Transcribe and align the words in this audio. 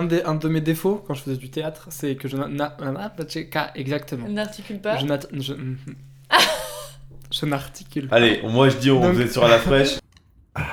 Un, 0.00 0.04
des- 0.06 0.22
un 0.22 0.36
de 0.36 0.48
mes 0.48 0.60
défauts 0.60 1.02
quand 1.04 1.14
je 1.14 1.22
faisais 1.22 1.36
du 1.38 1.50
théâtre, 1.50 1.88
c'est 1.90 2.14
que 2.14 2.28
je 2.28 2.36
exactement. 3.74 4.28
N'articule 4.28 4.80
pas. 4.80 4.96
Je 4.98 5.06
n'at- 5.06 5.26
je, 7.32 7.46
n'articule 7.46 8.06
pas. 8.06 8.14
Allez, 8.14 8.40
moi 8.44 8.68
je 8.68 8.76
dis, 8.76 8.92
on 8.92 9.00
Donc- 9.00 9.14
vous 9.14 9.20
êtes 9.22 9.32
sur 9.32 9.44
à 9.44 9.48
la 9.48 9.58
fraîche. 9.58 9.98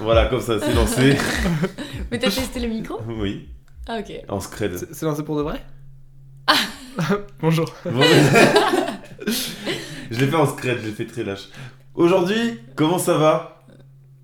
Voilà, 0.00 0.26
comme 0.26 0.40
ça, 0.40 0.58
c'est 0.58 0.72
lancé. 0.74 1.16
Mais 2.10 2.18
t'as 2.18 2.30
testé 2.30 2.58
le 2.60 2.68
micro? 2.68 3.00
Oui, 3.06 3.48
Ah 3.86 3.98
ok. 3.98 4.12
en 4.28 4.40
scred. 4.40 4.76
C'est 4.78 4.94
c'est 4.94 5.06
lancé 5.06 5.22
pour 5.22 5.36
de 5.36 5.42
vrai? 5.42 5.62
Bonjour. 7.40 7.66
Bon, 7.84 8.02
je 10.10 10.18
l'ai 10.20 10.26
fait 10.26 10.36
en 10.36 10.46
scred, 10.46 10.78
je 10.80 10.86
l'ai 10.86 10.92
fait 10.92 11.06
très 11.06 11.24
lâche. 11.24 11.48
Aujourd'hui, 11.94 12.58
comment 12.76 12.98
ça 12.98 13.16
va? 13.16 13.56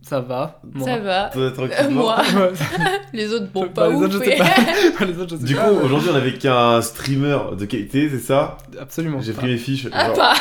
Ça 0.03 0.21
va 0.21 0.61
moi. 0.73 0.85
Ça 0.87 0.99
va. 0.99 1.31
Toi, 1.33 1.51
Euh, 1.81 1.91
moi, 1.91 2.23
les 3.13 3.33
autres, 3.33 3.49
bon, 3.53 3.69
pas 3.69 3.89
les 3.89 3.97
ouf. 3.97 4.05
autres, 4.05 4.13
je 4.15 4.19
sais 4.19 4.37
mais- 4.39 4.93
pas. 4.93 5.05
Les 5.05 5.19
autres, 5.19 5.35
je 5.35 5.41
sais 5.41 5.45
Du 5.47 5.55
coup, 5.57 5.61
pas, 5.61 5.73
aujourd'hui, 5.73 6.11
on 6.13 6.15
est 6.15 6.19
avec 6.21 6.45
un 6.45 6.81
streamer 6.81 7.39
de 7.59 7.65
qualité, 7.65 8.09
c'est 8.11 8.21
ça? 8.21 8.59
Absolument. 8.79 9.21
J'ai 9.21 9.33
pris 9.33 9.47
mes 9.49 9.57
fiches. 9.59 9.89
Ah, 9.93 10.07
genre- 10.07 10.17
pas 10.17 10.35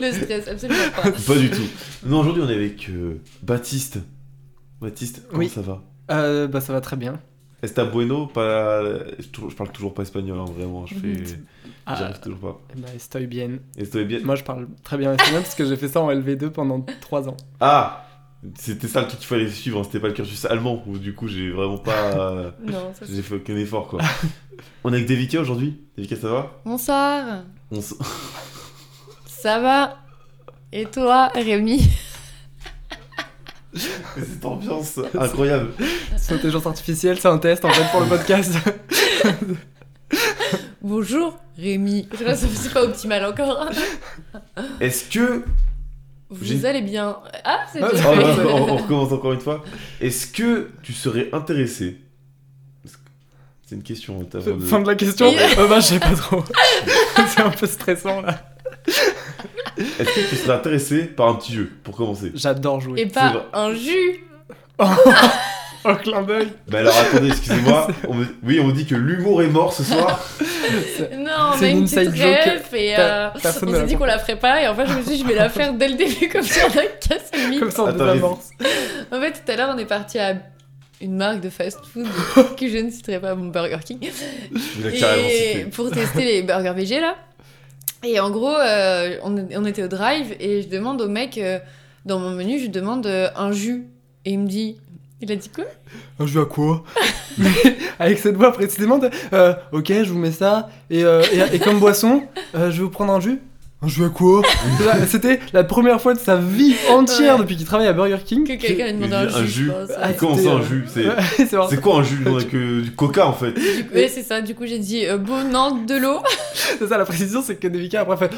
Le 0.00 0.12
stress, 0.12 0.46
absolument 0.48 0.78
pas. 0.94 1.10
Pas 1.10 1.36
du 1.36 1.50
tout. 1.50 1.66
Non, 2.06 2.20
aujourd'hui, 2.20 2.42
on 2.46 2.48
est 2.48 2.54
avec 2.54 2.88
euh, 2.90 3.20
Baptiste. 3.42 3.98
Baptiste, 4.80 5.22
comment 5.28 5.40
Oui. 5.40 5.48
ça 5.48 5.60
va? 5.62 5.82
Euh, 6.12 6.46
bah, 6.46 6.60
ça 6.60 6.72
va 6.72 6.80
très 6.80 6.96
bien. 6.96 7.18
Está 7.64 7.84
bueno 7.84 8.26
pas... 8.26 8.82
je, 9.18 9.54
parle 9.56 9.72
toujours 9.72 9.94
pas 9.94 10.02
espagnol, 10.02 10.38
hein, 10.38 10.44
vraiment. 10.56 10.86
Je 10.86 10.94
fais... 10.94 11.22
Ah, 11.86 11.96
J'arrive 11.98 12.20
toujours 12.20 12.38
pas. 12.38 12.60
eh 12.76 12.80
ben, 12.80 12.88
estoy 12.94 13.26
bien. 13.26 13.58
Estoy 13.76 14.04
bien. 14.04 14.20
Moi, 14.22 14.36
je 14.36 14.44
parle 14.44 14.68
très 14.82 14.96
bien 14.98 15.12
espagnol 15.14 15.42
parce 15.42 15.54
que 15.54 15.64
j'ai 15.64 15.76
fait 15.76 15.88
ça 15.88 16.00
en 16.00 16.10
LV2 16.10 16.50
pendant 16.50 16.84
3 17.00 17.28
ans. 17.28 17.36
Ah 17.60 18.06
C'était 18.58 18.88
ça 18.88 19.00
le 19.00 19.06
truc 19.08 19.20
qu'il 19.20 19.28
fallait 19.28 19.48
suivre, 19.50 19.80
hein, 19.80 19.84
c'était 19.84 20.00
pas 20.00 20.08
le 20.08 20.14
cursus 20.14 20.44
allemand. 20.44 20.82
où 20.86 20.98
du 20.98 21.14
coup, 21.14 21.26
j'ai 21.28 21.50
vraiment 21.50 21.78
pas... 21.78 21.90
euh, 22.36 22.50
Non, 22.60 22.92
ça 22.94 23.06
j'ai 23.08 23.22
fait 23.22 23.36
aucun 23.36 23.56
effort, 23.56 23.88
quoi. 23.88 24.00
on 24.84 24.92
est 24.92 24.96
avec 24.96 25.08
Devika 25.08 25.40
aujourd'hui? 25.40 25.80
Devika, 25.96 26.16
ça 26.16 26.28
va? 26.28 26.60
Bonsoir. 26.64 27.44
on 27.70 27.78
s- 27.78 27.94
Ça 29.26 29.58
va? 29.60 29.96
Et 30.72 30.86
toi, 30.86 31.28
Rémi? 31.34 31.80
Cette 33.74 34.44
ambiance 34.44 34.98
incroyable. 35.18 35.70
C'est 36.16 36.34
intelligence 36.34 36.66
artificielle, 36.66 37.18
c'est 37.18 37.28
un 37.28 37.38
test 37.38 37.64
en 37.64 37.70
fait 37.70 37.90
pour 37.90 38.00
le 38.00 38.06
podcast. 38.06 38.54
Bonjour, 40.82 41.38
Rémi. 41.58 42.08
Je 42.12 42.24
ça- 42.24 42.36
C'est 42.36 42.72
pas 42.72 42.82
optimal 42.84 43.24
encore. 43.24 43.68
Est-ce 44.80 45.04
que... 45.10 45.44
J'ai- 46.42 46.56
Vous 46.56 46.66
allez 46.66 46.82
bien 46.82 47.16
Ah, 47.44 47.60
c'est 47.72 47.80
Ah, 47.82 47.88
Oh, 47.92 47.96
fait. 47.96 48.16
bah, 48.16 48.36
on, 48.48 48.72
on 48.72 48.76
recommence 48.76 49.12
encore 49.12 49.32
une 49.32 49.40
fois. 49.40 49.64
Est-ce 50.00 50.26
que 50.26 50.70
tu 50.82 50.92
serais 50.92 51.28
intéressé 51.32 51.98
C'est 53.66 53.76
une 53.76 53.82
question. 53.82 54.20
de- 54.22 54.58
fin 54.60 54.80
de 54.80 54.86
la 54.88 54.94
question. 54.94 55.32
Euh, 55.58 55.68
bah, 55.68 55.80
je 55.80 55.86
sais 55.86 56.00
pas 56.00 56.14
trop. 56.14 56.44
c'est 57.28 57.40
un 57.40 57.50
peu 57.50 57.66
stressant 57.66 58.20
là. 58.20 58.40
Est-ce 59.78 60.08
que 60.14 60.28
tu 60.30 60.36
serais 60.36 60.54
intéressé 60.54 61.04
par 61.04 61.28
un 61.28 61.34
petit 61.34 61.52
jeu 61.54 61.70
pour 61.82 61.96
commencer 61.96 62.30
J'adore 62.34 62.80
jouer. 62.80 63.00
Et 63.00 63.06
pas 63.06 63.46
un 63.52 63.74
jus 63.74 64.24
Oh, 65.86 65.94
clin 66.02 66.22
d'œil. 66.22 66.48
Bah 66.66 66.78
alors 66.78 66.96
attendez, 66.96 67.28
excusez-moi. 67.28 67.88
On 68.08 68.14
me- 68.14 68.26
Oui, 68.42 68.58
on 68.58 68.64
me 68.68 68.72
dit 68.72 68.86
que 68.86 68.94
l'humour 68.94 69.42
est 69.42 69.48
mort 69.48 69.70
ce 69.74 69.84
soir. 69.84 70.18
Non, 71.18 71.52
C'est 71.58 71.66
a 71.66 71.68
une 71.68 71.78
une 71.78 71.84
petite 71.84 71.98
inside 71.98 72.16
joke. 72.16 72.54
ref 72.54 72.72
et 72.72 72.94
euh, 72.98 73.28
personne 73.42 73.68
on 73.68 73.72
ne 73.72 73.76
s'est 73.76 73.80
l'a 73.82 73.86
dit 73.88 73.96
qu'on 73.96 74.04
la 74.06 74.18
ferait 74.18 74.38
pas 74.38 74.62
et 74.62 74.66
en 74.68 74.74
fait 74.74 74.86
je 74.86 74.92
me 74.94 75.02
suis 75.02 75.10
dit 75.16 75.18
je 75.20 75.26
vais 75.26 75.34
la 75.34 75.50
faire 75.50 75.74
dès 75.74 75.88
le 75.88 75.96
début 75.96 76.30
comme 76.30 76.42
ça 76.42 76.62
on 76.74 76.78
a 76.78 76.84
cassé 76.86 77.30
le 77.34 77.48
mythe. 77.50 77.60
Comme 77.60 77.70
ça, 77.70 77.82
on 77.84 77.88
Attends. 77.88 78.38
En 79.12 79.20
fait 79.20 79.32
tout 79.32 79.52
à 79.52 79.56
l'heure 79.56 79.72
on 79.74 79.78
est 79.78 79.84
parti 79.84 80.18
à 80.18 80.36
une 81.02 81.16
marque 81.16 81.42
de 81.42 81.50
fast-food 81.50 82.06
que 82.58 82.66
je 82.66 82.78
ne 82.78 82.90
citerai 82.90 83.18
pas, 83.20 83.34
mon 83.34 83.48
Burger 83.48 83.76
King, 83.84 83.98
Je 84.54 84.88
l'ai 84.88 84.98
carrément 84.98 85.28
et 85.28 85.30
cité. 85.52 85.64
pour 85.66 85.90
tester 85.90 86.24
les 86.24 86.42
burgers 86.42 86.72
végé 86.74 86.98
là. 87.00 87.14
Et 88.04 88.20
en 88.20 88.30
gros 88.30 88.54
euh, 88.54 89.16
on, 89.22 89.64
était 89.64 89.82
au 89.82 89.88
drive 89.88 90.36
et 90.38 90.62
je 90.62 90.68
demande 90.68 91.00
au 91.00 91.08
mec 91.08 91.38
euh, 91.38 91.58
dans 92.04 92.18
mon 92.18 92.30
menu 92.30 92.58
je 92.58 92.66
demande 92.66 93.06
euh, 93.06 93.28
un 93.34 93.52
jus. 93.52 93.86
Et 94.24 94.32
il 94.32 94.40
me 94.40 94.46
dit 94.46 94.76
il 95.20 95.32
a 95.32 95.36
dit 95.36 95.48
quoi? 95.48 95.64
Un 96.18 96.26
jeu 96.26 96.42
à 96.42 96.44
quoi? 96.44 96.84
Avec 97.98 98.18
cette 98.18 98.36
voix 98.36 98.52
précisément, 98.52 99.00
ok, 99.72 99.86
je 99.88 100.10
vous 100.10 100.18
mets 100.18 100.32
ça, 100.32 100.68
et, 100.90 101.00
et, 101.00 101.58
comme 101.60 101.78
boisson, 101.78 102.24
je 102.52 102.58
vais 102.58 102.70
vous 102.70 102.90
prendre 102.90 103.12
un 103.12 103.20
jus. 103.20 103.40
Un 103.84 103.88
jus 103.88 104.04
à 104.04 104.08
quoi 104.08 104.42
C'était 105.08 105.40
la 105.52 105.62
première 105.64 106.00
fois 106.00 106.14
de 106.14 106.18
sa 106.18 106.36
vie 106.36 106.74
entière 106.90 107.34
Ouais. 107.34 107.40
depuis 107.40 107.56
qu'il 107.56 107.66
travaille 107.66 107.86
à 107.86 107.92
Burger 107.92 108.18
King. 108.24 108.44
que 108.46 108.54
quelqu'un 108.54 108.84
lui 108.86 108.92
Il 108.92 108.96
demandait 108.96 109.16
un 109.16 109.34
un 109.42 109.44
jus. 109.46 109.68
pense. 109.68 109.90
Ah, 110.00 110.12
Comment 110.18 110.36
ça 110.38 110.50
un 110.52 110.60
euh, 110.60 110.62
jus 110.62 110.84
C'est 110.88 111.80
quoi 111.80 111.96
un 111.98 112.02
jus 112.02 112.24
que 112.50 112.80
du 112.80 112.90
coca 112.92 113.26
en 113.26 113.32
fait. 113.32 113.54
Ouais, 113.94 114.08
c'est 114.08 114.22
ça, 114.22 114.40
du 114.40 114.54
coup 114.54 114.66
j'ai 114.66 114.78
dit 114.78 115.06
euh, 115.06 115.18
bon 115.18 115.44
non 115.50 115.84
de 115.84 115.94
l'eau. 115.96 116.18
c'est 116.54 116.86
ça 116.88 116.96
la 116.98 117.04
précision, 117.04 117.42
c'est 117.42 117.56
que 117.56 117.68
Devika 117.68 118.00
après 118.00 118.16
fait 118.16 118.30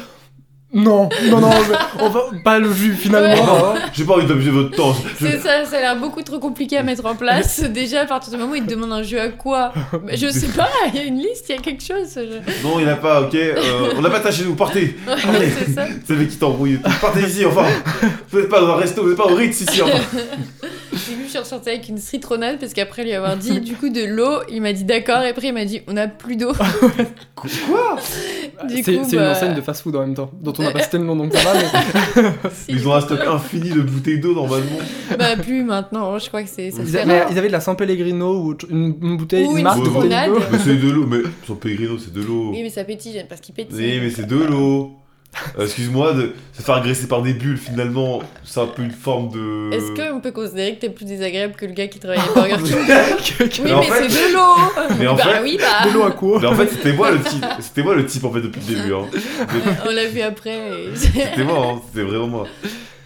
non, 0.73 1.07
non, 1.29 1.39
non, 1.39 1.49
on 1.99 2.09
va 2.09 2.21
pas 2.43 2.59
le 2.59 2.71
jus 2.73 2.93
finalement. 2.93 3.45
Non, 3.45 3.73
J'ai 3.93 4.03
pas 4.03 4.15
envie 4.15 4.25
d'abuser 4.25 4.51
votre 4.51 4.75
temps. 4.75 4.93
Je- 5.19 5.25
C'est 5.25 5.39
ça, 5.39 5.63
ça 5.65 5.77
a 5.77 5.79
l'air 5.79 5.95
beaucoup 5.95 6.21
trop 6.23 6.39
compliqué 6.39 6.77
à 6.77 6.83
mettre 6.83 7.05
en 7.05 7.15
place. 7.15 7.61
Déjà, 7.61 8.01
à 8.01 8.05
partir 8.05 8.31
du 8.33 8.37
moment 8.37 8.51
où 8.51 8.55
il 8.55 8.65
te 8.65 8.69
demande 8.71 8.91
un 8.91 9.01
jeu 9.01 9.19
à 9.19 9.29
quoi? 9.29 9.71
Bah, 9.93 9.99
Je 10.13 10.27
sais 10.29 10.47
pas, 10.49 10.67
il 10.89 10.95
y 10.95 10.99
a 10.99 11.03
une 11.03 11.19
liste, 11.19 11.45
il 11.49 11.55
y 11.55 11.57
a 11.57 11.61
quelque 11.61 11.81
chose. 11.83 12.09
je- 12.17 12.67
Non, 12.67 12.79
il 12.81 12.89
a 12.89 12.97
pas, 12.97 13.21
ok. 13.21 13.33
euh, 13.35 13.93
on 13.97 14.01
n'a 14.01 14.09
pas 14.09 14.19
tâché, 14.19 14.43
nous, 14.43 14.55
partez. 14.55 14.97
Allez. 15.07 15.49
c'est 15.57 15.71
ça. 15.73 15.85
C'est 16.05 16.13
le 16.13 16.19
mec 16.19 16.29
qui 16.29 16.37
t'embrouille. 16.37 16.79
Partez 17.01 17.21
ici, 17.21 17.45
enfin. 17.45 17.65
Vous 18.29 18.39
n'êtes 18.39 18.49
pas 18.49 18.59
dans 18.59 18.71
un 18.71 18.75
resto, 18.75 19.03
vous 19.03 19.09
n'êtes 19.09 19.17
pas 19.17 19.25
au 19.31 19.35
Ritz 19.35 19.61
ici, 19.61 19.81
enfin. 19.81 19.97
J'ai 20.93 21.13
vu, 21.13 21.23
je 21.25 21.29
suis 21.29 21.37
ressortie 21.39 21.69
avec 21.69 21.87
une 21.89 21.99
citronnade 21.99 22.57
parce 22.59 22.73
qu'après 22.73 23.03
lui 23.03 23.13
avoir 23.13 23.37
dit 23.37 23.59
du 23.61 23.75
coup 23.75 23.89
de 23.89 24.03
l'eau, 24.03 24.39
il 24.49 24.61
m'a 24.63 24.73
dit 24.73 24.83
d'accord 24.83 25.21
et 25.21 25.29
après 25.29 25.47
il 25.49 25.53
m'a 25.53 25.63
dit 25.65 25.81
on 25.87 25.95
a 25.95 26.07
plus 26.07 26.35
d'eau. 26.37 26.53
Quoi? 27.35 27.97
C'est 28.83 28.93
une 28.93 29.03
bah, 29.11 29.31
enseigne 29.31 29.53
de 29.55 29.61
fast-food 29.61 29.95
en 29.95 30.01
même 30.01 30.13
temps, 30.15 30.31
dont 30.41 30.53
on 30.57 30.63
n'a 30.63 30.71
pas 30.71 30.79
cité 30.83 30.97
le 30.97 31.03
nom 31.03 31.15
donc 31.15 31.33
ça 31.33 31.43
va, 31.43 31.53
mais 31.59 32.23
si. 32.53 32.71
Ils 32.71 32.87
ont 32.87 32.93
un 32.93 33.01
stock 33.01 33.19
infini 33.27 33.69
de 33.69 33.81
bouteilles 33.81 34.19
d'eau 34.19 34.33
normalement. 34.33 34.65
Bah 35.17 35.35
plus 35.41 35.63
maintenant, 35.63 36.17
je 36.19 36.27
crois 36.27 36.43
que 36.43 36.49
c'est 36.49 36.67
ils, 36.69 36.97
a- 36.97 37.29
ils 37.31 37.37
avaient 37.37 37.47
de 37.47 37.53
la 37.53 37.59
San 37.61 37.75
Pellegrino 37.75 38.41
ou 38.43 38.57
une, 38.69 38.95
une 39.01 39.17
bouteille, 39.17 39.45
Ou 39.45 39.51
une 39.51 39.57
une 39.59 39.63
marque 39.63 39.83
de 39.83 39.89
bouteille 39.89 40.27
d'eau. 40.27 40.39
C'est 40.63 40.75
de 40.81 40.89
l'eau, 40.89 41.05
mais 41.07 41.19
son 41.45 41.55
Pellegrino, 41.55 41.97
c'est 41.97 42.13
de 42.13 42.21
l'eau. 42.21 42.51
Oui 42.51 42.63
mais 42.63 42.69
ça 42.69 42.83
pétille, 42.83 43.13
j'aime 43.13 43.27
parce 43.27 43.41
qu'il 43.41 43.53
pétille. 43.55 43.77
Oui, 43.77 43.99
mais 44.01 44.09
c'est 44.09 44.27
de 44.27 44.35
l'eau. 44.37 44.91
Euh, 45.59 45.65
Excuse-moi, 45.65 46.13
de 46.13 46.33
se 46.53 46.63
faire 46.63 46.75
agresser 46.75 47.07
par 47.07 47.21
des 47.21 47.33
bulles, 47.33 47.57
finalement, 47.57 48.23
c'est 48.43 48.59
un 48.59 48.65
peu 48.65 48.81
une 48.81 48.91
forme 48.91 49.29
de. 49.29 49.69
Est-ce 49.71 49.91
qu'on 50.11 50.19
peut 50.19 50.31
considérer 50.31 50.75
que 50.75 50.81
t'es 50.81 50.89
plus 50.89 51.05
désagréable 51.05 51.53
que 51.55 51.65
le 51.67 51.73
gars 51.73 51.87
qui 51.87 51.99
travaille 51.99 52.19
à 52.19 52.33
Burger 52.33 52.55
King 53.19 53.47
Oui 53.59 53.61
Mais 53.65 53.73
en 53.73 53.79
mais 53.81 53.85
fait- 53.85 54.09
c'est 54.09 54.29
de 54.29 54.33
l'eau 54.33 54.95
Mais 54.99 55.07
en 55.07 55.15
Bah 55.15 55.23
fait- 55.23 55.41
oui 55.43 55.57
bah 55.59 55.87
De 55.87 55.93
l'eau 55.93 56.03
à 56.03 56.11
quoi 56.11 56.39
Mais 56.41 56.47
en 56.47 56.55
fait, 56.55 56.67
c'était 56.69 56.93
moi 56.93 57.11
le 57.11 57.19
type. 57.21 57.45
C'était 57.59 57.83
moi 57.83 57.93
le 57.95 58.05
type 58.07 58.23
en 58.23 58.31
fait 58.31 58.41
depuis 58.41 58.61
le 58.67 58.75
début. 58.75 58.93
Hein. 58.95 59.05
On 59.85 59.91
l'a 59.91 60.07
vu 60.07 60.21
après. 60.21 60.57
et- 60.57 60.95
C'était 60.95 61.43
moi, 61.43 61.67
hein. 61.75 61.81
c'était 61.87 62.05
vraiment 62.07 62.27
moi. 62.27 62.47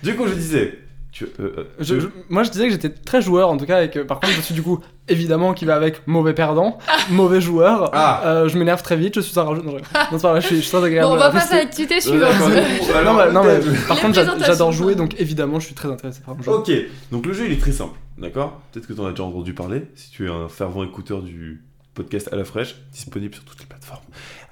Du 0.02 0.16
coup, 0.16 0.26
je 0.28 0.34
disais. 0.34 0.80
Tu, 1.11 1.25
euh, 1.25 1.29
euh, 1.57 1.63
Je- 1.79 1.99
je- 1.99 2.07
moi, 2.29 2.44
je 2.44 2.51
disais 2.51 2.67
que 2.67 2.72
j'étais 2.72 2.89
très 2.89 3.22
joueur, 3.22 3.49
en 3.49 3.57
tout 3.57 3.66
cas, 3.66 3.77
avec. 3.77 3.97
euh, 3.97 4.05
par 4.05 4.22
contre, 4.22 4.31
je 4.33 4.39
suis 4.41 4.53
du 4.53 4.61
coup, 4.63 4.79
évidemment, 5.09 5.53
qui 5.53 5.66
va 5.66 5.75
avec 5.75 6.07
mauvais 6.07 6.33
perdant, 6.33 6.77
mauvais 7.09 7.41
joueur. 7.41 7.89
Ah. 7.94 8.22
Euh, 8.25 8.47
je 8.47 8.57
m'énerve 8.57 8.81
très 8.81 8.95
vite, 8.95 9.16
je 9.16 9.19
suis 9.19 9.38
un 9.38 9.44
rageux. 9.44 9.61
Non, 9.61 9.72
je- 9.77 9.77
non, 9.77 9.83
c'est 10.11 10.22
pas 10.22 10.31
vrai, 10.31 10.39
je 10.41 10.47
suis, 10.47 10.55
je 10.57 10.61
suis 10.61 10.72
très 10.72 10.83
agréable. 10.85 11.09
Bon, 11.09 11.16
on 11.16 11.17
va 11.17 11.29
passer 11.31 11.55
à 11.55 11.57
l'activité 11.57 11.99
suivante. 11.99 12.31
Non, 13.03 13.13
mais, 13.17 13.31
non, 13.33 13.44
mais 13.44 13.59
Les 13.59 13.77
par 13.88 13.99
contre, 13.99 14.13
j'adore 14.13 14.72
jouer, 14.72 14.95
donc 14.95 15.19
évidemment, 15.19 15.59
je 15.59 15.66
suis 15.66 15.75
très 15.75 15.89
intéressé 15.89 16.22
par 16.25 16.35
le 16.35 16.44
jeu. 16.44 16.51
Ok, 16.51 16.72
donc 17.11 17.25
le 17.25 17.33
jeu 17.33 17.45
il 17.47 17.51
est 17.51 17.59
très 17.61 17.72
simple, 17.73 17.97
d'accord? 18.17 18.61
Peut-être 18.72 18.88
que 18.88 18.93
tu 18.93 18.99
en 19.01 19.05
as 19.07 19.09
déjà 19.11 19.23
entendu 19.23 19.53
parler, 19.53 19.83
si 19.95 20.11
tu 20.11 20.28
es 20.28 20.29
un 20.31 20.47
fervent 20.47 20.83
écouteur 20.83 21.22
du 21.23 21.61
podcast 21.93 22.29
à 22.31 22.38
la 22.38 22.45
fraîche, 22.45 22.75
disponible 22.93 23.33
sur 23.35 23.43
toutes 23.43 23.59
les 23.59 23.66
plateformes. 23.66 23.99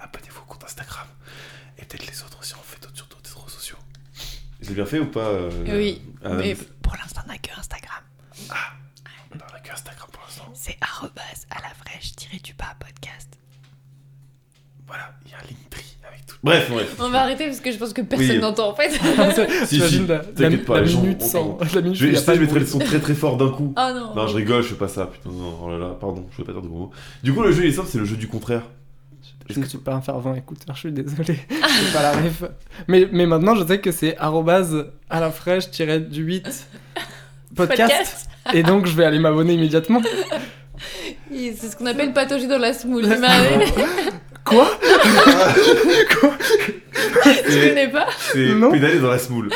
Abonnez-vous 0.01 0.41
au 0.45 0.51
compte 0.51 0.63
Instagram 0.65 1.07
et 1.77 1.85
peut-être 1.85 2.05
les 2.05 2.21
autres 2.23 2.43
sur. 2.43 2.57
J'ai 4.69 4.75
bien 4.75 4.85
fait 4.85 4.99
ou 4.99 5.07
pas 5.07 5.21
euh, 5.25 5.49
Oui, 5.67 5.99
ah, 6.23 6.29
mais 6.35 6.55
pour 6.83 6.93
l'instant, 6.93 7.21
on 7.25 7.31
n'a 7.31 7.39
que 7.39 7.49
Instagram. 7.59 8.03
On 9.33 9.35
n'a 9.35 9.59
que 9.63 9.73
Instagram 9.73 10.07
pour 10.11 10.21
l'instant. 10.21 10.45
C'est 10.53 10.77
arrobas 10.79 11.21
à 11.49 11.55
la 11.55 11.69
fraîche 11.69 12.15
tiré 12.15 12.37
du 12.37 12.53
bas 12.53 12.75
podcast. 12.79 13.29
Voilà, 14.85 15.11
il 15.25 15.31
y 15.31 15.33
a 15.33 15.37
un 15.37 15.41
Linktree 15.41 15.97
avec 16.07 16.23
tout. 16.27 16.35
Bref, 16.43 16.69
bref. 16.69 16.95
On 16.99 17.09
va 17.09 17.21
arrêter 17.23 17.45
parce 17.45 17.61
que 17.61 17.71
je 17.71 17.77
pense 17.77 17.93
que 17.93 18.01
personne 18.03 18.29
Oui. 18.29 18.39
n'entend 18.39 18.69
en 18.69 18.75
fait. 18.75 18.89
Si, 19.65 19.79
si, 19.81 20.05
la, 20.05 20.19
t'inquiète 20.19 20.65
pas, 20.65 20.75
la 20.75 20.81
les 20.81 20.87
gens 20.87 21.01
minute 21.01 21.21
sans. 21.23 21.57
La 21.73 21.81
minute 21.81 21.97
Je, 21.97 22.05
vais, 22.05 22.13
je 22.13 22.19
sais, 22.19 22.35
je 22.35 22.41
mettrai 22.41 22.59
le 22.59 22.65
son 22.67 22.77
très 22.77 22.99
très 22.99 23.15
fort 23.15 23.37
d'un 23.37 23.49
coup. 23.49 23.73
Oh 23.75 23.89
non. 23.91 24.13
Non, 24.13 24.27
je 24.27 24.35
rigole, 24.35 24.61
je 24.61 24.67
fais 24.69 24.75
pas 24.75 24.87
ça, 24.87 25.07
putain, 25.07 25.31
non, 25.31 25.61
oh 25.63 25.69
là 25.71 25.79
là, 25.79 25.97
pardon, 25.99 26.27
je 26.31 26.37
vais 26.37 26.43
pas 26.43 26.51
dire 26.51 26.61
de 26.61 26.67
gros 26.67 26.77
mots. 26.77 26.91
Du 27.23 27.33
coup, 27.33 27.41
le 27.41 27.51
jeu 27.51 27.63
il 27.63 27.69
est 27.69 27.73
simple, 27.73 27.89
c'est 27.91 27.97
le 27.97 28.05
jeu 28.05 28.17
du 28.17 28.27
contraire. 28.27 28.61
Je 29.49 29.59
ne 29.59 29.65
suis 29.65 29.79
pas 29.79 29.93
un 29.93 30.01
fervent 30.01 30.35
écouteur, 30.35 30.75
je 30.75 30.79
suis 30.81 30.91
désolé. 30.91 31.39
C'est 31.49 31.93
pas 31.93 32.03
la 32.03 32.11
ref. 32.11 32.43
Mais, 32.87 33.07
mais 33.11 33.25
maintenant, 33.25 33.55
je 33.55 33.65
sais 33.65 33.79
que 33.79 33.91
c'est 33.91 34.15
arrobase 34.17 34.85
à 35.09 35.19
la 35.19 35.31
fraîche 35.31 35.71
du 35.71 36.21
8 36.23 36.67
podcast. 37.55 38.29
Et 38.53 38.61
donc, 38.63 38.85
je 38.85 38.93
vais 38.95 39.05
aller 39.05 39.17
m'abonner 39.19 39.53
immédiatement. 39.53 40.01
C'est 41.31 41.69
ce 41.71 41.75
qu'on 41.75 41.87
appelle 41.87 42.13
patauger 42.13 42.47
dans 42.47 42.57
la 42.59 42.73
semoule. 42.73 43.07
M'a- 43.07 43.27
Quoi 44.45 44.67
Tu 46.93 47.67
connais 47.69 47.89
pas 47.91 48.07
C'est 48.19 48.47
pédaler 48.71 48.99
dans 48.99 49.09
la 49.11 49.19
smoule. 49.19 49.49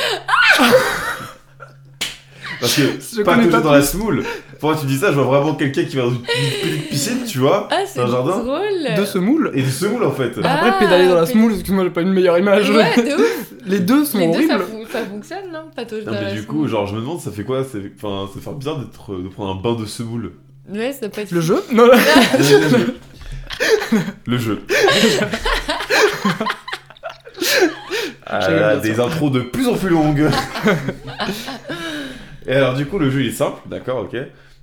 Parce 2.59 2.75
que 2.75 2.81
Je 2.81 3.21
pas 3.21 3.35
dans 3.35 3.71
la 3.71 3.81
plus. 3.81 4.23
Pourquoi 4.63 4.79
tu 4.79 4.85
dis 4.85 4.97
ça 4.97 5.07
Je 5.11 5.19
vois 5.19 5.25
vraiment 5.39 5.55
quelqu'un 5.55 5.83
qui 5.83 5.97
va 5.97 6.03
dans 6.03 6.11
une 6.11 6.21
petite 6.21 6.87
piscine, 6.87 7.25
tu 7.27 7.39
vois, 7.39 7.67
Ah, 7.69 7.79
c'est 7.85 7.99
dans 7.99 8.05
un 8.05 8.11
jardin, 8.11 8.43
drôle 8.45 8.95
De 8.97 9.03
semoule 9.03 9.51
et 9.53 9.61
du 9.61 9.69
semoule 9.69 10.05
en 10.05 10.11
fait. 10.13 10.31
Ah. 10.41 10.53
Après, 10.53 10.79
pédaler 10.85 11.09
dans 11.09 11.15
la 11.15 11.25
semoule, 11.25 11.51
excuse-moi, 11.51 11.83
j'ai 11.83 11.89
pas 11.89 11.99
une 11.99 12.13
meilleure 12.13 12.37
image. 12.37 12.69
Ouais, 12.69 12.95
de 12.95 13.13
ouf 13.13 13.53
Les 13.65 13.79
deux 13.81 14.05
sont 14.05 14.19
Les 14.19 14.27
deux, 14.27 14.47
ça, 14.47 14.55
horribles. 14.55 14.71
fon- 14.71 14.85
ça 14.89 14.99
fonctionne, 15.03 15.51
non 15.51 15.63
Pas 15.75 15.83
toujours 15.83 16.05
Non, 16.05 16.13
mais 16.17 16.31
du 16.33 16.43
coup, 16.45 16.65
genre, 16.69 16.87
je 16.87 16.95
me 16.95 17.01
demande, 17.01 17.19
ça 17.19 17.31
fait 17.31 17.43
quoi 17.43 17.65
c'est- 17.69 17.91
Enfin, 18.01 18.29
ça 18.33 18.39
fait 18.39 18.55
bizarre 18.55 18.77
d'être, 18.79 19.15
de 19.21 19.27
prendre 19.27 19.51
un 19.51 19.61
bain 19.61 19.77
de 19.77 19.85
semoule. 19.85 20.31
Ouais, 20.73 20.93
ça 20.93 21.09
peut 21.09 21.19
être... 21.19 21.31
Le 21.33 21.41
jeu? 21.41 21.61
Non, 21.73 21.83
Le 24.25 24.37
jeu. 24.37 24.61
Ah 28.25 28.49
là, 28.49 28.77
des 28.77 28.95
ça. 28.95 29.03
intros 29.03 29.29
de 29.29 29.41
plus 29.41 29.67
en 29.67 29.73
plus 29.73 29.89
longues. 29.89 30.29
Et 32.47 32.53
alors, 32.53 32.75
du 32.75 32.85
coup, 32.85 32.97
le 32.97 33.09
jeu 33.09 33.21
il 33.23 33.27
est 33.27 33.31
simple, 33.31 33.59
d'accord, 33.65 33.99
ok. 34.05 34.15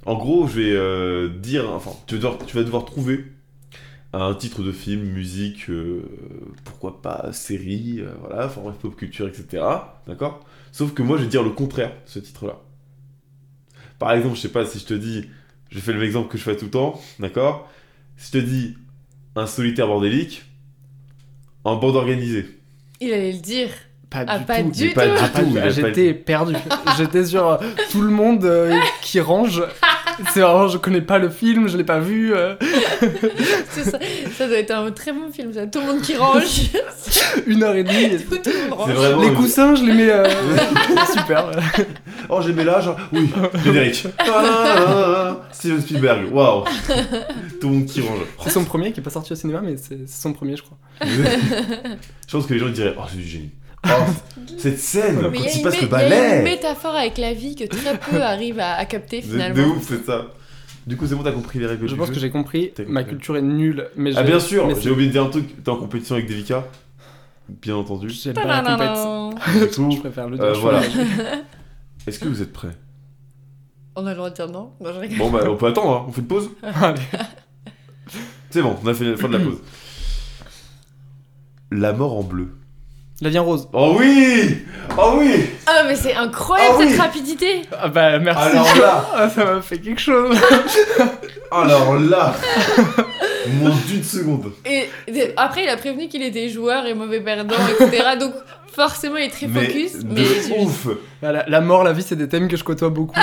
En 0.07 0.15
gros, 0.17 0.47
je 0.49 0.61
vais 0.61 0.73
euh, 0.73 1.29
dire, 1.29 1.71
enfin, 1.71 1.93
tu 2.07 2.17
vas, 2.17 2.21
devoir, 2.23 2.47
tu 2.47 2.57
vas 2.57 2.63
devoir 2.65 2.85
trouver 2.85 3.25
un 4.13 4.35
titre 4.35 4.63
de 4.63 4.73
film, 4.73 5.03
musique, 5.03 5.69
euh, 5.71 6.03
pourquoi 6.65 7.01
pas 7.03 7.33
série, 7.33 8.01
euh, 8.01 8.11
voilà, 8.21 8.49
format 8.49 8.73
pop 8.73 8.97
culture, 8.97 9.29
etc. 9.29 9.63
D'accord? 10.07 10.45
Sauf 10.73 10.95
que 10.95 11.03
moi, 11.03 11.17
je 11.19 11.25
vais 11.25 11.29
dire 11.29 11.43
le 11.43 11.51
contraire 11.51 11.91
de 11.91 12.11
ce 12.11 12.19
titre-là. 12.19 12.59
Par 13.99 14.13
exemple, 14.13 14.37
je 14.37 14.41
sais 14.41 14.49
pas 14.49 14.65
si 14.65 14.79
je 14.79 14.87
te 14.87 14.95
dis, 14.95 15.27
je 15.71 15.79
fais 15.79 15.93
le 15.93 15.99
même 15.99 16.07
exemple 16.07 16.29
que 16.31 16.39
je 16.39 16.43
fais 16.43 16.57
tout 16.57 16.65
le 16.65 16.71
temps, 16.71 17.01
d'accord? 17.19 17.69
Si 18.17 18.33
je 18.35 18.39
te 18.41 18.45
dis 18.45 18.77
un 19.37 19.47
solitaire 19.47 19.87
bordélique, 19.87 20.43
en 21.65 21.77
bande 21.77 21.97
organisée. 21.97 22.59
Il 23.01 23.13
allait 23.13 23.33
le 23.33 23.39
dire. 23.39 23.69
Pas 24.09 24.25
Ah, 24.27 24.39
du 24.41 24.45
pas 24.45 24.63
tout. 24.63 24.71
du 24.71 24.85
Mais 24.87 24.91
pas 24.93 25.07
tout. 25.07 25.13
du 25.13 25.19
Ah, 25.23 25.29
tout, 25.29 25.33
pas 25.35 25.43
du- 25.45 25.51
il 25.53 25.59
a 25.59 25.63
pas 25.63 25.71
J'étais 25.71 26.15
perdu. 26.15 26.55
J'étais 26.97 27.25
sur 27.27 27.61
tout 27.93 28.01
le 28.01 28.11
monde 28.11 28.45
euh, 28.45 28.77
qui 29.03 29.21
range. 29.21 29.63
C'est 30.33 30.41
vraiment, 30.41 30.69
je 30.69 30.79
connais 30.79 31.01
pas 31.01 31.19
le 31.19 31.29
film, 31.31 31.69
je 31.69 31.77
l'ai 31.77 31.85
pas 31.85 31.99
vu. 32.01 32.33
euh, 32.35 32.55
C'est 33.71 33.85
ça, 33.85 33.99
ça 34.37 34.47
doit 34.49 34.57
être 34.59 34.71
un 34.71 34.91
très 34.91 35.13
bon 35.13 35.31
film, 35.33 35.53
ça. 35.53 35.67
Tout 35.67 35.81
le 35.81 35.87
monde 35.87 36.03
qui 36.03 36.17
range. 36.17 36.71
une 37.47 37.63
heure 37.63 37.75
et 37.75 37.85
demie. 37.85 38.19
tout, 38.19 38.37
tout 38.37 38.51
le 38.51 38.69
monde 38.71 38.79
range. 38.79 38.89
C'est 38.91 38.95
vraiment. 38.97 39.23
Les 39.23 39.33
coussins, 39.33 39.75
je 39.75 39.85
les 39.85 39.93
mets. 39.93 40.11
euh, 40.11 40.29
super. 41.17 41.51
Oh, 42.29 42.41
j'ai 42.45 42.53
mis 42.53 42.65
là, 42.65 42.81
genre. 42.81 42.97
Oui, 43.13 43.31
générique. 43.65 44.07
Ah, 44.19 45.37
Steven 45.53 45.81
Spielberg, 45.81 46.33
waouh. 46.33 46.65
Tout 47.61 47.69
le 47.69 47.75
monde 47.75 47.87
qui 47.87 48.01
range. 48.01 48.21
C'est 48.45 48.51
son 48.51 48.65
premier 48.65 48.93
qui 48.93 49.01
est 49.01 49.03
pas 49.03 49.11
sorti 49.11 49.33
au 49.33 49.37
cinéma, 49.37 49.61
mais 49.63 49.77
c'est 49.77 50.09
son 50.09 50.33
premier, 50.33 50.57
je 50.57 50.63
crois. 50.63 50.79
Je 51.03 52.33
pense 52.37 52.47
que 52.47 52.53
les 52.55 52.61
gens 52.61 52.69
diraient 52.69 52.95
Oh, 52.99 53.03
c'est 53.11 53.17
du 53.17 53.27
génie. 53.27 53.51
Oh, 53.87 53.89
cette 54.59 54.79
scène, 54.79 55.17
Mais 55.31 55.39
quand 55.39 55.45
il 55.45 55.45
y, 55.45 55.49
a 55.49 55.51
il 55.53 55.57
une 55.59 55.63
passe 55.65 55.81
le 55.81 55.89
mé- 55.89 55.91
il 56.05 56.09
y 56.11 56.13
a 56.13 56.29
une 56.29 56.35
balai. 56.35 56.43
métaphore 56.43 56.95
avec 56.95 57.19
la 57.19 57.33
vie 57.35 57.55
que 57.57 57.65
très 57.65 57.99
peu 57.99 58.23
arrivent 58.23 58.61
à, 58.61 58.75
à 58.75 58.85
capter 58.85 59.23
finalement. 59.23 59.57
de 59.57 59.63
ouf, 59.69 59.87
c'est 59.89 60.05
ça. 60.05 60.27
Du 60.87 60.97
coup, 60.97 61.07
c'est 61.07 61.15
bon, 61.15 61.23
t'as 61.23 61.33
compris 61.33 61.59
les 61.59 61.67
règles 61.67 61.87
Je 61.87 61.93
du 61.93 61.99
pense 61.99 62.09
jeu 62.09 62.15
que 62.15 62.21
j'ai 62.21 62.31
compris. 62.31 62.73
Ma 62.89 63.05
culture 63.05 63.37
est 63.37 63.43
nulle. 63.43 63.89
Mais 63.97 64.13
Ah, 64.17 64.23
bien 64.23 64.41
sûr, 64.41 64.69
j'ai 64.81 64.91
oublié 64.91 65.09
de 65.09 65.13
dire 65.13 65.25
un 65.25 65.29
truc. 65.31 65.63
T'es 65.63 65.71
en 65.71 65.77
compétition 65.77 66.15
avec 66.17 66.27
Devika 66.29 66.67
Bien 67.49 67.77
entendu. 67.77 68.09
J'ai 68.11 68.33
pas 68.33 68.45
la 68.45 68.63
Je 69.57 69.99
préfère 70.01 70.29
le 70.29 70.37
dire. 70.37 70.45
euh, 70.47 70.53
voilà. 70.55 70.83
est-ce 72.07 72.19
que 72.19 72.29
vous 72.29 72.41
êtes 72.43 72.53
prêts? 72.53 72.77
On 73.97 74.07
a 74.07 74.11
le 74.11 74.17
droit 74.17 74.31
de 74.31 74.35
dire 74.37 74.49
non 74.49 74.73
Non, 74.81 74.93
je 74.95 74.99
rigole. 75.01 75.19
Bon, 75.19 75.31
bah, 75.31 75.41
on 75.49 75.57
peut 75.57 75.67
attendre, 75.67 75.91
hein. 75.97 76.05
on 76.09 76.13
fait 76.13 76.21
une 76.21 76.27
pause 76.29 76.51
Allez. 76.63 77.01
C'est 78.51 78.63
bon, 78.63 78.77
on 78.83 78.87
a 78.87 78.95
fait 78.95 79.05
la 79.05 79.17
fin 79.17 79.29
de 79.29 79.37
la 79.37 79.45
pause. 79.45 79.59
La 81.73 81.93
mort 81.93 82.17
en 82.17 82.23
bleu. 82.23 82.49
La 83.23 83.29
vie 83.29 83.39
en 83.39 83.45
rose. 83.45 83.69
Oh 83.75 83.97
oui 83.99 84.59
Oh 84.97 85.17
oui 85.19 85.45
Ah, 85.67 85.83
mais 85.87 85.95
c'est 85.95 86.15
incroyable 86.15 86.75
Ah 86.77 86.81
oui. 86.81 86.89
cette 86.91 87.01
rapidité 87.01 87.63
Ah 87.79 87.89
bah 87.89 88.19
merci. 88.19 88.43
Alors 88.57 88.77
là 88.79 89.09
Ah, 89.15 89.29
ça 89.29 89.45
m'a 89.45 89.61
fait 89.63 89.79
quelque 89.79 90.01
chose. 90.01 90.37
Alors 91.53 91.99
là 91.99 92.35
Moins 93.61 93.75
d'une 93.87 94.03
seconde. 94.03 94.53
Et 94.65 94.89
et 95.09 95.33
après, 95.37 95.65
il 95.65 95.69
a 95.69 95.77
prévenu 95.77 96.09
qu'il 96.09 96.23
était 96.23 96.49
joueur 96.49 96.87
et 96.87 96.95
mauvais 96.95 97.21
perdant, 97.21 97.57
etc. 97.79 98.05
Donc, 98.21 98.33
forcément, 98.73 99.17
il 99.17 99.25
est 99.25 99.31
très 99.31 99.47
Mais 99.49 99.67
focus. 99.67 99.99
de 99.99 100.15
Mais 100.15 100.25
je- 100.25 100.53
ouf 100.65 100.89
Bah, 101.21 101.33
La, 101.33 101.45
la 101.47 101.61
mort, 101.61 101.85
la 101.85 101.93
vie, 101.93 102.03
c'est 102.03 102.17
des 102.17 102.29
thèmes 102.29 102.49
que 102.49 102.57
je 102.57 102.65
côtoie 102.65 102.89
beaucoup. 102.91 103.19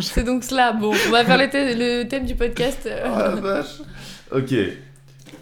c'est 0.00 0.24
donc 0.24 0.44
cela. 0.44 0.72
Bon, 0.72 0.92
on 1.06 1.10
va 1.10 1.24
faire 1.24 1.38
le, 1.38 1.48
thème- 1.48 1.78
le 1.78 2.02
thème 2.04 2.24
du 2.26 2.34
podcast. 2.34 2.86
Oh 2.86 3.18
la 3.18 3.28
vache 3.36 3.80
Ok. 4.34 4.54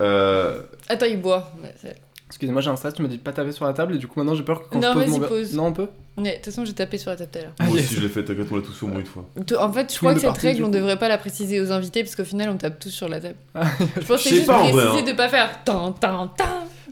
Euh... 0.00 0.60
Attends, 0.90 1.06
il 1.06 1.20
boit. 1.20 1.52
Ouais, 1.62 1.94
Excusez-moi, 2.26 2.62
j'ai 2.62 2.70
un 2.70 2.76
stress, 2.76 2.94
tu 2.94 3.02
m'as 3.02 3.08
dit 3.08 3.16
de 3.18 3.22
pas 3.22 3.32
taper 3.32 3.50
sur 3.50 3.64
la 3.64 3.72
table 3.72 3.96
et 3.96 3.98
du 3.98 4.06
coup 4.06 4.20
maintenant 4.20 4.36
j'ai 4.36 4.44
peur 4.44 4.62
que 4.62 4.68
quand 4.72 4.78
Non, 4.80 4.92
je 4.92 4.98
pose 4.98 5.08
vas-y, 5.08 5.20
mon 5.20 5.26
pose. 5.28 5.54
Non, 5.54 5.66
on 5.66 5.72
peut 5.72 5.88
De 6.16 6.30
toute 6.30 6.44
façon, 6.44 6.64
j'ai 6.64 6.72
tapé 6.72 6.96
sur 6.96 7.10
la 7.10 7.16
table 7.16 7.30
tout 7.32 7.38
à 7.38 7.42
l'heure. 7.42 7.52
Ah, 7.58 7.64
Moi 7.64 7.74
aussi 7.74 7.94
je 7.96 8.00
l'ai 8.00 8.08
fait, 8.08 8.24
t'inquiète, 8.24 8.46
on 8.52 8.56
l'a 8.56 8.62
tous 8.62 8.72
fait 8.72 8.86
au 8.86 8.88
moins 8.88 9.00
une 9.00 9.06
fois. 9.06 9.24
En 9.58 9.72
fait, 9.72 9.90
je 9.92 9.94
Tout 9.96 9.98
crois 10.04 10.14
que 10.14 10.20
cette 10.20 10.38
règle, 10.38 10.62
on 10.64 10.68
devrait 10.68 10.98
pas 10.98 11.08
la 11.08 11.18
préciser 11.18 11.60
aux 11.60 11.72
invités 11.72 12.04
parce 12.04 12.14
qu'au 12.14 12.24
final, 12.24 12.48
on 12.50 12.56
tape 12.56 12.78
tous 12.78 12.90
sur 12.90 13.08
la 13.08 13.20
table. 13.20 13.34
Je 13.54 14.06
pense 14.06 14.06
que 14.06 14.16
Je 14.16 14.28
c'est 14.28 14.34
juste 14.36 14.46
pas, 14.46 14.58
en 14.58 14.70
préciser 14.70 15.00
hein. 15.00 15.02
de 15.02 15.12
pas 15.16 15.28
faire 15.28 15.64
tan 15.64 15.92
tan 15.92 16.28
tan. 16.28 16.44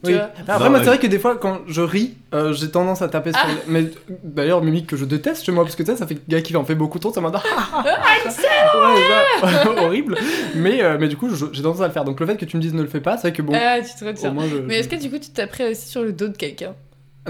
Oui. 0.05 0.15
Bah, 0.15 0.31
Après, 0.49 0.53
Non, 0.53 0.59
moi, 0.59 0.69
mais- 0.71 0.79
c'est 0.85 0.91
vrai 0.91 0.99
que 0.99 1.07
des 1.07 1.19
fois, 1.19 1.37
quand 1.37 1.59
je 1.67 1.81
ris, 1.83 2.15
euh, 2.35 2.53
j'ai 2.53 2.71
tendance 2.71 3.03
à 3.03 3.09
taper 3.09 3.33
sur. 3.33 3.41
Ah. 3.43 3.49
les- 3.67 3.73
Mais 3.83 3.91
d'ailleurs, 4.23 4.63
mimique 4.63 4.87
que 4.87 4.97
je 4.97 5.05
déteste 5.05 5.45
chez 5.45 5.53
moi, 5.53 5.65
parce 5.65 5.77
que 5.77 5.83
tu 5.83 5.91
sais, 5.91 5.97
ça 5.97 6.07
fait 6.07 6.19
gars 6.29 6.41
qui 6.41 6.57
en 6.57 6.65
fait 6.65 6.75
beaucoup 6.75 6.99
trop, 6.99 7.13
ça 7.13 7.21
m'a 7.21 7.31
dit. 7.31 7.37
Ah, 7.37 7.83
ouais, 7.85 8.31
ça- 8.31 9.71
horrible. 9.83 10.17
Mais, 10.55 10.83
euh, 10.83 10.97
mais 11.01 11.09
du 11.09 11.17
coup, 11.17 11.29
j'ai 11.53 11.63
tendance 11.63 11.81
à 11.81 11.87
le 11.87 11.93
faire. 11.93 12.05
Donc 12.05 12.21
le 12.21 12.27
fait 12.27 12.37
que 12.37 12.45
tu 12.45 12.57
me 12.57 12.63
dises 12.63 12.75
ne 12.75 12.83
le 12.83 12.89
fais 12.89 13.01
pas, 13.01 13.17
c'est 13.17 13.29
vrai 13.29 13.33
que 13.33 13.43
bon. 13.43 13.53
Ah, 13.55 13.79
tu 13.81 13.95
te 13.99 14.05
retiens. 14.05 14.31
moins, 14.31 14.45
je, 14.51 14.57
Mais 14.59 14.79
est-ce 14.79 14.89
que 14.89 14.97
du 14.97 15.11
coup, 15.11 15.19
tu 15.19 15.31
taperais 15.31 15.71
aussi 15.71 15.89
sur 15.89 16.03
le 16.03 16.13
dos 16.13 16.29
de 16.29 16.37
quelqu'un? 16.37 16.75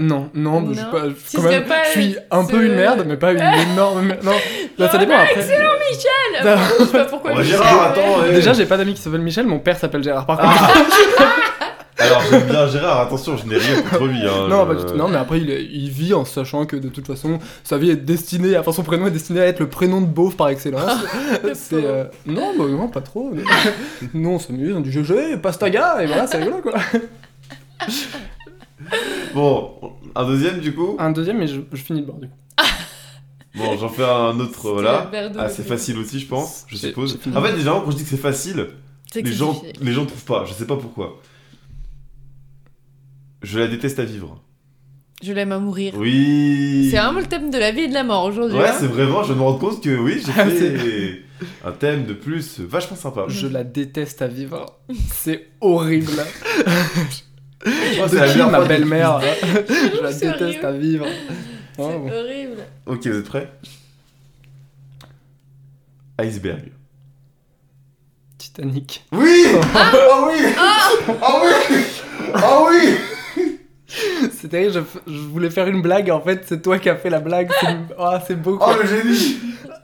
Non, 0.01 0.29
non, 0.33 0.65
je, 0.73 0.79
pas- 0.79 1.09
je- 1.09 1.13
Tu 1.29 1.35
quand 1.35 1.41
serais 1.41 1.59
même, 1.59 1.65
pas- 1.67 1.83
je 1.83 1.89
suis 1.99 2.15
un 2.31 2.45
ce- 2.45 2.51
peu 2.51 2.63
une 2.63 2.73
merde, 2.75 3.03
mais 3.05 3.17
pas 3.17 3.33
une 3.33 3.41
énorme 3.73 4.01
merde. 4.05 4.19
Non, 4.23 4.31
là, 4.77 4.87
ça 4.87 4.93
Non, 4.93 4.99
dépend 4.99 5.17
après. 5.19 5.35
Michel 5.41 6.45
Non. 6.45 6.55
Je 6.79 6.85
sais 6.85 6.91
pas 6.93 7.05
pourquoi. 7.05 7.31
Oh, 7.33 7.37
je 7.39 7.43
Gérard, 7.43 7.81
attends. 7.91 8.21
Déjà, 8.33 8.53
j'ai 8.53 8.65
pas 8.65 8.77
d'amis 8.77 8.93
qui 8.93 9.01
s'appellent 9.01 9.19
Michel, 9.19 9.45
mon 9.45 9.59
père 9.59 9.77
s'appelle 9.77 10.01
Gérard. 10.03 10.25
Par 10.25 10.37
contre, 10.39 10.53
Alors 11.99 12.21
j'aime 12.29 12.47
bien 12.47 12.67
Gérard, 12.67 13.01
attention, 13.01 13.35
je 13.37 13.45
n'ai 13.45 13.57
rien 13.57 13.81
contre 13.81 14.05
lui. 14.05 14.19
Hein, 14.25 14.47
non, 14.49 14.61
je- 14.63 14.67
pas 14.67 14.75
du 14.75 14.85
tout. 14.85 14.97
non, 14.97 15.07
mais 15.09 15.17
après, 15.17 15.39
il, 15.41 15.89
vit 15.89 16.13
en 16.13 16.23
sachant 16.25 16.65
que 16.65 16.75
de 16.77 16.87
toute 16.89 17.05
façon, 17.07 17.39
sa 17.63 17.77
vie 17.77 17.89
est 17.91 17.95
destinée, 17.97 18.57
enfin, 18.57 18.71
son 18.71 18.83
prénom 18.83 19.07
est 19.07 19.11
destiné 19.11 19.41
à 19.41 19.45
être 19.47 19.59
le 19.59 19.67
prénom 19.69 19.99
de 20.01 20.05
beauf 20.07 20.37
par 20.37 20.49
excellence. 20.49 20.91
Le 21.43 21.53
c'est. 21.53 21.83
euh, 21.83 22.05
Non, 22.25 22.53
bah, 22.57 22.65
non, 22.69 22.87
pas 22.87 23.01
trop. 23.01 23.31
mais- 23.33 23.43
Nous, 24.13 24.29
on 24.29 24.39
s'amuse, 24.39 24.73
on 24.75 24.79
dit 24.81 24.91
GG, 24.91 25.37
pastaga, 25.37 26.01
et 26.01 26.05
voilà, 26.07 26.25
c'est 26.27 26.37
rigolo 26.37 26.57
quoi. 26.61 26.73
Bon, 29.33 29.73
un 30.15 30.25
deuxième 30.25 30.59
du 30.59 30.73
coup? 30.73 30.95
Un 30.99 31.11
deuxième, 31.11 31.37
mais 31.37 31.47
je, 31.47 31.59
je 31.71 31.81
finis 31.81 31.99
le 32.01 32.05
bord 32.07 32.15
du 32.17 32.27
coup. 32.27 32.33
Bon, 33.55 33.77
j'en 33.77 33.89
fais 33.89 34.05
un 34.05 34.39
autre, 34.39 34.71
voilà. 34.71 35.09
Assez 35.37 35.63
le 35.63 35.67
facile 35.67 35.97
aussi, 35.97 36.19
je 36.19 36.27
pense, 36.27 36.65
je 36.67 36.77
suppose. 36.77 37.19
En 37.35 37.41
fait, 37.41 37.53
déjà, 37.53 37.71
quand 37.83 37.91
je 37.91 37.97
dis 37.97 38.03
que 38.03 38.09
c'est 38.09 38.17
facile, 38.17 38.67
les 39.15 39.31
gens, 39.33 39.61
les 39.81 39.91
gens 39.91 40.05
trouvent 40.05 40.23
pas, 40.25 40.45
je 40.45 40.53
sais 40.53 40.65
pas 40.65 40.77
pourquoi. 40.77 41.19
Je 43.41 43.59
la 43.59 43.67
déteste 43.67 43.99
à 43.99 44.05
vivre. 44.05 44.41
Je 45.21 45.33
l'aime 45.33 45.51
à 45.51 45.59
mourir. 45.59 45.93
Oui 45.97 46.87
C'est 46.91 46.97
vraiment 46.97 47.19
le 47.19 47.25
thème 47.25 47.51
de 47.51 47.57
la 47.57 47.71
vie 47.71 47.81
et 47.81 47.87
de 47.89 47.93
la 47.93 48.03
mort 48.03 48.23
aujourd'hui. 48.25 48.57
Ouais, 48.57 48.69
hein. 48.69 48.75
c'est 48.79 48.87
vraiment, 48.87 49.23
je 49.23 49.33
me 49.33 49.41
rends 49.41 49.57
compte 49.57 49.83
que 49.83 49.95
oui, 49.97 50.21
j'ai 50.25 50.31
Ah, 50.37 50.45
fait 50.45 51.21
un 51.65 51.71
thème 51.73 52.05
de 52.05 52.13
plus 52.13 52.59
vachement 52.61 52.95
sympa. 52.97 53.25
Je 53.27 53.47
la 53.47 53.63
déteste 53.63 54.21
à 54.21 54.27
vivre. 54.27 54.65
C'est 55.11 55.47
horrible. 55.61 56.11
Je 57.65 57.71
que 57.71 58.03
De 58.03 58.07
c'est 58.07 58.15
la 58.15 58.27
qui, 58.33 58.37
ma 58.39 58.63
belle-mère 58.65 59.19
Je 59.67 60.01
la 60.01 60.13
déteste 60.13 60.63
à 60.63 60.71
vivre. 60.71 61.05
C'est 61.75 61.81
bon. 61.83 62.07
horrible. 62.09 62.63
Ok, 62.85 63.07
vous 63.07 63.17
êtes 63.19 63.25
prêts? 63.27 63.51
Iceberg. 66.17 66.71
Titanic. 68.37 69.05
Oui 69.11 69.45
Ah 69.75 69.91
oui 70.29 70.45
Ah 70.57 71.41
oui 71.43 71.83
Ah 72.33 72.59
oui 72.69 72.95
C'est 74.31 74.49
terrible, 74.49 74.73
je, 74.73 75.11
je 75.11 75.19
voulais 75.19 75.49
faire 75.49 75.67
une 75.67 75.81
blague, 75.81 76.09
en 76.11 76.21
fait, 76.21 76.43
c'est 76.45 76.61
toi 76.61 76.77
qui 76.79 76.89
as 76.89 76.95
fait 76.95 77.09
la 77.09 77.19
blague. 77.19 77.49
C'est 77.59 77.75
oh, 77.97 78.15
c'est 78.25 78.35
beau 78.35 78.59
Oh 78.61 78.73
le 78.79 78.87
génie 78.87 79.37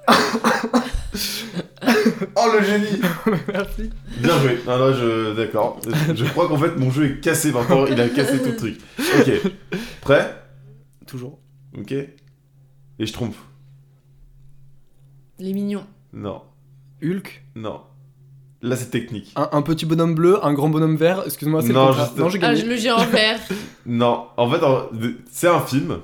Oh 2.35 2.51
le 2.57 2.63
génie 2.63 3.01
Merci. 3.51 3.89
Bien 4.19 4.39
joué. 4.39 4.59
Non, 4.65 4.77
non, 4.77 4.93
je. 4.93 5.35
D'accord. 5.35 5.79
Je 6.13 6.25
crois 6.25 6.47
qu'en 6.47 6.57
fait 6.57 6.75
mon 6.77 6.91
jeu 6.91 7.05
est 7.05 7.19
cassé 7.21 7.51
maintenant. 7.51 7.85
Il 7.85 7.99
a 7.99 8.09
cassé 8.09 8.39
tout 8.39 8.49
le 8.49 8.55
truc. 8.55 8.77
Ok. 9.19 9.51
Prêt? 10.01 10.35
Toujours. 11.07 11.39
Ok. 11.77 11.91
Et 11.91 12.09
je 12.99 13.13
trompe. 13.13 13.35
Les 15.39 15.53
mignons. 15.53 15.85
Non. 16.13 16.41
Hulk? 17.03 17.43
Non. 17.55 17.81
Là 18.67 18.75
c'est 18.75 18.89
technique. 18.89 19.31
Un, 19.35 19.49
un 19.51 19.61
petit 19.61 19.85
bonhomme 19.85 20.15
bleu, 20.15 20.43
un 20.43 20.53
grand 20.53 20.69
bonhomme 20.69 20.95
vert. 20.97 21.21
Excuse-moi, 21.25 21.61
c'est 21.61 21.67
le 21.69 21.73
Non, 21.75 21.87
contraire. 21.87 22.05
juste- 22.05 22.17
Non, 22.17 22.29
j'ai 22.29 22.39
Ah, 22.41 22.55
je 22.55 22.65
le 22.65 22.75
géant 22.77 23.05
vert. 23.05 23.39
Non. 23.85 24.25
En 24.37 24.49
fait, 24.49 24.63
en- 24.63 24.89
c'est 25.31 25.47
un 25.47 25.59
film. 25.61 25.99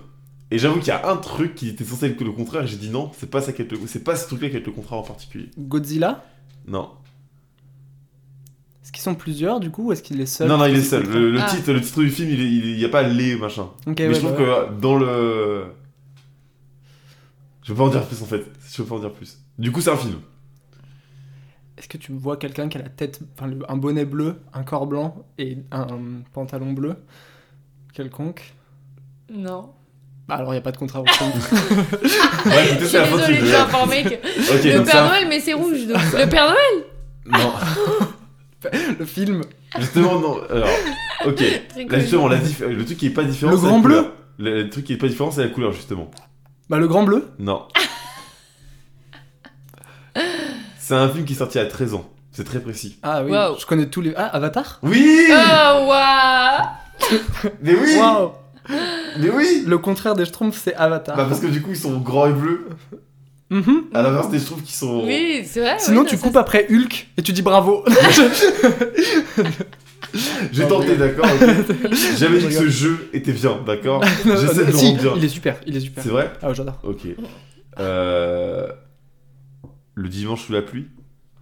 Et 0.52 0.58
j'avoue 0.60 0.80
qu'il 0.80 0.90
y 0.90 0.92
a 0.92 1.10
un 1.10 1.16
truc 1.18 1.56
qui 1.56 1.70
était 1.70 1.84
censé 1.86 2.08
être 2.08 2.22
le 2.22 2.32
contraire. 2.32 2.64
et 2.64 2.68
J'ai 2.68 2.76
dit 2.78 2.90
non. 2.90 3.12
C'est 3.18 3.30
pas 3.30 3.42
ça 3.42 3.52
qui 3.54 3.62
est 3.64 3.72
le. 3.72 3.80
C'est 3.88 4.04
pas 4.04 4.16
ce 4.16 4.28
truc-là 4.28 4.50
qui 4.50 4.58
est 4.58 4.66
le 4.66 4.72
contraire 4.72 5.00
en 5.00 5.04
particulier. 5.04 5.50
Godzilla? 5.58 6.24
Non. 6.68 6.90
qu'ils 8.94 9.02
sont 9.04 9.16
plusieurs 9.16 9.62
du 9.62 9.72
coup 9.72 9.88
ou 9.88 9.92
est-ce 9.94 10.04
qu'il 10.04 10.20
est 10.20 10.26
seul? 10.26 10.50
Non, 10.50 10.58
non, 10.58 10.66
il 10.66 10.76
est 10.76 10.82
seul. 10.82 11.04
Le, 11.08 11.32
le 11.32 11.40
Ah. 11.42 11.46
titre, 11.46 11.72
le 11.72 11.80
titre 11.80 12.02
du 12.02 12.10
film, 12.10 12.30
il 12.30 12.76
n'y 12.76 12.84
a 12.84 12.90
pas 12.90 13.04
les 13.04 13.38
machin. 13.38 13.70
Ok, 13.88 13.96
Mais 14.00 14.08
ouais, 14.10 14.14
je 14.14 14.20
trouve 14.20 14.34
bah, 14.38 14.68
que 14.70 14.82
dans 14.82 14.98
le. 14.98 15.64
Je 17.64 17.72
peux 17.72 17.78
pas 17.78 17.84
en 17.86 17.88
dire 17.90 18.04
plus 18.06 18.22
en 18.22 18.26
fait. 18.26 18.44
Je 18.70 18.78
peux 18.82 18.84
pas 18.90 18.96
en 18.96 19.00
dire 19.00 19.14
plus. 19.14 19.38
Du 19.58 19.72
coup, 19.72 19.80
c'est 19.80 19.92
un 19.92 19.96
film. 19.96 20.16
Est-ce 21.82 21.90
que 21.90 21.98
tu 21.98 22.12
vois 22.12 22.38
quelqu'un 22.38 22.70
qui 22.70 22.78
a 22.78 22.82
la 22.84 22.90
tête, 22.90 23.20
enfin 23.36 23.48
le- 23.48 23.60
un 23.68 23.76
bonnet 23.76 24.06
bleu, 24.06 24.36
un 24.54 24.62
corps 24.62 24.86
blanc 24.86 25.26
et 25.40 25.58
un 25.72 25.88
pantalon 26.32 26.74
bleu 26.74 26.96
quelconque? 27.94 28.54
Non. 29.34 29.72
Bah 30.28 30.36
alors 30.36 30.54
il 30.54 30.58
y 30.58 30.60
a 30.60 30.62
pas 30.62 30.72
de 30.72 30.78
contravention. 30.78 31.26
Ouais, 32.46 32.78
Je 32.80 32.86
suis 32.86 32.98
désolée, 33.00 33.38
suis 33.48 33.56
informée 33.56 34.04
que 34.04 34.14
Ok, 34.56 34.64
le 34.64 34.84
Père 34.84 34.88
ça. 34.94 35.08
Noël, 35.08 35.26
mais 35.28 35.40
c'est 35.40 35.54
rouge. 35.54 35.88
donc- 35.88 35.98
Le 36.18 36.30
Père 36.30 36.46
Noël 36.46 36.86
Non, 37.42 37.54
le 39.00 39.06
film. 39.06 39.42
justement, 39.80 40.20
non. 40.20 40.38
Alors, 40.50 40.70
ok. 41.26 41.42
Là, 41.90 42.00
justement, 42.00 42.28
la 42.28 42.38
dif- 42.38 42.64
le 42.64 42.86
truc 42.86 42.98
qui 42.98 43.08
est 43.08 43.12
pas 43.12 43.24
différent. 43.24 43.52
Le 43.52 43.58
grand 43.58 43.80
bleu 43.80 43.96
couleur. 43.98 44.14
le, 44.38 44.64
le 44.64 44.70
truc 44.70 44.86
qui 44.86 44.94
est 44.94 44.98
pas 44.98 45.08
différent, 45.08 45.32
c'est 45.32 45.42
la 45.44 45.50
couleur, 45.50 45.72
justement. 45.72 46.12
Bah 46.70 46.78
le 46.78 46.88
grand 46.88 47.04
bleu? 47.04 47.30
Non. 47.40 47.68
C'est 50.82 50.96
un 50.96 51.08
film 51.10 51.26
qui 51.26 51.34
est 51.34 51.38
sorti 51.38 51.60
à 51.60 51.66
13 51.66 51.94
ans. 51.94 52.10
C'est 52.32 52.44
très 52.46 52.60
précis. 52.60 52.98
Ah 53.04 53.24
oui. 53.24 53.32
Wow. 53.32 53.58
Je 53.60 53.66
connais 53.66 53.88
tous 53.88 54.02
les. 54.02 54.14
Ah 54.16 54.28
Avatar? 54.28 54.80
Oui 54.84 55.28
Oh, 55.30 55.88
waouh 55.88 56.66
Mais 57.62 57.74
oui 57.76 57.98
Waouh. 57.98 58.32
Mais 59.20 59.30
oui 59.30 59.64
Le 59.68 59.78
contraire 59.78 60.16
des 60.16 60.26
Schtroumpfs 60.26 60.62
c'est 60.64 60.74
Avatar. 60.76 61.16
Bah, 61.18 61.26
parce 61.28 61.42
que 61.42 61.48
du 61.48 61.62
coup, 61.62 61.72
ils 61.72 61.78
sont 61.78 61.98
grands 62.00 62.28
et 62.28 62.34
bleus. 62.34 62.70
Mhm. 63.50 63.84
À 63.94 64.02
l'inverse 64.02 64.30
des 64.30 64.40
Schtroumpfs 64.40 64.64
qui 64.64 64.74
sont. 64.74 65.04
Oui, 65.06 65.44
c'est 65.46 65.60
vrai. 65.60 65.76
Sinon 65.80 66.02
oui, 66.02 66.08
tu 66.08 66.18
coupes 66.18 66.38
après 66.38 66.68
Hulk 66.72 67.08
et 67.18 67.22
tu 67.22 67.34
dis 67.34 67.42
bravo. 67.42 67.84
J'ai 70.52 70.68
tenté, 70.68 70.96
d'accord 70.96 71.26
ok. 71.26 71.48
J'avais 72.18 72.40
dit 72.40 72.46
que 72.48 72.52
Je 72.52 72.58
ce 72.60 72.70
jeu 72.70 73.10
était 73.14 73.32
bien, 73.32 73.60
d'accord 73.66 74.04
J'essaie 74.26 74.66
de 74.66 74.72
le 74.72 74.72
Si, 74.74 74.88
rendre 74.88 75.02
bien. 75.02 75.14
il 75.18 75.26
est 75.26 75.30
super, 75.30 75.56
il 75.66 75.78
est 75.78 75.80
super. 75.80 76.04
C'est 76.04 76.10
vrai? 76.10 76.32
Ah 76.42 76.54
j'adore. 76.54 76.80
Ok. 76.84 77.02
Euh... 77.80 78.68
Le 79.96 80.08
dimanche 80.10 80.46
sous 80.46 80.54
la 80.54 80.62
pluie 80.62 80.88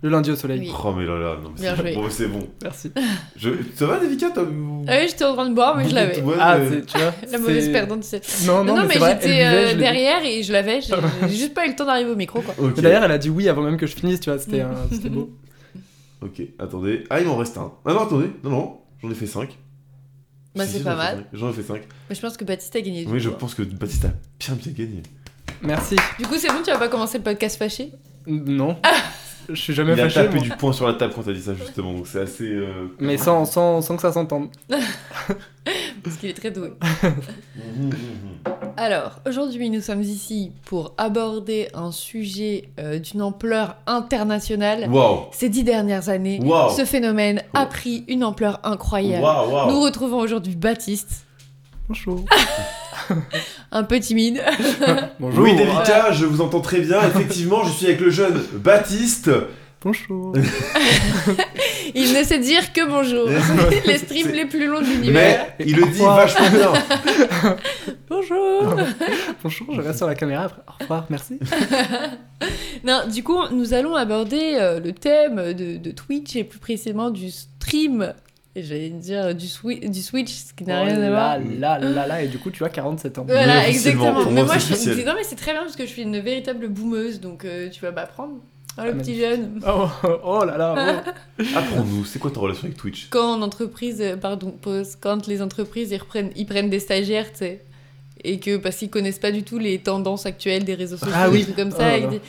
Le 0.02 0.10
lundi 0.10 0.32
au 0.32 0.36
soleil. 0.36 0.60
Oui. 0.62 0.72
Oh 0.84 0.94
mais 0.94 1.06
là 1.06 1.18
là, 1.20 1.38
non 1.44 1.52
mais 1.56 1.62
Bien 1.62 1.76
c'est 1.76 1.82
joué. 1.82 1.94
bon, 1.96 2.10
c'est 2.10 2.28
bon. 2.28 2.48
Merci. 2.64 2.92
Je... 3.36 3.50
Ça 3.76 3.86
va 3.86 4.00
Davika 4.00 4.30
toi 4.32 4.44
ou- 4.44 4.86
Ah 4.88 4.98
oui, 5.02 5.08
j'étais 5.10 5.26
en 5.26 5.34
train 5.36 5.50
de 5.50 5.54
boire, 5.56 5.76
mais 5.78 5.88
je 5.90 5.94
l'avais. 5.96 6.22
Ouais, 6.22 6.36
Ah 6.40 6.58
mais- 6.58 6.70
c'est 6.70 6.86
tu 6.86 6.98
vois. 6.98 7.14
La 7.32 7.38
mauvaise 7.38 7.66
c'est- 7.66 7.72
perdante, 7.72 8.02
tu 8.02 8.08
sais. 8.08 8.22
Non 8.48 8.64
non, 8.64 8.76
Non, 8.76 8.82
mais, 8.84 8.88
mais, 8.88 8.94
c'est 8.94 9.00
vrai. 9.00 9.12
elle 9.12 9.18
j'étais 9.22 9.28
buvait, 9.34 9.46
euh, 9.46 9.62
je 9.62 9.66
l'ai 9.68 9.74
dit. 9.74 9.80
derrière 9.80 10.26
et 10.26 10.44
je 10.44 10.52
l'avais. 10.54 10.82
J'ai 10.82 10.94
j'ai 11.24 11.36
juste 11.36 11.54
pas 11.54 11.66
eu 11.66 11.70
le 11.70 11.76
temps 11.76 11.86
d'arriver 11.86 12.10
au 12.12 12.16
micro, 12.16 12.42
quoi. 12.42 12.56
Ok. 12.60 12.80
D'ailleurs 12.80 13.04
elle 13.04 13.12
a 13.12 13.18
dit 13.18 13.30
oui 13.30 13.48
avant 13.50 13.62
même 13.62 13.78
que 13.78 13.86
je 13.88 13.96
finisse, 13.96 14.20
tu 14.20 14.30
vois. 14.30 14.40
C'était 14.40 14.62
un- 14.62 14.74
c'était 14.92 15.10
beau. 15.10 15.30
Ok, 16.22 16.42
attendez. 16.60 17.04
Ah, 17.10 17.20
il 17.22 17.28
m'en 17.28 17.38
reste 17.38 17.58
un. 17.58 17.72
Ah 17.86 17.94
non, 17.94 18.02
attendez. 18.02 18.30
Non, 18.44 18.50
non, 18.50 18.78
j'en 19.02 19.10
ai 19.12 19.16
fait 19.16 19.28
5. 19.28 19.58
Bah, 20.56 20.66
c'est 20.66 20.84
pas 20.84 20.96
mal. 20.96 21.26
J'en 21.32 21.50
ai 21.50 21.54
fait 21.54 21.64
5. 21.64 21.82
Mais 22.10 22.16
je 22.16 22.20
pense 22.22 22.36
que 22.36 22.44
Baptiste 22.44 22.76
a 22.76 22.82
gagné. 22.82 23.06
du 23.06 23.12
Oui, 23.12 23.20
je 23.20 23.30
pense 23.30 23.54
que 23.54 23.62
Baptiste 23.64 24.06
a 24.06 24.14
bien 24.40 24.56
bien 24.56 24.72
gagné. 24.74 25.04
Merci. 25.62 25.96
Du 26.18 26.26
coup, 26.26 26.36
c'est 26.38 26.48
bon, 26.50 26.62
tu 26.66 26.72
vas 26.72 26.78
pas 26.80 26.88
commencer 26.90 27.18
le 27.20 27.24
podcast 27.24 27.58
fâché? 27.58 27.92
Non. 28.30 28.78
Je 29.50 29.56
suis 29.56 29.74
jamais 29.74 29.94
Il 29.94 30.00
a 30.00 30.04
fâché. 30.04 30.22
tapé 30.26 30.36
moi. 30.36 30.44
du 30.44 30.50
poing 30.52 30.72
sur 30.74 30.86
la 30.88 30.94
table 30.94 31.12
quand 31.16 31.24
t'as 31.24 31.34
dit 31.34 31.42
ça 31.42 31.56
justement, 31.56 31.92
donc 31.94 32.06
c'est 32.08 32.22
assez. 32.22 32.44
euh, 32.46 32.88
Mais 33.00 33.18
sans, 33.18 33.46
sans, 33.46 33.82
sans 33.82 33.96
que 33.96 34.02
ça 34.04 34.12
s'entende. 34.14 34.50
Parce 36.04 36.16
qu'il 36.18 36.30
est 36.30 36.34
très 36.36 36.52
doué. 36.52 36.72
Alors, 38.78 39.20
aujourd'hui, 39.28 39.70
nous 39.70 39.82
sommes 39.82 40.02
ici 40.04 40.52
pour 40.66 40.94
aborder 40.98 41.68
un 41.74 41.92
sujet 41.92 42.70
euh, 42.80 43.00
d'une 43.00 43.22
ampleur 43.22 43.76
internationale. 43.88 44.88
Waouh! 44.90 45.26
Ces 45.32 45.50
dix 45.50 45.64
dernières 45.64 46.10
années, 46.10 46.40
Wow. 46.42 46.70
ce 46.70 46.86
phénomène 46.86 47.42
a 47.54 47.66
pris 47.66 48.06
une 48.08 48.24
ampleur 48.24 48.60
incroyable. 48.64 49.24
Waouh! 49.24 49.72
Nous 49.72 49.82
retrouvons 49.82 50.20
aujourd'hui 50.20 50.56
Baptiste, 50.56 51.26
Bonjour. 51.88 52.24
un 53.72 53.84
peu 53.84 54.00
timide. 54.00 54.42
Bonjour. 55.20 55.44
Oui, 55.44 55.56
Davika, 55.56 56.12
je 56.12 56.26
vous 56.26 56.42
entends 56.42 56.62
très 56.62 56.80
bien. 56.82 57.00
Effectivement, 57.08 57.64
je 57.64 57.72
suis 57.72 57.88
avec 57.88 58.00
le 58.00 58.10
jeune 58.10 58.42
Baptiste. 58.54 59.30
Bonjour. 59.82 60.36
Il 61.96 62.14
ne 62.14 62.24
sait 62.24 62.40
dire 62.40 62.74
que 62.74 62.86
bonjour. 62.86 63.30
les 63.86 63.98
streams 63.98 64.32
les 64.32 64.46
plus 64.46 64.68
longs 64.68 64.82
de 64.82 64.86
l'univers. 64.86 65.48
Mais 65.58 65.66
il 65.66 65.76
le 65.76 65.86
dit 65.88 66.02
vachement 66.02 66.50
bien. 66.50 66.74
Bonjour. 68.10 68.76
Bonjour, 69.42 69.74
je 69.74 69.82
reste 69.82 69.98
sur 69.98 70.08
la 70.08 70.16
caméra 70.16 70.44
après. 70.44 70.62
Au 70.68 70.84
revoir, 70.84 71.06
merci. 71.10 71.40
Non, 72.84 73.02
du 73.12 73.24
coup, 73.24 73.38
nous 73.52 73.74
allons 73.74 73.96
aborder 73.96 74.58
euh, 74.60 74.80
le 74.80 74.92
thème 74.92 75.54
de, 75.54 75.78
de 75.78 75.92
Twitch 75.92 76.36
et 76.36 76.44
plus 76.44 76.60
précisément 76.60 77.10
du 77.10 77.32
stream. 77.32 78.14
Et 78.56 78.64
j'allais 78.64 78.90
dire 78.90 79.36
du, 79.36 79.46
swi- 79.46 79.88
du 79.90 80.02
Switch, 80.02 80.32
ce 80.32 80.54
qui 80.54 80.64
n'a 80.64 80.82
Oh 80.82 80.86
rien 80.86 81.02
à 81.02 81.10
voir. 81.10 81.40
là, 81.40 81.78
là, 81.78 81.80
là, 81.94 82.08
là, 82.08 82.24
et 82.24 82.28
du 82.28 82.40
coup, 82.40 82.50
tu 82.50 82.64
as 82.66 82.70
47 82.70 83.20
ans. 83.20 83.26
Voilà, 83.28 83.62
Mais 83.62 83.70
exactement. 83.70 84.14
pour 84.24 84.26
mais 84.32 84.44
moi, 84.44 84.46
moi, 84.46 84.58
je 84.58 84.74
dis- 84.74 85.06
non, 85.06 85.14
mais 85.16 85.24
c'est 85.24 85.36
très 85.36 85.52
bien 85.52 85.62
parce 85.62 85.76
que 85.76 85.86
je 85.86 85.90
suis 85.92 86.02
une 86.02 86.20
véritable 86.20 86.68
boumeuse, 86.68 87.20
donc 87.20 87.46
euh, 87.46 87.70
tu 87.70 87.82
vas 87.82 87.92
m'apprendre. 87.92 88.34
Ah, 88.78 88.86
le 88.86 88.92
Ah, 88.92 88.96
petit 88.96 89.20
jeune. 89.20 89.60
Oh, 89.68 89.88
oh, 90.04 90.08
oh 90.24 90.46
là 90.46 90.58
là. 90.58 91.04
oh. 91.40 91.44
Apprends-nous, 91.56 92.06
c'est 92.06 92.18
quoi 92.18 92.32
ta 92.32 92.40
relation 92.40 92.66
avec 92.66 92.78
Twitch? 92.78 93.08
Quand 93.10 93.34
en 93.34 93.42
entreprise, 93.42 94.00
euh, 94.02 94.16
pardon, 94.18 94.52
pause, 94.52 94.96
quand 95.00 95.28
les 95.28 95.42
entreprises 95.42 95.92
ils 95.92 95.98
reprennent, 95.98 96.32
ils 96.36 96.46
prennent 96.46 96.70
des 96.70 96.80
stagiaires, 96.80 97.32
tu 97.32 97.40
sais, 97.40 97.62
et 98.24 98.40
que 98.40 98.58
parce 98.58 98.78
qu'ils 98.78 98.90
connaissent 98.90 99.20
pas 99.20 99.32
du 99.32 99.44
tout 99.44 99.60
les 99.60 99.78
tendances 99.80 100.26
actuelles 100.26 100.64
des 100.64 100.76
réseaux 100.76 100.98
sociaux, 100.98 101.14
Ah 101.16 101.30
des 101.30 101.38
oui. 101.38 101.44
trucs 101.44 101.56
comme 101.56 101.72
Oh 101.74 101.78
ça, 101.78 101.98
là 101.98 101.98
ils 101.98 102.20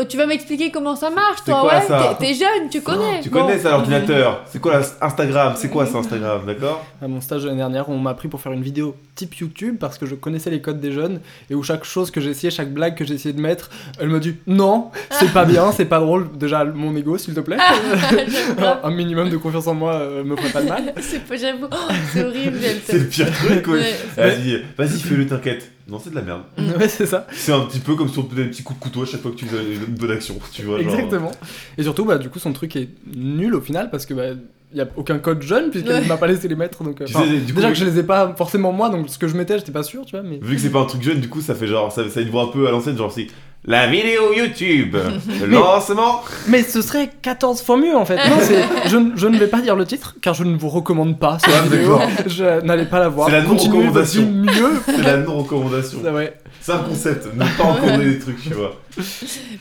Oh, 0.00 0.04
tu 0.08 0.16
vas 0.16 0.26
m'expliquer 0.26 0.70
comment 0.70 0.94
ça 0.94 1.10
marche, 1.10 1.42
toi, 1.44 1.60
quoi, 1.62 1.74
ouais, 1.74 1.80
ça 1.86 2.16
t'es- 2.20 2.26
t'es 2.26 2.34
jeune, 2.34 2.68
tu 2.70 2.80
connais. 2.82 3.20
Tu 3.20 3.30
Bon. 3.30 3.42
connais 3.46 3.58
ça, 3.58 3.70
l'ordinateur? 3.70 4.44
C'est 4.46 4.60
quoi 4.60 4.78
la- 4.78 5.06
Instagram? 5.06 5.54
C'est 5.56 5.68
quoi 5.70 5.86
ça, 5.86 5.98
Instagram? 5.98 6.42
D'accord? 6.46 6.84
À 7.02 7.08
mon 7.08 7.20
stage 7.20 7.44
l'année 7.44 7.56
dernière, 7.58 7.88
on 7.88 7.98
m'a 7.98 8.14
pris 8.14 8.28
pour 8.28 8.40
faire 8.40 8.52
une 8.52 8.62
vidéo 8.62 8.94
type 9.16 9.34
YouTube 9.36 9.76
parce 9.80 9.98
que 9.98 10.06
je 10.06 10.14
connaissais 10.14 10.50
les 10.50 10.60
codes 10.60 10.78
des 10.80 10.92
jeunes 10.92 11.20
et 11.50 11.54
où 11.56 11.62
chaque 11.62 11.84
chose 11.84 12.10
que 12.12 12.20
j'essayais, 12.20 12.50
chaque 12.50 12.72
blague 12.72 12.94
que 12.94 13.04
j'essayais 13.04 13.32
de 13.34 13.40
mettre, 13.40 13.70
elle 14.00 14.08
me 14.08 14.20
dit 14.20 14.36
non, 14.46 14.90
c'est 15.10 15.32
pas 15.32 15.44
bien, 15.44 15.72
c'est 15.72 15.84
pas 15.86 15.98
drôle. 15.98 16.28
Déjà, 16.36 16.64
mon 16.64 16.94
ego, 16.94 17.18
s'il 17.18 17.34
te 17.34 17.40
plaît. 17.40 17.56
Un 18.84 18.90
minimum 18.90 19.30
de 19.30 19.36
confiance 19.36 19.66
en 19.66 19.74
moi 19.74 19.94
euh, 19.94 20.22
me 20.24 20.36
ferait 20.36 20.50
pas 20.50 20.62
de 20.62 20.68
mal. 20.68 20.94
C'est 21.00 21.24
pas, 21.24 21.36
j'avoue, 21.36 21.66
oh, 21.70 21.92
c'est 22.12 22.24
horrible, 22.24 22.58
j'aime 22.60 22.76
ça. 22.78 22.92
C'est 22.92 22.98
le 22.98 23.04
pire 23.06 23.30
truc, 23.32 23.66
ouais. 23.68 23.72
Ouais. 23.80 23.94
Vas-y, 24.16 24.64
vas-y, 24.76 25.00
fais-le, 25.00 25.26
t'inquiète. 25.26 25.70
Non, 25.88 25.98
c'est 25.98 26.10
de 26.10 26.14
la 26.14 26.22
merde. 26.22 26.42
ouais, 26.58 26.88
c'est 26.88 27.06
ça. 27.06 27.26
C'est 27.32 27.52
un 27.52 27.64
petit 27.64 27.78
peu 27.80 27.94
comme 27.94 28.08
si 28.08 28.18
on 28.18 28.22
te 28.22 28.34
donnait 28.34 28.48
un 28.48 28.50
petit 28.50 28.62
coup 28.62 28.74
de 28.74 28.78
couteau 28.78 29.02
à 29.02 29.06
chaque 29.06 29.22
fois 29.22 29.30
que 29.30 29.36
tu 29.36 29.46
faisais 29.46 29.74
une 29.74 29.94
bonne 29.94 30.10
action, 30.10 30.38
tu 30.52 30.62
vois. 30.62 30.82
genre. 30.82 30.92
Exactement. 30.92 31.30
Et 31.78 31.82
surtout, 31.82 32.04
bah, 32.04 32.18
du 32.18 32.28
coup, 32.28 32.38
son 32.38 32.52
truc 32.52 32.76
est 32.76 32.88
nul 33.14 33.54
au 33.54 33.60
final 33.60 33.90
parce 33.90 34.04
que 34.04 34.12
bah, 34.12 34.34
y 34.74 34.80
a 34.80 34.86
aucun 34.96 35.18
code 35.18 35.40
jeune 35.42 35.70
puisqu'elle 35.70 36.02
Ouais. 36.02 36.06
m'a 36.06 36.16
pas 36.18 36.26
laissé 36.26 36.46
les 36.48 36.54
mettre. 36.56 36.82
Donc, 36.84 37.00
euh, 37.00 37.04
Tu 37.06 37.16
enfin, 37.16 37.24
sais, 37.26 37.38
du 37.38 37.52
coup, 37.54 37.60
déjà 37.60 37.68
que 37.70 37.74
je 37.78 37.84
les 37.84 37.98
ai 37.98 38.02
pas 38.02 38.34
forcément 38.36 38.72
moi, 38.72 38.90
donc 38.90 39.08
ce 39.08 39.18
que 39.18 39.26
je 39.28 39.36
mettais, 39.36 39.58
j'étais 39.58 39.72
pas 39.72 39.82
sûr, 39.82 40.04
tu 40.04 40.12
vois. 40.16 40.22
Mais 40.22 40.38
Vu 40.42 40.56
que 40.56 40.60
c'est 40.60 40.70
pas 40.70 40.80
un 40.80 40.84
truc 40.84 41.02
jeune, 41.02 41.20
du 41.20 41.28
coup, 41.28 41.40
ça 41.40 41.54
fait 41.54 41.66
genre, 41.66 41.90
ça, 41.92 42.08
ça 42.10 42.20
a 42.20 42.22
une 42.22 42.30
voix 42.30 42.42
un 42.44 42.48
peu 42.48 42.66
à 42.68 42.70
l'ancienne, 42.70 42.96
genre 42.96 43.10
c'est 43.12 43.28
la 43.64 43.86
vidéo 43.88 44.32
YouTube, 44.36 44.96
le 45.40 45.46
lancement. 45.46 46.22
Mais 46.48 46.62
ce 46.62 46.80
serait 46.80 47.10
14 47.22 47.60
fois 47.62 47.76
mieux 47.76 47.96
en 47.96 48.04
fait. 48.04 48.16
Non, 48.16 48.36
c'est- 48.40 48.62
je, 48.88 48.96
ne- 48.96 49.16
je 49.16 49.26
ne 49.26 49.36
vais 49.36 49.48
pas 49.48 49.60
dire 49.60 49.74
le 49.74 49.84
titre 49.84 50.14
car 50.22 50.32
je 50.34 50.44
ne 50.44 50.56
vous 50.56 50.68
recommande 50.68 51.18
pas 51.18 51.38
cette 51.40 51.52
Ah, 51.56 51.62
vidéo. 51.62 51.98
Je 52.26 52.60
n'allais 52.64 52.84
pas 52.86 53.00
la 53.00 53.08
voir. 53.08 53.28
C'est 53.28 53.32
la 53.34 53.42
non-recommandation. 53.42 54.22
mieux. 54.30 54.80
C'est 54.86 55.02
la 55.02 55.16
non-recommandation. 55.18 55.98
Ça, 56.04 56.12
ouais. 56.12 56.34
C'est 56.68 56.74
un 56.74 56.78
concept, 56.84 57.26
ne 57.34 57.38
pas 57.56 57.64
encoder 57.64 58.10
des 58.10 58.18
trucs, 58.18 58.42
tu 58.42 58.52
vois. 58.54 58.80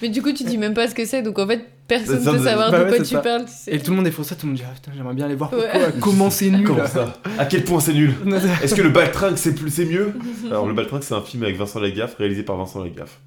Mais 0.01 0.09
du 0.09 0.21
coup, 0.21 0.31
tu 0.33 0.43
dis 0.43 0.57
même 0.57 0.73
pas 0.73 0.87
ce 0.87 0.93
que 0.95 1.05
c'est, 1.05 1.21
donc 1.21 1.39
en 1.39 1.47
fait, 1.47 1.61
personne 1.87 2.21
Ça, 2.21 2.31
peut 2.31 2.37
ça- 2.39 2.43
savoir 2.43 2.71
bah 2.71 2.79
de 2.79 2.83
ouais, 2.83 2.89
quoi 2.89 2.99
tu 2.99 3.05
ça. 3.15 3.19
parles. 3.21 3.45
tu 3.45 3.51
sais. 3.53 3.75
Et 3.75 3.79
tout 3.79 3.91
le 3.91 3.97
monde 3.97 4.07
est 4.07 4.11
faussé, 4.11 4.35
tout 4.35 4.45
le 4.45 4.51
monde 4.51 4.57
dit 4.57 4.63
ah, 4.67 4.73
putain, 4.73 4.91
j'aimerais 4.95 5.13
bien 5.13 5.25
aller 5.25 5.35
voir 5.35 5.53
Ouais. 5.53 5.69
comment 6.01 6.29
c'est 6.29 6.49
nul. 6.49 6.65
Comment 6.67 6.85
ça? 6.85 7.13
À 7.37 7.45
quel 7.45 7.63
point 7.63 7.79
c'est 7.79 7.93
nul? 7.93 8.13
Est-ce 8.61 8.75
que 8.75 8.81
le 8.81 8.89
Baltringue 8.89 9.37
c'est 9.37 9.55
plus 9.55 9.69
c'est 9.69 9.85
mieux? 9.85 10.13
Alors 10.49 10.67
le 10.67 10.73
Baltringue 10.73 11.03
c'est 11.03 11.13
un 11.15 11.21
film 11.21 11.43
avec 11.43 11.57
Vincent 11.57 11.79
Lagaffe 11.79 12.15
réalisé 12.15 12.43
par 12.43 12.57
Vincent 12.57 12.83
Lagaffe. 12.83 13.19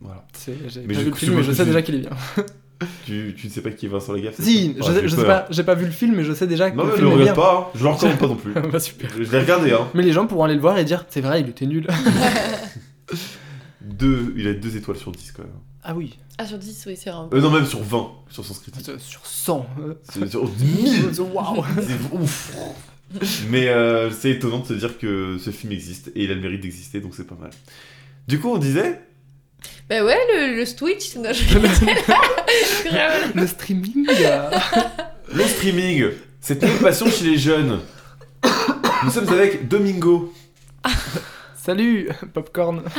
Voilà. 0.00 0.24
J'ai 0.46 0.80
Mais 0.86 0.94
pas 0.94 1.00
je- 1.00 1.04
vu 1.04 1.10
le 1.10 1.16
film, 1.16 1.34
mais 1.36 1.42
je 1.42 1.52
sais 1.52 1.64
déjà 1.64 1.82
qu'il 1.82 1.96
est 1.96 1.98
bien. 1.98 2.10
Tu, 3.06 3.34
tu 3.38 3.46
ne 3.46 3.52
sais 3.52 3.60
pas 3.62 3.70
qui 3.70 3.86
est 3.86 3.88
Vincent 3.88 4.12
Lagaffe 4.12 4.34
Si, 4.40 4.66
ça? 4.66 4.72
je, 4.78 4.82
Ah, 4.90 4.94
sais, 4.94 5.00
je 5.04 5.08
sais 5.08 5.16
peur. 5.16 5.26
pas, 5.26 5.46
j'ai 5.48 5.62
pas 5.62 5.74
vu 5.74 5.86
le 5.86 5.92
film, 5.92 6.16
mais 6.16 6.24
je 6.24 6.32
sais 6.34 6.46
déjà 6.46 6.70
que 6.70 6.76
Non 6.76 6.82
le 6.84 6.90
mais 6.90 6.96
je 6.98 7.02
le 7.02 7.08
regarde 7.08 7.36
pas, 7.36 7.68
hein. 7.72 7.72
je 7.78 7.84
le 7.84 7.88
recommande 7.90 8.18
pas 8.18 8.26
non 8.26 8.34
plus. 8.34 8.52
bah 8.72 8.80
super. 8.80 9.08
Je 9.16 9.30
l'ai 9.30 9.38
regardé 9.38 9.70
hein. 9.72 9.88
Mais 9.94 10.02
les 10.02 10.12
gens 10.12 10.26
pourront 10.26 10.44
aller 10.44 10.54
le 10.56 10.60
voir 10.60 10.76
et 10.76 10.84
dire 10.84 11.06
c'est 11.08 11.20
vrai, 11.20 11.40
il 11.40 11.48
était 11.48 11.66
nul. 11.66 11.86
Deux, 13.80 14.32
il 14.36 14.46
a 14.48 14.54
deux 14.54 14.76
étoiles 14.76 14.96
sur 14.96 15.12
10 15.12 15.32
quand 15.32 15.42
même. 15.42 15.52
ah 15.82 15.94
oui, 15.94 16.18
Ah, 16.38 16.46
sur 16.46 16.58
10, 16.58 16.84
oui, 16.86 16.96
c'est 16.96 17.10
un 17.10 17.28
Euh, 17.32 17.40
non 17.40 17.50
même 17.50 17.66
sur 17.66 17.82
20 17.82 18.10
sur 18.30 18.44
son 18.44 18.54
critique. 18.54 18.90
sur 18.98 19.26
100. 19.26 19.66
euh, 19.80 19.94
C'est 20.10 20.28
sur 20.30 20.44
1000 20.50 21.10
Waouh. 21.20 21.64
C'est 21.82 22.16
ouf 22.16 22.52
Mais 23.50 23.68
euh, 23.68 24.10
c'est 24.10 24.30
étonnant 24.30 24.60
de 24.60 24.66
se 24.66 24.72
dire 24.74 24.96
que 24.98 25.36
ce 25.38 25.50
film 25.50 25.72
existe 25.72 26.08
et 26.14 26.24
il 26.24 26.30
a 26.30 26.34
le 26.34 26.40
mérite 26.40 26.62
d'exister 26.62 27.00
donc 27.00 27.14
c'est 27.14 27.26
pas 27.26 27.36
mal. 27.38 27.50
Du 28.26 28.40
coup 28.40 28.48
on 28.50 28.58
disait 28.58 29.00
Bah 29.90 30.02
ouais, 30.02 30.18
le, 30.34 30.56
le 30.56 30.74
Twitch, 30.76 31.16
non, 31.16 31.30
je 31.32 31.58
Grave. 32.88 33.32
Le 33.34 33.46
streaming. 33.46 34.06
euh, 34.08 34.50
le 35.34 35.44
streaming, 35.44 36.04
c'est 36.40 36.62
une 36.62 36.78
passion 36.78 37.10
chez 37.10 37.24
les 37.24 37.36
jeunes. 37.38 37.80
Nous 39.04 39.10
sommes 39.10 39.28
avec 39.28 39.68
Domingo. 39.68 40.32
Salut, 41.64 42.08
popcorn. 42.34 42.82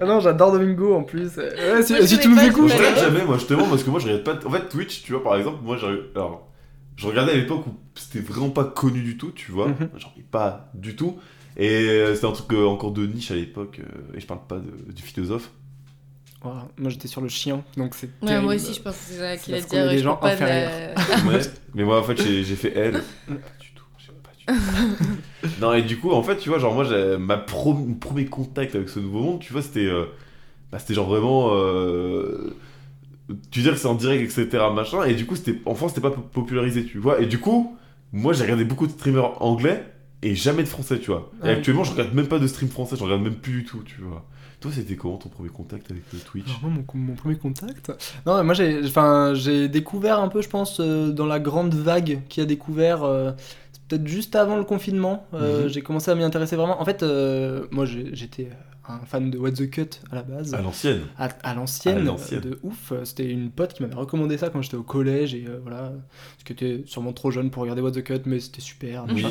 Ah 0.00 0.06
non, 0.06 0.20
j'adore 0.20 0.52
Domingo 0.52 0.94
en 0.94 1.02
plus. 1.02 1.36
Ouais, 1.36 1.82
si, 1.82 1.92
Moi, 1.92 2.02
je 2.02 2.06
si 2.06 2.16
connais 2.16 2.22
tu 2.22 2.28
nous 2.28 2.38
je 2.38 2.46
écoutes. 2.46 2.68
Je 2.70 2.76
regarde 2.76 2.98
jamais, 2.98 3.24
moi, 3.24 3.36
justement, 3.36 3.68
parce 3.68 3.82
que 3.84 3.90
moi, 3.90 4.00
je 4.00 4.06
regarde 4.06 4.24
pas. 4.24 4.38
En 4.46 4.50
fait, 4.50 4.68
Twitch, 4.68 5.02
tu 5.02 5.12
vois, 5.12 5.22
par 5.22 5.36
exemple, 5.36 5.58
moi, 5.62 5.76
j'ai- 5.76 5.86
alors, 6.14 6.48
je 6.96 7.06
regardais 7.06 7.32
à 7.32 7.36
l'époque 7.36 7.66
où 7.66 7.74
c'était 7.94 8.20
vraiment 8.20 8.50
pas 8.50 8.64
connu 8.64 9.02
du 9.02 9.18
tout, 9.18 9.32
tu 9.32 9.52
vois. 9.52 9.68
Mhm. 9.68 9.90
Genre, 9.98 10.14
mais 10.16 10.22
pas 10.30 10.70
du 10.74 10.96
tout. 10.96 11.18
Et 11.56 11.68
euh, 11.68 12.14
c'était 12.14 12.26
un 12.26 12.32
truc 12.32 12.52
euh, 12.52 12.66
encore 12.66 12.92
de 12.92 13.04
niche 13.06 13.30
à 13.30 13.34
l'époque, 13.34 13.80
euh, 13.80 14.16
et 14.16 14.20
je 14.20 14.26
parle 14.26 14.40
pas 14.48 14.56
de- 14.58 14.92
du 14.92 15.02
philosophe. 15.02 15.50
Voilà, 16.42 16.68
Moi 16.78 16.90
j'étais 16.90 17.08
sur 17.08 17.20
le 17.22 17.28
chien, 17.28 17.62
donc 17.76 17.94
c'est. 17.94 18.10
Ouais, 18.22 18.40
moi 18.40 18.54
aussi, 18.54 18.74
je 18.74 18.80
pense 18.82 18.94
que 18.96 19.00
c'est 19.08 19.18
ça 19.18 19.36
qu'il 19.36 19.54
a 19.54 19.96
Je 19.96 20.02
gens 20.02 20.18
la- 20.22 20.36
Ouais. 21.30 21.40
Mais 21.74 21.84
moi, 21.84 22.00
en 22.00 22.02
fait, 22.02 22.16
j'ai 22.22 22.44
j'ai 22.44 22.56
fait 22.56 22.72
elle. 22.76 23.02
non, 25.58 25.72
et 25.74 25.82
du 25.82 25.98
coup, 25.98 26.10
en 26.12 26.22
fait, 26.22 26.36
tu 26.38 26.48
vois, 26.48 26.58
genre, 26.58 26.74
moi, 26.74 26.84
j'ai- 26.84 27.16
ma 27.18 27.36
pro- 27.36 27.74
mon 27.74 27.94
premier 27.94 28.26
contact 28.26 28.74
avec 28.74 28.88
ce 28.88 28.98
nouveau 29.00 29.20
monde, 29.20 29.40
tu 29.40 29.52
vois, 29.52 29.62
c'était. 29.62 29.86
euh, 29.86 30.06
bah, 30.72 30.78
c'était 30.78 30.94
genre 30.94 31.08
vraiment. 31.08 31.50
euh, 31.54 32.56
tu 33.50 33.60
veux 33.60 33.64
dire 33.64 33.72
que 33.74 33.78
c'est 33.80 33.88
en 33.88 33.94
direct, 33.94 34.22
etc. 34.38 34.70
Machin, 34.72 35.04
et 35.04 35.14
du 35.14 35.26
coup, 35.26 35.36
c'était. 35.36 35.60
Enfin, 35.66 35.88
c'était 35.88 36.00
pas 36.00 36.10
po- 36.10 36.20
popularisé, 36.22 36.84
tu 36.84 36.98
vois. 36.98 37.20
Et 37.20 37.26
du 37.26 37.38
coup, 37.38 37.76
moi, 38.12 38.32
j'ai 38.32 38.42
regardé 38.44 38.64
beaucoup 38.64 38.86
de 38.86 38.92
streamers 38.92 39.42
anglais 39.42 39.84
et 40.22 40.34
jamais 40.34 40.62
de 40.62 40.68
français, 40.68 40.98
tu 40.98 41.10
vois. 41.10 41.32
Et 41.44 41.48
Ah 41.48 41.52
oui. 41.52 41.58
actuellement, 41.58 41.84
je 41.84 41.92
regarde 41.92 42.14
même 42.14 42.28
pas 42.28 42.38
de 42.38 42.46
stream 42.46 42.70
français, 42.70 42.96
je 42.96 43.04
regarde 43.04 43.22
même 43.22 43.36
plus 43.36 43.52
du 43.52 43.64
tout, 43.64 43.82
tu 43.84 44.00
vois. 44.02 44.24
Toi, 44.60 44.70
c'était 44.74 44.96
comment 44.96 45.16
ton 45.18 45.28
premier 45.28 45.50
contact 45.50 45.90
avec 45.90 46.04
le 46.12 46.20
Twitch? 46.20 46.48
Alors, 46.48 46.60
moi, 46.62 46.70
mon, 46.94 47.00
mon 47.00 47.14
premier 47.14 47.36
contact? 47.36 47.92
Non, 48.26 48.42
moi 48.44 48.54
j'ai, 48.54 49.68
découvert 49.68 50.18
un 50.20 50.28
peu, 50.28 50.42
je 50.42 50.48
pense, 50.48 50.80
euh, 50.80 51.10
dans 51.12 51.26
la 51.26 51.40
grande 51.40 51.74
vague 51.74 52.20
qui 52.28 52.40
a 52.40 52.44
découvert. 52.44 53.02
euh, 53.04 53.32
peut-être 53.96 54.06
juste 54.08 54.36
avant 54.36 54.56
le 54.56 54.64
confinement. 54.64 55.26
euh, 55.34 55.62
Mhm. 55.64 55.68
J'ai 55.68 55.82
commencé 55.82 56.10
à 56.10 56.14
m'y 56.14 56.22
intéresser 56.24 56.56
vraiment. 56.56 56.80
En 56.80 56.84
fait, 56.84 57.02
euh, 57.02 57.66
moi 57.70 57.84
j'étais 57.86 58.48
un 58.86 58.98
fan 59.06 59.30
de 59.30 59.38
What 59.38 59.52
the 59.52 59.70
Cut 59.70 60.00
à 60.10 60.16
la 60.16 60.22
base. 60.22 60.52
À 60.54 60.60
l'ancienne. 60.60 61.00
à, 61.18 61.28
à 61.42 61.54
l'ancienne, 61.54 61.98
À 61.98 62.00
l'ancienne. 62.00 62.40
de 62.40 62.58
ouf. 62.62 62.92
C'était 63.04 63.26
une 63.30 63.50
pote 63.50 63.72
qui 63.72 63.82
m'avait 63.82 63.94
recommandé 63.94 64.36
ça 64.36 64.50
quand 64.50 64.60
j'étais 64.62 64.76
au 64.76 64.82
collège 64.82 65.34
et 65.34 65.44
euh, 65.48 65.58
voilà, 65.62 65.92
parce 66.34 66.44
que 66.44 66.52
t'es 66.52 66.82
sûrement 66.86 67.12
trop 67.14 67.30
jeune 67.30 67.50
pour 67.50 67.62
regarder 67.62 67.80
What 67.82 67.92
the 67.92 68.02
Cut, 68.04 68.20
mais 68.26 68.40
c'était 68.40 68.60
super. 68.60 69.06
Oui. 69.08 69.24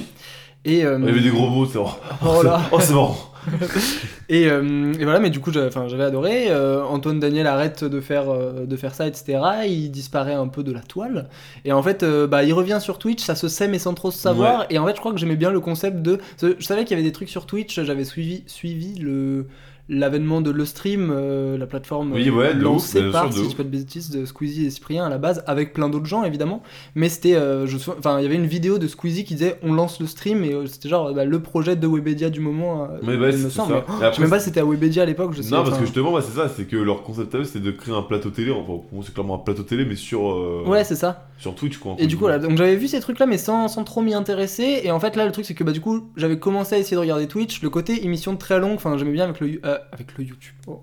Et 0.66 0.86
euh, 0.86 0.98
Il 1.00 1.06
y 1.06 1.10
avait 1.10 1.22
des 1.22 1.30
gros 1.30 1.50
mots, 1.50 1.66
c'est 1.66 1.78
marrant. 1.78 1.98
Oh 2.26 2.42
là. 2.42 2.62
Oh, 2.72 2.80
c'est 2.80 2.94
marrant. 2.94 3.34
et, 4.30 4.48
euh, 4.48 4.94
et 4.94 5.04
voilà, 5.04 5.20
mais 5.20 5.30
du 5.30 5.40
coup, 5.40 5.52
j'avais 5.52 6.04
adoré. 6.04 6.50
Euh, 6.50 6.84
Antoine 6.84 7.20
Daniel 7.20 7.48
arrête 7.48 7.84
de 7.84 8.00
faire, 8.00 8.30
euh, 8.30 8.66
de 8.66 8.78
faire 8.78 8.94
ça, 8.94 9.08
etc. 9.08 9.40
Il 9.68 9.92
disparaît 9.92 10.34
un 10.34 10.48
peu 10.48 10.64
de 10.64 10.72
la 10.72 10.80
toile. 10.82 11.30
Et 11.66 11.72
en 11.74 11.84
fait, 11.84 12.06
bah, 12.06 12.44
il 12.44 12.54
revient 12.54 12.80
sur 12.82 13.00
Twitch, 13.00 13.22
ça 13.22 13.36
se 13.36 13.48
sait, 13.48 13.68
mais 13.68 13.80
sans 13.80 13.94
trop 13.94 14.12
se 14.12 14.20
savoir. 14.20 14.66
Et 14.70 14.80
en 14.80 14.86
fait, 14.86 14.96
je 14.96 15.00
crois 15.00 15.12
que 15.12 15.18
j'aimais 15.20 15.36
bien 15.36 15.52
le 15.52 15.60
concept 15.60 16.02
de. 16.02 16.20
Je 16.42 16.56
savais 16.62 16.84
qu'il 16.86 16.92
y 16.98 17.00
avait 17.00 17.08
des 17.08 17.14
trucs 17.14 17.30
sur 17.30 17.46
Twitch, 17.46 17.82
j'avais 17.82 18.06
suivi, 18.06 18.44
suivi 18.48 18.96
le 19.00 19.48
l'avènement 19.90 20.42
de 20.42 20.50
Le 20.50 20.66
Stream, 20.66 21.12
euh, 21.14 21.58
la 21.58 21.68
plateforme 21.68 22.14
Oui, 22.14 22.30
ouais, 22.30 22.54
ouf, 22.56 22.62
lancée 22.62 23.02
bien 23.02 23.12
par, 23.12 23.32
si 23.34 23.40
je 23.40 23.46
ouf. 23.46 23.56
pas 23.56 23.64
de 23.64 23.70
bêtises, 23.70 24.10
de 24.12 24.26
Squeezie 24.26 24.66
et 24.66 24.70
Cyprien 24.70 25.06
à 25.06 25.10
la 25.10 25.18
base, 25.18 25.44
avec 25.46 25.74
plein 25.74 25.90
d'autres 25.90 26.06
gens 26.06 26.24
évidemment. 26.24 26.64
Mais 26.96 27.10
c'était, 27.10 27.36
euh, 27.36 27.68
je, 27.68 27.76
enfin, 27.78 28.20
il 28.20 28.24
y 28.24 28.26
avait 28.26 28.36
une 28.36 28.46
vidéo 28.48 28.78
de 28.80 28.88
Squeezie 28.88 29.26
qui 29.26 29.36
disait 29.36 29.60
on 29.62 29.74
lance 29.74 30.00
le 30.00 30.08
stream 30.08 30.44
et 30.46 30.54
euh, 30.54 30.66
c'était 30.68 30.88
genre 30.90 31.14
bah, 31.14 31.26
le 31.26 31.40
projet 31.42 31.76
de 31.76 31.86
Webedia 31.88 32.30
du 32.30 32.40
moment. 32.40 32.84
euh, 32.86 32.98
Mais 33.04 33.18
bah, 33.18 33.28
me 33.28 33.50
semble. 33.50 33.74
ça. 33.74 33.86
Mais 33.88 33.94
Et 33.96 34.00
je 34.00 34.04
après, 34.06 34.14
sais 34.16 34.22
même 34.22 34.30
pas 34.30 34.40
si 34.40 34.46
c'était 34.46 34.60
à 34.62 34.66
Webedia 34.66 35.04
à 35.04 35.06
l'époque, 35.06 35.34
je 35.36 35.42
sais. 35.42 35.52
Non, 35.54 35.64
parce 35.64 35.78
que 35.78 35.86
justement, 35.86 36.14
bah, 36.14 36.22
c'est 36.22 36.36
ça, 36.38 36.50
c'est 36.56 36.64
que 36.66 36.78
leur 36.78 37.04
concept 37.04 37.36
à 37.36 37.40
eux, 37.40 37.44
c'était 37.44 37.60
de 37.66 37.72
créer 37.72 37.94
un 37.94 38.04
plateau 38.04 38.30
télé. 38.30 38.52
Enfin, 38.52 38.82
c'est 39.04 39.14
clairement 39.14 39.36
un 39.36 39.40
plateau 39.40 39.64
télé, 39.64 39.86
mais 39.86 39.96
sur, 39.96 40.24
Ouais, 40.68 40.84
c'est 40.86 40.96
ça. 40.96 41.28
sur 41.38 41.56
Twitch, 41.56 41.78
quoi. 41.78 41.96
Et 42.00 42.08
du 42.08 42.16
coup, 42.18 42.28
donc 42.30 42.58
j'avais 42.58 42.76
vu 42.78 42.88
ces 42.88 43.00
trucs-là, 43.02 43.26
mais 43.26 43.38
sans, 43.38 43.68
sans 43.68 43.84
trop 43.84 44.02
m'y 44.02 44.14
intéresser. 44.14 44.82
Et 44.84 44.92
en 44.92 45.00
fait, 45.02 45.16
là, 45.18 45.26
le 45.26 45.32
truc, 45.32 45.46
c'est 45.46 45.54
que 45.56 45.64
bah, 45.66 45.72
du 45.74 45.82
coup, 45.82 46.10
j'avais 46.16 46.40
commencé 46.40 46.76
à 46.76 46.78
essayer 46.78 46.96
de 46.96 47.02
regarder 47.02 47.28
Twitch. 47.28 47.62
Le 47.62 47.70
côté 47.70 48.06
émission 48.06 48.38
très 48.38 48.60
longue, 48.60 48.76
enfin, 48.76 48.98
j'aimais 48.98 49.12
bien 49.12 49.26
avec 49.26 49.40
le, 49.42 49.60
euh, 49.74 49.78
avec 49.92 50.18
le 50.18 50.24
YouTube. 50.26 50.54
Oh. 50.68 50.82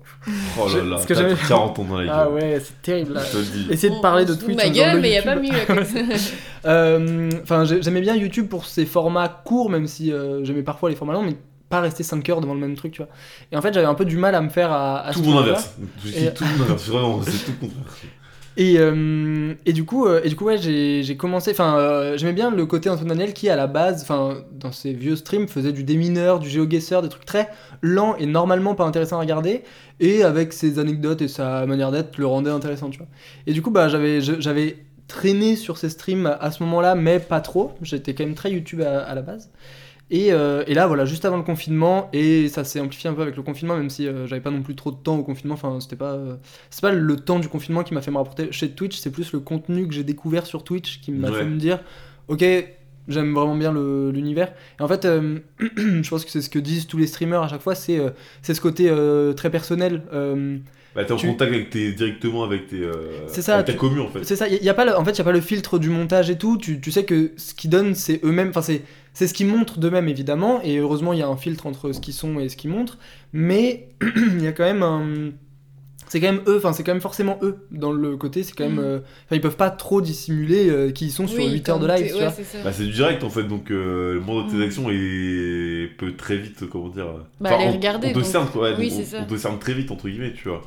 Oh 0.59 0.67
là 0.67 0.83
là, 0.83 0.89
parce 0.95 1.05
que 1.05 1.13
t'as 1.13 1.21
j'avais- 1.21 1.35
40 1.47 1.79
ans 1.79 1.83
dans 1.85 1.97
la 1.97 2.05
gueule. 2.05 2.13
Ah 2.15 2.29
ouais, 2.29 2.61
c'est 2.63 2.81
terrible 2.81 3.13
là. 3.13 3.21
Je 3.25 3.31
te 3.31 3.37
le 3.37 3.43
dis. 3.43 3.67
Essayer 3.71 3.95
de 3.95 4.01
parler 4.01 4.25
on 4.27 4.29
de 4.29 4.33
Twitch. 4.35 4.57
ma 4.57 4.69
gueule, 4.69 4.95
le 4.95 5.01
mais 5.01 5.09
il 5.09 5.13
y 5.13 5.17
a 5.17 5.21
pas 5.23 5.35
mieux. 5.35 5.49
Euh, 6.65 7.29
Enfin, 7.41 7.63
j'ai- 7.65 7.81
j'aimais 7.81 8.01
bien 8.01 8.15
YouTube 8.15 8.47
pour 8.47 8.65
ses 8.65 8.85
formats 8.85 9.27
courts, 9.29 9.69
même 9.69 9.87
si 9.87 10.11
euh, 10.13 10.43
j'aimais 10.45 10.61
parfois 10.63 10.89
les 10.91 10.95
formats 10.95 11.13
longs, 11.13 11.23
mais 11.23 11.35
pas 11.69 11.79
rester 11.81 12.03
5 12.03 12.27
heures 12.29 12.41
devant 12.41 12.53
le 12.53 12.59
même 12.59 12.75
truc, 12.75 12.91
tu 12.91 13.01
vois. 13.01 13.09
Et 13.51 13.57
en 13.57 13.61
fait, 13.61 13.73
j'avais 13.73 13.87
un 13.87 13.93
peu 13.95 14.05
du 14.05 14.17
mal 14.17 14.35
à 14.35 14.41
me 14.41 14.49
faire 14.49 14.71
à, 14.71 14.99
à 15.07 15.13
Tout 15.13 15.21
mon 15.23 15.39
inverse. 15.39 15.73
Je 16.05 16.11
dis 16.11 16.25
Et- 16.25 16.33
tout 16.33 16.43
mon 16.43 16.63
inverse. 16.65 16.87
Vraiment, 16.87 17.21
c'est 17.23 17.45
tout 17.45 17.51
le 17.61 17.67
contraire. 17.67 17.83
Et, 18.61 18.75
euh, 18.77 19.55
et 19.65 19.73
du 19.73 19.85
coup, 19.85 20.05
euh, 20.05 20.21
et 20.23 20.29
du 20.29 20.35
coup 20.35 20.45
ouais, 20.45 20.59
j'ai 20.59 21.17
commencé. 21.17 21.49
Enfin, 21.49 21.79
euh, 21.79 22.15
j'aimais 22.15 22.33
bien 22.33 22.51
le 22.51 22.67
côté 22.67 22.91
Antoine 22.91 23.07
Daniel 23.07 23.33
qui, 23.33 23.49
à 23.49 23.55
la 23.55 23.65
base, 23.65 24.05
dans 24.07 24.71
ses 24.71 24.93
vieux 24.93 25.15
streams, 25.15 25.47
faisait 25.47 25.71
du 25.71 25.83
démineur, 25.83 26.37
du 26.37 26.47
géoguesseur, 26.47 27.01
des 27.01 27.09
trucs 27.09 27.25
très 27.25 27.49
lents 27.81 28.15
et 28.17 28.27
normalement 28.27 28.75
pas 28.75 28.83
intéressants 28.83 29.17
à 29.17 29.21
regarder. 29.21 29.63
Et 29.99 30.21
avec 30.21 30.53
ses 30.53 30.77
anecdotes 30.77 31.23
et 31.23 31.27
sa 31.27 31.65
manière 31.65 31.91
d'être, 31.91 32.19
le 32.19 32.27
rendait 32.27 32.51
intéressant, 32.51 32.91
tu 32.91 32.99
vois. 32.99 33.07
Et 33.47 33.53
du 33.53 33.63
coup, 33.63 33.71
bah, 33.71 33.87
j'avais 33.89 34.77
traîné 35.07 35.55
sur 35.55 35.79
ces 35.79 35.89
streams 35.89 36.37
à 36.39 36.51
ce 36.51 36.61
moment-là, 36.61 36.93
mais 36.93 37.19
pas 37.19 37.41
trop. 37.41 37.71
J'étais 37.81 38.13
quand 38.13 38.25
même 38.25 38.35
très 38.35 38.51
YouTube 38.51 38.81
à 38.81 39.15
la 39.15 39.23
base. 39.23 39.49
Et, 40.13 40.33
euh, 40.33 40.63
et 40.67 40.73
là, 40.73 40.87
voilà, 40.87 41.05
juste 41.05 41.23
avant 41.23 41.37
le 41.37 41.43
confinement, 41.43 42.09
et 42.11 42.49
ça 42.49 42.65
s'est 42.65 42.81
amplifié 42.81 43.09
un 43.09 43.13
peu 43.13 43.21
avec 43.21 43.37
le 43.37 43.43
confinement, 43.43 43.77
même 43.77 43.89
si 43.89 44.05
euh, 44.07 44.27
j'avais 44.27 44.41
pas 44.41 44.51
non 44.51 44.61
plus 44.61 44.75
trop 44.75 44.91
de 44.91 44.97
temps 44.97 45.17
au 45.17 45.23
confinement. 45.23 45.53
Enfin, 45.53 45.79
c'était 45.79 45.95
pas, 45.95 46.11
euh, 46.13 46.35
c'est 46.69 46.81
pas 46.81 46.91
le 46.91 47.15
temps 47.15 47.39
du 47.39 47.47
confinement 47.47 47.81
qui 47.83 47.93
m'a 47.93 48.01
fait 48.01 48.11
me 48.11 48.17
rapporter 48.17 48.51
chez 48.51 48.69
Twitch, 48.71 48.97
c'est 48.97 49.11
plus 49.11 49.31
le 49.31 49.39
contenu 49.39 49.87
que 49.87 49.93
j'ai 49.93 50.03
découvert 50.03 50.45
sur 50.45 50.65
Twitch 50.65 50.99
qui 50.99 51.11
m'a 51.13 51.29
Ouais. 51.31 51.39
fait 51.39 51.45
me 51.45 51.57
dire, 51.57 51.79
ok, 52.27 52.43
j'aime 53.07 53.33
vraiment 53.33 53.55
bien 53.55 53.71
l'univers. 53.73 54.53
Et 54.79 54.83
en 54.83 54.87
fait, 54.89 55.07
je 55.77 56.09
pense 56.09 56.25
que 56.25 56.31
c'est 56.31 56.41
ce 56.41 56.49
que 56.49 56.59
disent 56.59 56.87
tous 56.87 56.97
les 56.97 57.07
streamers 57.07 57.41
à 57.43 57.47
chaque 57.47 57.61
fois, 57.61 57.73
c'est 57.73 57.99
c'est 58.41 58.53
ce 58.53 58.59
côté 58.61 58.93
très 59.37 59.49
personnel. 59.49 60.03
Bah, 60.95 61.05
t'es 61.05 61.13
en 61.13 61.15
Tu- 61.15 61.27
contact 61.27 61.51
avec 61.53 61.69
tes, 61.69 61.93
directement 61.93 62.43
avec 62.43 62.67
tes. 62.67 62.81
euh, 62.81 62.93
C'est 63.27 63.41
ça, 63.41 63.55
Avec 63.55 63.67
ta 63.67 63.71
tu- 63.73 63.77
commu, 63.77 64.01
en 64.01 64.09
fait. 64.09 64.23
C'est 64.25 64.35
ça, 64.35 64.47
y, 64.49 64.55
y 64.61 64.67
a 64.69 64.73
pas 64.73 64.83
le, 64.85 64.95
en 64.97 65.05
fait, 65.05 65.11
il 65.11 65.15
n'y 65.15 65.21
a 65.21 65.23
pas 65.23 65.31
le 65.31 65.39
filtre 65.41 65.79
du 65.79 65.89
montage 65.89 66.29
et 66.29 66.37
tout. 66.37 66.57
Tu, 66.57 66.81
tu 66.81 66.91
sais 66.91 67.05
que 67.05 67.31
ce 67.37 67.53
qu'ils 67.53 67.69
donnent, 67.69 67.95
c'est 67.95 68.19
eux-mêmes. 68.25 68.49
Enfin, 68.49 68.61
c'est, 68.61 68.81
c'est 69.13 69.27
ce 69.27 69.33
qu'ils 69.33 69.47
montrent 69.47 69.79
d'eux-mêmes, 69.79 70.09
évidemment. 70.09 70.61
Et 70.63 70.77
heureusement, 70.79 71.13
il 71.13 71.19
y 71.19 71.21
a 71.21 71.27
un 71.29 71.37
filtre 71.37 71.65
entre 71.65 71.93
ce 71.93 72.01
qu'ils 72.01 72.13
sont 72.13 72.39
et 72.41 72.49
ce 72.49 72.57
qu'ils 72.57 72.71
montrent. 72.71 72.97
Mais 73.31 73.87
il 74.01 74.43
y 74.43 74.47
a 74.47 74.51
quand 74.51 74.65
même 74.65 74.83
un. 74.83 75.31
C'est 76.09 76.19
quand 76.19 76.29
même 76.33 76.41
eux, 76.45 76.57
enfin, 76.57 76.73
c'est 76.73 76.83
quand 76.83 76.91
même 76.91 76.99
forcément 76.99 77.39
eux 77.41 77.55
dans 77.71 77.93
le 77.93 78.17
côté. 78.17 78.43
C'est 78.43 78.51
quand 78.53 78.65
même. 78.65 78.73
Mhm. 78.73 78.79
euh, 78.83 78.97
Enfin, 78.99 79.37
ils 79.37 79.41
peuvent 79.41 79.55
pas 79.55 79.69
trop 79.69 80.01
dissimuler 80.01 80.69
euh, 80.69 80.91
qui 80.91 81.05
ils 81.05 81.11
sont 81.11 81.25
sur 81.25 81.37
Oui, 81.41 81.49
8 81.53 81.69
heures 81.69 81.79
de 81.79 81.87
live, 81.87 82.13
ouais, 82.15 82.19
vois. 82.19 82.31
c'est 82.31 82.43
ça. 82.43 82.57
Bah, 82.65 82.73
c'est 82.73 82.83
du 82.83 82.91
direct 82.91 83.23
en 83.23 83.29
fait, 83.29 83.43
donc 83.43 83.71
euh, 83.71 84.15
le 84.15 84.19
monde 84.19 84.45
de 84.47 84.51
tes 84.51 84.57
Mm. 84.57 84.61
actions 84.63 84.89
est... 84.91 85.89
peut 85.97 86.11
très 86.17 86.35
vite, 86.35 86.65
comment 86.69 86.89
dire. 86.89 87.05
Bah, 87.39 87.57
les 87.57 87.67
on- 87.67 87.71
regarder, 87.71 88.07
On 88.07 88.11
te 88.11 88.15
donc. 88.15 88.25
cerne 88.25 88.47
quoi, 88.49 88.71
ouais, 88.71 88.75
Oui, 88.77 88.89
donc 88.89 88.97
c'est 89.05 89.15
on, 89.15 89.19
ça. 89.21 89.25
on 89.25 89.33
te 89.33 89.37
cerne 89.39 89.59
très 89.59 89.73
vite, 89.73 89.89
entre 89.89 90.09
guillemets, 90.09 90.33
tu 90.33 90.49
vois. 90.49 90.61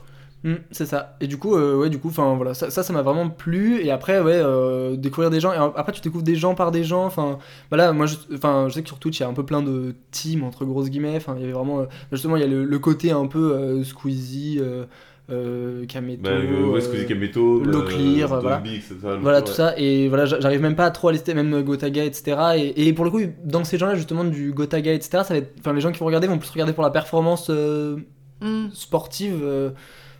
Mm, 0.44 0.56
c'est 0.70 0.84
ça. 0.84 1.16
Et 1.22 1.26
du 1.26 1.38
coup, 1.38 1.56
euh, 1.56 1.74
ouais, 1.74 1.88
du 1.88 1.98
coup, 1.98 2.08
enfin 2.08 2.34
voilà, 2.36 2.52
ça, 2.52 2.70
ça, 2.70 2.92
m'a 2.92 3.00
vraiment 3.00 3.30
plu. 3.30 3.80
Et 3.82 3.90
après, 3.90 4.20
ouais, 4.20 4.34
euh, 4.36 4.94
découvrir 4.94 5.30
des 5.30 5.40
gens. 5.40 5.52
Et 5.54 5.56
après, 5.56 5.92
tu 5.92 6.02
découvres 6.02 6.22
des 6.22 6.36
gens 6.36 6.54
par 6.54 6.70
des 6.70 6.84
gens. 6.84 7.06
Enfin, 7.06 7.38
voilà, 7.70 7.92
moi, 7.94 8.04
je, 8.04 8.16
enfin, 8.34 8.66
je 8.68 8.74
sais 8.74 8.82
que 8.82 8.88
sur 8.88 8.98
Twitch, 8.98 9.18
il 9.20 9.22
y 9.22 9.26
a 9.26 9.28
un 9.28 9.32
peu 9.32 9.44
plein 9.46 9.62
de 9.62 9.94
teams 10.10 10.44
entre 10.44 10.66
grosses 10.66 10.90
guillemets. 10.90 11.16
Enfin, 11.16 11.34
il 11.36 11.40
y 11.40 11.44
avait 11.44 11.54
vraiment, 11.54 11.80
euh, 11.80 11.84
justement, 12.12 12.36
il 12.36 12.40
y 12.40 12.44
a 12.44 12.46
le, 12.46 12.62
le 12.64 12.78
côté 12.78 13.10
un 13.10 13.26
peu 13.26 13.54
euh, 13.54 13.84
Squeezie, 13.84 14.58
euh, 14.60 14.84
euh, 15.30 15.86
Kameto. 15.86 16.20
Bah, 16.24 16.30
euh, 16.32 16.66
ouais, 16.66 16.76
euh, 16.76 16.80
Squeezy 16.82 17.06
Kameto, 17.06 17.60
Locklear, 17.64 18.28
voilà. 18.28 18.56
Dolby, 18.58 18.82
c'est 18.86 19.00
ça, 19.00 19.16
voilà 19.16 19.38
ouais. 19.38 19.44
tout 19.44 19.52
ça 19.52 19.72
et 19.78 20.08
voilà 20.08 20.26
j'a- 20.26 20.38
j'arrive 20.40 20.60
même 20.60 20.76
pas 20.76 20.84
à 20.84 20.90
trop 20.90 21.08
à 21.08 21.12
lister 21.12 21.32
même 21.32 21.62
Gotaga 21.62 22.04
etc 22.04 22.36
et, 22.56 22.88
et 22.88 22.92
pour 22.92 23.06
le 23.06 23.10
coup 23.10 23.20
dans 23.42 23.64
ces 23.64 23.78
gens 23.78 23.86
là 23.86 23.94
justement 23.94 24.24
du 24.24 24.52
Gotaga 24.52 24.92
etc 24.92 25.22
ça 25.24 25.32
va 25.32 25.36
être 25.36 25.54
enfin 25.60 25.72
les 25.72 25.80
gens 25.80 25.92
qui 25.92 25.98
vont 26.00 26.04
regarder 26.04 26.26
vont 26.26 26.36
plus 26.36 26.50
regarder 26.50 26.74
pour 26.74 26.84
la 26.84 26.90
performance 26.90 27.46
euh, 27.48 27.96
Mm. 28.42 28.66
sportive 28.74 29.40
euh, 29.42 29.70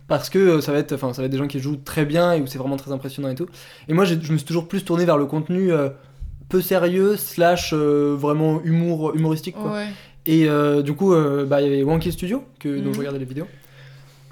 parce 0.07 0.29
que 0.29 0.37
euh, 0.39 0.61
ça 0.61 0.71
va 0.71 0.77
être 0.79 0.93
enfin 0.93 1.13
ça 1.13 1.21
va 1.21 1.25
être 1.25 1.31
des 1.31 1.37
gens 1.37 1.47
qui 1.47 1.59
jouent 1.59 1.77
très 1.83 2.05
bien 2.05 2.33
et 2.33 2.41
où 2.41 2.47
c'est 2.47 2.57
vraiment 2.59 2.77
très 2.77 2.91
impressionnant 2.91 3.29
et 3.29 3.35
tout 3.35 3.47
et 3.87 3.93
moi 3.93 4.05
je 4.05 4.15
me 4.15 4.37
suis 4.37 4.45
toujours 4.45 4.67
plus 4.67 4.83
tourné 4.85 5.05
vers 5.05 5.17
le 5.17 5.25
contenu 5.25 5.71
euh, 5.71 5.89
peu 6.49 6.61
sérieux 6.61 7.15
slash 7.17 7.71
euh, 7.73 8.15
vraiment 8.17 8.61
humour 8.63 9.15
humoristique 9.15 9.55
quoi 9.55 9.71
Ouais. 9.73 9.87
et 10.27 10.47
euh, 10.47 10.81
du 10.83 10.93
coup 10.93 11.13
bah 11.47 11.61
il 11.61 11.67
y 11.67 11.73
avait 11.73 11.83
Wonky 11.83 12.11
Studio 12.11 12.43
que 12.59 12.69
dont 12.79 12.89
Mhm. 12.89 12.93
je 12.93 12.99
regardais 12.99 13.19
les 13.19 13.25
vidéos 13.25 13.47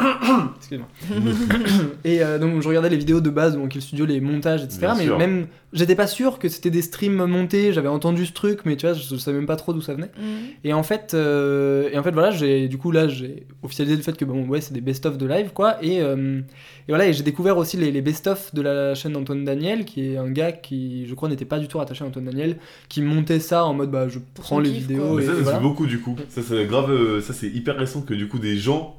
excusez-moi 0.58 0.88
et 2.04 2.24
euh, 2.24 2.40
donc 2.40 2.62
je 2.62 2.68
regardais 2.68 2.90
les 2.90 2.98
vidéos 2.98 3.22
de 3.22 3.30
base 3.30 3.54
de 3.54 3.60
Wonky 3.60 3.82
Studio 3.82 4.06
les 4.06 4.22
montages 4.22 4.64
etc 4.64 4.80
Bien 4.82 4.96
mais 4.96 5.04
sûr. 5.06 5.18
même 5.18 5.48
j'étais 5.74 5.96
pas 5.96 6.08
sûr 6.08 6.40
que 6.40 6.50
c'était 6.50 6.70
des 6.70 6.82
streams 6.82 7.26
montés 7.26 7.74
j'avais 7.74 7.88
entendu 7.88 8.26
ce 8.26 8.34
truc 8.34 8.60
mais 8.66 8.76
tu 8.76 8.86
vois 8.86 8.94
je, 8.96 9.04
je 9.04 9.16
savais 9.18 9.38
même 9.38 9.48
pas 9.48 9.56
trop 9.56 9.74
d'où 9.74 9.82
ça 9.82 9.94
venait 9.94 10.04
Mm. 10.18 10.24
et 10.64 10.74
en 10.74 10.84
fait, 10.84 11.14
euh, 11.14 11.90
et 11.92 11.98
en 11.98 12.04
fait 12.04 12.12
voilà, 12.12 12.30
j'ai 12.32 12.68
du 12.68 12.78
coup 12.78 12.92
là 12.92 13.08
j'ai 13.08 13.48
officialisé 13.64 13.96
le 13.98 14.04
fait 14.04 14.16
que 14.16 14.26
bon 14.26 14.46
ouais 14.48 14.62
c'est 14.62 14.74
des 14.74 14.82
best-of 14.82 15.18
de 15.18 15.26
live 15.26 15.52
quoi 15.54 15.78
et, 15.84 16.02
euh, 16.02 16.40
et 16.40 16.92
voilà 16.92 17.08
et 17.08 17.14
j'ai 17.14 17.24
découvert 17.24 17.58
aussi 17.58 17.78
les, 17.78 17.92
les 17.92 18.02
best-of 18.02 18.54
de 18.54 18.62
la 18.62 18.94
chaîne 18.96 19.14
d'Antoine 19.14 19.44
Daniel 19.44 19.86
qui 19.86 20.12
est 20.14 20.18
un 20.18 20.30
gars 20.30 20.52
qui 20.52 21.08
je 21.08 21.16
crois 21.16 21.30
n'était 21.30 21.46
pas 21.46 21.60
du 21.60 21.68
tout 21.68 21.78
rattaché 21.80 22.04
à 22.04 22.08
Antoine 22.08 22.26
Daniel 22.26 22.58
qui 22.90 23.02
montait 23.02 23.40
ça 23.40 23.66
en 23.66 23.74
mode 23.74 23.92
bah 23.92 24.08
je 24.08 24.20
prends 24.36 24.60
les 24.60 24.70
kiff, 24.72 24.88
vidéos 24.88 25.20
et, 25.20 25.26
ça, 25.26 25.34
ça 25.36 25.42
voilà. 25.42 25.60
beaucoup 25.60 25.86
du 25.88 26.00
coup. 26.00 26.16
Ça, 26.30 26.42
c'est 26.48 26.66
grave, 26.66 26.92
euh, 26.92 27.22
ça 27.22 27.34
c'est 27.34 27.48
hyper 27.50 27.78
récent 27.78 28.02
que 28.02 28.14
du 28.14 28.28
coup 28.28 28.40
des 28.40 28.58
gens 28.58 28.98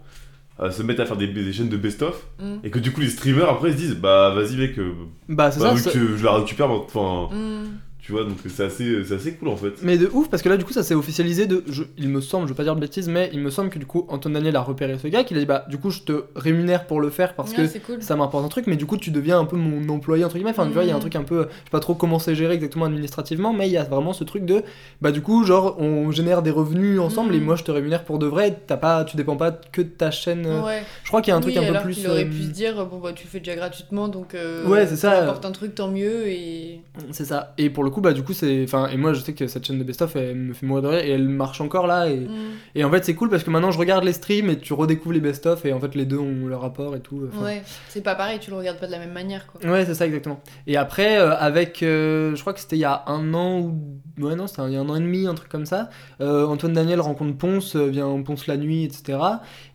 euh, 0.60 0.70
se 0.70 0.82
mettent 0.82 1.00
à 1.00 1.06
faire 1.06 1.16
des, 1.16 1.26
des 1.26 1.52
chaînes 1.52 1.68
de 1.68 1.76
best-of 1.76 2.26
Mm. 2.40 2.56
et 2.64 2.70
que 2.70 2.78
du 2.78 2.92
coup 2.92 3.00
les 3.00 3.08
streamers 3.10 3.48
après 3.48 3.70
ils 3.70 3.74
se 3.74 3.78
disent 3.78 3.96
bah 3.96 4.32
vas-y 4.34 4.56
mec, 4.56 4.78
euh, 4.78 4.92
Bah 5.28 5.50
c'est 5.50 5.60
bah, 5.60 5.68
ça, 5.70 5.74
vu 5.74 5.80
ça- 5.80 5.90
que 5.92 6.16
je 6.16 6.24
la 6.24 6.32
récupère, 6.36 6.70
enfin 6.70 7.28
Mm. 7.34 7.64
Tu 8.04 8.12
vois, 8.12 8.24
donc 8.24 8.36
c'est 8.48 8.64
assez, 8.64 9.02
c'est 9.04 9.14
assez 9.14 9.32
cool 9.32 9.48
en 9.48 9.56
fait. 9.56 9.72
Mais 9.82 9.96
de 9.96 10.06
ouf, 10.12 10.28
parce 10.28 10.42
que 10.42 10.50
là, 10.50 10.58
du 10.58 10.64
coup, 10.64 10.74
ça 10.74 10.82
s'est 10.82 10.94
officialisé 10.94 11.46
de. 11.46 11.64
je- 11.66 11.84
il 11.96 12.10
me 12.10 12.20
semble, 12.20 12.44
je 12.46 12.50
veux 12.52 12.54
pas 12.56 12.62
dire 12.62 12.74
de 12.74 12.80
bêtises, 12.80 13.08
mais 13.08 13.30
il 13.32 13.40
me 13.40 13.48
semble 13.48 13.70
que 13.70 13.78
du 13.78 13.86
coup, 13.86 14.04
Antoine 14.10 14.34
Daniel 14.34 14.56
a 14.56 14.60
repéré 14.60 14.98
ce 14.98 15.08
gars, 15.08 15.24
qu'il 15.24 15.38
a 15.38 15.40
dit, 15.40 15.46
bah, 15.46 15.64
du 15.70 15.78
coup, 15.78 15.88
je 15.90 16.00
te 16.00 16.24
rémunère 16.36 16.86
pour 16.86 17.00
le 17.00 17.08
faire 17.08 17.34
parce 17.34 17.56
Ouais, 17.56 17.66
que 17.66 17.78
cool. 17.78 18.02
ça 18.02 18.14
m'apporte 18.14 18.44
un 18.44 18.48
truc, 18.48 18.66
mais 18.66 18.76
du 18.76 18.84
coup, 18.84 18.98
tu 18.98 19.10
deviens 19.10 19.38
un 19.38 19.46
peu 19.46 19.56
mon 19.56 19.88
employé, 19.88 20.22
entre 20.22 20.34
guillemets. 20.34 20.50
Enfin, 20.50 20.66
tu 20.66 20.72
vois, 20.74 20.82
il 20.84 20.88
y 20.88 20.90
a 20.90 20.94
un 20.94 20.96
Mhm. 20.96 21.00
truc 21.00 21.16
un 21.16 21.22
peu. 21.22 21.44
Je 21.44 21.64
sais 21.64 21.70
pas 21.70 21.80
trop 21.80 21.94
comment 21.94 22.18
c'est 22.18 22.34
géré 22.34 22.54
exactement 22.54 22.84
administrativement, 22.84 23.54
mais 23.54 23.68
il 23.68 23.72
y 23.72 23.78
a 23.78 23.84
vraiment 23.84 24.12
ce 24.12 24.24
truc 24.24 24.44
de. 24.44 24.64
Bah, 25.00 25.10
du 25.10 25.22
coup, 25.22 25.42
genre, 25.44 25.76
on 25.80 26.10
génère 26.10 26.42
des 26.42 26.50
revenus 26.50 27.00
ensemble 27.00 27.34
et 27.34 27.38
Mhm. 27.38 27.44
moi, 27.46 27.56
je 27.56 27.64
te 27.64 27.70
rémunère 27.70 28.04
pour 28.04 28.18
de 28.18 28.26
vrai. 28.26 28.58
T'as 28.66 28.76
pas, 28.76 29.04
tu 29.04 29.16
dépends 29.16 29.36
pas 29.38 29.50
que 29.50 29.80
de 29.80 29.88
ta 29.88 30.10
chaîne. 30.10 30.44
euh, 30.44 30.62
Ouais. 30.62 30.82
Je 31.04 31.08
crois 31.08 31.22
qu'il 31.22 31.30
y 31.30 31.34
a 31.34 31.38
un 31.38 31.40
truc 31.40 31.56
un 31.56 31.72
peu 31.72 31.78
plus. 31.80 31.94
qu'il 31.94 32.06
aurait 32.08 32.24
euh, 32.26 32.28
pu 32.28 32.42
se 32.42 32.48
dire, 32.50 32.84
bon 32.84 32.98
bah 32.98 33.12
tu 33.14 33.24
le 33.24 33.30
fais 33.30 33.38
déjà 33.38 33.56
gratuitement, 33.56 34.08
donc 34.08 34.34
euh, 34.34 34.66
Ouais, 34.68 34.86
c'est 34.86 34.96
ça. 34.96 35.10
ça 35.12 35.22
apporte 35.22 35.46
un 35.46 35.52
truc, 35.52 35.74
tant 35.74 35.88
mieux, 35.88 36.26
et... 36.28 36.80
C'est 37.12 37.24
ça. 37.24 37.54
Et 37.56 37.70
pour 37.70 37.82
le 37.82 37.93
coup, 37.94 38.02
bah, 38.02 38.12
du 38.12 38.22
coup, 38.22 38.35
c'est. 38.35 38.62
Enfin, 38.64 38.88
et 38.88 38.98
moi, 38.98 39.14
je 39.14 39.20
sais 39.20 39.33
que 39.33 39.46
cette 39.46 39.66
chaîne 39.66 39.78
de 39.78 39.85
best-of, 39.85 40.14
elle 40.16 40.35
me 40.37 40.52
fait 40.52 40.66
mourir 40.66 40.83
de 40.83 40.88
rire 40.88 40.98
et 40.98 41.11
elle 41.12 41.28
marche 41.28 41.62
encore 41.62 41.87
là. 41.87 42.09
Et, 42.11 42.16
Mm. 42.20 42.28
et 42.74 42.85
en 42.85 42.90
fait, 42.90 43.04
c'est 43.04 43.14
cool 43.14 43.30
parce 43.30 43.42
que 43.44 43.50
maintenant, 43.50 43.70
je 43.70 43.78
regarde 43.78 44.04
les 44.04 44.12
streams 44.12 44.50
et 44.50 44.59
tu 44.59 44.72
redécouvres 44.74 45.14
les 45.14 45.20
best-of 45.20 45.64
et 45.64 45.72
en 45.72 45.80
fait, 45.80 45.94
les 45.94 46.04
deux 46.04 46.18
ont 46.18 46.46
leur 46.46 46.61
rapport 46.61 46.94
et 46.96 47.00
tout. 47.00 47.22
Ouais, 47.42 47.62
c'est 47.88 48.02
pas 48.02 48.14
pareil, 48.14 48.38
tu 48.40 48.50
le 48.50 48.57
regardes 48.57 48.78
pas 48.78 48.87
de 48.87 48.92
la 48.92 48.98
même 48.98 49.12
manière, 49.12 49.46
quoi. 49.46 49.61
Ouais, 49.70 49.87
c'est 49.87 49.94
ça, 49.94 50.04
exactement. 50.07 50.40
Et 50.66 50.76
après, 50.76 51.18
euh, 51.18 51.35
avec. 51.37 51.83
euh, 51.83 52.35
je 52.35 52.40
crois 52.42 52.52
que 52.52 52.61
c'était 52.61 52.76
il 52.76 52.80
y 52.80 52.85
a 52.85 53.04
un 53.07 53.33
an 53.33 53.61
ou. 53.61 54.00
Ouais, 54.20 54.37
non, 54.37 54.46
c'était 54.46 54.62
il 54.68 54.72
y 54.72 54.77
a 54.77 54.81
un 54.81 54.88
an 54.88 54.94
et 54.94 55.00
demi, 55.00 55.27
un 55.27 55.35
truc 55.35 55.48
comme 55.48 55.66
ça. 55.66 55.90
euh, 56.20 56.46
Antoine 56.46 56.72
Daniel 56.72 57.00
rencontre 57.00 57.37
Ponce, 57.37 57.74
euh, 57.74 57.87
vient 57.88 58.22
Ponce 58.22 58.46
la 58.46 58.57
nuit, 58.57 58.85
etc. 58.85 59.18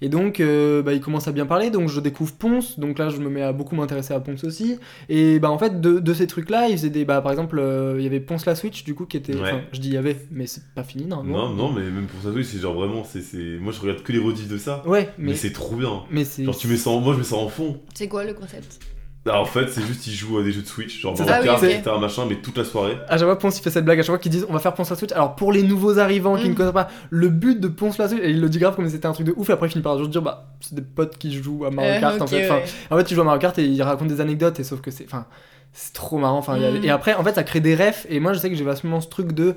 Et 0.01 0.07
donc, 0.07 0.39
euh, 0.39 0.81
bah, 0.81 0.93
il 0.93 1.01
commence 1.01 1.27
à 1.27 1.33
bien 1.33 1.45
parler. 1.45 1.69
Donc, 1.71 1.89
je 1.89 1.99
découvre 1.99 2.33
Ponce. 2.33 2.79
Donc 2.79 2.99
là, 2.99 3.09
je 3.09 3.17
me 3.17 3.29
mets 3.29 3.41
à 3.41 3.51
beaucoup 3.51 3.75
m'intéresser 3.75 4.13
à 4.13 4.19
Ponce 4.21 4.45
aussi. 4.45 4.79
Et 5.09 5.39
bah, 5.39 5.51
en 5.51 5.57
fait, 5.57 5.81
de, 5.81 5.99
de 5.99 6.13
ces 6.13 6.25
trucs-là, 6.27 6.69
il 6.69 6.77
faisait 6.77 6.89
des. 6.89 7.03
Bah, 7.03 7.19
par 7.21 7.31
exemple, 7.33 7.59
euh, 7.59 7.95
il 7.97 8.03
y 8.03 8.07
avait 8.07 8.21
Ponce 8.21 8.45
la 8.45 8.55
Switch, 8.55 8.83
du 8.85 8.95
coup, 8.95 9.05
qui 9.05 9.17
était. 9.17 9.35
Ouais. 9.35 9.41
Enfin, 9.41 9.61
je 9.73 9.79
dis 9.81 9.89
il 9.89 9.93
y 9.95 9.97
avait, 9.97 10.25
mais 10.31 10.47
c'est 10.47 10.63
pas 10.73 10.83
fini, 10.83 11.05
normalement. 11.05 11.49
Non, 11.49 11.55
non, 11.55 11.71
mais 11.73 11.81
même 11.89 12.05
pour 12.07 12.21
ça, 12.21 12.29
oui, 12.29 12.45
c'est 12.45 12.59
genre 12.59 12.75
vraiment, 12.75 13.03
c'est, 13.03 13.21
c'est... 13.21 13.57
moi 13.59 13.73
je 13.73 13.81
regarde 13.81 14.03
que 14.03 14.11
les 14.13 14.19
rediffs 14.19 14.47
de 14.47 14.57
ça, 14.57 14.81
Ouais, 14.87 15.09
mais, 15.17 15.31
mais. 15.31 15.35
c'est 15.35 15.51
trop 15.51 15.75
bien. 15.75 16.03
Mais 16.11 16.23
c'est. 16.23 16.45
Genre 16.45 16.57
tu 16.57 16.67
mets 16.69 16.77
ça 16.77 16.91
en... 16.91 17.01
moi 17.01 17.13
je 17.13 17.17
mets 17.19 17.23
ça 17.25 17.35
en 17.35 17.49
fond. 17.49 17.79
C'est 17.93 18.07
quoi 18.07 18.23
le 18.23 18.33
concept? 18.33 18.79
Alors 19.29 19.43
en 19.43 19.45
fait, 19.45 19.67
c'est 19.69 19.81
juste 19.85 20.05
ils 20.07 20.13
jouent 20.13 20.39
à 20.39 20.43
des 20.43 20.51
jeux 20.51 20.61
de 20.63 20.67
Switch, 20.67 20.99
genre 21.01 21.17
Mario 21.17 21.43
Kart, 21.45 21.63
etc. 21.63 21.91
machin, 21.99 22.25
mais 22.27 22.35
toute 22.35 22.57
la 22.57 22.63
soirée. 22.65 22.97
À 23.07 23.17
chaque 23.17 23.27
fois, 23.27 23.37
Ponce 23.39 23.59
il 23.59 23.61
fait 23.63 23.69
cette 23.69 23.85
blague, 23.85 23.99
à 23.99 24.01
chaque 24.01 24.07
fois 24.07 24.17
qu'ils 24.17 24.31
disent 24.31 24.45
on 24.49 24.53
va 24.53 24.59
faire 24.59 24.73
Ponce 24.73 24.89
la 24.89 24.95
Switch. 24.95 25.11
Alors 25.11 25.35
pour 25.35 25.51
les 25.53 25.63
nouveaux 25.63 25.99
arrivants 25.99 26.35
qui 26.35 26.47
Mm. 26.47 26.51
ne 26.51 26.55
connaissent 26.55 26.73
pas, 26.73 26.87
le 27.09 27.29
but 27.29 27.59
de 27.59 27.67
Ponce 27.67 27.97
la 27.97 28.07
Switch, 28.09 28.21
et 28.21 28.31
il 28.31 28.41
le 28.41 28.49
dit 28.49 28.59
grave 28.59 28.75
comme 28.75 28.85
si 28.85 28.91
c'était 28.91 29.05
un 29.05 29.13
truc 29.13 29.27
de 29.27 29.33
ouf, 29.37 29.49
et 29.49 29.53
après 29.53 29.67
il 29.67 29.71
finit 29.71 29.83
par 29.83 29.97
juste 29.97 30.09
dire 30.09 30.21
bah 30.21 30.47
c'est 30.59 30.75
des 30.75 30.81
potes 30.81 31.17
qui 31.17 31.31
jouent 31.41 31.65
à 31.65 31.71
Mario 31.71 31.91
Euh, 31.91 31.99
Kart 31.99 32.21
en 32.21 32.27
fait. 32.27 32.43
Enfin, 32.49 32.59
en 32.89 32.97
fait, 32.97 33.11
ils 33.11 33.15
jouent 33.15 33.21
à 33.21 33.25
Mario 33.25 33.39
Kart 33.39 33.57
et 33.59 33.65
ils 33.65 33.81
racontent 33.83 34.09
des 34.13 34.19
anecdotes, 34.21 34.59
et 34.59 34.63
sauf 34.63 34.81
que 34.81 34.91
c'est. 34.91 35.05
Enfin, 35.05 35.25
c'est 35.71 35.93
trop 35.93 36.17
marrant. 36.17 36.37
Enfin, 36.39 36.57
Mm. 36.57 36.83
Et 36.83 36.89
après, 36.89 37.13
en 37.13 37.23
fait, 37.23 37.35
ça 37.35 37.43
crée 37.43 37.59
des 37.59 37.75
refs, 37.75 38.07
et 38.09 38.19
moi 38.19 38.33
je 38.33 38.39
sais 38.39 38.49
que 38.49 38.55
j'ai 38.55 38.63
vachement 38.63 38.99
ce 39.01 39.07
truc 39.09 39.33
de 39.33 39.55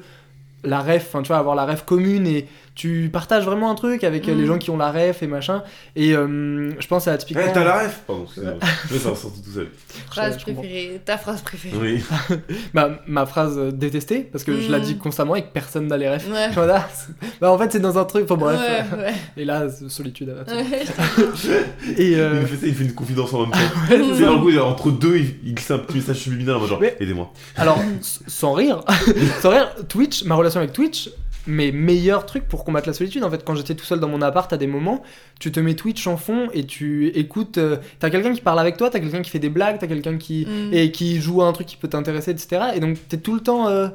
la 0.64 0.80
ref, 0.80 1.06
enfin 1.08 1.22
tu 1.22 1.28
vois, 1.28 1.38
avoir 1.38 1.56
la 1.56 1.66
ref 1.66 1.85
commune 1.85 2.24
et 2.26 2.46
tu 2.74 3.11
partages 3.12 3.44
vraiment 3.44 3.70
un 3.70 3.74
truc 3.74 4.02
avec 4.04 4.28
euh, 4.28 4.35
Mm. 4.35 4.38
les 4.40 4.46
gens 4.46 4.58
qui 4.58 4.70
ont 4.70 4.76
la 4.78 4.90
ref 4.90 5.22
et 5.22 5.26
machin. 5.26 5.62
Et 5.94 6.14
euh, 6.16 6.70
je 6.80 6.87
pense 6.87 7.06
à 7.08 7.14
Eh, 7.14 7.18
typiquement. 7.18 7.42
t'as 7.52 7.64
la 7.64 7.80
ref 7.80 8.00
Pardon. 8.06 8.24
Ouais, 8.37 8.44
ça 8.98 9.11
va 9.11 9.14
sortir 9.16 9.42
tout 9.44 9.50
seul. 9.50 9.68
Phrase 10.06 10.38
préférée, 10.38 11.00
ta 11.04 11.18
phrase 11.18 11.42
préférée. 11.42 11.76
Oui. 11.78 12.02
Bah, 12.74 12.98
ma 13.06 13.26
phrase 13.26 13.58
euh, 13.58 13.70
détestée, 13.70 14.20
parce 14.20 14.44
que 14.44 14.58
je 14.61 14.70
la 14.70 14.78
Mm. 14.78 14.82
dis 14.82 14.96
constamment 14.98 15.37
et 15.37 15.42
que 15.42 15.52
personne 15.52 15.87
n'a 15.87 15.96
les 15.98 16.08
refs. 16.08 16.28
Ouais. 16.30 16.48
Voilà. 16.54 16.88
Bah, 17.40 17.50
en 17.52 17.58
fait, 17.58 17.72
c'est 17.72 17.80
dans 17.80 17.98
un 17.98 18.04
truc. 18.04 18.24
Enfin, 18.24 18.37
bref. 18.37 18.58
Ouais, 18.92 18.98
ouais. 18.98 19.12
Et 19.37 19.44
là, 19.44 19.68
c'est 19.68 19.90
solitude. 19.90 20.35
Ouais. 20.48 20.64
Et. 21.98 22.12
Il, 22.12 22.18
euh, 22.18 22.40
me 22.40 22.46
fait 22.46 22.56
ça, 22.56 22.66
il 22.66 22.74
fait 22.74 22.85
une 22.85 22.94
confidence 22.94 23.32
en 23.35 23.42
même 23.42 23.50
temps. 23.50 23.58
c'est 23.88 23.98
C'est 23.98 24.14
ça. 24.20 24.24
dans 24.26 24.32
le 24.35 24.38
coup, 24.40 24.50
il- 24.50 24.58
entre 24.61 24.90
deux, 24.90 25.16
il, 25.18 25.35
il 25.44 25.54
glisse 25.54 25.70
un 25.70 25.78
petit 25.78 25.96
message 25.98 26.16
subliminal 26.16 26.56
genre, 26.66 26.78
Mais- 26.80 26.96
aidez-moi. 27.00 27.32
Alors, 27.56 27.78
sans 28.00 28.52
rire, 28.52 28.80
sans 29.40 29.50
rire, 29.50 29.70
Twitch, 29.88 30.24
ma 30.24 30.35
relation 30.35 30.61
avec 30.61 30.72
Twitch, 30.72 31.11
mes 31.46 31.72
meilleurs 31.72 32.26
trucs 32.26 32.46
pour 32.48 32.64
combattre 32.64 32.88
la 32.88 32.92
solitude. 32.94 33.24
En 33.24 33.31
fait, 33.31 33.44
quand 33.44 33.55
j'étais 33.55 33.74
tout 33.74 33.85
seul 33.85 33.98
dans 34.00 34.09
mon 34.09 34.22
appart, 34.22 34.52
à 34.52 34.57
des 34.57 34.66
moments, 34.66 35.02
tu 35.40 35.50
te 35.52 35.61
mets 35.61 35.74
Twitch 35.74 36.07
en 36.07 36.16
fond 36.16 36.48
et 36.52 36.64
tu 36.66 37.09
écoutes. 37.09 37.59
euh, 37.59 37.76
t'as 37.98 38.11
quelqu'un 38.11 38.33
qui 38.33 38.40
parle 38.40 38.59
avec 38.61 38.76
toi, 38.76 38.90
t'as 38.90 39.00
quelqu'un 39.00 39.22
qui 39.22 39.31
fait 39.31 39.38
des 39.38 39.48
blagues, 39.50 39.78
t'as 39.81 39.87
quelqu'un 39.87 40.18
qui. 40.18 40.46
Mm. 40.46 40.74
et 40.74 40.92
qui 40.92 41.20
joue 41.20 41.42
à 41.42 41.46
un 41.46 41.52
truc 41.52 41.66
qui 41.66 41.76
peut 41.76 41.88
t'intéresser, 41.88 42.31
etc. 42.31 42.62
Et 42.74 42.81
donc, 42.81 42.96
t'es 43.09 43.16
tout 43.18 43.35
le 43.35 43.40
temps. 43.40 43.68
euh, 43.68 43.88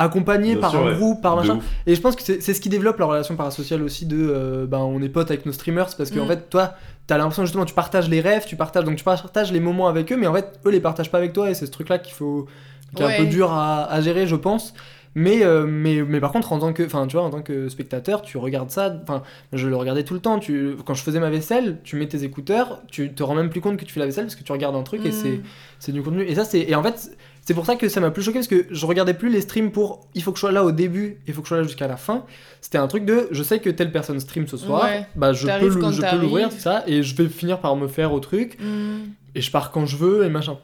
accompagné 0.00 0.52
Bien 0.52 0.60
par 0.60 0.70
sûr, 0.70 0.80
un 0.80 0.90
ouais. 0.90 0.94
groupe, 0.96 1.20
par 1.22 1.34
De 1.36 1.40
machin. 1.40 1.56
ouf. 1.56 1.64
Et 1.86 1.94
je 1.96 2.00
pense 2.00 2.14
que 2.14 2.22
c'est 2.22 2.40
c'est 2.40 2.54
ce 2.54 2.60
qui 2.60 2.68
développe 2.68 2.98
la 3.00 3.06
relation 3.06 3.34
parasociale 3.34 3.82
aussi 3.82 4.06
de 4.06 4.16
euh, 4.16 4.64
ben 4.66 4.78
on 4.78 5.02
est 5.02 5.08
potes 5.08 5.30
avec 5.30 5.44
nos 5.44 5.50
streamers 5.52 5.88
parce 5.96 6.10
qu'en 6.12 6.24
Mm. 6.24 6.28
fait 6.28 6.50
toi 6.50 6.74
t'as 7.08 7.18
l'impression 7.18 7.44
justement 7.44 7.64
tu 7.64 7.74
partages 7.74 8.08
les 8.08 8.20
rêves, 8.20 8.44
tu 8.46 8.54
partages 8.54 8.84
donc 8.84 8.94
tu 8.96 9.02
partages 9.02 9.50
les 9.50 9.58
moments 9.60 9.88
avec 9.88 10.12
eux 10.12 10.16
mais 10.16 10.28
en 10.28 10.34
fait 10.34 10.60
eux 10.66 10.70
les 10.70 10.78
partagent 10.80 11.10
pas 11.10 11.18
avec 11.18 11.32
toi 11.32 11.50
et 11.50 11.54
c'est 11.54 11.66
ce 11.66 11.70
truc 11.72 11.88
là 11.88 11.98
qu'il 11.98 12.14
faut 12.14 12.46
qui 12.94 13.02
est 13.02 13.06
un 13.06 13.16
peu 13.18 13.26
dur 13.26 13.52
à, 13.52 13.84
à 13.90 14.00
gérer 14.00 14.26
je 14.28 14.36
pense. 14.36 14.72
Mais, 15.20 15.42
euh, 15.44 15.66
mais, 15.66 16.02
mais 16.02 16.20
par 16.20 16.30
contre, 16.30 16.52
en 16.52 16.58
tant 16.60 16.72
que, 16.72 16.84
enfin, 16.84 17.06
tu 17.08 17.16
vois, 17.16 17.24
en 17.24 17.30
tant 17.30 17.42
que 17.42 17.68
spectateur, 17.68 18.22
tu 18.22 18.38
regardes 18.38 18.70
ça. 18.70 18.94
Enfin, 19.02 19.22
je 19.52 19.66
le 19.66 19.74
regardais 19.74 20.04
tout 20.04 20.14
le 20.14 20.20
temps. 20.20 20.38
Tu, 20.38 20.76
quand 20.84 20.94
je 20.94 21.02
faisais 21.02 21.18
ma 21.18 21.28
vaisselle, 21.30 21.78
tu 21.82 21.96
mets 21.96 22.06
tes 22.06 22.22
écouteurs, 22.22 22.82
tu 22.88 23.12
te 23.12 23.22
rends 23.22 23.34
même 23.34 23.50
plus 23.50 23.60
compte 23.60 23.76
que 23.78 23.84
tu 23.84 23.92
fais 23.92 24.00
la 24.00 24.06
vaisselle 24.06 24.24
parce 24.26 24.36
que 24.36 24.44
tu 24.44 24.52
regardes 24.52 24.76
un 24.76 24.82
truc 24.82 25.04
et 25.04 25.08
Mm. 25.08 25.12
c'est, 25.12 25.40
c'est 25.80 25.92
du 25.92 26.02
contenu. 26.02 26.22
Et 26.24 26.34
ça, 26.34 26.44
c'est, 26.44 26.60
et 26.60 26.74
en 26.74 26.82
fait, 26.82 27.10
c'est 27.42 27.54
pour 27.54 27.66
ça 27.66 27.76
que 27.76 27.88
ça 27.88 28.00
m'a 28.00 28.10
plus 28.10 28.22
choqué 28.22 28.38
parce 28.38 28.46
que 28.48 28.66
je 28.70 28.86
regardais 28.86 29.14
plus 29.14 29.28
les 29.30 29.40
streams 29.40 29.70
pour 29.72 30.06
il 30.14 30.22
faut 30.22 30.30
que 30.32 30.36
je 30.36 30.40
sois 30.42 30.52
là 30.52 30.62
au 30.64 30.70
début, 30.72 31.18
il 31.26 31.32
faut 31.34 31.40
que 31.40 31.46
je 31.46 31.48
sois 31.48 31.56
là 31.58 31.62
jusqu'à 31.64 31.88
la 31.88 31.96
fin. 31.96 32.24
C'était 32.60 32.78
un 32.78 32.86
truc 32.86 33.04
de 33.04 33.26
je 33.30 33.42
sais 33.42 33.58
que 33.58 33.70
telle 33.70 33.90
personne 33.90 34.20
stream 34.20 34.46
ce 34.46 34.56
soir, 34.56 34.84
Ouais. 34.84 35.06
bah 35.16 35.32
je 35.32 35.46
peux, 35.46 35.70
je 35.70 36.00
peux 36.02 36.16
l'ouvrir, 36.20 36.50
tout 36.50 36.58
ça, 36.58 36.84
et 36.86 37.02
je 37.02 37.16
vais 37.16 37.28
finir 37.28 37.58
par 37.60 37.74
me 37.76 37.88
faire 37.88 38.12
au 38.12 38.20
truc 38.20 38.58
Mm. 38.60 39.08
et 39.34 39.40
je 39.40 39.50
pars 39.50 39.70
quand 39.72 39.86
je 39.86 39.96
veux 39.96 40.24
et 40.24 40.28
machin. 40.28 40.58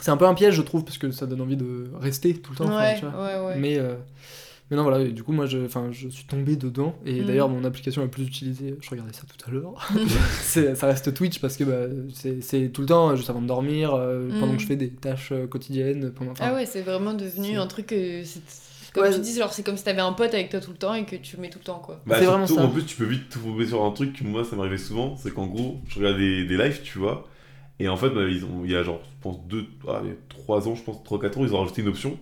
C'est 0.00 0.10
un 0.10 0.16
peu 0.16 0.26
un 0.26 0.34
piège, 0.34 0.54
je 0.54 0.62
trouve, 0.62 0.84
parce 0.84 0.98
que 0.98 1.10
ça 1.10 1.26
donne 1.26 1.40
envie 1.40 1.56
de 1.56 1.90
rester 2.00 2.34
tout 2.34 2.52
le 2.52 2.58
temps. 2.58 2.64
enfin, 2.66 2.78
Ouais, 2.84 2.94
tu 2.98 3.06
vois. 3.06 3.24
ouais, 3.24 3.46
ouais. 3.46 3.58
Mais, 3.58 3.78
euh, 3.78 3.94
mais 4.70 4.76
non, 4.76 4.82
voilà, 4.82 5.00
et 5.00 5.08
du 5.12 5.22
coup, 5.22 5.32
moi, 5.32 5.46
je, 5.46 5.58
enfin, 5.64 5.88
je 5.92 6.08
suis 6.08 6.24
tombé 6.24 6.56
dedans. 6.56 6.94
Et 7.06 7.22
Mm. 7.22 7.24
d'ailleurs, 7.26 7.48
mon 7.48 7.64
application 7.64 8.02
la 8.02 8.08
plus 8.08 8.24
utilisée, 8.24 8.76
je 8.80 8.90
regardais 8.90 9.12
ça 9.12 9.22
tout 9.22 9.48
à 9.48 9.52
l'heure, 9.52 9.74
ça 10.42 10.86
reste 10.86 11.14
Twitch 11.14 11.38
parce 11.40 11.56
que 11.56 11.64
bah, 11.64 11.86
c'est 12.14 12.42
c'est 12.42 12.68
tout 12.68 12.80
le 12.82 12.86
temps, 12.88 13.14
juste 13.16 13.30
avant 13.30 13.40
de 13.42 13.46
dormir, 13.46 13.94
euh, 13.94 14.28
pendant 14.38 14.52
Mm. 14.52 14.56
que 14.56 14.62
je 14.62 14.66
fais 14.66 14.76
des 14.76 14.90
tâches 14.90 15.30
euh, 15.32 15.46
quotidiennes. 15.46 16.10
Pendant, 16.12 16.32
enfin, 16.32 16.46
Ah 16.50 16.54
ouais, 16.54 16.66
c'est 16.66 16.82
vraiment 16.82 17.14
devenu 17.14 17.56
un 17.58 17.66
truc. 17.66 17.92
euh, 17.92 18.22
Comme 18.92 19.04
Ouais, 19.04 19.12
tu 19.14 19.20
dis, 19.20 19.34
genre 19.38 19.52
c'est 19.52 19.62
comme 19.62 19.76
si 19.76 19.84
t'avais 19.84 20.00
un 20.00 20.12
pote 20.12 20.32
avec 20.34 20.48
toi 20.50 20.58
tout 20.60 20.70
le 20.70 20.76
temps 20.78 20.94
et 20.94 21.04
que 21.04 21.16
tu 21.16 21.36
mets 21.38 21.50
tout 21.50 21.58
le 21.58 21.64
temps 21.64 21.78
quoi. 21.80 22.00
Bah, 22.06 22.16
C'est 22.18 22.24
vraiment 22.26 22.46
ça. 22.46 22.62
En 22.62 22.68
plus, 22.68 22.84
tu 22.84 22.96
peux 22.96 23.04
vite 23.04 23.28
tomber 23.28 23.66
sur 23.66 23.84
un 23.84 23.90
truc 23.92 24.14
que 24.14 24.24
moi, 24.24 24.42
ça 24.44 24.56
m'arrivait 24.56 24.78
souvent. 24.78 25.16
C'est 25.16 25.32
qu'en 25.32 25.46
gros, 25.46 25.80
je 25.88 25.98
regarde 25.98 26.16
des, 26.18 26.44
des 26.44 26.56
lives, 26.56 26.80
tu 26.82 26.98
vois. 26.98 27.28
Et 27.78 27.88
en 27.88 27.96
fait, 27.96 28.10
bah, 28.10 28.22
ils 28.28 28.44
ont, 28.44 28.62
il 28.64 28.70
y 28.70 28.76
a 28.76 28.82
genre, 28.82 29.00
je 29.04 29.22
pense, 29.22 29.38
2, 29.48 29.66
3 30.28 30.68
ans, 30.68 30.74
je 30.74 30.82
pense, 30.82 30.96
3-4 31.04 31.38
ans, 31.38 31.44
ils 31.44 31.54
ont 31.54 31.60
rajouté 31.60 31.82
une 31.82 31.88
option 31.88 32.18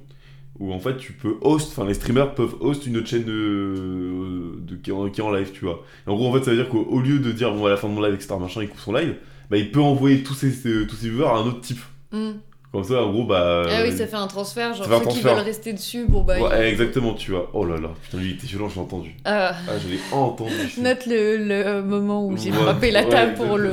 où 0.58 0.72
en 0.72 0.78
fait, 0.78 0.96
tu 0.98 1.12
peux 1.12 1.36
host, 1.40 1.72
enfin, 1.72 1.84
les 1.86 1.94
streamers 1.94 2.34
peuvent 2.34 2.54
host 2.60 2.86
une 2.86 2.96
autre 2.98 3.08
chaîne 3.08 3.24
de, 3.24 4.54
de- 4.60 4.76
qui, 4.76 4.90
est 4.90 5.22
en, 5.22 5.32
live, 5.32 5.50
tu 5.52 5.64
vois. 5.64 5.82
Et 6.06 6.10
en 6.10 6.14
gros, 6.14 6.28
en 6.28 6.32
fait, 6.32 6.44
ça 6.44 6.50
veut 6.52 6.56
dire 6.56 6.68
qu'au 6.68 7.00
lieu 7.00 7.18
de 7.18 7.32
dire, 7.32 7.52
bon, 7.52 7.66
à 7.66 7.70
la 7.70 7.76
fin 7.76 7.88
de 7.88 7.94
mon 7.94 8.00
live, 8.02 8.14
etc., 8.14 8.36
machin, 8.40 8.62
il 8.62 8.68
coupe 8.68 8.78
son 8.80 8.92
live, 8.92 9.16
bah, 9.50 9.56
il 9.56 9.70
peut 9.72 9.80
envoyer 9.80 10.22
tous 10.22 10.34
ses, 10.34 10.52
ses- 10.52 10.86
tous 10.86 10.94
ses 10.96 11.08
viewers 11.08 11.26
à 11.26 11.36
un 11.38 11.46
autre 11.46 11.60
type. 11.60 11.80
Mm. 12.12 12.30
Comme 12.74 12.82
ça, 12.84 13.04
en 13.04 13.12
gros, 13.12 13.22
bah. 13.24 13.62
ah 13.70 13.82
oui, 13.84 13.96
ça 13.96 14.06
fait 14.08 14.16
un 14.16 14.26
transfert. 14.26 14.74
Genre 14.74 14.86
ceux 15.04 15.08
qui 15.10 15.20
veulent 15.20 15.34
rester 15.38 15.72
dessus, 15.72 16.06
bon 16.08 16.22
bah. 16.22 16.40
Ouais, 16.40 16.68
ils- 16.68 16.72
exactement, 16.72 17.14
tu 17.14 17.30
vois. 17.30 17.48
Oh 17.54 17.64
là 17.64 17.78
là, 17.78 17.90
putain, 18.02 18.18
lui, 18.18 18.30
il 18.30 18.34
était 18.34 18.48
violent, 18.48 18.68
je 18.68 18.74
l'ai 18.74 18.80
entendu. 18.80 19.14
Ah, 19.24 19.52
Ah, 19.68 19.72
je 19.80 19.88
l'ai 19.92 20.00
entendu. 20.10 20.52
note 20.78 21.06
le, 21.06 21.36
le, 21.36 21.54
euh, 21.54 21.82
moment 21.84 22.26
où 22.26 22.36
j'ai 22.36 22.50
Ouais, 22.50 22.56
frappé 22.58 22.90
la 22.90 23.04
ouais, 23.04 23.08
table 23.08 23.34
pour, 23.34 23.56
le, 23.58 23.70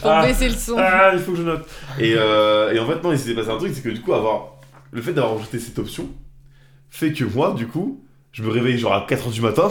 pour 0.00 0.10
Ah. 0.10 0.24
baisser 0.26 0.48
le 0.48 0.54
son. 0.54 0.76
Ah, 0.78 1.10
il 1.12 1.18
faut 1.18 1.32
que 1.32 1.36
je 1.38 1.42
note. 1.42 1.66
Et, 1.98 2.14
euh, 2.16 2.72
et 2.72 2.78
en 2.78 2.86
fait, 2.86 3.02
non, 3.04 3.12
il 3.12 3.18
s'est 3.18 3.34
passé 3.34 3.50
un 3.50 3.58
truc, 3.58 3.72
c'est 3.74 3.82
que 3.82 3.90
du 3.90 4.00
coup, 4.00 4.14
avoir 4.14 4.54
le 4.90 5.02
fait 5.02 5.12
d'avoir 5.12 5.36
rajouté 5.36 5.58
cette 5.58 5.78
option 5.78 6.08
fait 6.88 7.12
que 7.12 7.24
moi, 7.24 7.52
du 7.56 7.66
coup, 7.66 8.02
je 8.32 8.42
me 8.42 8.48
réveille 8.50 8.78
genre 8.78 8.94
à 8.94 9.06
4h 9.06 9.30
du 9.32 9.42
matin. 9.42 9.68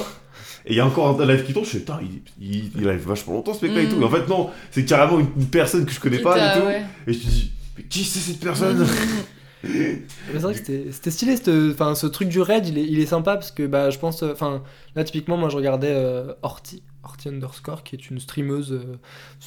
Et 0.65 0.73
il 0.73 0.75
y 0.75 0.79
a 0.79 0.85
encore 0.85 1.19
un 1.19 1.25
live 1.25 1.43
qui 1.45 1.53
tombe, 1.53 1.63
je 1.65 1.69
fais 1.71 1.79
putain, 1.79 1.99
il, 2.03 2.21
il, 2.39 2.71
il 2.75 2.81
live 2.87 3.07
vachement 3.07 3.33
longtemps 3.33 3.53
ce 3.53 3.65
mec-là 3.65 3.81
et 3.81 3.89
tout. 3.89 3.99
Et 3.99 4.03
en 4.03 4.09
fait, 4.09 4.27
non, 4.27 4.49
c'est 4.71 4.85
carrément 4.85 5.19
une, 5.19 5.27
une 5.37 5.47
personne 5.47 5.85
que 5.85 5.91
je 5.91 5.99
connais 5.99 6.19
pas 6.19 6.37
et 6.37 6.59
tout. 6.59 6.65
ouais. 6.67 6.81
Et 7.07 7.13
je 7.13 7.19
te 7.19 7.25
dis, 7.25 7.51
qui 7.89 8.03
c'est 8.03 8.19
cette 8.19 8.39
personne? 8.39 8.85
C'est 9.61 10.39
vrai 10.39 10.53
que 10.53 10.59
c'était 10.59 11.11
stylé, 11.11 11.35
ce 11.35 12.07
truc 12.07 12.29
du 12.29 12.39
raid, 12.39 12.67
il 12.67 12.99
est, 12.99 13.05
sympa 13.05 13.33
parce 13.35 13.51
que 13.51 13.67
bah, 13.67 13.89
je 13.89 13.99
pense, 13.99 14.23
enfin, 14.23 14.63
là 14.95 15.03
typiquement, 15.03 15.37
moi 15.37 15.49
je 15.49 15.57
regardais 15.57 15.91
euh, 15.91 16.33
Horty, 16.41 16.81
Horty 17.03 17.29
underscore, 17.29 17.83
qui 17.83 17.95
est 17.95 18.09
une 18.09 18.19
streameuse. 18.19 18.73
euh, 18.73 18.97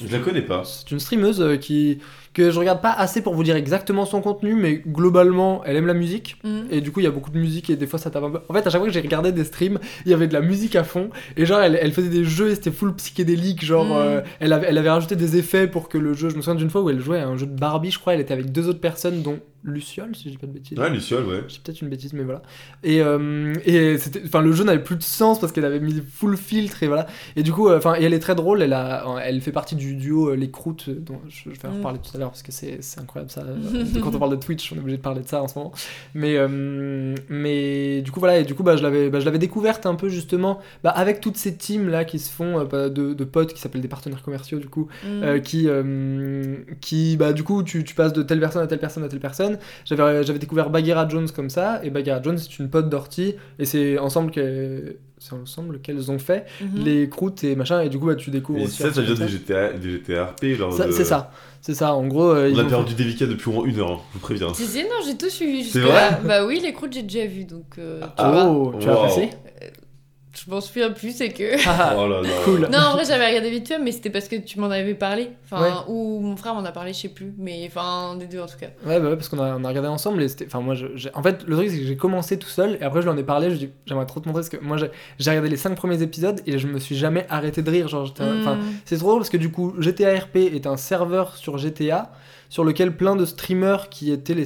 Je 0.03 0.11
la 0.11 0.19
connais 0.19 0.41
pas. 0.41 0.63
C'est 0.65 0.89
une 0.91 0.99
streameuse 0.99 1.39
euh, 1.39 1.55
qui 1.57 1.99
que 2.33 2.49
je 2.49 2.57
regarde 2.59 2.81
pas 2.81 2.91
assez 2.91 3.21
pour 3.21 3.35
vous 3.35 3.43
dire 3.43 3.55
exactement 3.55 4.05
son 4.07 4.21
contenu, 4.21 4.55
mais 4.55 4.81
globalement, 4.87 5.63
elle 5.63 5.75
aime 5.75 5.85
la 5.85 5.93
musique. 5.93 6.37
Mm. 6.43 6.61
Et 6.71 6.81
du 6.81 6.91
coup, 6.91 6.99
il 6.99 7.03
y 7.03 7.07
a 7.07 7.11
beaucoup 7.11 7.29
de 7.29 7.37
musique 7.37 7.69
et 7.69 7.75
des 7.75 7.85
fois 7.85 7.99
ça 7.99 8.09
tape 8.09 8.23
un 8.23 8.31
peu. 8.31 8.39
En 8.49 8.53
fait, 8.53 8.65
à 8.65 8.69
chaque 8.71 8.79
fois 8.81 8.87
que 8.87 8.93
j'ai 8.93 9.01
regardé 9.01 9.31
des 9.31 9.43
streams, 9.43 9.77
il 10.05 10.11
y 10.11 10.13
avait 10.15 10.27
de 10.27 10.33
la 10.33 10.41
musique 10.41 10.75
à 10.75 10.83
fond. 10.83 11.09
Et 11.37 11.45
genre, 11.45 11.59
elle, 11.59 11.77
elle 11.79 11.91
faisait 11.93 12.09
des 12.09 12.23
jeux 12.25 12.49
et 12.49 12.55
c'était 12.55 12.71
full 12.71 12.95
psychédélique. 12.95 13.63
Genre, 13.63 13.85
Mm. 13.85 13.91
euh, 13.97 14.21
elle, 14.39 14.51
avait, 14.53 14.67
elle 14.69 14.77
avait 14.79 14.89
rajouté 14.89 15.15
des 15.15 15.37
effets 15.37 15.67
pour 15.67 15.89
que 15.89 15.99
le 15.99 16.13
jeu. 16.13 16.29
Je 16.29 16.35
me 16.35 16.41
souviens 16.41 16.55
d'une 16.59 16.71
fois 16.71 16.81
où 16.81 16.89
elle 16.89 16.99
jouait 17.01 17.19
à 17.19 17.27
un 17.27 17.37
jeu 17.37 17.45
de 17.45 17.55
Barbie, 17.57 17.91
je 17.91 17.99
crois. 17.99 18.15
Elle 18.15 18.21
était 18.21 18.33
avec 18.33 18.51
deux 18.51 18.67
autres 18.67 18.81
personnes, 18.81 19.21
dont 19.21 19.39
Luciole, 19.63 20.15
si 20.15 20.23
je 20.25 20.29
dis 20.31 20.37
pas 20.37 20.47
de 20.47 20.51
bêtises. 20.51 20.77
Ouais, 20.77 20.89
Luciole, 20.89 21.25
ouais. 21.25 21.43
J'ai 21.47 21.59
peut-être 21.63 21.81
une 21.81 21.89
bêtise, 21.89 22.13
mais 22.13 22.23
voilà. 22.23 22.41
Et, 22.83 23.01
euh, 23.01 23.53
et 23.65 23.97
c'était, 23.97 24.21
enfin, 24.25 24.41
le 24.41 24.51
jeu 24.51 24.63
n'avait 24.63 24.83
plus 24.83 24.95
de 24.97 25.03
sens 25.03 25.39
parce 25.39 25.51
qu'elle 25.53 25.65
avait 25.65 25.79
mis 25.79 26.01
full 26.01 26.35
filtre 26.37 26.83
et 26.83 26.87
voilà. 26.87 27.07
Et 27.35 27.43
du 27.43 27.51
coup, 27.53 27.69
euh, 27.69 27.77
enfin, 27.77 27.95
et 27.97 28.03
elle 28.03 28.13
est 28.13 28.19
très 28.19 28.35
drôle. 28.35 28.61
Elle 28.61 28.73
a, 28.73 29.05
elle 29.23 29.39
fait 29.41 29.51
partie 29.51 29.75
du 29.75 29.95
duo 29.95 30.29
euh, 30.29 30.35
Les 30.35 30.51
Croûtes 30.51 30.89
dont 30.89 31.19
je 31.29 31.49
vais 31.49 31.55
en 31.67 31.71
Mm. 31.71 31.77
reparler 31.77 31.99
tout 31.99 32.11
à 32.15 32.19
l'heure 32.19 32.29
parce 32.29 32.43
que 32.43 32.51
c'est, 32.51 32.77
c'est 32.81 32.99
incroyable 32.99 33.31
ça. 33.31 33.43
Quand 34.01 34.13
on 34.13 34.19
parle 34.19 34.31
de 34.31 34.35
Twitch, 34.43 34.71
on 34.71 34.75
est 34.75 34.79
obligé 34.79 34.97
de 34.97 35.01
parler 35.01 35.21
de 35.21 35.27
ça 35.27 35.41
en 35.41 35.47
ce 35.47 35.57
moment. 35.57 35.71
Mais, 36.13 36.35
euh, 36.37 37.15
mais 37.29 38.01
du 38.01 38.11
coup 38.11 38.19
voilà. 38.19 38.39
Et 38.39 38.43
du 38.43 38.53
coup, 38.55 38.63
bah, 38.63 38.75
je 38.75 38.83
l'avais, 38.83 39.09
bah, 39.09 39.19
je 39.19 39.25
l'avais 39.25 39.39
découverte 39.39 39.85
un 39.85 39.95
peu 39.95 40.09
justement, 40.09 40.59
bah, 40.83 40.89
avec 40.91 41.21
toutes 41.21 41.37
ces 41.37 41.55
teams 41.55 41.87
là 41.89 42.05
qui 42.05 42.19
se 42.19 42.31
font 42.31 42.59
euh, 42.59 42.65
bah, 42.65 42.89
de, 42.89 43.13
de 43.13 43.23
potes 43.23 43.53
qui 43.53 43.61
s'appellent 43.61 43.81
des 43.81 43.87
partenaires 43.87 44.21
commerciaux 44.23 44.59
du 44.59 44.67
coup. 44.67 44.87
Mm. 45.03 45.23
Euh, 45.23 45.39
qui, 45.39 45.67
euh, 45.67 46.55
qui 46.81 47.17
bah, 47.17 47.33
du 47.33 47.43
coup, 47.43 47.63
tu, 47.63 47.83
tu 47.83 47.95
passes 47.95 48.13
de 48.13 48.23
telle 48.23 48.39
personne 48.39 48.61
à 48.61 48.67
telle 48.67 48.79
personne 48.79 49.03
à 49.03 49.07
telle 49.07 49.19
personne. 49.19 49.52
J'avais, 49.85 50.23
j'avais 50.23 50.39
découvert 50.39 50.69
Bagheera 50.69 51.07
Jones 51.07 51.27
comme 51.35 51.49
ça, 51.49 51.79
et 51.83 51.89
Bagheera 51.89 52.21
Jones, 52.21 52.37
c'est 52.37 52.59
une 52.59 52.69
pote 52.69 52.89
d'Orty, 52.89 53.35
et 53.59 53.65
c'est 53.65 53.97
ensemble 53.99 54.31
que, 54.31 54.97
c'est 55.19 55.33
ensemble 55.33 55.79
qu'elles 55.79 56.11
ont 56.11 56.19
fait 56.19 56.45
Mhm. 56.61 56.83
les 56.83 57.09
croûtes 57.09 57.43
et 57.43 57.55
machin, 57.55 57.81
et 57.81 57.89
du 57.89 57.97
coup, 57.99 58.07
bah, 58.07 58.15
tu 58.15 58.29
découvres 58.29 58.59
Et 58.59 58.63
aussi. 58.65 58.81
ça, 58.81 58.91
ça 58.93 59.01
vient 59.01 59.13
des 59.15 59.27
GTA, 59.27 59.69
des 60.41 60.55
genre 60.55 60.73
Ça, 60.73 60.87
de- 60.87 60.91
C'est 60.91 61.05
ça, 61.05 61.31
c'est 61.61 61.73
ça. 61.73 61.93
En 61.93 62.05
gros, 62.07 62.29
euh, 62.31 62.49
On 62.49 62.53
ils 62.53 62.59
a 62.59 62.63
perdu 62.65 62.93
des 62.93 63.03
Vika 63.05 63.25
depuis 63.25 63.49
au 63.49 63.53
moins 63.53 63.65
une 63.65 63.79
heure, 63.79 63.91
hein, 63.91 63.99
je 64.09 64.13
vous 64.15 64.19
préviens. 64.19 64.53
Si, 64.53 64.65
si, 64.65 64.83
non, 64.83 64.89
j'ai 65.05 65.15
tout 65.17 65.29
suivi 65.29 65.63
C'est 65.63 65.79
jusque-là. 65.79 66.19
Bah 66.25 66.45
oui, 66.45 66.59
les 66.61 66.73
croûtes, 66.73 66.93
j'ai 66.93 67.03
déjà 67.03 67.25
vu, 67.25 67.45
donc 67.45 67.77
euh, 67.77 68.01
tu 68.01 68.07
Ah. 68.17 68.31
vois. 68.31 68.45
Oh, 68.45 68.73
tu 68.79 68.89
as 68.89 68.93
Wow. 69.01 69.07
Je 70.35 70.49
m'en 70.49 70.61
souviens 70.61 70.89
plus, 70.89 71.15
c'est 71.15 71.29
que. 71.29 71.55
Ah, 71.67 71.95
Oh 71.95 72.07
là 72.07 72.21
là. 72.21 72.27
Cool. 72.43 72.67
Non, 72.71 72.79
en 72.79 72.91
vrai, 72.93 73.05
j'avais 73.05 73.27
regardé 73.27 73.51
vite 73.51 73.67
fait, 73.67 73.77
mais 73.77 73.91
c'était 73.91 74.09
parce 74.09 74.27
que 74.27 74.35
tu 74.35 74.59
m'en 74.59 74.71
avais 74.71 74.95
parlé. 74.95 75.29
Enfin, 75.45 75.61
Ouais. 75.63 75.69
ou 75.87 76.19
mon 76.21 76.35
frère 76.35 76.55
m'en 76.55 76.65
a 76.65 76.71
parlé, 76.71 76.91
je 76.91 76.99
sais 77.01 77.09
plus. 77.09 77.33
Mais 77.37 77.63
enfin, 77.67 78.15
des 78.17 78.25
deux 78.25 78.39
en 78.39 78.47
tout 78.47 78.57
cas. 78.59 78.67
Ouais, 78.83 78.99
bah 78.99 79.09
ouais, 79.09 79.15
parce 79.15 79.29
qu'on 79.29 79.37
a, 79.39 79.55
on 79.55 79.63
a 79.63 79.67
regardé 79.67 79.89
ensemble 79.89 80.23
et 80.23 80.27
c'était. 80.27 80.47
Enfin, 80.47 80.59
moi, 80.61 80.73
je- 80.73 80.87
j'ai- 80.95 81.11
en 81.13 81.21
fait, 81.21 81.43
le 81.45 81.55
truc, 81.55 81.69
c'est 81.69 81.77
que 81.77 81.85
j'ai 81.85 81.97
commencé 81.97 82.39
tout 82.39 82.47
seul 82.49 82.77
et 82.81 82.83
après, 82.83 83.01
je 83.01 83.07
lui 83.07 83.13
en 83.13 83.17
ai 83.17 83.23
parlé. 83.23 83.51
Je 83.51 83.55
lui 83.57 83.63
ai 83.63 83.67
dit, 83.67 83.73
j'aimerais 83.85 84.07
trop 84.07 84.19
te 84.21 84.27
montrer 84.27 84.41
parce 84.41 84.49
que 84.49 84.57
moi, 84.57 84.77
j'ai, 84.77 84.89
j'ai 85.19 85.29
regardé 85.29 85.49
les 85.49 85.57
5 85.57 85.75
premiers 85.75 86.01
épisodes 86.01 86.41
et 86.47 86.57
je 86.57 86.67
me 86.67 86.79
suis 86.79 86.95
jamais 86.95 87.27
arrêté 87.29 87.61
de 87.61 87.69
rire. 87.69 87.87
Genre, 87.87 88.05
j'étais- 88.07 88.23
enfin, 88.23 88.55
Mm. 88.55 88.61
c'est 88.85 88.97
trop 88.97 89.09
drôle 89.09 89.19
parce 89.19 89.29
que 89.29 89.37
du 89.37 89.51
coup, 89.51 89.75
GTA 89.79 90.15
RP 90.19 90.37
est 90.37 90.65
un 90.65 90.77
serveur 90.77 91.37
sur 91.37 91.57
GTA 91.59 92.11
sur 92.49 92.63
lequel 92.63 92.95
plein 92.97 93.15
de 93.15 93.25
streamers 93.25 93.89
qui 93.89 94.11
étaient 94.11 94.33
les. 94.33 94.45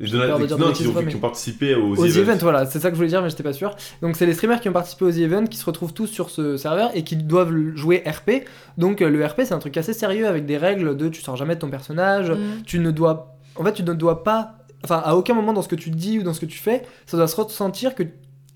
J'ai 0.00 0.18
peur 0.18 0.38
de 0.38 0.46
dire 0.46 0.58
non, 0.58 0.72
qui, 0.72 0.86
ont, 0.86 0.92
mais- 0.94 1.06
qui 1.10 1.16
ont 1.16 1.20
participé 1.20 1.74
aux, 1.74 1.96
Aux 1.96 2.04
events. 2.06 2.20
events, 2.20 2.38
voilà, 2.42 2.66
c'est 2.66 2.78
ça 2.80 2.88
que 2.90 2.94
je 2.94 2.98
voulais 2.98 3.08
dire, 3.08 3.22
mais 3.22 3.30
j'étais 3.30 3.42
pas 3.42 3.52
sûr. 3.52 3.74
Donc, 4.02 4.16
c'est 4.16 4.26
les 4.26 4.34
streamers 4.34 4.60
qui 4.60 4.68
ont 4.68 4.72
participé 4.72 5.04
aux 5.04 5.10
events 5.10 5.46
qui 5.46 5.56
se 5.58 5.64
retrouvent 5.64 5.92
tous 5.92 6.06
sur 6.06 6.30
ce 6.30 6.56
serveur 6.56 6.90
et 6.94 7.02
qui 7.04 7.16
doivent 7.16 7.54
jouer 7.74 8.02
RP. 8.06 8.44
Donc, 8.78 9.02
euh, 9.02 9.08
le 9.08 9.24
RP, 9.24 9.42
c'est 9.44 9.52
un 9.54 9.58
truc 9.58 9.76
assez 9.76 9.92
sérieux 9.92 10.26
avec 10.26 10.46
des 10.46 10.56
règles 10.56 10.96
de 10.96 11.08
tu 11.08 11.20
sors 11.22 11.36
jamais 11.36 11.54
de 11.54 11.60
ton 11.60 11.70
personnage, 11.70 12.30
Mm. 12.30 12.62
tu 12.64 12.78
ne 12.78 12.90
dois. 12.90 13.36
En 13.56 13.64
fait, 13.64 13.72
tu 13.72 13.82
ne 13.82 13.92
dois 13.94 14.22
pas. 14.24 14.54
Enfin, 14.84 15.02
à 15.04 15.16
aucun 15.16 15.34
moment 15.34 15.52
dans 15.52 15.62
ce 15.62 15.68
que 15.68 15.74
tu 15.76 15.90
dis 15.90 16.18
ou 16.18 16.22
dans 16.22 16.34
ce 16.34 16.40
que 16.40 16.46
tu 16.46 16.58
fais, 16.58 16.82
ça 17.06 17.16
doit 17.16 17.26
se 17.28 17.36
ressentir 17.36 17.94
que, 17.94 18.02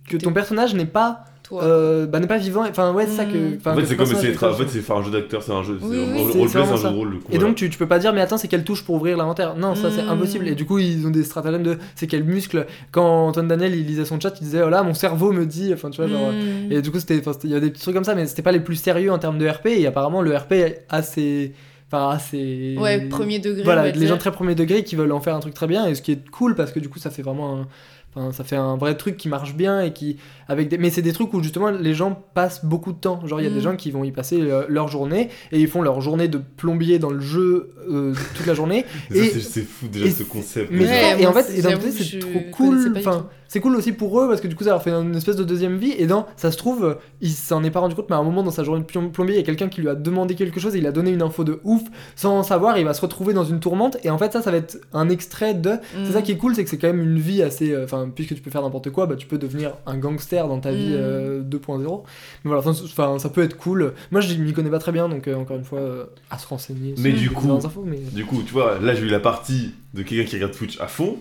que 0.09 0.17
ton 0.17 0.33
personnage 0.33 0.75
n'est 0.75 0.85
pas. 0.87 1.25
Toi. 1.51 1.63
euh, 1.65 2.07
bah, 2.07 2.19
n'est 2.21 2.27
pas 2.27 2.39
vivant. 2.39 2.65
Enfin, 2.67 2.93
ouais, 2.95 3.05
c'est 3.07 3.17
ça 3.17 3.25
que. 3.27 3.37
Mm. 3.37 3.57
enfin, 3.59 3.73
En 3.73 3.77
fait, 3.77 3.85
c'est 3.85 3.97
comme 3.97 4.11
essayer 4.11 4.33
pas 4.33 4.51
En 4.53 4.55
fait, 4.55 4.69
c'est 4.69 4.81
faire 4.81 4.97
un 4.97 5.03
jeu 5.03 5.11
d'acteur, 5.11 5.43
c'est 5.43 5.53
un 5.53 5.63
jeu. 5.63 5.79
Oui, 5.83 5.89
c'est- 5.91 5.97
oui, 5.99 6.23
roleplay, 6.41 6.49
c'est 6.49 6.59
un 6.59 6.77
jeu 6.77 6.89
de 6.89 6.95
rôle. 6.95 7.15
Et 7.17 7.19
voilà. 7.33 7.45
donc 7.47 7.57
tu, 7.57 7.69
tu 7.69 7.77
peux 7.77 7.87
pas 7.89 7.99
dire 7.99 8.13
mais 8.15 8.21
attends 8.23 8.39
c'est 8.39 8.49
quelle 8.49 8.65
touche 8.65 8.83
pour 8.85 8.95
ouvrir 8.95 9.17
l'inventaire 9.19 9.55
Non 9.57 9.75
ça 9.75 9.91
c'est 9.91 10.03
Mm. 10.03 10.09
impossible 10.11 10.49
et 10.49 10.55
du 10.55 10.65
coup 10.65 10.79
ils 10.79 11.07
ont 11.07 11.11
des 11.11 11.23
stratagèmes 11.25 11.63
de 11.63 11.77
c'est 11.97 12.07
quel 12.07 12.25
muscle 12.25 12.67
quand 12.93 13.27
Antoine 13.29 13.49
Daniel 13.49 13.75
il 13.75 13.85
lisait 13.87 14.05
son 14.07 14.19
chat 14.19 14.33
il 14.41 14.45
disait 14.45 14.63
oh 14.65 14.71
là 14.71 14.83
mon 14.83 14.95
cerveau 14.95 15.33
me 15.33 15.45
dit 15.45 15.73
enfin 15.75 15.91
tu 15.91 16.01
vois 16.01 16.09
genre 16.11 16.31
Mm. 16.33 16.73
et 16.73 16.81
du 16.83 16.91
coup 16.91 16.99
c'était 17.01 17.21
il 17.45 17.51
y 17.51 17.53
avait 17.53 17.67
des 17.67 17.71
petits 17.73 17.83
trucs 17.83 17.95
comme 17.95 18.05
ça 18.05 18.15
mais 18.15 18.27
c'était 18.27 18.43
pas 18.43 18.53
les 18.53 18.61
plus 18.61 18.77
sérieux 18.77 19.11
en 19.13 19.19
termes 19.19 19.39
de 19.39 19.49
RP 19.49 19.67
et 19.67 19.87
apparemment 19.87 20.23
le 20.23 20.35
RP 20.37 20.55
a 20.89 21.03
ses 21.03 21.53
enfin 21.93 22.11
a 22.11 22.19
ses 22.21 22.77
Ouais, 22.79 23.01
premier 23.09 23.41
degré. 23.41 23.63
voilà 23.65 23.87
les 23.87 23.93
dire. 23.93 24.09
gens 24.09 24.19
très 24.19 24.31
premier 24.31 24.55
degré 24.55 24.85
qui 24.85 24.95
veulent 24.95 25.11
en 25.13 25.21
faire 25.21 25.35
un 25.35 25.41
truc 25.41 25.55
très 25.55 25.67
bien 25.67 25.87
et 25.87 25.95
ce 25.97 26.03
qui 26.03 26.13
est 26.13 26.31
cool 26.31 26.55
parce 26.55 26.71
que 26.71 26.79
du 26.79 26.89
coup 26.89 26.99
ça 27.01 27.11
fait 27.11 27.23
vraiment 27.23 27.59
un 27.63 27.67
Enfin, 28.15 28.33
ça 28.33 28.43
fait 28.43 28.57
un 28.57 28.77
vrai 28.77 28.97
truc 28.97 29.17
qui 29.17 29.29
marche 29.29 29.55
bien 29.55 29.81
et 29.83 29.93
qui 29.93 30.17
avec 30.49 30.69
des... 30.69 30.79
mais 30.79 30.91
c'est 30.91 31.01
des 31.03 31.13
trucs 31.13 31.33
où 31.33 31.41
justement 31.45 31.71
les 31.71 31.95
gens 31.95 32.21
passent 32.35 32.65
beaucoup 32.65 32.93
de 32.93 32.99
temps 32.99 33.25
genre 33.25 33.41
il 33.41 33.45
y 33.45 33.47
a 33.47 33.51
des 33.51 33.61
Mm. 33.61 33.63
gens 33.63 33.77
qui 33.77 33.93
vont 33.93 34.03
y 34.03 34.11
passer 34.11 34.41
euh, 34.41 34.65
leur 34.69 34.89
journée 34.89 35.29
et 35.53 35.61
ils 35.61 35.69
font 35.69 35.81
leur 35.81 36.01
journée 36.01 36.27
de 36.27 36.39
plombier 36.57 36.99
dans 36.99 37.11
le 37.11 37.21
jeu 37.21 37.71
euh, 37.89 38.13
toute 38.35 38.47
la 38.47 38.55
journée 38.55 38.85
Et 39.15 39.27
c'est- 39.29 39.63
fou 39.63 39.87
déjà 39.87 40.07
et 40.07 40.11
ce 40.11 40.25
concept. 40.25 40.71
mais 40.73 40.87
Ouais, 40.87 41.23
et 41.23 41.27
en 41.29 41.33
fait 41.33 41.45
c'est- 41.45 41.59
et 41.59 41.63
d'un 41.63 41.75
côté 41.77 41.93
c'est 41.93 42.03
je 42.03 42.19
trop 42.19 42.41
cool 42.51 42.95
enfin 42.97 43.29
c'est 43.47 43.61
cool 43.61 43.75
aussi 43.77 43.93
pour 43.93 44.21
eux 44.21 44.29
parce 44.29 44.41
que 44.41 44.49
du 44.49 44.55
coup 44.57 44.65
ça 44.65 44.71
leur 44.71 44.83
fait 44.83 44.91
une 44.91 45.15
espèce 45.17 45.37
de 45.37 45.45
deuxième 45.45 45.77
vie 45.77 45.93
et 45.97 46.07
dans 46.07 46.27
ça 46.37 46.51
se 46.51 46.57
trouve 46.57 46.97
il 47.21 47.31
s'en 47.31 47.63
est 47.63 47.71
pas 47.71 47.81
rendu 47.81 47.95
compte 47.95 48.07
mais 48.11 48.17
à 48.17 48.19
un 48.19 48.25
moment 48.25 48.43
dans 48.43 48.51
sa 48.51 48.65
journée 48.65 48.81
de 48.83 48.87
plom- 48.87 49.11
plombier 49.13 49.35
il 49.37 49.39
y 49.39 49.43
a 49.43 49.45
quelqu'un 49.47 49.69
qui 49.69 49.81
lui 49.83 49.89
a 49.89 49.95
demandé 49.95 50.35
quelque 50.35 50.59
chose 50.59 50.75
et 50.75 50.79
il 50.79 50.87
a 50.89 50.93
donné 50.93 51.13
une 51.13 51.23
info 51.23 51.45
de 51.45 51.61
ouf 51.63 51.83
sans 52.17 52.43
savoir 52.43 52.77
il 52.77 52.85
va 52.85 52.95
se 52.95 53.01
retrouver 53.03 53.35
dans 53.35 53.45
une 53.45 53.61
tourmente 53.61 53.99
et 54.03 54.11
en 54.11 54.19
fait 54.19 54.33
ça 54.33 54.43
ça 54.43 54.51
va 54.51 54.57
être 54.57 54.79
un 54.93 55.09
extrait 55.09 55.55
de 55.55 55.75
c'est 55.93 56.11
Mm. 56.11 56.13
ça 56.13 56.23
qui 56.23 56.33
est 56.33 56.37
cool, 56.37 56.57
c'est 56.57 56.65
que 56.65 56.71
c'est 56.71 56.79
quand 56.79 56.89
même 56.89 57.03
une 57.03 57.19
vie 57.19 57.43
assez. 57.43 57.73
euh, 57.73 57.85
Enfin, 58.01 58.11
puisque 58.15 58.35
tu 58.35 58.41
peux 58.41 58.51
faire 58.51 58.63
n'importe 58.63 58.91
quoi, 58.91 59.07
bah, 59.07 59.17
tu 59.17 59.27
peux 59.27 59.39
devenir 59.39 59.75
un 59.87 59.97
gangster 59.99 60.47
dans 60.49 60.59
ta 60.61 60.73
vie 60.73 60.91
Mm. 60.91 60.97
euh, 60.97 61.43
2.0. 61.43 62.03
Mais 62.45 62.51
voilà, 62.51 62.63
enfin, 62.67 63.19
ça 63.19 63.29
peut 63.29 63.43
être 63.43 63.57
cool. 63.57 63.95
Moi, 64.11 64.21
je 64.21 64.35
m'y 64.35 64.53
connais 64.53 64.71
pas 64.71 64.79
très 64.79 64.93
bien, 64.93 65.09
donc 65.09 65.29
euh, 65.29 65.35
encore 65.37 65.57
une 65.57 65.65
fois, 65.65 65.81
euh, 65.81 66.05
à 66.31 66.39
se 66.39 66.47
renseigner. 66.47 66.95
Mais 66.99 67.13
du 67.13 67.29
coup- 67.31 67.41
différentes 67.43 67.65
infos, 67.65 67.85
mais... 67.87 67.99
Du 67.99 68.25
coup, 68.25 68.43
tu 68.45 68.53
vois, 68.53 68.79
là 68.81 68.95
j'ai 68.95 69.03
eu 69.03 69.09
la 69.09 69.21
partie 69.21 69.75
de 69.95 70.03
quelqu'un 70.03 70.25
qui 70.29 70.37
regarde 70.37 70.53
Twitch 70.53 70.81
à 70.81 70.87
fond, 70.87 71.19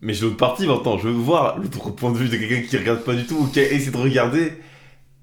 mais 0.00 0.12
j'ai 0.14 0.24
l'autre 0.26 0.36
partie 0.36 0.66
maintenant. 0.66 0.98
Je 0.98 1.08
veux 1.08 1.14
voir 1.14 1.58
l'autre 1.58 1.90
point 1.90 2.12
de 2.12 2.16
vue 2.18 2.28
de 2.28 2.36
quelqu'un 2.36 2.62
qui 2.68 2.76
regarde 2.76 3.00
pas 3.00 3.14
du 3.14 3.24
tout 3.26 3.36
ou 3.36 3.46
qui 3.46 3.60
a 3.60 3.62
essayé 3.72 3.90
de 3.90 3.96
regarder. 3.96 4.52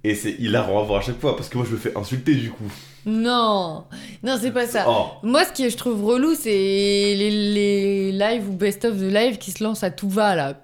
Et 0.04 0.16
c'est 0.16 0.32
hilarant 0.40 0.80
à 0.82 0.84
voir 0.84 1.00
à 1.00 1.02
chaque 1.04 1.20
fois 1.20 1.36
parce 1.36 1.48
que 1.48 1.58
moi 1.60 1.66
je 1.70 1.74
me 1.74 1.78
fais 1.78 1.96
insulter 1.96 2.34
du 2.34 2.50
coup. 2.50 2.64
Non, 3.06 3.84
non, 4.24 4.38
c'est 4.40 4.52
pas 4.52 4.66
ça. 4.68 4.86
Oh, 4.88 5.06
Moi, 5.24 5.44
ce 5.46 5.52
que 5.64 5.70
je 5.70 5.78
trouve 5.78 6.04
relou, 6.04 6.34
c'est 6.36 6.50
les, 6.50 7.30
les 7.54 8.12
lives 8.12 8.48
ou 8.50 8.54
best-of 8.54 8.98
de 8.98 9.08
live 9.08 9.38
qui 9.38 9.52
se 9.52 9.64
lancent 9.64 9.84
à 9.84 9.92
tout 9.92 10.10
va 10.10 10.36
là. 10.36 10.56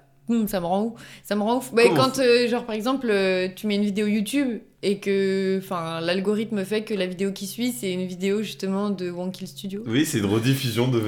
Ça 0.46 0.60
me 0.60 0.66
rend 0.66 0.84
ouf. 0.84 0.92
Ça 1.22 1.34
me 1.36 1.42
rend 1.42 1.58
ouf. 1.58 1.72
Bah, 1.74 1.82
quand, 1.96 2.18
euh, 2.18 2.48
genre, 2.48 2.64
par 2.66 2.74
exemple, 2.74 3.08
euh, 3.10 3.48
tu 3.54 3.66
mets 3.66 3.76
une 3.76 3.84
vidéo 3.84 4.06
YouTube 4.06 4.58
et 4.82 4.98
que 4.98 5.58
enfin, 5.58 6.00
l'algorithme 6.00 6.64
fait 6.64 6.82
que 6.82 6.94
la 6.94 7.06
vidéo 7.06 7.32
qui 7.32 7.46
suit, 7.46 7.72
c'est 7.72 7.92
une 7.92 8.06
vidéo 8.06 8.42
justement 8.42 8.90
de 8.90 9.10
One 9.10 9.32
Kill 9.32 9.48
Studio. 9.48 9.82
oui, 9.86 10.04
c'est 10.06 10.18
une 10.18 10.26
rediffusion 10.26 10.88
de. 10.88 10.98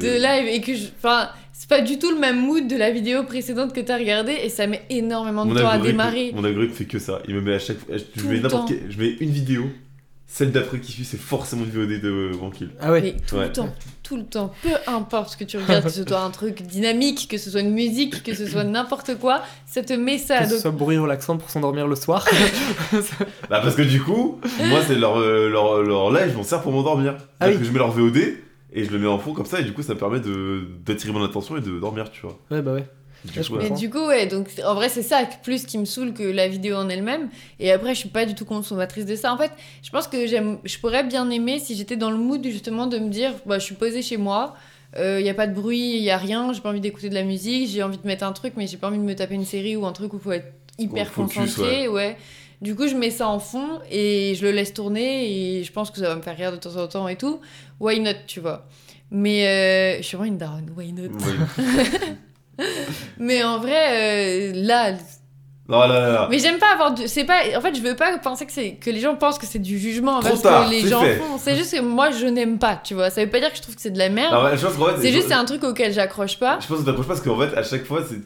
De 0.00 0.08
live 0.16 0.48
et 0.48 0.60
que. 0.60 0.72
Enfin, 0.98 1.28
c'est 1.52 1.68
pas 1.68 1.82
du 1.82 1.98
tout 1.98 2.10
le 2.10 2.18
même 2.18 2.40
mood 2.40 2.66
de 2.66 2.76
la 2.76 2.90
vidéo 2.90 3.24
précédente 3.24 3.74
que 3.74 3.80
t'as 3.80 3.98
regardé 3.98 4.32
et 4.42 4.48
ça 4.48 4.66
met 4.66 4.82
énormément 4.88 5.44
de 5.44 5.52
Mon 5.52 5.60
temps 5.60 5.68
à 5.68 5.78
démarrer. 5.78 6.32
mon 6.34 6.44
algorithme 6.44 6.72
fait 6.74 6.86
que 6.86 6.98
ça. 6.98 7.20
Il 7.28 7.34
me 7.34 7.40
met 7.42 7.54
à 7.54 7.58
chaque 7.58 7.78
fois. 7.78 7.96
Je 8.16 8.26
mets 8.26 8.40
n'importe 8.40 8.68
quel- 8.68 8.90
Je 8.90 8.98
mets 8.98 9.14
une 9.20 9.30
vidéo. 9.30 9.64
Celle 10.32 10.52
d'après 10.52 10.78
qui 10.78 10.92
suit, 10.92 11.04
c'est 11.04 11.18
forcément 11.18 11.64
une 11.64 11.70
VOD 11.70 12.00
de 12.00 12.30
Bankill. 12.40 12.70
Ah 12.80 12.92
ouais. 12.92 13.00
Mais 13.02 13.16
tout 13.26 13.34
Ouais. 13.34 13.46
le 13.46 13.52
temps, 13.52 13.68
tout 14.04 14.16
le 14.16 14.24
temps, 14.24 14.52
peu 14.62 14.70
importe 14.86 15.30
ce 15.32 15.36
que 15.36 15.42
tu 15.42 15.56
regardes, 15.58 15.82
que 15.84 15.90
ce 15.90 16.04
soit 16.06 16.20
un 16.22 16.30
truc 16.30 16.62
dynamique, 16.62 17.26
que 17.28 17.36
ce 17.36 17.50
soit 17.50 17.60
une 17.62 17.72
musique, 17.74 18.22
que 18.22 18.32
ce 18.32 18.46
soit 18.46 18.62
n'importe 18.62 19.18
quoi, 19.18 19.42
ça 19.66 19.82
te 19.82 19.92
met 19.92 20.18
ça. 20.18 20.38
Que 20.38 20.44
ce 20.46 20.50
Donc, 20.52 20.60
soit 20.60 20.70
bourré 20.70 20.98
relaxant 20.98 21.36
pour 21.36 21.50
s'endormir 21.50 21.88
le 21.88 21.96
soir. 21.96 22.24
Bah 23.50 23.60
parce 23.62 23.74
que 23.74 23.82
du 23.82 24.00
coup, 24.00 24.40
moi 24.68 24.80
c'est 24.86 24.94
leur, 24.94 25.18
euh, 25.18 25.48
leur, 25.48 25.82
leur 25.82 26.12
live, 26.12 26.30
je 26.32 26.36
m'en 26.36 26.42
sers 26.44 26.62
pour 26.62 26.72
m'endormir. 26.72 27.16
Ah 27.40 27.48
oui. 27.48 27.58
que 27.58 27.64
je 27.64 27.70
mets 27.72 27.78
leur 27.78 27.90
VOD 27.90 28.16
et 28.72 28.84
je 28.84 28.90
le 28.92 28.98
mets 28.98 29.08
en 29.08 29.18
fond 29.18 29.32
comme 29.32 29.46
ça 29.46 29.58
et 29.60 29.64
du 29.64 29.72
coup 29.72 29.82
ça 29.82 29.94
me 29.94 29.98
permet 29.98 30.20
de 30.20 30.62
d'attirer 30.86 31.12
mon 31.12 31.24
attention 31.24 31.56
et 31.56 31.60
de 31.60 31.78
dormir, 31.80 32.10
tu 32.12 32.22
vois. 32.22 32.38
ouais, 32.52 32.62
bah 32.62 32.72
ouais. 32.74 32.86
Du 33.24 33.40
coup. 33.42 33.56
Mais 33.56 33.70
du 33.70 33.90
coup, 33.90 34.06
ouais, 34.06 34.26
donc 34.26 34.48
en 34.64 34.74
vrai, 34.74 34.88
c'est 34.88 35.02
ça 35.02 35.22
plus 35.42 35.64
qui 35.66 35.78
me 35.78 35.84
saoule 35.84 36.14
que 36.14 36.22
la 36.22 36.48
vidéo 36.48 36.76
en 36.76 36.88
elle-même. 36.88 37.28
Et 37.58 37.70
après, 37.70 37.94
je 37.94 38.00
suis 38.00 38.08
pas 38.08 38.24
du 38.24 38.34
tout 38.34 38.44
consommatrice 38.44 39.04
de 39.06 39.14
ça. 39.16 39.32
En 39.32 39.36
fait, 39.36 39.50
je 39.82 39.90
pense 39.90 40.08
que 40.08 40.26
j'aime, 40.26 40.58
je 40.64 40.78
pourrais 40.78 41.04
bien 41.04 41.28
aimer 41.30 41.58
si 41.58 41.76
j'étais 41.76 41.96
dans 41.96 42.10
le 42.10 42.16
mood 42.16 42.42
justement 42.44 42.86
de 42.86 42.98
me 42.98 43.10
dire, 43.10 43.32
bah, 43.46 43.58
je 43.58 43.64
suis 43.64 43.74
posée 43.74 44.02
chez 44.02 44.16
moi, 44.16 44.54
il 44.96 45.20
y 45.20 45.28
a 45.28 45.34
pas 45.34 45.46
de 45.46 45.54
bruit, 45.54 45.96
il 45.96 46.02
y 46.02 46.10
a 46.10 46.16
rien, 46.16 46.52
j'ai 46.52 46.60
pas 46.60 46.70
envie 46.70 46.80
d'écouter 46.80 47.10
de 47.10 47.14
la 47.14 47.24
musique, 47.24 47.68
j'ai 47.68 47.82
envie 47.82 47.98
de 47.98 48.06
mettre 48.06 48.24
un 48.24 48.32
truc, 48.32 48.54
mais 48.56 48.66
j'ai 48.66 48.76
pas 48.76 48.88
envie 48.88 48.98
de 48.98 49.04
me 49.04 49.14
taper 49.14 49.34
une 49.34 49.44
série 49.44 49.76
ou 49.76 49.86
un 49.86 49.92
truc 49.92 50.14
où 50.14 50.18
faut 50.18 50.32
être 50.32 50.52
hyper 50.78 51.08
focus, 51.08 51.34
concentré, 51.34 51.88
ouais. 51.88 52.16
Du 52.60 52.74
coup, 52.74 52.86
je 52.86 52.94
mets 52.94 53.10
ça 53.10 53.28
en 53.28 53.38
fond 53.38 53.80
et 53.90 54.34
je 54.34 54.42
le 54.42 54.50
laisse 54.52 54.74
tourner 54.74 55.58
et 55.58 55.64
je 55.64 55.72
pense 55.72 55.90
que 55.90 55.98
ça 55.98 56.08
va 56.08 56.16
me 56.16 56.22
faire 56.22 56.36
rire 56.36 56.52
de 56.52 56.58
temps 56.58 56.76
en 56.76 56.86
temps 56.88 57.08
et 57.08 57.16
tout. 57.16 57.40
Why 57.80 58.00
not, 58.00 58.10
tu 58.26 58.40
vois. 58.40 58.66
Mais 59.10 59.46
euh, 59.46 59.96
je 59.98 60.02
suis 60.02 60.16
vraiment 60.16 60.32
une 60.32 60.38
daronne, 60.38 60.70
why 60.76 60.92
not? 60.92 61.08
Mais 63.18 63.42
en 63.42 63.58
vrai, 63.58 64.50
euh, 64.50 64.52
là, 64.54 64.92
Non, 65.68 65.80
là, 65.80 65.88
là, 65.88 66.08
là. 66.12 66.28
mais 66.30 66.38
j'aime 66.40 66.58
pas 66.58 66.72
avoir 66.72 66.92
du... 66.94 67.06
c'est 67.06 67.24
pas 67.24 67.40
en 67.56 67.60
fait 67.60 67.74
je 67.76 67.80
veux 67.80 67.94
pas 67.94 68.18
penser 68.18 68.44
que 68.44 68.50
c'est 68.52 68.72
que 68.72 68.90
les 68.90 68.98
gens 68.98 69.14
pensent 69.14 69.38
que 69.38 69.46
c'est 69.46 69.60
du 69.60 69.78
jugement 69.78 70.16
envers 70.18 70.36
ce 70.36 70.42
que 70.42 70.70
les 70.70 70.88
gens 70.88 71.02
fait. 71.02 71.14
font 71.16 71.38
c'est 71.38 71.54
juste 71.56 71.72
que 71.76 71.80
moi 71.80 72.10
je 72.10 72.26
n'aime 72.26 72.58
pas 72.58 72.74
tu 72.82 72.94
vois 72.94 73.08
ça 73.10 73.22
veut 73.24 73.30
pas 73.30 73.38
dire 73.38 73.50
que 73.50 73.56
je 73.56 73.62
trouve 73.62 73.76
que 73.76 73.80
c'est 73.80 73.92
de 73.92 73.98
la 73.98 74.08
merde 74.08 74.34
Non, 74.34 74.42
ouais, 74.42 74.56
je 74.56 74.66
pense 74.66 74.74
qu'en 74.76 74.86
fait, 74.86 75.00
c'est 75.02 75.12
juste 75.12 75.28
c'est 75.28 75.34
un 75.34 75.44
truc 75.44 75.62
auquel 75.62 75.92
j'accroche 75.92 76.38
pas 76.40 76.58
Je 76.60 76.66
pense 76.66 76.80
que 76.80 76.84
t'approches 76.86 77.06
pas 77.06 77.14
parce 77.14 77.24
qu'en 77.24 77.38
fait, 77.38 77.56
à 77.56 77.62
chaque 77.62 77.84
fois, 77.84 78.02
c'est 78.08 78.16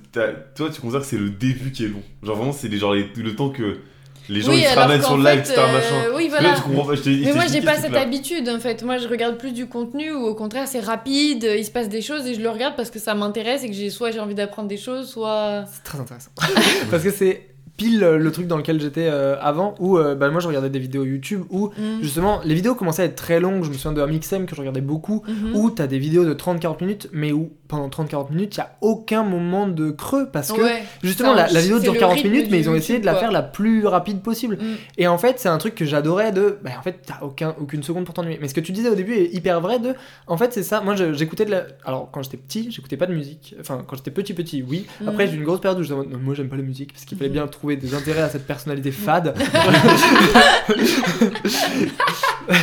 toi, 0.54 0.70
tu 0.72 0.80
considères 0.80 1.00
que 1.02 1.06
c'est 1.06 1.18
le 1.18 1.28
début 1.28 1.70
qui 1.70 1.84
est 1.84 1.88
long. 1.88 2.02
Genre 2.22 2.34
vraiment, 2.36 2.52
c'est 2.52 2.68
les, 2.68 2.78
genre, 2.78 2.94
les- 2.94 3.10
le 3.14 3.34
temps 3.36 3.50
que 3.50 3.78
les 4.28 4.40
gens 4.40 4.50
oui 4.50 4.60
ils 4.62 4.66
se 4.68 4.78
ramènent 4.78 5.02
sur 5.02 5.16
le 5.16 5.24
live, 5.24 5.38
etc. 5.40 5.54
euh, 5.58 5.72
machin. 5.72 5.94
oui 6.16 6.28
Parce 6.30 6.40
que 6.42 6.42
voilà 6.42 6.48
Là, 6.48 6.54
tu 6.56 6.62
comprends 6.62 6.84
pas, 6.86 6.94
je 6.94 7.02
te 7.02 7.08
dis. 7.08 7.22
mais 7.24 7.32
moi 7.32 7.44
j'ai 7.52 7.60
pas 7.62 7.76
ce 7.76 7.82
cette 7.82 7.96
habitude 7.96 8.48
en 8.48 8.58
fait 8.60 8.82
moi 8.82 8.98
je 8.98 9.08
regarde 9.08 9.36
plus 9.38 9.52
du 9.52 9.66
contenu 9.66 10.12
ou 10.12 10.24
au 10.26 10.34
contraire 10.34 10.66
c'est 10.66 10.80
rapide 10.80 11.48
il 11.56 11.64
se 11.64 11.70
passe 11.70 11.88
des 11.88 12.02
choses 12.02 12.26
et 12.26 12.34
je 12.34 12.40
le 12.40 12.50
regarde 12.50 12.74
parce 12.76 12.90
que 12.90 12.98
ça 12.98 13.14
m'intéresse 13.14 13.62
et 13.64 13.68
que 13.68 13.74
j'ai 13.74 13.90
soit 13.90 14.10
j'ai 14.10 14.20
envie 14.20 14.34
d'apprendre 14.34 14.68
des 14.68 14.76
choses 14.76 15.08
soit 15.10 15.64
C'est 15.72 15.82
très 15.84 15.98
intéressant. 16.00 16.30
Parce 16.90 17.02
que 17.02 17.10
c'est 17.10 17.53
pile 17.76 18.04
euh, 18.04 18.18
le 18.18 18.30
truc 18.30 18.46
dans 18.46 18.56
lequel 18.56 18.80
j'étais 18.80 19.08
euh, 19.10 19.36
avant 19.40 19.74
où 19.80 19.98
euh, 19.98 20.14
bah, 20.14 20.30
moi 20.30 20.40
je 20.40 20.46
regardais 20.46 20.70
des 20.70 20.78
vidéos 20.78 21.04
YouTube 21.04 21.42
où 21.50 21.68
Mm. 21.76 22.02
justement 22.02 22.40
les 22.44 22.54
vidéos 22.54 22.74
commençaient 22.74 23.02
à 23.02 23.06
être 23.06 23.16
très 23.16 23.40
longues. 23.40 23.64
Je 23.64 23.68
me 23.70 23.74
souviens 23.74 23.92
de 23.92 24.00
Amixem 24.00 24.46
que 24.46 24.54
je 24.54 24.60
regardais 24.60 24.80
beaucoup 24.80 25.22
Mhm. 25.26 25.56
où 25.56 25.70
t'as 25.70 25.86
des 25.88 25.98
vidéos 25.98 26.24
de 26.24 26.34
30-40 26.34 26.80
minutes 26.82 27.08
mais 27.12 27.32
où 27.32 27.50
pendant 27.66 27.88
30-40 27.88 28.30
minutes, 28.30 28.54
il 28.54 28.58
y 28.58 28.60
a 28.60 28.76
aucun 28.82 29.24
moment 29.24 29.66
de 29.66 29.90
creux 29.90 30.28
parce 30.30 30.52
que 30.52 30.60
Ouais. 30.60 30.84
justement 31.02 31.34
la, 31.34 31.48
la 31.48 31.60
vidéo 31.60 31.80
dure 31.80 31.94
le 31.94 31.98
40 31.98 32.14
rythme 32.16 32.28
minutes, 32.30 32.48
mais 32.50 32.60
ils 32.60 32.68
ont 32.70 32.74
essayé 32.76 33.00
de 33.00 33.06
la 33.06 33.14
faire 33.16 33.32
la 33.32 33.42
plus 33.42 33.86
rapide 33.86 34.20
possible. 34.20 34.56
Mm. 34.60 34.74
Et 34.98 35.08
en 35.08 35.18
fait, 35.18 35.40
c'est 35.40 35.48
un 35.48 35.58
truc 35.58 35.74
que 35.74 35.84
j'adorais 35.84 36.30
de. 36.30 36.58
Bah, 36.62 36.70
en 36.78 36.82
fait, 36.82 37.00
t'as 37.04 37.18
aucun, 37.22 37.54
aucune 37.60 37.82
seconde 37.82 38.04
pour 38.04 38.14
t'ennuyer. 38.14 38.38
Mais 38.40 38.46
ce 38.48 38.54
que 38.54 38.60
tu 38.60 38.70
disais 38.70 38.90
au 38.90 38.94
début 38.94 39.14
est 39.14 39.34
hyper 39.34 39.60
vrai 39.60 39.80
de. 39.80 39.94
En 40.28 40.36
fait, 40.36 40.52
c'est 40.52 40.62
ça. 40.62 40.82
Moi, 40.82 40.94
je- 40.94 41.14
j'écoutais 41.14 41.46
de 41.46 41.50
la. 41.50 41.64
Alors, 41.84 42.10
quand 42.12 42.22
j'étais 42.22 42.36
petit, 42.36 42.70
j'écoutais 42.70 42.96
pas 42.98 43.06
de 43.06 43.14
musique. 43.14 43.56
Enfin, 43.58 43.82
quand 43.88 43.96
j'étais 43.96 44.10
petit, 44.12 44.34
petit, 44.34 44.62
oui. 44.62 44.86
Après, 45.06 45.24
Mm. 45.24 45.28
j'ai 45.30 45.34
eu 45.34 45.38
une 45.38 45.44
grosse 45.44 45.60
période 45.60 45.80
où 45.82 45.94
mode, 45.96 46.10
non, 46.10 46.18
moi, 46.22 46.34
j'aime 46.34 46.48
pas 46.50 46.56
la 46.56 46.62
musique 46.62 46.92
parce 46.92 47.04
qu'il 47.06 47.16
fallait 47.18 47.30
Mhm. 47.30 47.34
bien 47.34 47.46
trouver 47.48 47.63
des 47.72 47.94
intérêts 47.94 48.22
à 48.22 48.28
cette 48.28 48.46
personnalité 48.46 48.90
fade. 48.92 49.34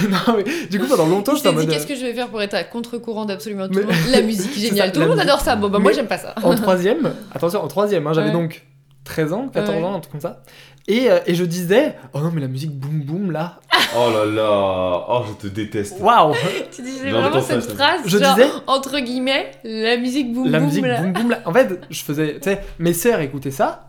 non, 0.10 0.36
mais 0.38 0.44
du 0.70 0.80
coup, 0.80 0.88
pendant 0.88 1.08
longtemps, 1.08 1.32
Je 1.34 1.38
j'étais 1.38 1.50
t'ai 1.50 1.56
en 1.56 1.60
dit 1.60 1.66
mode. 1.68 1.76
qu'est-ce 1.76 1.88
que 1.88 1.96
je 1.96 2.02
vais 2.02 2.14
faire 2.14 2.30
pour 2.30 2.42
être 2.42 2.54
à 2.54 2.64
contre-courant 2.64 3.26
d'absolument 3.26 3.68
tout 3.68 3.74
Mais- 3.76 3.82
le 3.82 3.88
monde 3.88 3.96
La 4.12 4.22
musique, 4.22 4.52
C'est 4.54 4.60
génial. 4.62 4.88
ça, 4.88 4.94
Tout 4.94 5.00
le 5.00 5.06
la 5.06 5.10
monde 5.10 5.18
musique. 5.18 5.30
adore 5.32 5.42
ça. 5.44 5.56
Bon, 5.56 5.70
bah 5.70 5.80
moi 5.80 5.92
j'aime 5.92 6.08
pas 6.08 6.18
ça. 6.18 6.36
en 6.44 6.56
troisième, 6.56 7.14
attention, 7.34 7.64
en 7.64 7.68
troisième, 7.68 8.08
hein, 8.08 8.14
j'avais 8.14 8.28
Ouais. 8.28 8.34
donc 8.34 8.64
13 9.04 9.34
ans, 9.34 9.48
14 9.52 9.78
Ouais. 9.78 9.84
ans, 9.84 9.96
un 9.96 10.00
truc 10.00 10.12
comme 10.12 10.22
ça. 10.22 10.42
Et, 10.88 11.12
euh, 11.12 11.20
et 11.28 11.36
je 11.36 11.44
disais, 11.46 11.96
oh 12.14 12.20
non, 12.20 12.32
mais 12.34 12.42
la 12.42 12.48
musique 12.48 12.72
boum 12.72 13.02
boum 13.02 13.32
là, 13.32 13.60
Oh 13.96 14.10
là 14.14 14.26
là, 14.26 15.06
oh 15.10 15.24
je 15.28 15.48
te 15.48 15.54
déteste. 15.54 15.98
waouh 16.00 16.34
Tu 16.76 16.82
disais 16.82 17.10
vraiment 17.12 17.42
cette 17.42 17.62
ça, 17.64 17.76
phrase 17.76 18.02
Je 18.06 18.18
genre, 18.18 18.36
disais- 18.36 18.48
entre 18.68 19.00
guillemets, 19.00 19.52
la 19.64 19.98
musique 19.98 20.34
boum 20.34 20.50
La 20.50 20.60
boum 20.60 20.70
musique 20.70 20.86
là. 20.86 21.02
boum 21.02 21.14
boum 21.14 21.30
là. 21.32 21.40
En 21.46 21.54
fait, 21.54 21.80
je 21.90 22.04
faisais, 22.04 22.36
tu 22.36 22.50
sais, 22.50 22.62
mes 22.80 22.94
sœurs 22.94 23.20
écoutaient 23.20 23.52
ça. 23.52 23.86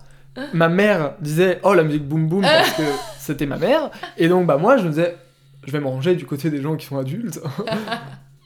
Ma 0.54 0.68
mère 0.68 1.12
disait, 1.20 1.60
oh 1.62 1.74
la 1.74 1.82
musique 1.82 2.06
boum 2.06 2.26
boum 2.26 2.42
parce 2.42 2.72
que 2.72 2.82
c'était 3.18 3.46
ma 3.46 3.58
mère. 3.58 3.90
Et 4.16 4.28
donc, 4.28 4.46
bah 4.46 4.56
moi, 4.56 4.76
je 4.78 4.84
me 4.84 4.88
disais, 4.88 5.16
je 5.66 5.72
vais 5.72 5.80
me 5.80 5.86
ranger 5.86 6.14
du 6.14 6.24
côté 6.24 6.50
des 6.50 6.62
gens 6.62 6.76
qui 6.76 6.86
sont 6.86 6.98
adultes. 6.98 7.40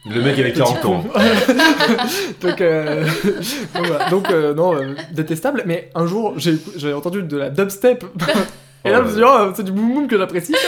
Le 0.08 0.22
mec 0.22 0.38
avait 0.38 0.52
40 0.52 0.84
ans. 0.84 1.04
donc, 2.40 2.60
euh, 2.60 3.04
donc, 3.74 3.86
voilà. 3.86 4.08
Donc, 4.08 4.30
euh, 4.30 4.54
non, 4.54 4.76
euh, 4.76 4.94
détestable. 5.10 5.64
Mais 5.66 5.90
un 5.96 6.06
jour, 6.06 6.34
j'ai 6.36 6.58
j'ai 6.76 6.92
entendu 6.92 7.24
de 7.24 7.36
la 7.36 7.50
dubstep. 7.50 8.04
Et 8.86 8.90
là, 8.90 8.98
je 8.98 9.02
me 9.02 9.08
suis 9.08 9.16
dit, 9.16 9.24
oh, 9.26 9.52
c'est 9.54 9.62
du 9.64 9.72
boum 9.72 9.92
boum 9.94 10.08
que 10.08 10.16
j'apprécie. 10.16 10.54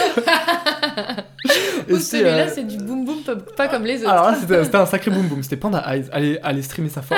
Ou 1.89 1.95
c'est, 1.95 2.17
celui-là, 2.17 2.29
euh, 2.45 2.49
c'est 2.53 2.63
du 2.67 2.77
boum 2.77 3.05
boum, 3.05 3.17
pas, 3.57 3.67
comme 3.67 3.83
les 3.83 4.01
autres. 4.01 4.11
Alors 4.11 4.31
là, 4.31 4.37
c'était 4.39 4.75
un 4.77 4.85
sacré 4.85 5.09
boom 5.09 5.27
boom. 5.27 5.41
C'était 5.41 5.57
Panda 5.57 5.83
Eyes. 5.87 6.05
Allez, 6.11 6.39
allez 6.43 6.61
streamer 6.61 6.89
ça 6.89 7.01
fort. 7.01 7.17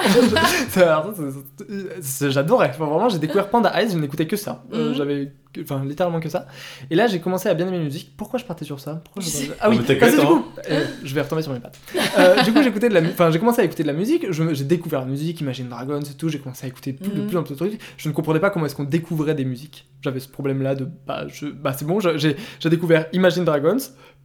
J'adorais. 2.21 2.69
Enfin, 2.73 2.85
vraiment, 2.85 3.09
j'ai 3.09 3.19
découvert 3.19 3.49
Panda 3.49 3.71
Eyes. 3.79 3.89
Je 3.91 3.97
n'écoutais 3.97 4.27
que 4.27 4.35
ça. 4.37 4.63
Euh, 4.73 4.89
Mhm. 4.89 4.95
J'avais, 4.95 5.31
enfin, 5.61 5.83
littéralement 5.85 6.19
que 6.19 6.29
ça. 6.29 6.47
Et 6.89 6.95
là, 6.95 7.07
j'ai 7.07 7.19
commencé 7.19 7.49
à 7.49 7.53
bien 7.53 7.67
aimer 7.67 7.77
la 7.77 7.83
musique. 7.83 8.13
Pourquoi 8.15 8.39
je 8.39 8.45
partais 8.45 8.65
sur 8.65 8.79
ça? 8.79 9.01
Pourquoi 9.03 9.21
je. 9.23 9.29
Ah 9.59 9.69
oui. 9.69 9.77
Parce 9.77 9.87
que 9.87 9.93
t'inquiète, 9.93 10.19
du 10.19 10.25
coup, 10.25 10.45
euh, 10.69 10.85
je 11.03 11.15
vais 11.15 11.21
retomber 11.21 11.41
sur 11.41 11.51
mes 11.53 11.59
pattes. 11.59 11.79
Euh, 12.17 12.41
du 12.43 12.53
coup, 12.53 12.61
j'écoutais 12.63 12.89
de 12.89 12.93
la, 12.93 13.01
enfin, 13.01 13.31
j'ai 13.31 13.39
commencé 13.39 13.61
à 13.61 13.65
écouter 13.65 13.83
de 13.83 13.87
la 13.87 13.93
musique. 13.93 14.25
Je- 14.31 14.53
J'ai 14.53 14.63
découvert 14.63 15.01
la 15.01 15.05
musique, 15.07 15.41
Imagine 15.41 15.67
Dragons 15.69 15.99
et 16.01 16.13
tout. 16.17 16.29
J'ai 16.29 16.39
commencé 16.39 16.65
à 16.65 16.69
écouter 16.69 16.93
plus, 16.93 17.09
de 17.11 17.21
plus 17.25 17.37
en 17.37 17.43
plus 17.43 17.53
de 17.53 17.57
trucs. 17.57 17.79
Je 17.97 18.09
ne 18.09 18.13
comprenais 18.13 18.39
pas 18.39 18.49
comment 18.49 18.65
est-ce 18.65 18.75
qu'on 18.75 18.83
découvrait 18.83 19.35
des 19.35 19.45
musiques. 19.45 19.87
J'avais 20.01 20.19
ce 20.19 20.27
problème-là 20.29 20.75
de, 20.75 20.87
bah, 21.07 21.25
je, 21.27 21.45
bah, 21.47 21.73
c'est 21.77 21.85
bon. 21.85 21.99
j'ai 21.99 22.35
découvert 22.69 23.05
Imagine 23.13 23.43
Dragons, 23.45 23.77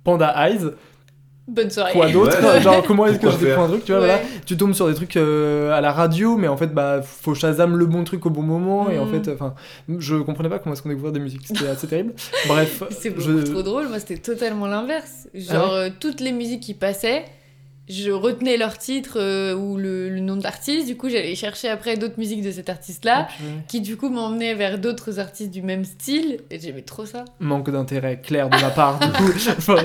Panda 0.05 0.35
Eyes. 0.49 0.61
Bonne 1.49 1.71
soirée. 1.71 1.93
Quoi 1.93 2.11
d'autre 2.11 2.37
Ouais. 2.43 2.61
Genre 2.61 2.83
comment 2.83 3.07
est-ce 3.07 3.19
que 3.21 3.31
je 3.31 3.37
découvre 3.37 3.61
un 3.61 3.69
truc 3.69 3.85
Tu 3.85 3.93
vois, 3.93 4.01
Ouais. 4.01 4.07
voilà. 4.09 4.23
Tu 4.47 4.57
tombes 4.57 4.73
sur 4.75 4.89
des 4.89 4.95
trucs 4.95 5.17
euh, 5.17 5.71
à 5.73 5.81
la 5.81 5.93
radio, 5.93 6.37
mais 6.37 6.49
en 6.49 6.57
fait, 6.57 6.69
bah, 6.75 7.03
faut 7.03 7.35
Shazam 7.35 7.77
le 7.77 7.87
bon 7.87 8.03
truc 8.05 8.27
au 8.27 8.31
bon 8.31 8.43
moment. 8.43 8.91
Et 8.91 8.99
en 8.99 9.07
Mm. 9.07 9.23
fait, 9.23 9.33
enfin, 9.33 9.55
je 9.99 10.17
comprenais 10.17 10.49
pas 10.49 10.59
comment 10.59 10.73
est-ce 10.73 10.83
qu'on 10.83 10.89
découvrait 10.89 11.13
des 11.13 11.21
musiques. 11.21 11.43
C'était 11.47 11.69
assez 11.69 11.87
terrible. 11.87 12.15
Bref, 12.49 12.83
C'est 12.91 13.11
beaucoup 13.11 13.23
je... 13.39 13.43
trop 13.53 13.63
drôle, 13.63 13.89
moi 13.89 13.99
c'était 14.01 14.17
totalement 14.19 14.67
l'inverse. 14.67 15.29
Ah 15.35 15.39
Genre 15.55 15.73
euh, 15.73 15.89
toutes 16.01 16.21
les 16.21 16.33
musiques 16.33 16.63
qui 16.63 16.75
passaient, 16.75 17.25
je 17.89 18.11
retenais 18.11 18.57
leur 18.57 18.79
titre 18.79 19.19
euh, 19.21 19.55
ou 19.55 19.77
le, 19.77 20.09
le 20.11 20.21
nom 20.21 20.37
de 20.37 20.43
l'artiste, 20.43 20.87
du 20.87 20.97
coup 20.97 21.09
j'allais 21.09 21.35
chercher 21.35 21.69
après 21.69 21.97
d'autres 21.97 22.19
musiques 22.19 22.43
de 22.43 22.51
cet 22.51 22.69
artiste-là, 22.69 23.29
qui 23.69 23.81
du 23.81 23.97
coup 23.97 24.09
m'emmenaient 24.09 24.55
vers 24.55 24.79
d'autres 24.79 25.19
artistes 25.21 25.51
du 25.51 25.63
même 25.63 25.85
style, 25.85 26.39
et 26.51 26.59
j'aimais 26.59 26.83
trop 26.83 27.07
ça. 27.07 27.25
manque 27.41 27.71
d'intérêt 27.71 28.21
clair 28.21 28.49
de 28.51 28.57
ma 28.61 28.71
part. 28.71 28.99
Du 28.99 29.09
coup, 29.13 29.33
Enfin, 29.59 29.77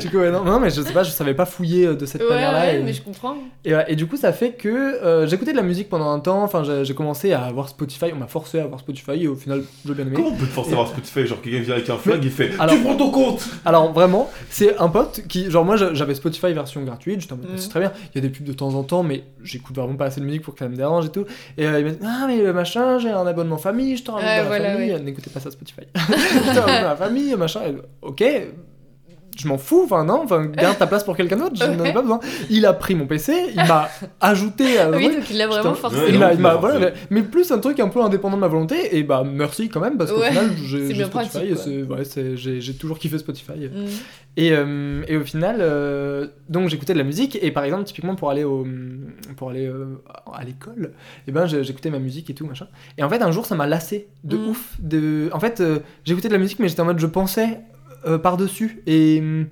du 0.00 0.10
coup 0.10 0.18
ouais, 0.18 0.30
non, 0.30 0.44
non, 0.44 0.58
mais 0.60 0.70
je 0.70 0.82
sais 0.82 0.92
pas, 0.92 1.02
je 1.02 1.10
savais 1.10 1.34
pas 1.34 1.46
fouiller 1.46 1.86
euh, 1.86 1.94
de 1.94 2.06
cette 2.06 2.22
Ouais, 2.22 2.28
manière-là. 2.30 2.60
ouais, 2.66 2.80
et... 2.80 2.82
mais 2.82 2.92
je 2.92 3.02
comprends. 3.02 3.36
Et, 3.64 3.74
ouais, 3.74 3.84
et 3.88 3.96
du 3.96 4.06
coup, 4.06 4.16
ça 4.16 4.32
fait 4.32 4.52
que 4.52 4.68
euh, 4.68 5.26
j'écoutais 5.26 5.52
de 5.52 5.56
la 5.56 5.62
musique 5.62 5.88
pendant 5.88 6.10
un 6.10 6.20
temps. 6.20 6.42
Enfin, 6.42 6.62
j'ai 6.82 6.94
commencé 6.94 7.32
à 7.32 7.42
avoir 7.44 7.68
Spotify. 7.68 8.06
On 8.12 8.16
m'a 8.16 8.26
forcé 8.26 8.58
à 8.58 8.64
avoir 8.64 8.80
Spotify 8.80 9.22
et 9.22 9.28
au 9.28 9.34
final, 9.36 9.62
j'ai 9.86 9.94
bien 9.94 10.04
aimé. 10.06 10.14
Comment 10.16 10.28
on 10.28 10.34
peut 10.36 10.46
te 10.46 10.50
forcer 10.52 10.72
à 10.72 10.76
voir 10.76 10.88
Spotify 10.88 11.26
Genre 11.26 11.40
quelqu'un 11.40 11.60
vient 11.60 11.74
avec 11.74 11.88
un 11.90 11.96
flag, 11.98 12.22
il 12.24 12.30
fait 12.30 12.50
Alors- 12.58 12.74
Tu 12.74 12.82
prends 12.82 12.96
ton 12.96 13.10
compte 13.10 13.48
Alors 13.64 13.92
vraiment, 13.92 14.30
c'est 14.50 14.76
un 14.78 14.88
pote 14.88 15.22
qui, 15.28 15.50
genre 15.50 15.64
moi 15.64 15.76
j'avais 15.76 16.14
Spotify 16.14 16.52
version 16.52 16.82
gratuite, 16.82 17.20
j'étais 17.28 17.32
en 17.34 17.36
mode 17.36 17.50
Mhm. 17.52 17.58
c'est 17.58 17.68
très 17.68 17.80
bien, 17.80 17.92
il 18.14 18.16
y 18.16 18.18
a 18.18 18.20
des 18.28 18.30
pubs 18.30 18.46
de 18.46 18.52
temps 18.52 18.74
en 18.74 18.82
temps, 18.82 19.02
mais 19.02 19.24
j'écoute 19.42 19.76
vraiment 19.76 19.96
pas 19.96 20.06
assez 20.06 20.20
de 20.20 20.26
musique 20.26 20.42
pour 20.42 20.54
que 20.54 20.60
ça 20.60 20.68
me 20.68 20.76
dérange 20.76 21.06
et 21.06 21.10
tout. 21.10 21.26
Et 21.56 21.66
euh, 21.66 21.78
il 21.80 21.84
m'a 21.84 21.90
dit 21.92 21.98
ah 22.04 22.24
mais 22.26 22.38
le 22.42 22.52
machin, 22.52 22.98
j'ai 22.98 23.10
un 23.10 23.26
abonnement 23.26 23.58
famille, 23.58 23.96
je 23.96 24.04
te 24.04 24.10
rajoute 24.10 24.26
Ouais, 24.28 24.36
dans 24.38 24.42
la 24.44 24.48
voilà, 24.48 24.72
famille, 24.72 24.92
ouais. 24.92 25.00
n'écoutez 25.00 25.30
pas 25.30 25.40
ça 25.40 25.50
Spotify. 25.50 25.82
dans 26.54 26.66
la 26.66 26.96
famille, 26.96 27.34
machin, 27.36 27.60
et, 27.66 27.74
ok. 28.02 28.24
Je 29.40 29.46
m'en 29.46 29.56
fous, 29.56 29.82
enfin 29.84 30.04
non, 30.04 30.22
enfin 30.24 30.46
garde 30.46 30.78
ta 30.78 30.86
place 30.88 31.04
pour 31.04 31.16
quelqu'un 31.16 31.36
d'autre, 31.36 31.54
je 31.54 31.64
n'en 31.70 31.84
ai 31.84 31.92
pas 31.92 32.02
besoin. 32.02 32.18
Il 32.50 32.66
a 32.66 32.72
pris 32.72 32.94
mon 32.96 33.06
PC, 33.06 33.32
il 33.50 33.56
m'a 33.56 33.88
ajouté 34.20 34.78
à 34.78 34.90
Oui, 34.90 35.04
truc, 35.04 35.16
donc 35.18 35.30
il 35.30 35.36
l'a 35.38 35.46
vraiment 35.46 35.70
Putain. 35.74 35.88
forcé. 35.90 35.98
Il 36.08 36.18
l'a 36.18 36.34
voilà, 36.56 36.78
mais, 36.80 36.92
mais 37.10 37.22
plus 37.22 37.50
un 37.52 37.58
truc 37.58 37.78
un 37.78 37.88
peu 37.88 38.02
indépendant 38.02 38.36
de 38.36 38.40
ma 38.40 38.48
volonté, 38.48 38.96
et 38.96 39.02
bah 39.04 39.22
merci 39.24 39.68
quand 39.68 39.80
même, 39.80 39.96
parce 39.96 40.10
qu'au 40.10 40.18
Ouais, 40.20 40.28
final 40.30 40.50
j'ai, 40.64 41.04
Spotify 41.04 41.52
ouais, 41.88 42.36
j'ai, 42.36 42.74
toujours 42.74 42.98
kiffé 42.98 43.16
Spotify. 43.18 43.52
Mm. 43.52 43.84
Et, 44.36 44.52
euh, 44.52 45.02
et 45.08 45.16
au 45.16 45.24
final, 45.24 45.56
euh, 45.60 46.26
donc 46.48 46.68
j'écoutais 46.68 46.92
de 46.92 46.98
la 46.98 47.04
musique, 47.04 47.38
et 47.40 47.50
par 47.50 47.64
exemple, 47.64 47.84
typiquement 47.84 48.14
pour 48.16 48.30
aller, 48.30 48.44
au, 48.44 48.66
pour 49.36 49.50
aller 49.50 49.66
euh, 49.66 50.02
à 50.32 50.44
l'école, 50.44 50.92
et 51.26 51.32
ben 51.32 51.46
j'ai- 51.46 51.64
j'écoutais 51.64 51.90
ma 51.90 51.98
musique 51.98 52.28
et 52.30 52.34
tout, 52.34 52.46
machin. 52.46 52.66
Et 52.98 53.02
en 53.02 53.08
fait, 53.08 53.20
un 53.22 53.30
jour, 53.32 53.46
ça 53.46 53.54
m'a 53.54 53.66
lassé 53.66 54.08
de 54.24 54.36
Mm. 54.36 54.48
ouf. 54.48 54.74
De... 54.80 55.28
En 55.32 55.40
fait, 55.40 55.60
euh, 55.60 55.78
j'écoutais 56.04 56.28
de 56.28 56.32
la 56.34 56.38
musique, 56.38 56.58
mais 56.58 56.68
j'étais 56.68 56.80
en 56.80 56.84
mode, 56.86 56.98
je 56.98 57.06
pensais 57.06 57.60
euh, 58.06 58.18
par-dessus, 58.18 58.82
et. 58.86 59.18
hum, 59.20 59.46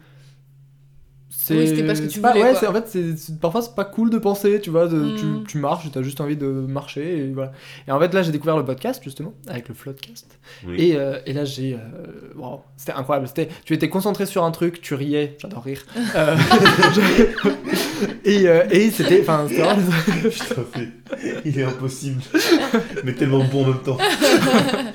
c'est 1.28 1.54
Oui, 1.58 1.68
c'était 1.68 1.84
pas 1.86 1.94
ce 1.94 2.02
que 2.02 2.08
tu 2.08 2.20
pas- 2.20 2.32
voulais, 2.32 2.42
ouais, 2.42 2.50
quoi. 2.52 2.58
c'est- 2.60 2.66
en 2.66 2.72
fait, 2.72 2.84
c'est, 2.88 3.16
c'est- 3.16 3.38
parfois 3.38 3.62
c'est 3.62 3.76
pas 3.76 3.84
cool 3.84 4.10
de 4.10 4.18
penser, 4.18 4.60
tu 4.60 4.70
vois. 4.70 4.88
de- 4.88 4.96
Mm. 4.98 5.16
tu, 5.16 5.24
tu 5.52 5.58
marches, 5.58 5.88
t'as 5.92 6.02
juste 6.02 6.20
envie 6.20 6.36
de 6.36 6.46
marcher, 6.46 7.18
et 7.18 7.32
voilà. 7.32 7.52
Et 7.86 7.92
en 7.92 8.00
fait, 8.00 8.12
là, 8.14 8.22
j'ai 8.22 8.32
découvert 8.32 8.56
le 8.56 8.64
podcast, 8.64 9.00
justement, 9.04 9.32
avec 9.46 9.68
le 9.68 9.74
Floodcast. 9.76 10.40
Oui. 10.66 10.74
Et, 10.90 10.96
euh, 10.96 11.20
et 11.24 11.32
là, 11.32 11.44
j'ai. 11.44 11.74
euh, 11.74 12.32
wow, 12.34 12.62
c'était 12.76 12.94
incroyable. 12.94 13.28
C'était, 13.28 13.48
tu 13.64 13.74
étais 13.74 13.88
concentré 13.88 14.26
sur 14.26 14.42
un 14.42 14.50
truc, 14.50 14.80
tu 14.80 14.94
riais, 14.94 15.36
j'adore 15.40 15.62
rire. 15.62 15.86
Euh, 16.16 16.36
et, 18.24 18.48
euh, 18.48 18.64
et 18.70 18.90
c'était. 18.90 19.20
Enfin, 19.20 19.46
il 21.44 21.58
est 21.60 21.62
impossible. 21.64 22.22
Mais 23.04 23.12
tellement 23.14 23.44
bon 23.44 23.62
en 23.64 23.68
même 23.68 23.82
temps. 23.84 23.98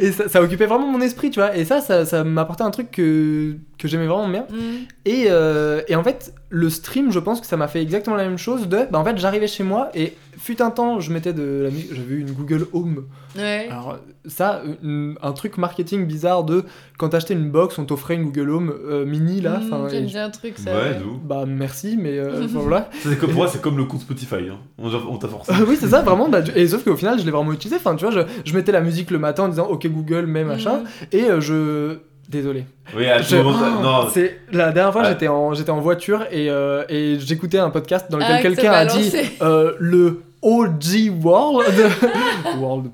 Et 0.00 0.12
ça, 0.12 0.28
ça 0.28 0.42
occupait 0.42 0.66
vraiment 0.66 0.86
mon 0.86 1.00
esprit, 1.00 1.30
tu 1.30 1.40
vois. 1.40 1.56
Et 1.56 1.64
ça, 1.64 1.80
ça, 1.80 2.04
ça 2.04 2.24
m'apportait 2.24 2.62
un 2.62 2.70
truc 2.70 2.90
que, 2.90 3.56
que 3.78 3.88
j'aimais 3.88 4.06
vraiment 4.06 4.28
bien. 4.28 4.46
Mm. 4.50 4.56
Et, 5.04 5.24
euh, 5.28 5.82
et 5.88 5.96
en 5.96 6.04
fait, 6.04 6.34
le 6.48 6.70
stream, 6.70 7.12
je 7.12 7.18
pense 7.18 7.40
que 7.40 7.46
ça 7.46 7.56
m'a 7.56 7.68
fait 7.68 7.82
exactement 7.82 8.16
la 8.16 8.24
même 8.24 8.38
chose. 8.38 8.68
De, 8.68 8.86
bah 8.90 8.98
en 8.98 9.04
fait, 9.04 9.18
j'arrivais 9.18 9.46
chez 9.46 9.64
moi 9.64 9.90
et 9.94 10.14
fut 10.42 10.60
un 10.60 10.70
temps, 10.70 11.00
je 11.00 11.12
mettais 11.12 11.32
de 11.32 11.60
la 11.64 11.70
musique. 11.70 11.94
J'avais 11.94 12.14
eu 12.14 12.20
une 12.20 12.32
Google 12.32 12.66
Home. 12.72 13.04
Ouais. 13.36 13.68
Alors, 13.70 13.98
ça, 14.26 14.62
une- 14.82 15.14
un 15.22 15.32
truc 15.32 15.56
marketing 15.56 16.06
bizarre 16.06 16.44
de 16.44 16.64
quand 16.98 17.08
t'achetais 17.10 17.34
une 17.34 17.50
box, 17.50 17.78
on 17.78 17.84
t'offrait 17.84 18.14
une 18.16 18.24
Google 18.24 18.50
Home 18.50 18.74
euh, 18.88 19.04
mini 19.04 19.40
là. 19.40 19.58
Mm, 19.58 19.62
Enfin, 19.72 19.88
J'aime 19.90 20.06
bien 20.06 20.24
un 20.26 20.30
truc 20.30 20.58
ça. 20.58 20.72
Ouais, 20.72 20.98
d'où 21.02 21.18
bah 21.24 21.44
merci, 21.46 21.96
mais 21.98 22.18
euh, 22.18 22.46
voilà. 22.50 22.88
Ça, 23.02 23.10
c'est 23.10 23.18
comme, 23.18 23.30
pour 23.30 23.38
moi, 23.38 23.48
c'est 23.48 23.60
comme 23.62 23.76
le 23.78 23.84
compte 23.84 24.00
Spotify. 24.00 24.48
Hein. 24.50 24.58
On, 24.78 24.90
on 24.92 25.16
t'a 25.16 25.28
forcé. 25.28 25.52
oui, 25.66 25.76
c'est 25.78 25.88
ça, 25.88 26.02
vraiment. 26.02 26.28
bah, 26.28 26.40
et 26.54 26.66
sauf 26.66 26.84
qu'au 26.84 26.96
final, 26.96 27.18
je 27.18 27.24
l'ai 27.24 27.30
vraiment 27.30 27.52
utilisé. 27.52 27.76
Enfin, 27.76 27.94
tu 27.96 28.04
vois, 28.04 28.12
je, 28.12 28.20
je 28.44 28.54
mettais 28.54 28.72
la 28.72 28.80
musique 28.80 29.10
le 29.10 29.18
matin 29.18 29.44
en 29.44 29.48
disant 29.48 29.66
OK 29.68 29.86
Google, 29.86 30.26
mais 30.26 30.44
machin. 30.44 30.78
Mm. 30.78 30.86
Et 31.12 31.24
euh, 31.30 31.40
je. 31.40 31.96
Désolé. 32.28 32.64
Oui, 32.96 33.06
à 33.06 33.20
Je- 33.20 33.36
moment, 33.36 33.58
Oh, 33.60 33.82
non. 33.82 34.08
c'est 34.10 34.38
la 34.52 34.70
dernière 34.72 34.92
fois 34.92 35.02
Ouais. 35.02 35.08
j'étais 35.08 35.28
en 35.28 35.52
j'étais 35.54 35.70
en 35.70 35.80
voiture 35.80 36.22
et, 36.30 36.48
euh, 36.50 36.82
et 36.88 37.16
j'écoutais 37.18 37.58
un 37.58 37.68
podcast 37.68 38.06
dans 38.10 38.16
lequel 38.16 38.36
Ah, 38.38 38.40
quelqu'un 38.42 38.70
a 38.72 38.86
dit 38.86 39.12
euh, 39.42 39.72
le 39.80 40.22
OG 40.42 41.22
World 41.22 41.72
World 42.60 42.90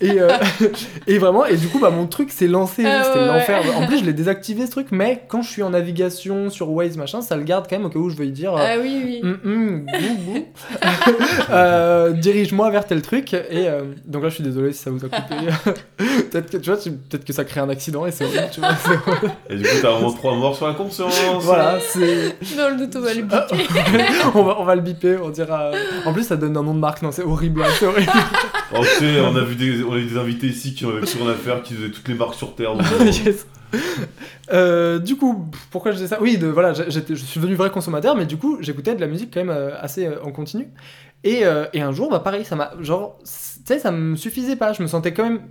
et 0.00 0.20
euh, 0.20 0.30
et 1.08 1.18
vraiment 1.18 1.44
et 1.44 1.56
du 1.56 1.66
coup 1.68 1.80
bah 1.80 1.90
mon 1.90 2.06
truc 2.06 2.30
s'est 2.30 2.46
lancé 2.46 2.84
Ah, 2.86 3.02
c'était 3.04 3.18
ouais, 3.18 3.26
l'enfer 3.26 3.62
ouais. 3.64 3.74
en 3.74 3.86
plus 3.86 3.98
je 3.98 4.04
l'ai 4.04 4.12
désactivé 4.12 4.66
ce 4.66 4.70
truc 4.70 4.88
mais 4.92 5.22
quand 5.28 5.42
je 5.42 5.50
suis 5.50 5.62
en 5.64 5.70
navigation 5.70 6.48
sur 6.50 6.70
Waze 6.70 6.96
machin 6.96 7.20
ça 7.20 7.34
le 7.36 7.42
garde 7.42 7.66
quand 7.68 7.76
même 7.76 7.86
au 7.86 7.90
cas 7.90 7.98
où 7.98 8.08
je 8.08 8.16
veux 8.16 8.26
y 8.26 8.30
dire 8.30 8.54
euh, 8.54 8.60
Ah 8.64 8.76
oui, 8.80 9.02
oui. 9.04 9.20
Bou, 9.22 10.32
bou. 10.32 10.44
Euh, 11.50 12.12
dirige-moi 12.12 12.70
vers 12.70 12.86
tel 12.86 13.02
truc 13.02 13.34
et 13.34 13.68
euh, 13.68 13.82
donc 14.06 14.22
là 14.22 14.28
je 14.28 14.34
suis 14.36 14.44
désolé 14.44 14.72
si 14.72 14.78
ça 14.82 14.90
vous 14.90 15.04
a 15.04 15.08
coupé 15.08 15.34
peut-être 16.30 16.50
que 16.50 16.56
tu 16.58 16.70
vois 16.70 16.78
peut-être 16.78 17.24
que 17.24 17.32
ça 17.32 17.44
crée 17.44 17.60
un 17.60 17.68
accident 17.68 18.06
et 18.06 18.10
c'est 18.12 18.24
horrible, 18.24 18.48
tu 18.52 18.60
vois. 18.60 18.70
Et 19.50 19.56
du 19.56 19.62
coup, 19.64 19.68
t'as 19.82 19.90
vraiment 19.90 20.12
trois 20.12 20.34
morts 20.36 20.56
sur 20.56 20.66
la 20.68 20.74
conscience. 20.74 21.14
voilà 21.40 21.78
c'est 21.80 22.36
Dans 22.56 22.70
le 22.70 22.76
doute, 22.78 22.96
on 22.96 23.00
va 23.00 23.14
le 23.14 23.24
Ah, 23.30 23.46
biper. 23.50 23.68
on, 24.34 24.42
va, 24.42 24.56
on 24.60 24.64
va 24.64 24.74
le 24.74 24.80
biper, 24.80 25.16
on 25.22 25.30
dira. 25.30 25.70
En 26.06 26.12
plus, 26.12 26.24
ça 26.24 26.36
donne 26.36 26.56
un 26.56 26.62
nom 26.62 26.74
de 26.74 26.78
marque, 26.80 26.91
non, 27.00 27.12
c'est 27.12 27.22
horrible, 27.22 27.62
hein, 27.62 27.68
c'est 27.78 27.86
horrible. 27.86 28.12
Oh, 28.74 28.80
tu 28.80 29.04
sais, 29.04 29.20
on 29.20 29.36
a 29.36 29.44
vu 29.44 29.54
des, 29.54 29.84
on 29.84 29.92
a 29.92 29.98
eu 29.98 30.06
des 30.06 30.16
invités 30.16 30.46
ici 30.46 30.74
qui 30.74 30.86
avaient 30.86 31.00
rien 31.00 31.28
à 31.28 31.34
faire, 31.34 31.62
qui 31.62 31.74
faisaient 31.74 31.90
toutes 31.90 32.08
les 32.08 32.14
marques 32.14 32.34
sur 32.34 32.54
Terre. 32.54 32.74
donc, 32.74 32.86
euh, 33.00 33.04
Yes. 33.24 33.46
Euh, 34.50 34.98
du 34.98 35.16
coup, 35.16 35.50
pourquoi 35.70 35.92
je 35.92 35.98
dis 35.98 36.08
ça? 36.08 36.16
Oui, 36.22 36.38
de, 36.38 36.46
voilà, 36.46 36.72
je 36.72 36.88
suis 36.90 37.38
devenu 37.40 37.54
vrai 37.54 37.70
consommateur, 37.70 38.16
mais 38.16 38.24
du 38.24 38.38
coup, 38.38 38.56
j'écoutais 38.60 38.94
de 38.94 39.00
la 39.02 39.08
musique 39.08 39.32
quand 39.32 39.40
même 39.40 39.50
euh, 39.54 39.78
assez 39.78 40.06
euh, 40.06 40.22
en 40.24 40.32
continu. 40.32 40.68
Et, 41.22 41.42
et 41.72 41.80
un 41.80 41.92
jour, 41.92 42.10
bah 42.10 42.18
pareil, 42.18 42.44
ça 42.44 42.56
m'a. 42.56 42.72
Genre, 42.80 43.16
tu 43.20 43.30
sais, 43.64 43.78
ça 43.78 43.92
me 43.92 44.16
suffisait 44.16 44.56
pas. 44.56 44.72
Je 44.72 44.82
me 44.82 44.88
sentais 44.88 45.12
quand 45.12 45.22
même. 45.22 45.42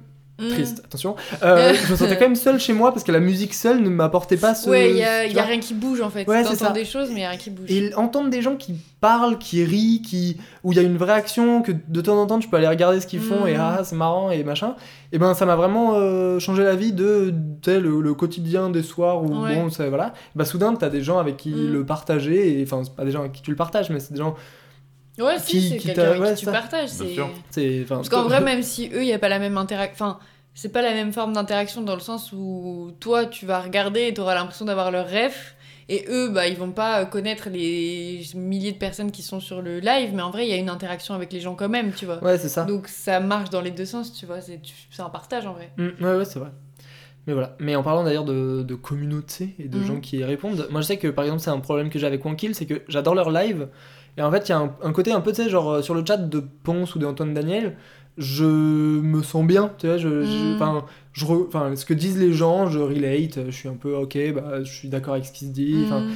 Triste, 0.50 0.82
attention. 0.86 1.16
Euh, 1.44 1.74
je 1.86 1.92
me 1.92 1.96
sentais 1.98 2.16
quand 2.16 2.26
même 2.26 2.36
seul 2.36 2.60
chez 2.60 2.74
moi 2.74 2.92
parce 2.92 3.04
que 3.04 3.12
la 3.12 3.20
musique 3.20 3.54
seule 3.54 3.82
ne 3.82 3.90
m'apportait 3.90 4.38
pas 4.38 4.56
ce. 4.56 4.70
Ouais, 4.70 4.90
il 4.92 4.98
y 4.98 5.04
a, 5.04 5.26
y 5.26 5.38
a 5.40 5.44
rien 5.44 5.60
qui 5.60 5.74
bouge 5.74 6.02
en 6.02 6.10
fait. 6.10 6.28
Ouais, 6.28 6.44
c'est 6.44 6.52
T'entends 6.58 6.66
ça. 6.68 6.72
des 6.72 6.86
choses, 6.86 7.10
mais 7.10 7.20
il 7.20 7.22
y 7.22 7.26
a 7.26 7.30
rien 7.30 7.38
qui 7.38 7.50
bouge. 7.50 7.70
Et 7.70 7.94
entendre 7.96 8.30
des 8.30 8.42
gens 8.42 8.56
qui 8.56 8.76
parlent, 9.00 9.38
qui 9.38 9.64
rient, 9.64 10.02
qui... 10.02 10.38
où 10.64 10.72
il 10.72 10.76
y 10.76 10.80
a 10.80 10.84
une 10.84 10.98
vraie 10.98 11.14
action, 11.14 11.62
que 11.62 11.72
de 11.88 12.02
temps 12.02 12.22
en 12.22 12.28
temps 12.28 12.40
tu 12.40 12.48
peux 12.48 12.58
aller 12.58 12.68
regarder 12.68 13.00
ce 13.02 13.08
qu'ils 13.08 13.20
font 13.22 13.46
et 13.48 13.54
Mhm. 13.54 13.60
ah 13.60 13.82
c'est 13.84 13.96
marrant 13.96 14.30
et 14.32 14.44
machin, 14.44 14.76
et 15.12 15.18
ben 15.18 15.34
ça 15.34 15.46
m'a 15.46 15.56
vraiment 15.56 15.94
euh, 15.96 16.38
changé 16.40 16.64
la 16.64 16.76
vie 16.76 16.94
de 16.94 17.34
tu 17.62 17.72
sais, 17.72 17.80
le, 17.80 18.00
le 18.02 18.14
quotidien 18.14 18.70
des 18.70 18.84
soirs 18.84 19.24
où 19.24 19.44
Ouais. 19.44 19.56
bon 19.56 19.70
ça 19.72 19.90
voilà, 19.90 20.14
bah 20.36 20.46
soudain 20.46 20.76
t'as 20.76 20.90
des 20.90 21.02
gens 21.02 21.18
avec 21.18 21.38
qui 21.38 21.50
Mhm. 21.50 21.74
le 21.74 21.86
partager, 21.86 22.60
et 22.60 22.64
enfin 22.64 22.82
c'est 22.84 22.96
pas 22.96 23.06
des 23.06 23.12
gens 23.12 23.22
avec 23.22 23.32
qui 23.32 23.42
tu 23.42 23.50
le 23.50 23.56
partages 23.58 23.90
mais 23.90 24.00
c'est 24.00 24.14
des 24.14 24.20
gens, 24.20 24.36
Ouais, 25.20 25.36
qui- 25.46 25.62
si, 25.62 25.70
c'est 25.70 25.78
qui 25.78 25.88
quelqu'un 25.88 26.02
t'a- 26.04 26.10
avec 26.12 26.22
ouais, 26.22 26.34
qui 26.34 26.40
tu 26.40 26.46
ça. 26.46 26.52
partages. 26.52 26.90
C'est- 27.50 27.86
Parce 27.88 28.08
qu'en 28.10 28.24
vrai, 28.24 28.40
même 28.42 28.64
si 28.64 28.88
eux, 28.94 29.02
il 29.02 29.06
n'y 29.06 29.14
a 29.14 29.20
pas 29.20 29.30
la 29.30 29.40
même 29.40 29.58
interaction. 29.58 30.06
Enfin, 30.06 30.20
c'est 30.54 30.72
pas 30.72 30.82
la 30.82 30.94
même 30.94 31.14
forme 31.14 31.34
d'interaction 31.34 31.82
dans 31.82 31.96
le 31.96 32.02
sens 32.02 32.32
où 32.34 32.92
toi, 33.00 33.26
tu 33.26 33.46
vas 33.46 33.62
regarder 33.62 34.08
et 34.08 34.14
tu 34.14 34.22
auras 34.22 34.36
l'impression 34.36 34.66
d'avoir 34.66 34.92
leur 34.92 35.08
ref. 35.10 35.56
Et 35.90 36.06
eux, 36.10 36.30
bah, 36.30 36.48
ils 36.48 36.56
vont 36.58 36.72
pas 36.72 37.04
connaître 37.06 37.50
les 37.50 38.22
milliers 38.36 38.72
de 38.72 38.78
personnes 38.78 39.12
qui 39.12 39.24
sont 39.24 39.40
sur 39.42 39.62
le 39.62 39.80
live, 39.80 40.12
mais 40.14 40.22
en 40.22 40.32
vrai, 40.32 40.46
il 40.46 40.50
y 40.50 40.54
a 40.54 40.58
une 40.58 40.70
interaction 40.70 41.14
avec 41.16 41.34
les 41.34 41.42
gens 41.42 41.56
quand 41.56 41.68
même, 41.68 41.92
tu 41.92 42.06
vois. 42.06 42.24
ouais 42.24 42.38
c'est 42.38 42.48
ça. 42.50 42.64
Donc 42.64 42.88
ça 42.88 43.20
marche 43.20 43.50
dans 43.50 43.60
les 43.62 43.72
deux 43.72 43.86
sens, 43.86 44.14
tu 44.14 44.26
vois. 44.26 44.40
C'est 44.42 44.60
un 45.00 45.10
partage 45.10 45.46
en 45.46 45.54
vrai. 45.54 45.72
Mm, 45.78 45.90
ouais, 46.02 46.16
ouais, 46.18 46.26
c'est 46.26 46.40
vrai. 46.40 46.52
Mais 47.28 47.34
voilà. 47.34 47.56
Mais 47.60 47.76
en 47.76 47.84
parlant 47.84 48.04
d'ailleurs 48.04 48.26
de, 48.26 48.64
de 48.64 48.76
communauté 48.76 49.56
et 49.60 49.68
de 49.68 49.78
Mhm. 49.80 49.84
gens 49.86 50.00
qui 50.00 50.18
y 50.18 50.24
répondent, 50.24 50.68
moi 50.72 50.82
je 50.82 50.88
sais 50.88 50.98
que 50.98 51.08
par 51.08 51.26
exemple, 51.26 51.42
c'est 51.42 51.50
un 51.52 51.60
problème 51.60 51.90
que 51.90 52.00
j'ai 52.00 52.08
avec 52.08 52.24
Wankill, 52.26 52.56
c'est 52.56 52.66
que 52.66 52.82
j'adore 52.88 53.14
leur 53.16 53.30
live. 53.30 53.68
Et 54.18 54.22
en 54.22 54.32
fait, 54.32 54.48
il 54.48 54.52
y 54.52 54.54
a 54.54 54.58
un, 54.60 54.76
un 54.84 54.92
côté 54.94 55.12
un 55.12 55.22
peu, 55.22 55.32
tu 55.32 55.44
sais, 55.44 55.50
genre 55.50 55.70
euh, 55.72 55.82
sur 55.82 55.94
le 55.94 56.04
chat 56.06 56.18
de 56.18 56.40
Ponce 56.64 56.96
ou 56.96 57.00
d'Antoine 57.00 57.34
Daniel, 57.34 57.78
je 58.22 58.46
me 58.46 59.22
sens 59.24 59.46
bien, 59.46 59.72
tu 59.80 59.88
vois. 59.88 59.98
Je, 59.98 60.24
je- 60.24 60.56
enfin, 60.56 60.86
je 61.14 61.26
re- 61.26 61.76
ce 61.76 61.86
que 61.86 61.94
disent 61.94 62.18
les 62.20 62.32
gens, 62.34 62.68
je 62.70 62.80
relate, 62.80 63.40
je 63.48 63.52
suis 63.52 63.68
un 63.68 63.74
peu 63.74 63.94
ok, 63.96 64.18
bah, 64.36 64.64
je 64.64 64.72
suis 64.72 64.88
d'accord 64.88 65.14
avec 65.16 65.26
ce 65.26 65.32
qui 65.34 65.46
se 65.48 65.52
dit. 65.52 65.74
Mm. 65.90 66.10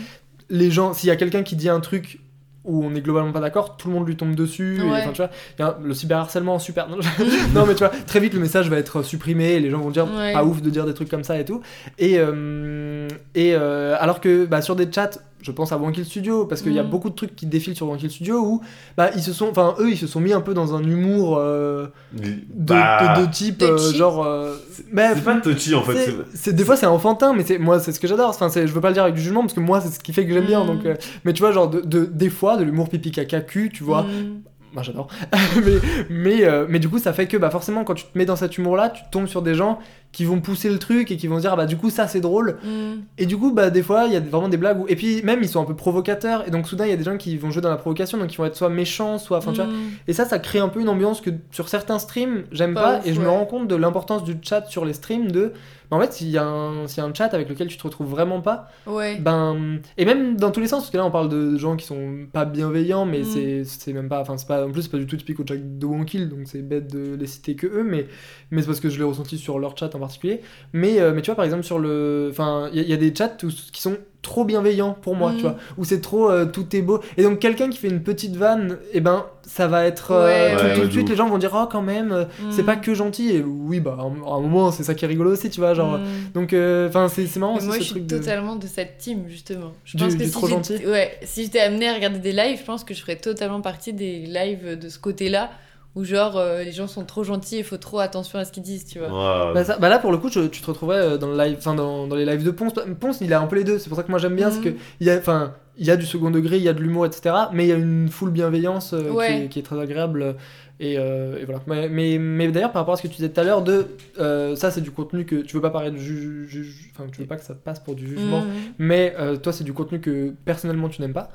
les 0.50 0.72
gens, 0.72 0.94
s'il 0.94 1.08
y 1.08 1.12
a 1.12 1.16
quelqu'un 1.16 1.44
qui 1.44 1.56
dit 1.56 1.70
un 1.70 1.80
truc 1.80 2.20
où 2.64 2.84
on 2.84 2.96
est 2.96 3.02
globalement 3.02 3.32
pas 3.32 3.42
d'accord, 3.42 3.78
tout 3.78 3.90
le 3.90 3.94
monde 3.94 4.08
lui 4.08 4.16
tombe 4.16 4.34
dessus. 4.36 4.78
et, 4.80 4.82
Ouais. 4.82 5.00
enfin, 5.04 5.12
tu 5.12 5.18
vois, 5.22 5.30
y 5.60 5.62
a 5.62 5.78
le 5.84 5.94
cyberharcèlement, 5.94 6.58
super. 6.58 6.90
Non, 6.90 6.98
non, 7.54 7.66
mais 7.68 7.74
tu 7.76 7.80
vois, 7.80 7.90
très 8.08 8.20
vite 8.20 8.34
le 8.34 8.40
message 8.40 8.70
va 8.72 8.78
être 8.78 9.04
supprimé 9.04 9.54
et 9.54 9.60
les 9.60 9.70
gens 9.70 9.80
vont 9.82 9.92
dire 9.92 10.08
Ouais. 10.12 10.34
pas 10.34 10.44
ouf 10.44 10.62
de 10.64 10.70
dire 10.72 10.86
des 10.86 10.94
trucs 10.96 11.10
comme 11.10 11.24
ça 11.24 11.40
et 11.40 11.46
tout. 11.46 11.62
Et, 12.00 12.16
euh, 12.18 13.08
et 13.36 13.54
euh, 13.54 13.96
alors 14.00 14.20
que 14.20 14.46
bah, 14.46 14.62
sur 14.64 14.76
des 14.76 14.92
chats, 14.92 15.12
je 15.42 15.52
pense 15.52 15.72
à 15.72 15.78
Wankill 15.78 16.06
Studio, 16.06 16.46
parce 16.46 16.62
qu'il 16.64 16.74
y 16.74 16.80
a 16.80 16.84
Mhm. 16.84 16.90
beaucoup 16.90 17.10
de 17.10 17.16
trucs 17.16 17.36
qui 17.36 17.46
défilent 17.46 17.76
sur 17.76 17.88
Wankill 17.88 18.10
Studio 18.10 18.40
où 18.44 18.62
bah, 18.98 19.12
ils 19.16 19.22
se 19.22 19.32
sont, 19.32 19.48
enfin 19.50 19.76
eux, 19.80 19.92
ils 19.92 19.98
se 19.98 20.08
sont 20.08 20.20
mis 20.20 20.34
un 20.34 20.42
peu 20.42 20.54
dans 20.56 20.74
un 20.76 20.82
humour 20.84 21.38
euh, 21.38 21.88
de, 22.14 22.34
Bah, 22.54 23.16
de, 23.18 23.22
de 23.26 23.32
type 23.32 23.62
euh, 23.62 23.78
genre. 23.94 24.26
euh, 24.26 24.56
c'est 24.72 24.90
pas 24.92 25.36
touchy 25.42 25.76
en 25.76 25.84
fait. 25.84 26.16
c'est- 26.34 26.54
des 26.54 26.64
fois 26.64 26.76
c'est 26.78 26.86
enfantin 26.88 27.34
mais 27.34 27.44
c'est 27.44 27.60
moi 27.60 27.80
c'est 27.80 27.92
ce 27.92 28.00
que 28.00 28.08
j'adore 28.08 28.30
enfin 28.30 28.50
c'est- 28.50 28.66
je 28.68 28.74
veux 28.74 28.82
pas 28.82 28.88
le 28.90 28.94
dire 28.96 29.04
avec 29.04 29.16
du 29.16 29.22
jugement 29.22 29.42
parce 29.42 29.54
que 29.54 29.60
moi 29.60 29.82
c'est 29.82 29.90
ce 29.90 30.00
qui 30.00 30.14
fait 30.14 30.26
que 30.26 30.34
j'aime 30.34 30.46
bien 30.46 30.64
Mm. 30.64 30.68
donc 30.68 30.86
euh, 30.86 30.96
mais 31.26 31.34
tu 31.34 31.42
vois 31.42 31.52
genre 31.52 31.70
de, 31.70 31.82
de- 31.82 32.06
des 32.06 32.30
fois 32.30 32.58
de 32.58 32.64
l'humour 32.64 32.90
pipi 32.90 33.12
caca 33.12 33.42
cul 33.42 33.70
tu 33.72 33.84
vois 33.84 34.04
Mm. 34.04 34.42
Moi 34.76 34.84
j'adore 34.84 35.08
mais 35.66 35.72
mais, 36.10 36.44
euh, 36.46 36.66
mais 36.70 36.78
du 36.80 36.88
coup 36.90 37.00
ça 37.00 37.14
fait 37.14 37.26
que 37.28 37.38
bah 37.38 37.50
forcément 37.50 37.84
quand 37.84 37.96
tu 37.96 38.04
te 38.06 38.16
mets 38.18 38.26
dans 38.26 38.36
cet 38.36 38.58
humour 38.60 38.76
là 38.76 38.90
tu 38.92 39.02
tombes 39.12 39.26
sur 39.28 39.42
des 39.42 39.56
gens 39.56 39.80
qui 40.12 40.24
vont 40.24 40.40
pousser 40.40 40.70
le 40.70 40.78
truc 40.80 41.12
et 41.12 41.18
qui 41.18 41.28
vont 41.28 41.38
se 41.38 41.42
dire 41.42 41.52
ah, 41.54 41.56
bah 41.58 41.66
du 41.66 41.76
coup 41.78 41.90
ça 41.90 42.08
c'est 42.08 42.20
drôle 42.22 42.58
Mm. 42.64 43.02
et 43.18 43.26
du 43.26 43.38
coup 43.38 43.52
bah 43.52 43.70
des 43.70 43.82
fois 43.84 44.06
il 44.06 44.14
y 44.14 44.16
a 44.16 44.20
vraiment 44.20 44.48
des 44.50 44.58
blagues 44.58 44.80
où... 44.82 44.86
et 44.88 44.96
puis 44.96 45.22
même 45.24 45.40
ils 45.42 45.50
sont 45.50 45.62
un 45.62 45.66
peu 45.66 45.76
provocateurs 45.76 46.48
et 46.48 46.52
donc 46.52 46.68
soudain 46.68 46.86
il 46.86 46.90
y 46.92 46.94
a 46.94 46.98
des 46.98 47.04
gens 47.04 47.18
qui 47.18 47.36
vont 47.38 47.52
jouer 47.52 47.62
dans 47.62 47.70
la 47.70 47.76
provocation 47.78 48.18
donc 48.18 48.32
ils 48.34 48.38
vont 48.38 48.46
être 48.46 48.56
soit 48.56 48.70
méchants 48.70 49.18
soit 49.18 49.38
enfin 49.40 49.52
tu 49.52 49.58
vois 49.62 49.66
Mm. 49.68 49.90
et 50.08 50.14
ça, 50.14 50.26
ça 50.26 50.38
crée 50.40 50.60
un 50.60 50.68
peu 50.70 50.80
une 50.82 50.90
ambiance 50.90 51.22
que 51.22 51.30
sur 51.52 51.70
certains 51.70 52.00
streams, 52.00 52.44
j'aime 52.52 52.74
Pas 52.76 52.82
pas. 52.82 52.98
ouf, 53.00 53.08
et 53.08 53.14
je 53.14 53.20
me 53.22 53.28
rends 53.30 53.46
compte 53.46 53.68
de 53.68 53.76
l'importance 53.76 54.24
du 54.24 54.36
chat 54.42 54.66
sur 54.68 54.86
les 54.86 54.94
streams. 54.94 55.32
De, 55.32 55.54
en 55.96 56.00
fait, 56.02 56.14
s'il 56.14 56.30
y, 56.30 56.38
a 56.38 56.46
un- 56.46 56.88
s'il 56.88 57.02
y 57.04 57.06
a 57.06 57.10
un 57.10 57.14
chat 57.14 57.34
avec 57.34 57.50
lequel 57.50 57.68
tu 57.68 57.78
te 57.78 57.84
retrouves 57.84 58.08
vraiment 58.10 58.42
pas, 58.42 58.68
Ouais. 58.88 59.18
ben. 59.20 59.80
Et 59.98 60.06
même 60.06 60.38
dans 60.38 60.52
tous 60.52 60.60
les 60.60 60.68
sens, 60.68 60.82
parce 60.84 60.92
que 60.92 60.98
là, 60.98 61.06
on 61.06 61.12
parle 61.12 61.30
de 61.30 61.58
gens 61.58 61.76
qui 61.76 61.86
sont 61.86 62.28
pas 62.32 62.46
bienveillants, 62.46 63.06
mais 63.06 63.20
Mm. 63.22 63.24
c'est 63.26 63.64
c'est 63.66 63.94
même 63.94 64.10
pas. 64.10 64.20
Enfin, 64.22 64.38
c'est 64.38 64.48
pas. 64.48 64.66
En 64.66 64.72
plus, 64.72 64.84
c'est 64.84 64.92
pas 64.92 64.98
du 64.98 65.08
tout 65.08 65.18
typique 65.18 65.40
au 65.40 65.46
chat 65.48 65.56
de 65.58 65.86
Wonkill, 65.86 66.30
donc 66.30 66.42
c'est 66.46 66.62
bête 66.62 66.92
de 66.92 67.16
les 67.16 67.28
citer 67.28 67.56
que 67.56 67.68
eux, 67.68 67.84
mais, 67.84 68.08
mais 68.52 68.62
c'est 68.62 68.68
parce 68.68 68.80
que 68.80 68.90
je 68.90 68.98
l'ai 68.98 69.04
ressenti 69.04 69.38
sur 69.38 69.60
leur 69.60 69.78
chat 69.78 69.94
en 69.96 70.00
particulier. 70.00 70.42
Mais, 70.74 71.00
euh, 71.00 71.14
mais 71.14 71.22
tu 71.22 71.28
vois, 71.28 71.36
par 71.36 71.46
exemple, 71.46 71.64
sur 71.64 71.80
le. 71.80 72.28
Enfin, 72.32 72.70
il 72.72 72.78
y, 72.78 72.82
a- 72.82 72.84
il 72.84 72.90
y 72.90 72.94
a 72.94 72.98
des 72.98 73.14
chats 73.16 73.38
où- 73.44 73.48
qui 73.72 73.82
sont 73.82 73.98
trop 74.26 74.44
bienveillants 74.44 74.98
pour 75.02 75.16
moi, 75.16 75.32
Mm. 75.32 75.36
tu 75.38 75.42
vois, 75.44 75.56
où 75.78 75.86
c'est 75.86 76.02
trop 76.02 76.30
euh, 76.30 76.46
tout 76.46 76.76
est 76.76 76.82
beau. 76.82 77.00
Et 77.18 77.24
donc, 77.24 77.40
quelqu'un 77.40 77.70
qui 77.70 77.78
fait 77.78 77.88
une 77.88 78.02
petite 78.02 78.36
vanne, 78.36 78.78
et 78.92 79.00
ben, 79.00 79.26
ça 79.44 79.68
va 79.68 79.86
être. 79.86 80.12
euh, 80.12 80.26
Ouais, 80.26 80.58
tout, 80.58 80.66
ouais. 80.66 80.74
tout 80.74 80.86
de 80.88 80.92
suite, 80.92 81.10
les 81.10 81.16
gens 81.16 81.30
vont 81.30 81.38
dire, 81.38 81.52
oh, 81.56 81.68
quand 81.72 81.82
même, 81.84 82.12
euh, 82.12 82.26
c'est 82.50 82.64
Mm. 82.64 82.66
pas 82.66 82.76
que 82.76 82.94
gentil. 82.94 83.30
Et 83.36 83.42
oui, 83.42 83.80
bah, 83.80 83.96
à 84.00 84.04
un, 84.04 84.40
moment, 84.42 84.72
c'est 84.72 84.84
ça 84.84 84.94
qui 84.96 85.06
est 85.06 85.08
rigolo 85.08 85.32
aussi, 85.32 85.50
tu 85.50 85.60
vois, 85.60 85.74
genre. 85.76 86.00
Mm. 86.00 86.04
Donc, 86.34 86.48
enfin, 86.88 87.08
c'est 87.08 87.28
c'est 87.28 87.40
marrant 87.40 87.54
moi, 87.62 87.76
ce 87.76 87.80
je 87.80 87.84
suis 87.84 88.02
de. 88.02 88.18
totalement 88.18 88.56
de 88.56 88.68
cette 88.68 88.98
team, 88.98 89.26
justement. 89.28 89.72
Je 89.86 89.98
Du- 89.98 90.04
pense 90.04 90.16
que 90.16 90.24
si 90.26 90.32
trop 90.32 90.48
gentil 90.48 90.78
Ouais, 90.86 91.12
si 91.24 91.44
j'étais 91.44 91.60
amenée 91.60 91.88
à 91.88 91.94
regarder 91.94 92.20
des 92.20 92.32
lives, 92.34 92.58
je 92.60 92.64
pense 92.66 92.84
que 92.84 92.94
je 92.94 93.02
ferais 93.02 93.16
totalement 93.18 93.62
partie 93.62 93.94
des 93.94 94.20
lives 94.26 94.80
de 94.80 94.90
ce 94.90 94.98
côté-là, 95.00 95.52
où 95.96 96.04
genre 96.04 96.38
euh, 96.38 96.64
les 96.64 96.72
gens 96.74 96.88
sont 96.88 97.06
trop 97.06 97.24
gentils 97.24 97.58
et 97.58 97.64
faut 97.64 97.78
trop 97.78 98.00
attention 98.00 98.38
à 98.38 98.46
ce 98.46 98.52
qu'ils 98.52 98.64
disent, 98.64 98.86
tu 98.86 99.00
vois. 99.00 99.08
Ouais. 99.48 99.54
Bah, 99.54 99.64
ça- 99.64 99.78
bah 99.78 99.90
là 99.90 99.98
pour 100.00 100.12
le 100.12 100.18
coup 100.18 100.30
je- 100.30 100.48
tu 100.48 100.62
te 100.62 100.68
retrouvais 100.68 100.96
euh, 100.96 101.18
dans 101.18 101.28
le 101.32 101.38
live 101.38 101.56
enfin 101.58 101.74
dans, 101.74 102.06
dans 102.08 102.16
les 102.16 102.26
lives 102.26 102.44
de 102.44 102.52
Ponce 102.52 102.74
Ponce 103.00 103.20
il 103.22 103.34
a 103.34 103.40
un 103.42 103.48
peu 103.48 103.56
les 103.56 103.64
deux 103.64 103.80
c'est 103.80 103.88
pour 103.90 103.98
ça 103.98 104.04
que 104.04 104.12
moi 104.12 104.20
j'aime 104.20 104.36
bien 104.36 104.50
Mhm. 104.50 104.54
c'est 104.64 104.72
que 104.72 104.76
il 105.00 105.08
y 105.08 105.10
a 105.10 105.18
enfin 105.18 105.54
il 105.78 105.86
y 105.86 105.92
a 105.92 105.98
du 105.98 106.06
second 106.06 106.32
degré 106.32 106.58
il 106.58 106.64
y 106.64 106.70
a 106.70 106.74
de 106.74 106.82
l'humour 106.82 107.06
etc 107.06 107.36
mais 107.54 107.66
il 107.66 107.70
y 107.70 107.72
a 107.74 107.76
une 107.76 108.08
full 108.10 108.30
bienveillance 108.32 108.94
euh, 108.94 109.12
qui, 109.28 109.34
est, 109.44 109.48
qui 109.50 109.60
est 109.60 109.64
très 109.64 109.80
agréable 109.80 110.36
et, 110.82 110.96
euh, 110.98 111.38
et 111.40 111.46
voilà 111.46 111.62
mais, 111.68 111.88
mais, 111.90 112.18
mais 112.18 112.50
d'ailleurs 112.50 112.72
par 112.74 112.82
rapport 112.82 112.96
à 112.96 112.98
ce 112.98 113.04
que 113.04 113.08
tu 113.08 113.16
disais 113.16 113.30
tout 113.30 113.40
à 113.40 113.44
l'heure 113.46 113.62
de 113.62 113.88
euh, 114.20 114.56
ça 114.58 114.72
c'est 114.72 114.82
du 114.82 114.92
contenu 114.92 115.26
que 115.26 115.36
tu 115.38 115.56
veux 115.56 115.62
pas 115.62 115.70
paraître 115.70 115.98
juge 115.98 116.48
juge- 116.50 116.92
enfin 116.94 117.10
tu 117.12 117.22
veux 117.22 117.28
pas 117.28 117.38
que 117.38 117.44
ça 117.46 117.54
passe 117.56 117.80
pour 117.80 117.96
du 117.96 118.06
jugement 118.08 118.42
Mhm. 118.42 118.48
mais 118.80 119.16
euh, 119.20 119.38
toi 119.38 119.54
c'est 119.54 119.64
du 119.64 119.72
contenu 119.74 120.00
que 120.02 120.34
personnellement 120.44 120.90
tu 120.90 121.02
n'aimes 121.02 121.14
pas. 121.14 121.30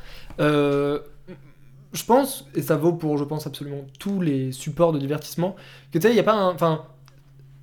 Je 1.93 2.05
pense, 2.05 2.47
et 2.55 2.63
ça 2.63 2.77
vaut 2.77 2.93
pour 2.93 3.19
je 3.19 3.25
pense 3.25 3.47
absolument 3.47 3.85
tous 3.99 4.21
les 4.21 4.53
supports 4.53 4.93
de 4.93 4.99
divertissement, 4.99 5.57
que 5.93 5.99
tu 5.99 6.03
sais, 6.03 6.11
il 6.11 6.15
n'y 6.15 6.21
a 6.21 6.25
pas 6.25 6.35
un... 6.35 6.51
Enfin, 6.55 6.85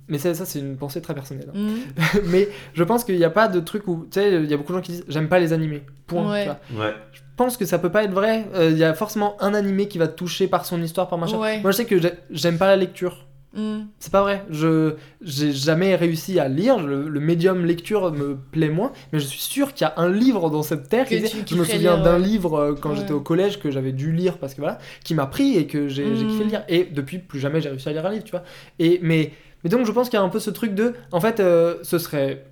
mais 0.08 0.18
ça, 0.18 0.34
ça 0.34 0.44
c'est 0.46 0.58
une 0.58 0.76
pensée 0.76 1.00
très 1.02 1.14
personnelle. 1.14 1.50
hein. 1.54 1.58
Mhm. 1.58 2.22
mais 2.26 2.48
je 2.74 2.84
pense 2.84 3.04
qu'il 3.04 3.16
n'y 3.16 3.24
a 3.24 3.30
pas 3.30 3.48
de 3.48 3.60
truc 3.60 3.88
où, 3.88 4.06
tu 4.10 4.20
sais, 4.20 4.34
il 4.42 4.50
y 4.50 4.54
a 4.54 4.56
beaucoup 4.56 4.72
de 4.72 4.78
gens 4.78 4.82
qui 4.82 4.92
disent 4.92 5.04
j'aime 5.08 5.28
pas 5.28 5.38
les 5.38 5.52
animés. 5.52 5.82
Point. 6.06 6.30
Ouais. 6.30 6.44
tu 6.68 6.74
vois. 6.74 6.86
Ouais. 6.86 6.94
Je 7.12 7.20
pense 7.36 7.56
que 7.56 7.64
ça 7.64 7.78
peut 7.78 7.90
pas 7.90 8.04
être 8.04 8.12
vrai. 8.12 8.46
Euh, 8.54 8.70
Il 8.70 8.78
y 8.78 8.84
a 8.84 8.94
forcément 8.94 9.36
un 9.42 9.54
animé 9.54 9.86
qui 9.88 9.98
va 9.98 10.08
te 10.08 10.16
toucher 10.16 10.48
par 10.48 10.64
son 10.66 10.82
histoire, 10.82 11.08
par 11.08 11.18
machin. 11.18 11.38
Ouais. 11.38 11.60
Moi 11.60 11.70
je 11.70 11.76
sais 11.76 11.84
que 11.84 11.98
j'ai- 12.00 12.14
j'aime 12.30 12.58
pas 12.58 12.66
la 12.66 12.76
lecture. 12.76 13.26
Mhm. 13.54 13.86
C'est 13.98 14.12
pas 14.12 14.20
vrai. 14.22 14.44
Je 14.50 14.94
j'ai 15.22 15.52
jamais 15.52 15.96
réussi 15.96 16.38
à 16.38 16.48
lire. 16.48 16.78
Le, 16.80 17.08
le 17.08 17.20
médium 17.20 17.64
lecture 17.64 18.12
me 18.12 18.36
plaît 18.36 18.68
moins, 18.68 18.92
mais 19.12 19.20
je 19.20 19.26
suis 19.26 19.40
sûr 19.40 19.72
qu'il 19.72 19.86
y 19.86 19.88
a 19.88 19.94
un 19.96 20.10
livre 20.12 20.50
dans 20.50 20.62
cette 20.62 20.88
terre. 20.88 21.04
Que 21.04 21.14
qui 21.14 21.16
tu 21.20 21.24
existe. 21.26 21.48
je 21.50 21.54
me 21.56 21.64
souviens 21.64 21.96
d'un 21.96 22.20
ouais. 22.20 22.26
livre 22.26 22.54
euh, 22.58 22.74
quand 22.74 22.90
Ouais. 22.90 22.96
j'étais 22.96 23.12
au 23.12 23.20
collège 23.20 23.58
que 23.58 23.70
j'avais 23.70 23.92
dû 23.92 24.12
lire 24.12 24.36
parce 24.38 24.52
que 24.54 24.60
voilà, 24.60 24.78
qui 25.02 25.14
m'a 25.14 25.26
pris 25.26 25.56
et 25.56 25.66
que 25.66 25.88
j'ai 25.88 26.04
Mm. 26.04 26.28
kiffé 26.28 26.44
lire. 26.44 26.64
Et 26.68 26.84
depuis 26.84 27.18
plus 27.18 27.40
jamais 27.40 27.60
j'ai 27.62 27.70
réussi 27.70 27.88
à 27.88 27.92
lire 27.92 28.04
un 28.04 28.10
livre, 28.10 28.24
tu 28.24 28.32
vois. 28.32 28.44
Et 28.78 29.00
mais 29.02 29.32
mais 29.64 29.70
donc 29.70 29.86
je 29.86 29.92
pense 29.92 30.08
qu'il 30.10 30.18
y 30.18 30.22
a 30.22 30.24
un 30.24 30.28
peu 30.28 30.40
ce 30.40 30.50
truc 30.50 30.74
de, 30.74 30.92
en 31.10 31.20
fait, 31.20 31.40
euh, 31.40 31.76
ce 31.82 31.98
serait 31.98 32.44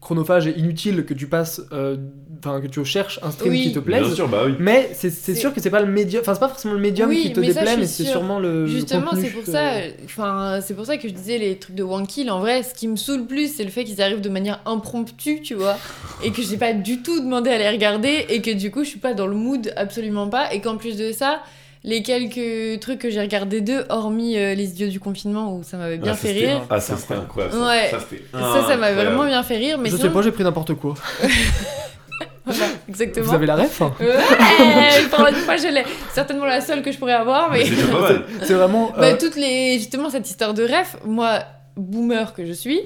chronophage 0.00 0.46
et 0.46 0.58
inutile 0.58 1.04
que 1.04 1.14
tu 1.14 1.26
passes, 1.28 1.62
euh, 1.72 1.96
enfin 2.38 2.60
que 2.60 2.66
tu 2.66 2.84
cherches 2.84 3.18
un 3.22 3.30
stream 3.30 3.50
Oui. 3.52 3.62
qui 3.62 3.72
te 3.72 3.78
plaise. 3.78 4.04
Bien 4.06 4.14
sûr, 4.14 4.28
bah 4.28 4.42
oui. 4.46 4.54
Mais 4.58 4.90
c'est 4.92 5.10
c'est 5.10 5.34
C'est- 5.34 5.40
sûr 5.40 5.52
que 5.54 5.60
c'est 5.60 5.70
pas 5.70 5.80
le 5.80 5.86
médium, 5.90 6.20
enfin 6.22 6.34
c'est 6.34 6.40
pas 6.40 6.48
forcément 6.48 6.74
le 6.74 6.80
médium 6.80 7.08
Oui, 7.08 7.22
qui 7.22 7.32
te 7.32 7.40
mais 7.40 7.48
déplaît, 7.48 7.76
mais 7.76 7.86
c'est 7.86 8.02
sûre. 8.04 8.12
sûrement 8.12 8.38
le. 8.38 8.66
Justement, 8.66 9.10
c'est 9.14 9.28
pour 9.30 9.44
que- 9.44 9.50
ça, 9.50 9.72
enfin, 10.04 10.60
c'est 10.62 10.74
pour 10.74 10.86
ça 10.86 10.96
que 10.96 11.08
je 11.08 11.12
disais 11.14 11.38
les 11.38 11.56
trucs 11.58 11.76
de 11.76 11.82
Wankill. 11.82 12.30
En 12.30 12.40
vrai, 12.40 12.62
ce 12.62 12.74
qui 12.74 12.88
me 12.88 12.96
saoule 12.96 13.26
plus, 13.26 13.54
c'est 13.54 13.64
le 13.64 13.70
fait 13.70 13.84
qu'ils 13.84 14.00
arrivent 14.02 14.20
de 14.20 14.28
manière 14.28 14.60
impromptue, 14.66 15.40
tu 15.42 15.54
vois, 15.54 15.76
et 16.24 16.30
que 16.30 16.42
j'ai 16.42 16.56
pas 16.56 16.72
du 16.72 17.02
tout 17.02 17.20
demandé 17.20 17.50
à 17.50 17.58
les 17.58 17.68
regarder, 17.68 18.26
et 18.28 18.40
que 18.42 18.50
du 18.50 18.70
coup, 18.70 18.84
je 18.84 18.88
suis 18.90 18.98
pas 18.98 19.14
dans 19.14 19.26
le 19.26 19.34
mood, 19.36 19.72
absolument 19.76 20.28
pas, 20.28 20.52
et 20.52 20.60
qu'en 20.60 20.76
plus 20.76 20.96
de 20.96 21.12
ça, 21.12 21.40
les 21.84 22.02
quelques 22.02 22.80
trucs 22.80 22.98
que 22.98 23.10
j'ai 23.10 23.20
regardés 23.20 23.60
d'eux, 23.60 23.84
hormis 23.90 24.36
euh, 24.36 24.54
les 24.54 24.70
idiots 24.70 24.88
du 24.88 24.98
confinement 24.98 25.54
où 25.54 25.62
ça 25.62 25.76
m'avait 25.76 25.98
bien 25.98 26.12
Ah, 26.12 26.16
ça, 26.16 26.20
fait 26.28 26.32
rire. 26.32 26.62
Ah, 26.68 26.80
ça 26.80 26.96
c'était 26.96 27.14
incroyable. 27.14 27.54
ça. 27.54 27.64
Ouais. 27.64 27.88
Ça, 27.92 27.98
c'était 28.00 28.22
Ça, 28.32 28.64
ça 28.66 28.76
m'avait 28.76 29.04
vraiment 29.04 29.24
bien 29.24 29.40
fait 29.44 29.56
rire, 29.56 29.78
mais 29.78 29.88
je 29.90 29.94
sais 29.94 30.02
sinon- 30.02 30.12
pas, 30.14 30.22
j'ai 30.22 30.32
pris 30.32 30.42
n'importe 30.42 30.74
quoi. 30.74 30.94
Voilà, 32.46 32.66
exactement. 32.88 33.26
Vous 33.26 33.34
avez 33.34 33.46
la 33.46 33.56
ref 33.56 33.82
hein 33.82 33.92
Ouais, 34.00 34.06
pour 35.10 35.26
une 35.26 35.34
fois, 35.34 35.56
je 35.56 35.66
l'ai. 35.68 35.82
Certainement 36.14 36.44
la 36.46 36.60
seule 36.60 36.82
que 36.82 36.92
je 36.92 36.98
pourrais 36.98 37.12
avoir, 37.14 37.50
mais. 37.50 37.64
C'est 38.42 38.54
vraiment. 38.54 38.92
Bah, 38.96 39.06
euh, 39.08 39.16
toutes 39.18 39.36
les 39.36 39.78
justement 39.78 40.10
cette 40.10 40.28
histoire 40.30 40.54
de 40.54 40.62
ref 40.62 40.96
moi 41.04 41.40
boomer 41.76 42.32
que 42.32 42.46
je 42.46 42.52
suis 42.54 42.80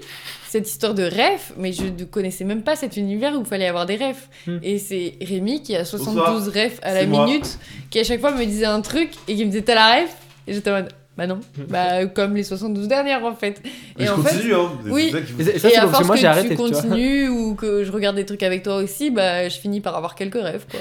cette 0.49 0.69
histoire 0.69 0.95
de 0.95 1.05
ref 1.05 1.53
mais 1.57 1.73
je 1.73 1.85
ne 1.85 2.05
connaissais 2.05 2.43
même 2.43 2.63
pas 2.63 2.75
cet 2.75 2.97
univers 2.97 3.35
où 3.37 3.41
il 3.43 3.47
fallait 3.47 3.69
avoir 3.69 3.87
des 3.87 3.95
refs 3.95 4.29
Hmm. 4.49 4.59
et 4.65 4.79
c'est 4.81 5.15
Rémi 5.21 5.63
qui 5.63 5.77
a 5.77 5.85
72 5.85 6.17
Bonsoir. 6.47 6.65
refs 6.65 6.81
à 6.83 6.95
la 6.95 7.07
moi. 7.07 7.25
minute 7.25 7.59
qui 7.91 8.01
à 8.01 8.05
chaque 8.05 8.21
fois 8.21 8.33
me 8.33 8.45
disait 8.45 8.65
un 8.65 8.81
truc 8.81 9.11
et 9.29 9.37
qui 9.37 9.45
me 9.45 9.51
disait 9.51 9.63
t'as 9.63 9.77
la 9.77 10.01
ref? 10.03 10.17
Et 10.49 10.55
j'étais 10.55 10.71
en 10.71 10.75
mode 10.75 10.89
Bah 11.19 11.27
non. 11.27 11.41
bah 11.69 12.07
comme 12.07 12.35
les 12.35 12.45
72 12.45 12.89
dernières 12.89 13.23
en 13.25 13.35
fait. 13.35 13.61
Mais 13.99 14.05
Et 14.05 14.07
je 14.07 14.13
en 14.13 14.17
fait, 14.19 14.53
hein. 14.55 14.71
Oui. 14.89 15.13
Et 15.39 15.45
ça, 15.45 15.51
et 15.51 15.59
c'est 15.59 15.77
à 15.77 15.87
force 15.89 16.07
moi 16.07 16.15
que 16.15 16.21
j'ai 16.23 16.27
arrêté. 16.29 16.49
tu 16.51 16.57
tu 16.57 16.63
vois. 16.63 16.71
continues 16.71 17.29
ou 17.29 17.55
que 17.57 17.85
je 17.85 17.93
regarde 17.93 18.17
des 18.17 18.25
trucs 18.25 18.43
avec 18.43 18.63
toi 18.63 18.77
aussi, 18.77 19.11
bah 19.11 19.47
je 19.49 19.59
finis 19.59 19.81
par 19.81 19.97
avoir 19.97 20.15
quelques 20.15 20.41
rêves 20.41 20.65
quoi. 20.71 20.81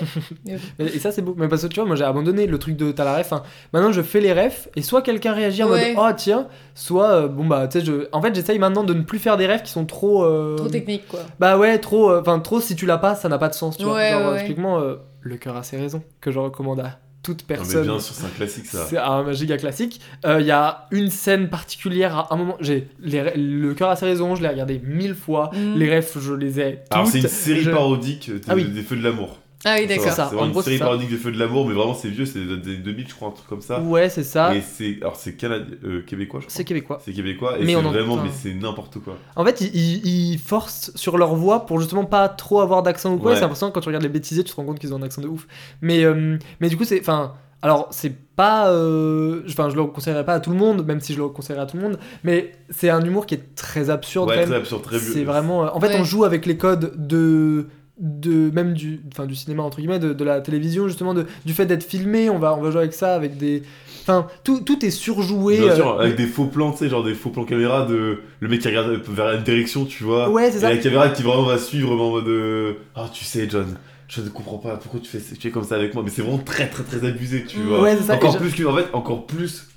Et 0.79 0.99
ça 0.99 1.11
c'est 1.11 1.21
beau, 1.21 1.33
mais 1.37 1.47
parce 1.49 1.63
que 1.63 1.67
tu 1.67 1.75
vois, 1.79 1.85
moi 1.85 1.95
j'ai 1.97 2.05
abandonné 2.05 2.47
le 2.47 2.57
truc 2.57 2.77
de 2.77 2.91
t'as 2.93 3.03
la 3.03 3.17
ref. 3.17 3.33
hein. 3.33 3.43
Maintenant 3.73 3.91
je 3.91 4.01
fais 4.01 4.21
les 4.21 4.31
refs 4.31 4.69
et 4.77 4.81
soit 4.81 5.01
quelqu'un 5.01 5.33
réagit 5.33 5.63
en 5.63 5.69
Ouais. 5.71 5.93
mode 5.93 6.05
oh 6.09 6.13
tiens, 6.15 6.47
soit 6.73 7.09
euh, 7.09 7.27
bon 7.27 7.45
bah 7.45 7.67
tu 7.67 7.79
sais, 7.79 7.85
je... 7.85 8.07
en 8.13 8.21
fait 8.21 8.33
j'essaye 8.33 8.59
maintenant 8.59 8.83
de 8.85 8.93
ne 8.93 9.01
plus 9.01 9.19
faire 9.19 9.35
des 9.35 9.47
refs 9.47 9.63
qui 9.63 9.71
sont 9.71 9.85
trop. 9.85 10.23
euh, 10.23 10.55
Trop 10.55 10.69
technique 10.69 11.07
quoi. 11.09 11.21
Bah 11.39 11.57
ouais, 11.57 11.79
trop. 11.79 12.11
euh, 12.11 12.21
Enfin, 12.21 12.39
trop 12.39 12.61
si 12.61 12.75
tu 12.77 12.85
l'as 12.85 12.97
pas, 12.99 13.15
ça 13.15 13.27
n'a 13.27 13.39
pas 13.39 13.49
de 13.49 13.55
sens. 13.55 13.75
Tu 13.77 13.83
vois. 13.83 13.95
Ouais, 13.95 14.11
Genre, 14.11 14.31
ouais, 14.31 14.41
typiquement, 14.43 14.79
Le 15.21 15.35
cœur 15.37 15.57
a 15.57 15.63
ses 15.63 15.75
raisons, 15.77 16.01
que 16.21 16.31
je 16.31 16.39
recommande 16.39 16.79
à 16.79 16.99
toute 17.21 17.41
Non, 17.41 17.45
mais 17.49 17.55
personne. 17.57 17.83
bien 17.83 17.99
sûr, 17.99 18.15
c'est 18.15 18.25
un 18.25 18.29
classique 18.29 18.65
ça. 18.65 18.85
C'est 18.89 18.97
un 18.97 19.31
giga 19.31 19.57
classique. 19.57 19.99
Euh, 20.25 20.39
Il 20.41 20.47
y 20.47 20.51
a 20.51 20.87
une 20.91 21.09
scène 21.09 21.49
particulière 21.49 22.15
à 22.17 22.33
un 22.33 22.37
moment. 22.37 22.57
J'ai 22.61 22.87
les 23.01 23.33
le 23.35 23.73
cœur 23.73 23.89
a 23.89 23.95
ses 23.95 24.05
raisons. 24.05 24.35
Je 24.35 24.41
l'ai 24.41 24.47
regardé 24.47 24.79
mille 24.83 25.15
fois. 25.15 25.51
Mm. 25.53 25.75
Les 25.77 25.95
refs, 25.97 26.17
je 26.19 26.33
les 26.33 26.59
ai. 26.59 26.79
Alors, 26.91 27.07
c'est 27.07 27.19
une 27.19 27.27
série 27.27 27.61
Je- 27.61 27.71
parodique 27.71 28.29
de- 28.31 28.41
Ah 28.47 28.55
oui. 28.55 28.65
des 28.65 28.81
Feux 28.83 28.95
de 28.95 29.03
l'amour. 29.03 29.37
Ah 29.65 29.75
oui 29.77 29.87
d'accord. 29.87 30.05
C'est 30.13 30.21
vraiment 30.21 30.41
En 30.43 30.47
gros, 30.49 30.59
une 30.59 30.63
série 30.63 30.77
ça. 30.77 30.85
parodique 30.85 31.09
des 31.09 31.17
Feux 31.17 31.31
de 31.33 31.37
l'amour, 31.39 31.67
mais 31.67 31.73
vraiment 31.73 31.93
c'est 31.93 32.07
vieux, 32.07 32.25
c'est 32.25 32.39
des 32.39 32.77
2000, 32.77 33.09
je 33.09 33.13
crois, 33.13 33.27
un 33.27 33.31
truc 33.31 33.47
comme 33.47 33.61
ça. 33.61 33.81
Ouais, 33.81 34.07
c'est 34.09 34.23
ça. 34.23 34.55
Et 34.55 34.61
c'est. 34.61 34.97
Alors, 35.01 35.17
c'est 35.17 35.35
euh, 35.43 36.01
québécois, 36.07 36.39
je 36.39 36.45
crois. 36.45 36.55
C'est 36.55 36.63
québécois. 36.63 37.01
C'est 37.03 37.11
québécois, 37.11 37.57
et 37.59 37.63
Mais 37.65 37.73
c'est 37.73 37.75
on 37.75 37.85
en- 37.85 37.91
vraiment, 37.91 38.15
mais 38.17 38.29
c'est 38.31 38.53
n'importe 38.53 38.99
quoi. 38.99 39.17
En 39.35 39.43
fait, 39.43 39.59
ils, 39.61 39.75
ils- 39.75 40.31
ils 40.33 40.37
forcent 40.39 40.91
sur 40.95 41.17
leur 41.17 41.35
voix 41.35 41.65
pour 41.65 41.79
justement 41.81 42.05
pas 42.05 42.29
trop 42.29 42.61
avoir 42.61 42.83
d'accent 42.83 43.13
ou 43.13 43.17
quoi. 43.17 43.31
Ouais. 43.31 43.37
C'est 43.37 43.43
important 43.43 43.71
quand 43.71 43.81
tu 43.81 43.89
regardes 43.89 44.03
les 44.03 44.09
bêtisiers, 44.09 44.43
tu 44.45 44.51
te 44.51 44.55
rends 44.55 44.63
compte 44.65 44.79
qu'ils 44.79 44.93
ont 44.93 44.97
un 44.97 45.03
accent 45.03 45.21
de 45.21 45.27
ouf. 45.27 45.45
Mais, 45.81 46.03
euh, 46.05 46.37
mais 46.61 46.69
du 46.69 46.77
coup, 46.77 46.85
c'est. 46.85 46.99
Enfin. 47.01 47.33
Alors, 47.61 47.89
c'est 47.91 48.15
pas. 48.37 48.69
euh, 48.69 49.41
Enfin, 49.49 49.69
je 49.69 49.75
le 49.75 49.83
conseillerais 49.83 50.23
pas 50.23 50.35
à 50.35 50.39
tout 50.39 50.51
le 50.51 50.55
monde, 50.55 50.85
même 50.85 51.01
si 51.01 51.13
je 51.13 51.17
le 51.21 51.27
conseillerais 51.27 51.63
à 51.63 51.65
tout 51.65 51.75
le 51.75 51.83
monde. 51.83 51.99
Mais 52.23 52.53
c'est 52.69 52.89
un 52.89 53.03
humour 53.03 53.25
qui 53.25 53.35
est 53.35 53.53
très 53.53 53.89
absurde 53.89 54.29
Ouais, 54.29 54.43
très 54.45 54.55
absurde, 54.55 54.81
très 54.81 54.97
vieux. 54.97 55.11
C'est 55.11 55.25
vraiment. 55.25 55.75
En 55.75 55.79
fait, 55.81 55.87
Ouais. 55.87 55.97
on 55.99 56.05
joue 56.05 56.23
avec 56.23 56.45
les 56.45 56.55
codes 56.55 56.93
de 56.95 57.67
de 57.99 58.49
même 58.51 58.73
du 58.73 59.01
enfin 59.11 59.25
du 59.25 59.35
cinéma 59.35 59.63
entre 59.63 59.77
guillemets 59.79 59.99
de, 59.99 60.13
de 60.13 60.23
la 60.23 60.39
télévision 60.41 60.87
justement 60.87 61.13
de, 61.13 61.25
du 61.45 61.53
fait 61.53 61.65
d'être 61.65 61.83
filmé 61.83 62.29
on 62.29 62.39
va 62.39 62.55
on 62.57 62.61
va 62.61 62.71
jouer 62.71 62.81
avec 62.81 62.93
ça 62.93 63.13
avec 63.15 63.37
des 63.37 63.61
enfin 64.03 64.27
tout, 64.43 64.61
tout 64.61 64.85
est 64.85 64.89
surjoué 64.89 65.57
Bien 65.57 65.77
euh, 65.77 65.97
avec 65.99 66.15
des 66.15 66.25
faux 66.25 66.45
plans, 66.45 66.71
tu 66.71 66.77
sais, 66.79 66.89
genre 66.89 67.03
des 67.03 67.13
faux 67.13 67.29
plans 67.29 67.43
caméra 67.43 67.85
de 67.85 68.19
le 68.39 68.47
mec 68.47 68.61
qui 68.61 68.67
regarde 68.69 68.89
vers 69.09 69.33
une 69.33 69.43
direction, 69.43 69.85
tu 69.85 70.03
vois. 70.05 70.29
ouais 70.29 70.49
c'est 70.49 70.57
Et 70.57 70.61
ça 70.61 70.69
la 70.69 70.77
caméra 70.77 71.09
qui 71.09 71.23
vraiment 71.23 71.43
va 71.43 71.57
suivre 71.57 71.91
en 71.91 72.09
mode 72.11 72.27
euh, 72.27 72.73
Ah, 72.95 73.09
tu 73.13 73.25
sais, 73.25 73.47
John, 73.49 73.75
je 74.07 74.21
ne 74.21 74.29
comprends 74.29 74.57
pas 74.57 74.77
pourquoi 74.77 74.99
tu 75.01 75.09
fais, 75.09 75.19
tu 75.37 75.47
es 75.47 75.51
comme 75.51 75.63
ça 75.65 75.75
avec 75.75 75.93
moi, 75.93 76.01
mais 76.03 76.09
c'est 76.09 76.21
vraiment 76.21 76.37
très 76.39 76.67
très 76.69 76.83
très 76.83 77.05
abusé, 77.05 77.43
tu 77.45 77.57
vois. 77.63 77.81
ouais 77.81 77.95
c'est 77.97 78.03
ça 78.03 78.13
et 78.13 78.15
encore 78.15 78.33
je- 78.33 78.37
plus 78.39 78.51
que, 78.53 78.63
en 78.63 78.75
fait, 78.75 78.87
encore 78.93 79.27
plus 79.27 79.67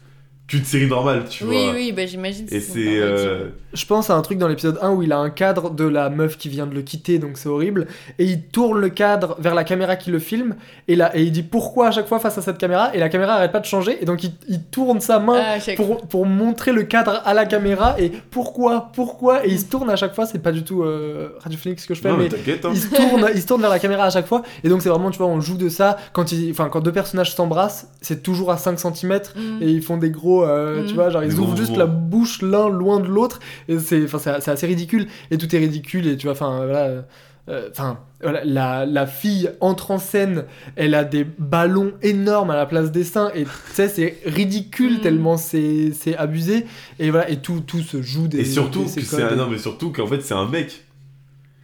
qu'une 0.57 0.65
série 0.65 0.87
normale, 0.87 1.25
tu 1.29 1.45
Oui 1.45 1.65
vois. 1.65 1.73
oui 1.75 1.93
bah 1.93 2.07
j'imagine. 2.07 2.47
Et 2.51 2.61
c'est. 2.61 2.99
euh, 3.01 3.49
Je 3.73 3.87
pense 3.87 4.11
à 4.11 4.15
un 4.17 4.21
truc 4.23 4.37
dans 4.39 4.49
l'épisode 4.49 4.79
1 4.83 4.91
où 4.91 5.03
il 5.03 5.13
a 5.13 5.19
un 5.19 5.31
cadre 5.31 5.71
de 5.71 5.85
la 5.85 6.11
meuf 6.11 6.37
qui 6.37 6.49
vient 6.51 6.67
de 6.67 6.75
le 6.75 6.83
quitter, 6.83 7.19
donc 7.19 7.39
c'est 7.39 7.49
horrible. 7.49 7.87
Et 8.19 8.25
il 8.25 8.43
tourne 8.43 8.79
le 8.81 8.91
cadre 8.91 9.37
vers 9.39 9.55
la 9.55 9.65
caméra 9.65 9.97
qui 9.97 10.11
le 10.11 10.19
filme. 10.19 10.57
Et, 10.89 10.95
là, 10.97 11.11
et 11.17 11.23
il 11.23 11.33
dit 11.33 11.43
pourquoi 11.43 11.89
à 11.89 11.91
chaque 11.91 12.07
fois 12.07 12.19
face 12.19 12.37
à 12.37 12.43
cette 12.43 12.59
caméra. 12.59 12.95
Et 12.95 12.99
la 12.99 13.09
caméra 13.09 13.33
arrête 13.35 13.53
pas 13.53 13.61
de 13.61 13.65
changer. 13.65 13.97
Et 14.03 14.05
donc 14.05 14.23
il, 14.25 14.33
il 14.49 14.63
tourne 14.65 15.01
sa 15.01 15.19
main 15.19 15.41
Ah, 15.43 15.59
chaque- 15.61 15.77
pour, 15.77 16.03
pour 16.07 16.27
montrer 16.27 16.73
le 16.73 16.83
cadre 16.83 17.23
à 17.25 17.33
la 17.35 17.47
caméra. 17.47 17.97
Et 17.99 18.11
pourquoi 18.31 18.91
Pourquoi 18.95 19.47
Et 19.47 19.51
il 19.51 19.59
se 19.59 19.65
tourne 19.67 19.89
à 19.89 19.97
chaque 19.97 20.15
fois. 20.15 20.27
C'est 20.27 20.43
pas 20.43 20.53
du 20.53 20.65
tout 20.65 20.83
euh, 20.83 21.31
radiophonique 21.41 21.81
ce 21.81 21.87
que 21.87 21.95
je 21.95 22.01
fais, 22.03 22.11
Non, 22.11 22.19
mais 22.19 22.27
hein. 22.27 22.71
Il 22.75 22.79
se, 22.79 22.89
tourne, 22.89 23.31
il 23.35 23.41
se 23.41 23.47
tourne 23.47 23.61
vers 23.63 23.71
la 23.71 23.79
caméra 23.79 24.05
à 24.05 24.11
chaque 24.11 24.27
fois 24.27 24.43
et 24.65 24.69
donc 24.69 24.83
c'est 24.83 24.89
vraiment 24.89 25.11
tu 25.11 25.19
vois 25.19 25.27
on 25.29 25.41
joue 25.41 25.57
de 25.57 25.69
ça 25.69 25.97
quand, 26.13 26.33
il, 26.33 26.51
enfin, 26.51 26.69
quand 26.69 26.81
deux 26.81 26.93
personnages 26.93 27.35
s'embrassent 27.35 27.89
c'est 28.01 28.23
toujours 28.23 28.51
à 28.51 28.57
5 28.59 28.79
cm 28.79 29.13
Mm. 29.37 29.63
et 29.63 29.67
ils 29.71 29.83
font 29.83 29.97
des 29.97 30.11
gros 30.11 30.42
euh, 30.47 30.83
tu 30.85 30.91
Mhm. 30.91 30.95
vois 30.95 31.11
genre 31.11 31.25
ils 31.25 31.39
ouvrent 31.39 31.57
juste 31.57 31.77
la 31.77 31.87
bouche 31.87 32.43
l'un 32.43 32.69
loin 32.69 33.01
de 33.01 33.07
l'autre 33.07 33.41
et 33.69 33.79
c'est 33.79 34.05
enfin 34.05 34.19
c'est 34.41 34.51
assez 34.51 34.67
ridicule 34.67 35.07
et 35.31 35.39
tout 35.39 35.55
est 35.55 35.59
ridicule 35.59 36.07
et 36.07 36.17
tu 36.17 36.27
vois 36.27 36.33
enfin 36.33 36.65
voilà 36.67 36.85
euh, 36.85 37.03
euh, 37.49 37.69
enfin 37.73 37.99
voilà, 38.23 38.45
la, 38.45 38.87
la 38.87 39.05
fille 39.07 39.51
entre 39.61 39.91
en 39.91 39.99
scène 39.99 40.45
elle 40.77 40.95
a 40.95 41.03
des 41.03 41.25
ballons 41.25 41.93
énormes 42.01 42.51
à 42.51 42.57
la 42.57 42.67
place 42.67 42.93
des 42.93 43.03
seins 43.03 43.31
et 43.35 43.43
tu 43.45 43.51
sais 43.73 43.89
c'est 43.89 44.19
ridicule 44.27 44.95
Mhm. 44.95 45.01
tellement 45.01 45.37
c'est 45.37 45.91
c'est 45.93 46.17
abusé 46.17 46.67
et 47.01 47.11
voilà 47.11 47.29
et 47.31 47.39
tout 47.39 47.61
tout 47.67 47.81
se 47.83 48.01
joue 48.01 48.29
des 48.29 48.41
Et 48.41 48.45
surtout, 48.45 48.85
que 48.85 49.01
c'est 49.01 49.23
un... 49.23 49.35
non, 49.35 49.49
mais 49.49 49.59
surtout 49.59 49.91
qu'en 49.91 50.07
fait, 50.07 50.21
c'est 50.23 50.35
un 50.35 50.47
mec. 50.49 50.85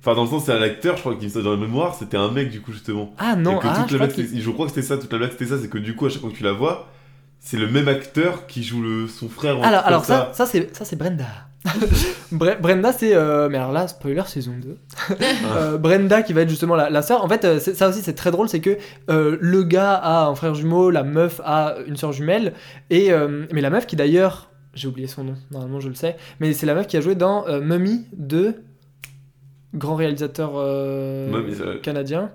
Enfin, 0.01 0.15
dans 0.15 0.23
le 0.25 0.29
sens, 0.29 0.45
c'est 0.47 0.53
un 0.53 0.63
acteur, 0.63 0.97
je 0.97 1.01
crois 1.03 1.15
qu'il 1.17 1.29
me 1.29 1.43
dans 1.43 1.51
la 1.51 1.57
mémoire, 1.57 1.95
c'était 1.95 2.17
un 2.17 2.31
mec, 2.31 2.51
du 2.51 2.61
coup, 2.61 2.73
justement. 2.73 3.13
ah 3.19 3.35
non 3.37 3.59
et 3.59 3.63
que 3.63 3.67
ah, 3.69 3.77
toute 3.81 3.89
je 3.91 3.97
la 3.97 4.07
crois 4.07 4.15
blague, 4.17 4.27
c'était- 4.27 4.41
je 4.41 4.51
crois 4.51 4.67
que 4.67 4.73
c'était 4.73 4.87
ça, 4.87 4.97
toute 4.97 5.13
la 5.13 5.19
blague, 5.19 5.31
c'était 5.33 5.47
ça, 5.47 5.59
c'est 5.61 5.69
que 5.69 5.79
du 5.79 5.95
coup, 5.97 6.07
à 6.07 6.09
chaque 6.09 6.21
fois 6.21 6.31
que 6.31 6.37
tu 6.37 6.45
la 6.45 6.53
vois, 6.53 6.89
c'est 7.49 7.57
le 7.57 7.69
même 7.71 7.89
acteur 7.89 8.47
qui 8.47 8.63
joue 8.63 8.83
le... 8.83 9.09
son 9.09 9.29
frère. 9.29 9.63
Alors, 9.63 9.85
alors 9.87 10.05
ça, 10.05 10.31
ça 10.35 10.45
c'est 10.47 10.75
ça 10.77 10.85
c'est 10.85 10.97
Brenda. 10.97 11.25
Bre- 12.33 12.61
Brenda 12.61 12.93
c'est 12.93 13.15
euh, 13.15 13.49
mais 13.51 13.59
alors 13.59 13.73
là 13.73 13.89
spoiler 13.89 14.23
saison 14.27 14.55
2. 14.63 14.77
Euh, 15.57 15.79
Brenda 15.79 16.23
qui 16.23 16.33
va 16.35 16.43
être 16.43 16.49
justement 16.51 16.77
la, 16.77 16.91
la 16.91 17.03
sœur. 17.03 17.25
En 17.25 17.29
fait 17.29 17.45
euh, 17.45 17.59
c'est- 17.59 17.75
ça 17.75 17.89
aussi 17.89 18.01
c'est 18.03 18.13
très 18.15 18.31
drôle 18.31 18.49
c'est 18.49 18.61
que 18.61 18.77
euh, 19.11 19.37
le 19.41 19.63
gars 19.65 19.95
a 19.95 20.27
un 20.27 20.35
frère 20.35 20.55
jumeau, 20.55 20.91
la 20.91 21.03
meuf 21.05 21.41
a 21.45 21.77
une 21.87 21.97
sœur 21.97 22.13
jumelle 22.13 22.53
et 22.91 23.13
euh, 23.13 23.47
mais 23.53 23.61
la 23.63 23.71
meuf 23.71 23.87
qui 23.87 23.97
d'ailleurs 23.97 24.51
j'ai 24.75 24.87
oublié 24.89 25.09
son 25.09 25.25
nom 25.25 25.35
normalement 25.51 25.81
je 25.81 25.89
le 25.89 25.95
sais 25.95 26.17
mais 26.41 26.53
c'est 26.53 26.67
la 26.67 26.75
meuf 26.75 26.87
qui 26.87 26.97
a 26.97 27.01
joué 27.01 27.15
dans 27.15 27.47
euh, 27.49 27.61
Mummy 27.61 28.07
de 28.13 28.55
grand 29.75 29.97
réalisateur 29.97 30.53
euh, 30.57 31.31
Mummy, 31.31 31.55
canadien 31.83 32.31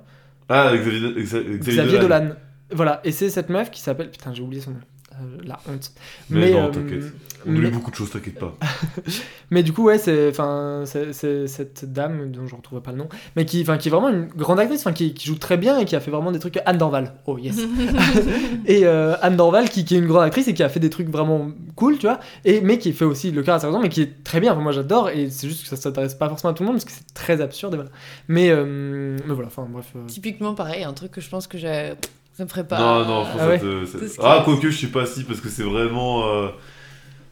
Ah, 0.49 0.72
Xavier, 0.76 1.14
Xavier, 1.24 1.57
Xavier 1.59 1.99
Dolan. 1.99 2.20
Dolan. 2.20 2.36
Voilà 2.72 2.99
et 3.03 3.11
c'est 3.11 3.30
cette 3.30 3.49
meuf 3.49 3.70
qui 3.72 3.82
s'appelle 3.82 4.09
putain 4.11 4.34
j'ai 4.34 4.41
oublié 4.43 4.61
son 4.61 4.72
nom. 4.72 4.78
Euh, 5.24 5.38
la 5.45 5.59
honte. 5.69 5.91
Mais, 6.30 6.51
non, 6.51 6.65
euh, 6.65 6.69
t'inquiète. 6.71 7.03
On 7.45 7.51
mais- 7.51 7.59
oublie 7.59 7.71
beaucoup 7.71 7.91
de 7.91 7.95
choses, 7.95 8.09
t'inquiète 8.11 8.39
pas. 8.39 8.55
Mais 9.51 9.63
du 9.63 9.74
coup, 9.74 9.84
ouais, 9.84 9.97
c'est 9.97 10.30
enfin 10.30 10.84
c'est- 10.86 11.13
c'est 11.13 11.47
cette 11.47 11.91
dame 11.91 12.32
dont 12.32 12.47
je 12.47 12.55
retrouve 12.55 12.82
pas 12.82 12.91
le 12.91 12.97
nom, 12.97 13.09
mais 13.36 13.45
qui, 13.45 13.61
enfin, 13.61 13.78
qui 13.78 13.89
est 13.89 13.91
vraiment 13.91 14.09
une 14.09 14.26
grande 14.28 14.59
actrice, 14.59 14.80
enfin, 14.82 14.93
qui, 14.93 15.13
qui 15.13 15.28
joue 15.28 15.36
très 15.36 15.57
bien 15.57 15.78
et 15.78 15.86
qui 15.86 15.95
a 15.95 15.99
fait 15.99 16.09
vraiment 16.11 16.32
des 16.32 16.39
trucs. 16.39 16.57
Anne 16.65 16.78
Dorval, 16.78 17.13
oh 17.28 17.38
yes. 17.38 17.57
et 18.65 18.86
euh, 18.86 19.15
Anne 19.21 19.36
Dorval, 19.36 19.69
qui, 19.69 19.86
qui 19.86 19.95
est 19.95 19.99
une 19.99 20.07
grande 20.07 20.24
actrice 20.24 20.47
et 20.47 20.53
qui 20.53 20.63
a 20.63 20.69
fait 20.69 20.80
des 20.80 20.89
trucs 20.89 21.09
vraiment 21.09 21.49
cool, 21.76 21.97
tu 21.97 22.07
vois, 22.07 22.19
et 22.45 22.61
mais 22.61 22.78
qui 22.78 22.93
fait 22.93 23.05
aussi 23.05 23.32
le 23.32 23.43
cœur 23.43 23.55
à 23.55 23.59
sa 23.59 23.67
raison, 23.67 23.82
mais 23.82 23.89
qui 23.89 24.01
est 24.01 24.24
très 24.24 24.39
bien. 24.39 24.53
Enfin, 24.53 24.61
moi, 24.61 24.71
j'adore 24.71 25.09
et 25.09 25.30
c'est 25.30 25.47
juste 25.47 25.63
que 25.63 25.69
ça 25.69 25.76
s'intéresse 25.76 26.15
pas 26.15 26.30
forcément 26.30 26.51
à 26.51 26.55
tout 26.55 26.63
le 26.63 26.67
monde 26.67 26.76
parce 26.78 26.86
que 26.86 26.91
c'est 26.91 27.13
très 27.13 27.41
absurde. 27.41 27.74
Et 27.74 27.78
voilà. 27.78 27.91
Mais 28.28 28.49
euh, 28.49 29.17
mais 29.28 29.34
voilà, 29.34 29.47
enfin 29.47 29.67
bref. 29.69 29.88
euh, 29.95 30.05
Typiquement 30.07 30.55
pareil, 30.55 30.84
un 30.84 30.93
truc 30.93 31.11
que 31.11 31.21
je 31.21 31.30
pense 31.30 31.47
que 31.47 31.57
j'ai- 31.57 31.93
ça 32.34 32.43
me 32.43 32.49
ferait 32.49 32.67
pas. 32.67 32.79
Non, 32.79 33.05
non, 33.05 33.25
faut 33.25 33.38
Ah 33.39 33.43
ça 33.43 33.47
ouais. 33.49 33.59
te- 33.59 33.86
ça- 33.86 34.21
Ah, 34.23 34.41
quoique, 34.45 34.69
je 34.69 34.77
sais 34.77 34.88
pas 34.88 35.05
si, 35.05 35.23
parce 35.23 35.39
que 35.41 35.49
c'est 35.49 35.63
vraiment. 35.63 36.27
euh, 36.27 36.47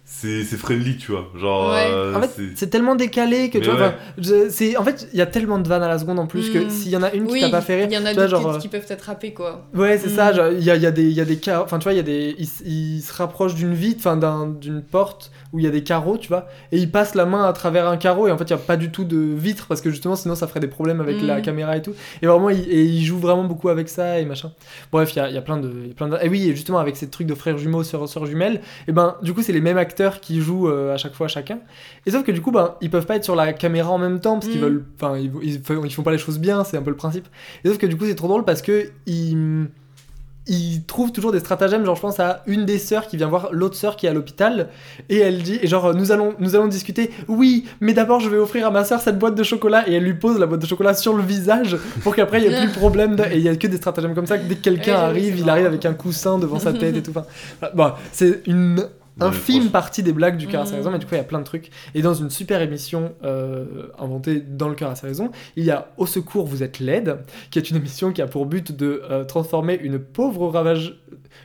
C'est 0.03 0.43
c'est 0.43 0.57
friendly, 0.57 0.97
tu 0.97 1.11
vois. 1.13 1.29
Genre. 1.39 1.69
Ouais. 1.71 1.85
euh, 1.89 2.13
En 2.15 2.21
fait, 2.21 2.41
c'est- 2.55 2.67
tellement 2.67 2.95
décalé 2.95 3.49
que 3.49 3.59
tu 3.59 3.69
vois, 3.69 3.79
ouais. 3.79 3.95
je- 4.17 4.77
en 4.77 4.83
fait, 4.83 5.07
il 5.13 5.17
y 5.17 5.21
a 5.21 5.25
tellement 5.25 5.57
de 5.57 5.67
vannes 5.69 5.83
à 5.83 5.87
la 5.87 5.97
seconde 5.99 6.19
en 6.19 6.27
plus 6.27 6.49
que 6.49 6.57
Mm. 6.65 6.69
s'il 6.69 6.91
y 6.91 6.97
en 6.97 7.03
a 7.03 7.13
une 7.13 7.27
qui 7.27 7.33
Oui, 7.33 7.39
t'a 7.41 7.49
pas 7.49 7.61
fait 7.61 7.75
rire, 7.77 7.87
il 7.89 7.93
y 7.93 7.97
en 7.97 8.05
a 8.05 8.09
tu 8.09 8.15
vois, 8.15 8.27
d'autres 8.27 8.41
genre, 8.41 8.53
qui, 8.57 8.63
qui 8.63 8.67
peuvent 8.67 8.85
t'attraper 8.85 9.31
quoi. 9.33 9.67
Ouais, 9.73 9.97
c'est 9.97 10.09
Mm. 10.09 10.15
ça. 10.15 10.33
genre, 10.33 10.47
Il 10.51 10.63
y 10.63 10.69
a, 10.69 10.75
il 10.75 10.81
y 10.81 10.85
a 10.85 10.91
des, 10.91 11.03
il 11.03 11.13
y 11.13 11.21
a 11.21 11.25
des 11.25 11.37
carreaux. 11.37 11.63
Enfin, 11.63 11.79
tu 11.79 11.83
vois, 11.83 11.93
il 11.93 11.97
y 11.97 11.99
a 12.01 12.03
des. 12.03 12.35
Il, 12.37 12.43
s- 12.43 12.61
il 12.65 12.99
se 13.01 13.13
rapproche 13.13 13.55
d'une 13.55 13.73
vitre, 13.73 13.99
enfin, 13.99 14.17
d'un- 14.17 14.47
d'une 14.47 14.81
porte 14.81 15.31
où 15.53 15.59
il 15.59 15.65
y 15.65 15.67
a 15.67 15.71
des 15.71 15.83
carreaux, 15.83 16.17
tu 16.17 16.27
vois. 16.29 16.47
Et 16.71 16.77
il 16.77 16.89
passe 16.91 17.13
la 17.15 17.25
main 17.25 17.43
à 17.43 17.53
travers 17.53 17.87
un 17.87 17.97
carreau 17.97 18.27
et 18.27 18.31
en 18.31 18.37
fait, 18.37 18.45
il 18.45 18.49
y 18.51 18.53
a 18.53 18.57
pas 18.57 18.77
du 18.77 18.89
tout 18.91 19.03
de 19.03 19.17
vitre 19.17 19.67
parce 19.67 19.81
que 19.81 19.89
justement, 19.89 20.15
sinon, 20.15 20.35
ça 20.35 20.47
ferait 20.47 20.59
des 20.61 20.67
problèmes 20.67 21.01
avec 21.01 21.21
Mm. 21.21 21.25
la 21.27 21.41
caméra 21.41 21.75
et 21.77 21.81
tout. 21.81 21.93
Et 22.21 22.27
vraiment, 22.27 22.49
il, 22.49 22.59
et 22.69 22.83
il 22.85 23.03
joue 23.03 23.17
vraiment 23.17 23.43
beaucoup 23.43 23.69
avec 23.69 23.89
ça 23.89 24.19
et 24.19 24.25
machin. 24.25 24.51
Bref, 24.91 25.13
il 25.13 25.17
y 25.17 25.19
a, 25.19 25.29
il 25.29 25.35
y 25.35 25.37
a 25.37 25.41
plein 25.41 25.57
de. 25.57 25.69
il 25.83 25.87
y 25.89 25.91
a 25.91 25.93
plein 25.93 26.07
de... 26.07 26.17
Et 26.21 26.29
oui, 26.29 26.47
et 26.49 26.55
justement, 26.55 26.79
avec 26.79 26.95
ces 26.95 27.09
trucs 27.09 27.27
de 27.27 27.35
frères 27.35 27.57
jumeaux, 27.57 27.83
sœurs, 27.83 28.07
sœurs 28.07 28.25
jumelles, 28.25 28.61
et 28.87 28.91
ben, 28.91 29.17
du 29.21 29.33
coup, 29.33 29.41
c'est 29.41 29.53
les 29.53 29.61
mêmes 29.61 29.77
acteurs 29.77 30.19
qui 30.21 30.39
jouent 30.41 30.69
euh, 30.69 30.93
à 30.93 30.97
chaque 30.97 31.13
fois 31.13 31.27
chacun. 31.27 31.59
Et 32.05 32.11
sauf 32.11 32.23
que 32.23 32.31
du 32.31 32.41
coup, 32.41 32.51
ben, 32.51 32.75
ils 32.81 32.89
peuvent 32.89 33.05
pas 33.05 33.17
être 33.17 33.23
sur 33.25 33.35
la 33.35 33.51
caméra 33.53 33.91
en 33.91 33.97
même 33.97 34.19
temps 34.19 34.35
parce 34.35 34.47
qu'ils 34.47 34.59
Mm. 34.59 34.63
veulent. 34.63 34.85
Enfin, 34.95 35.17
ils, 35.17 35.31
ils 35.43 35.91
font 35.91 36.03
pas 36.03 36.11
les 36.11 36.17
choses 36.17 36.39
bien, 36.39 36.63
c'est 36.63 36.77
un 36.77 36.81
peu 36.81 36.91
le 36.91 36.95
principe. 36.95 37.27
Et 37.63 37.67
sauf 37.67 37.77
que 37.77 37.85
du 37.87 37.97
coup, 37.97 38.05
c'est 38.05 38.15
trop 38.15 38.27
drôle 38.27 38.45
parce 38.45 38.61
que 38.61 38.89
ils, 39.05 39.67
ils 40.47 40.83
trouvent 40.85 41.11
toujours 41.11 41.31
des 41.31 41.39
stratagèmes. 41.39 41.85
Genre, 41.85 41.95
je 41.95 42.01
pense 42.01 42.19
à 42.19 42.41
une 42.47 42.65
des 42.65 42.79
sœurs 42.79 43.07
qui 43.07 43.15
vient 43.17 43.27
voir 43.27 43.49
l'autre 43.51 43.75
sœur 43.75 43.95
qui 43.95 44.05
est 44.05 44.09
à 44.09 44.13
l'hôpital 44.13 44.69
et 45.09 45.17
elle 45.19 45.43
dit, 45.43 45.59
et 45.61 45.67
genre, 45.67 45.93
nous 45.93 46.11
allons, 46.11 46.33
nous 46.39 46.55
allons 46.55 46.67
discuter. 46.67 47.11
Oui, 47.27 47.65
mais 47.79 47.93
d'abord, 47.93 48.19
je 48.19 48.29
vais 48.29 48.37
offrir 48.37 48.65
à 48.67 48.71
ma 48.71 48.83
sœur 48.83 49.01
cette 49.01 49.19
boîte 49.19 49.35
de 49.35 49.43
chocolat 49.43 49.87
et 49.87 49.93
elle 49.93 50.03
lui 50.03 50.15
pose 50.15 50.39
la 50.39 50.47
boîte 50.47 50.61
de 50.61 50.65
chocolat 50.67 50.93
sur 50.93 51.13
le 51.15 51.23
visage 51.23 51.77
pour 52.03 52.15
qu'après 52.15 52.39
il 52.41 52.45
y 52.51 52.53
ait 52.53 52.57
plus 52.57 52.67
de 52.69 52.73
problème. 52.73 53.15
de- 53.15 53.23
Et 53.25 53.35
il 53.37 53.41
y 53.41 53.49
a 53.49 53.55
que 53.55 53.67
des 53.67 53.77
stratagèmes 53.77 54.15
comme 54.15 54.25
ça. 54.25 54.37
que 54.37 54.47
Dès 54.47 54.55
que 54.55 54.61
quelqu'un 54.61 54.93
Ouais, 54.95 54.99
arrive, 55.09 55.39
il 55.39 55.49
arrive 55.49 55.65
avec 55.67 55.85
un 55.85 55.93
coussin 55.93 56.37
devant 56.39 56.59
sa 56.59 56.73
tête 56.73 56.95
et 56.97 57.03
tout. 57.03 57.11
Enfin. 57.11 57.25
Bon, 57.75 57.91
c'est 58.11 58.41
une 58.47 58.85
infime 59.21 59.69
partie 59.69 60.03
des 60.03 60.13
blagues 60.13 60.37
du 60.37 60.47
cœur 60.47 60.61
à 60.61 60.65
sa 60.65 60.71
Mhm. 60.71 60.77
raison, 60.77 60.91
mais 60.91 60.99
du 60.99 61.05
coup 61.05 61.15
il 61.15 61.17
y 61.17 61.21
a 61.21 61.23
plein 61.25 61.39
de 61.39 61.43
trucs. 61.45 61.69
Et 61.95 62.01
dans 62.01 62.13
une 62.13 62.29
super 62.29 62.61
émission 62.61 63.13
euh, 63.23 63.65
inventée 63.99 64.39
dans 64.41 64.67
le 64.69 64.75
cœur 64.75 64.89
à 64.91 64.95
sa 64.95 65.07
raison, 65.07 65.31
il 65.55 65.63
y 65.65 65.71
a 65.71 65.87
Au 65.97 66.05
secours, 66.05 66.45
vous 66.45 66.63
êtes 66.63 66.79
laide, 66.79 67.17
qui 67.51 67.59
est 67.59 67.69
une 67.69 67.77
émission 67.77 68.11
qui 68.11 68.21
a 68.21 68.27
pour 68.27 68.45
but 68.45 68.71
de 68.75 69.01
euh, 69.09 69.23
transformer 69.23 69.79
une 69.81 69.99
pauvre 69.99 70.47
ravage... 70.49 70.97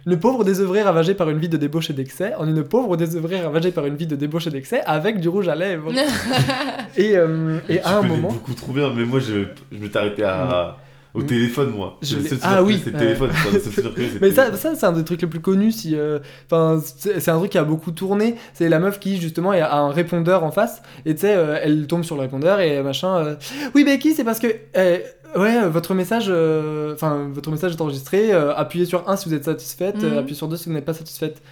Une 0.05 0.19
pauvre 0.19 0.43
désœuvrée 0.45 0.83
ravagée 0.83 1.15
par 1.15 1.31
une 1.31 1.39
vie 1.39 1.49
de 1.49 1.57
débauche 1.57 1.91
et 1.91 1.93
d'excès 1.93 2.35
en 2.35 2.47
une 2.49 2.63
pauvre 2.65 2.97
désœuvrée 2.97 3.41
ravagée 3.41 3.71
par 3.71 3.87
une 3.87 3.95
vie 3.97 4.07
de 4.09 4.17
débauche 4.17 4.47
et 4.47 4.51
d'excès 4.51 4.81
avec 4.85 5.21
du 5.21 5.29
rouge 5.29 5.47
à 5.49 5.55
lèvres. 5.55 5.93
et, 6.97 7.17
euh, 7.17 7.59
et 7.69 7.79
Tu 7.79 7.83
à 7.85 7.99
un 7.99 8.03
moment... 8.03 8.29
beaucoup 8.33 8.55
trop 8.55 8.73
bien, 8.73 8.93
mais 8.95 9.05
moi, 9.05 9.21
je, 9.21 9.45
je 9.73 9.79
m'étais 9.79 9.99
arrêté 9.99 10.25
à. 10.25 10.77
Au 11.17 11.23
téléphone, 11.23 11.71
moi. 11.71 11.97
Je 12.03 12.17
Ah 12.43 12.63
oui, 12.63 12.81
c'est 12.85 12.91
le 12.93 12.99
téléphone. 12.99 13.31
Mais 14.21 14.31
ça, 14.33 14.55
ça 14.57 14.75
c'est 14.75 14.87
un 14.87 14.93
des 14.93 15.05
trucs 15.05 15.23
les 15.23 15.29
plus 15.29 15.41
connus. 15.41 15.73
Si, 15.73 15.95
euh, 15.97 16.19
enfin, 16.47 16.81
c'est 16.85 17.21
c'est 17.21 17.31
un 17.31 17.39
truc 17.39 17.51
qui 17.53 17.59
a 17.59 17.65
beaucoup 17.65 17.91
tourné. 17.91 18.37
C'est 18.55 18.69
la 18.69 18.79
meuf 18.79 18.99
qui 19.01 19.21
justement 19.21 19.51
a 19.53 19.77
un 19.77 19.91
répondeur 19.91 20.45
en 20.45 20.51
face 20.51 20.83
et 21.05 21.15
tu 21.15 21.23
sais, 21.23 21.35
euh, 21.35 21.59
elle 21.63 21.87
tombe 21.87 22.03
sur 22.05 22.17
le 22.17 22.23
répondeur 22.23 22.61
et 22.61 22.83
machin. 22.83 23.17
euh, 23.17 23.35
oui, 23.75 23.85
Becky, 23.85 24.13
c'est 24.15 24.25
parce 24.25 24.39
que 24.39 24.47
euh, 24.77 24.99
ouais, 25.37 25.57
euh, 25.65 25.69
votre 25.69 25.95
message, 25.95 26.27
euh, 26.29 26.95
enfin, 26.95 27.29
votre 27.33 27.51
message 27.51 27.73
est 27.73 27.81
enregistré. 27.81 28.33
euh, 28.33 28.55
appuyez 28.55 28.85
sur 28.87 29.09
1 29.09 29.17
si 29.17 29.29
vous 29.29 29.35
êtes 29.35 29.45
satisfaite. 29.45 29.97
euh, 30.05 30.11
Mhm. 30.13 30.19
appuyez 30.19 30.37
sur 30.37 30.49
2 30.49 30.57
si 30.57 30.69
vous 30.69 30.75
n'êtes 30.75 30.85
pas 30.85 30.95
satisfaite. 30.95 31.43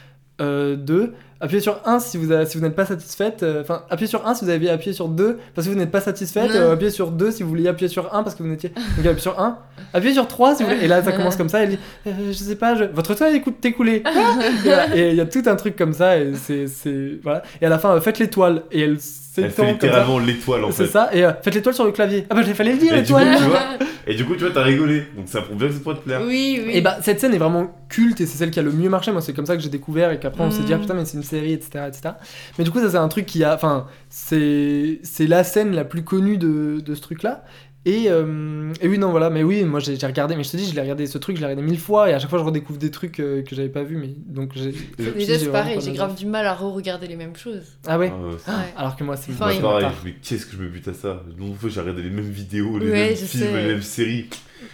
2 0.40 1.12
appuyez 1.40 1.60
sur 1.60 1.80
1 1.84 1.98
si 2.00 2.16
vous, 2.16 2.32
si 2.46 2.56
vous 2.58 2.62
n'êtes 2.64 2.74
pas 2.76 2.86
satisfaite 2.86 3.42
euh, 3.42 3.62
enfin 3.62 3.82
appuyez 3.90 4.08
sur 4.08 4.26
1 4.26 4.34
si 4.34 4.44
vous 4.44 4.50
avez 4.50 4.70
appuyé 4.70 4.92
sur 4.92 5.08
2 5.08 5.38
parce 5.54 5.66
que 5.66 5.72
vous 5.72 5.78
n'êtes 5.78 5.90
pas 5.90 6.00
satisfaite 6.00 6.50
euh, 6.54 6.72
appuyez 6.72 6.90
sur 6.90 7.10
2 7.10 7.30
si 7.30 7.42
vous 7.42 7.48
vouliez 7.50 7.68
appuyer 7.68 7.88
sur 7.88 8.14
1 8.14 8.22
parce 8.22 8.34
que 8.34 8.42
vous 8.42 8.48
n'étiez 8.48 8.70
donc 8.70 9.06
appuyez 9.06 9.18
sur 9.20 9.38
1 9.40 9.58
appuyez 9.92 10.14
sur 10.14 10.26
3 10.28 10.54
si 10.56 10.62
vous 10.62 10.70
voulez 10.70 10.84
et 10.84 10.88
là 10.88 11.02
ça 11.02 11.12
commence 11.12 11.36
comme 11.36 11.48
ça 11.48 11.62
elle 11.62 11.70
dit 11.70 11.78
euh, 12.06 12.10
je 12.28 12.32
sais 12.32 12.56
pas, 12.56 12.74
je- 12.74 12.84
votre 12.84 13.14
toit 13.14 13.30
écoute 13.30 13.60
t'écouler. 13.60 14.02
et 14.94 15.10
il 15.10 15.16
y 15.16 15.20
a 15.20 15.26
tout 15.26 15.42
un 15.46 15.56
truc 15.56 15.76
comme 15.76 15.92
ça 15.92 16.18
et 16.18 16.32
c'est 16.34 16.66
c'est 16.66 17.18
voilà. 17.22 17.42
Et 17.60 17.66
à 17.66 17.68
la 17.68 17.78
fin 17.78 17.94
euh, 17.94 18.00
faites 18.00 18.18
l'étoile 18.18 18.62
et 18.72 18.80
elle 18.82 18.98
Elle 19.36 19.50
fait 19.50 19.72
littéralement 19.72 20.18
l'étoile 20.18 20.64
en 20.64 20.70
fait. 20.70 20.86
C'est 20.86 20.92
ça 20.92 21.10
et 21.12 21.24
euh, 21.24 21.32
faites 21.42 21.54
l'étoile 21.54 21.74
sur 21.74 21.84
le 21.84 21.90
clavier. 21.92 22.26
Ah 22.30 22.34
bah 22.34 22.42
il 22.46 22.54
fallait 22.54 22.72
le 22.72 22.78
dire 22.78 22.94
l'étoile. 22.94 23.26
et 24.06 24.14
du 24.14 24.24
coup, 24.24 24.34
tu 24.34 24.44
vois, 24.44 24.50
t'as 24.54 24.62
rigolé. 24.62 25.04
Donc 25.16 25.26
ça 25.28 25.40
prouve 25.42 25.56
bien 25.56 25.66
que 25.68 25.74
ça 25.74 25.80
pourrait 25.80 25.96
te 25.96 26.02
plaire. 26.02 26.20
Oui, 26.24 26.62
oui. 26.64 26.70
Et 26.74 26.80
bah 26.80 26.98
cette 27.02 27.18
scène 27.20 27.34
est 27.34 27.38
vraiment 27.38 27.74
culte 27.88 28.20
et 28.20 28.26
c'est 28.26 28.38
celle 28.38 28.50
qui 28.50 28.60
a 28.60 28.62
le 28.62 28.70
mieux 28.72 28.88
marché. 28.88 29.10
Moi 29.12 29.20
c'est 29.22 29.32
comme 29.32 29.46
ça 29.46 29.56
que 29.56 29.62
j'ai 29.62 29.68
découvert 29.70 30.12
et 30.12 30.18
qu'après 30.20 30.44
on 30.44 30.50
s'est 30.52 30.62
dit 30.62 30.72
ah 30.72 30.78
putain 30.78 30.94
mais 30.94 31.04
c'est 31.04 31.16
une 31.16 31.23
série 31.24 31.52
etc 31.52 31.84
etc. 31.88 32.14
Mais 32.58 32.64
du 32.64 32.70
coup 32.70 32.80
ça 32.80 32.90
c'est 32.90 32.96
un 32.96 33.08
truc 33.08 33.26
qui 33.26 33.42
a, 33.44 33.54
enfin 33.54 33.86
c'est 34.08 35.00
c'est 35.02 35.26
la 35.26 35.44
scène 35.44 35.74
la 35.74 35.84
plus 35.84 36.04
connue 36.04 36.38
de, 36.38 36.80
de 36.84 36.94
ce 36.94 37.00
truc 37.00 37.22
là. 37.22 37.44
Et, 37.86 38.04
euh, 38.08 38.72
et 38.80 38.88
oui 38.88 38.96
non 38.96 39.10
voilà 39.10 39.28
mais 39.28 39.42
oui 39.42 39.62
moi 39.64 39.78
j'ai 39.78 39.94
regardé 40.06 40.36
mais 40.36 40.42
je 40.42 40.50
te 40.52 40.56
dis 40.56 40.64
je 40.66 40.74
l'ai 40.74 40.80
regardé 40.80 41.06
ce 41.06 41.18
truc 41.18 41.36
je 41.36 41.42
l'ai 41.42 41.48
regardé 41.48 41.62
mille 41.70 41.78
fois 41.78 42.08
et 42.08 42.14
à 42.14 42.18
chaque 42.18 42.30
fois 42.30 42.38
je 42.38 42.44
redécouvre 42.44 42.78
des 42.78 42.90
trucs 42.90 43.20
euh, 43.20 43.42
que 43.42 43.54
j'avais 43.54 43.68
pas 43.68 43.82
vu 43.82 43.98
mais 43.98 44.08
donc 44.26 44.52
j'ai 44.54 44.72
Déjà, 44.96 45.38
c'est 45.38 45.52
pareil, 45.52 45.78
j'ai 45.82 45.92
grave 45.92 46.14
du 46.14 46.24
mal 46.24 46.46
à 46.46 46.54
re-regarder 46.54 47.06
les 47.06 47.16
mêmes 47.16 47.36
choses. 47.36 47.76
ah 47.86 47.98
ouais 47.98 48.10
Ah, 48.10 48.26
ouais, 48.26 48.36
Ah, 48.46 48.64
alors 48.78 48.96
que 48.96 49.04
moi 49.04 49.18
c'est 49.18 49.32
Enfin, 49.32 49.50
pareil, 49.60 49.86
mais 50.02 50.14
qu'est-ce 50.22 50.46
que 50.46 50.56
je 50.56 50.62
me 50.62 50.68
bute 50.70 50.88
à 50.88 50.94
ça? 50.94 51.22
Le 51.28 51.34
nombre 51.38 51.52
de 51.56 51.58
fois 51.58 51.68
j'ai 51.68 51.80
regardé 51.80 52.00
les 52.02 52.08
mêmes 52.08 52.30
vidéos, 52.30 52.78
les 52.78 52.86
Ouais, 52.86 52.92
mêmes 53.08 53.16
films, 53.16 53.26
sais. 53.26 53.62
les 53.62 53.68
mêmes 53.68 53.82
séries. 53.82 54.30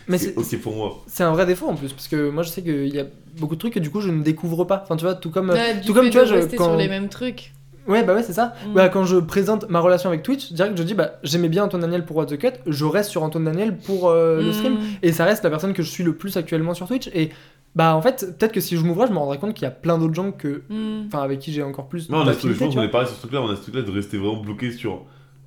Mais 0.08 0.18
c'est 0.18 0.34
c'est 0.42 0.56
ok 0.56 0.62
pour 0.62 0.74
moi. 0.76 0.98
c'est 1.06 1.24
un 1.24 1.32
vrai 1.32 1.46
défaut 1.46 1.66
en 1.68 1.74
plus 1.74 1.92
parce 1.92 2.08
que 2.08 2.30
moi 2.30 2.42
je 2.42 2.48
sais 2.50 2.62
qu'il 2.62 2.94
y 2.94 2.98
a 3.00 3.04
beaucoup 3.38 3.54
de 3.54 3.60
trucs 3.60 3.74
que 3.74 3.78
du 3.80 3.90
coup 3.90 4.00
je 4.00 4.10
ne 4.10 4.22
découvre 4.22 4.64
pas 4.64 4.80
enfin 4.82 4.96
tu 4.96 5.04
vois 5.04 5.14
tout 5.14 5.30
comme 5.30 5.52
du 5.80 5.86
tout 5.86 5.94
comme 5.94 6.10
tu 6.10 6.16
vois 6.18 6.24
je- 6.26 6.56
quand 6.56 6.64
sur 6.64 6.76
les 6.76 6.88
mêmes 6.88 7.08
trucs. 7.08 7.52
Ouais, 7.88 8.04
bah 8.04 8.14
ouais, 8.14 8.22
c'est 8.22 8.34
ça. 8.34 8.52
Mm. 8.68 8.74
Bah, 8.74 8.88
quand 8.90 9.04
je 9.04 9.16
présente 9.16 9.68
ma 9.70 9.80
relation 9.80 10.10
avec 10.10 10.22
Twitch, 10.22 10.52
direct, 10.52 10.76
je 10.76 10.82
dis, 10.82 10.94
bah, 10.94 11.14
j'aimais 11.24 11.48
bien 11.48 11.64
Antoine 11.64 11.80
Daniel 11.82 12.04
pour 12.04 12.18
What 12.18 12.26
the 12.26 12.36
Cut, 12.38 12.52
je 12.66 12.84
reste 12.84 13.10
sur 13.10 13.22
Antoine 13.22 13.44
Daniel 13.46 13.74
pour 13.78 14.10
euh, 14.10 14.40
le 14.42 14.50
Mm. 14.50 14.52
stream, 14.52 14.78
et 15.02 15.12
ça 15.12 15.24
reste 15.24 15.42
la 15.42 15.50
personne 15.50 15.72
que 15.72 15.82
je 15.82 15.88
suis 15.90 16.04
le 16.04 16.14
plus 16.14 16.36
actuellement 16.36 16.74
sur 16.74 16.86
Twitch. 16.86 17.08
Et 17.14 17.30
bah, 17.74 17.96
en 17.96 18.02
fait, 18.02 18.36
peut-être 18.38 18.52
que 18.52 18.60
si 18.60 18.76
je 18.76 18.84
m'ouvrais, 18.84 19.08
je 19.08 19.12
me 19.12 19.18
rendrais 19.18 19.38
compte 19.38 19.54
qu'il 19.54 19.64
y 19.64 19.66
a 19.66 19.70
plein 19.72 19.96
d'autres 19.98 20.14
gens 20.14 20.30
que. 20.30 20.62
Mm. 20.68 21.06
Enfin, 21.06 21.22
avec 21.24 21.40
qui 21.40 21.52
j'ai 21.52 21.62
encore 21.62 21.88
plus. 21.88 22.10
Non, 22.10 22.18
on 22.18 22.26
a, 22.28 22.32
je 22.32 22.48
pense 22.52 22.74
qu'on 22.74 22.82
est 22.82 22.88
pareil 22.88 23.08
sur 23.08 23.16
ce 23.16 23.22
truc-là, 23.22 23.40
on 23.42 23.48
a 23.50 23.56
ce 23.56 23.62
truc-là 23.62 23.82
de 23.82 23.90
rester 23.90 24.18
vraiment 24.18 24.36
bloqué 24.40 24.70
sur 24.70 25.00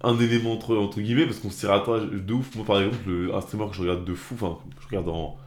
un 0.04 0.20
élément 0.20 0.54
entre, 0.54 0.76
entre 0.76 1.00
guillemets, 1.02 1.26
parce 1.26 1.40
qu'on 1.40 1.50
se 1.50 1.66
rattache 1.66 2.04
de 2.12 2.34
ouf. 2.34 2.56
Moi, 2.56 2.66
par 2.66 2.80
exemple, 2.80 2.98
le, 3.08 3.34
un 3.34 3.42
streamer 3.42 3.70
que 3.70 3.76
je 3.76 3.82
regarde 3.82 4.06
de 4.06 4.14
fou, 4.14 4.36
enfin, 4.36 4.58
je 4.82 4.88
regarde 4.88 5.10
en, 5.10 5.38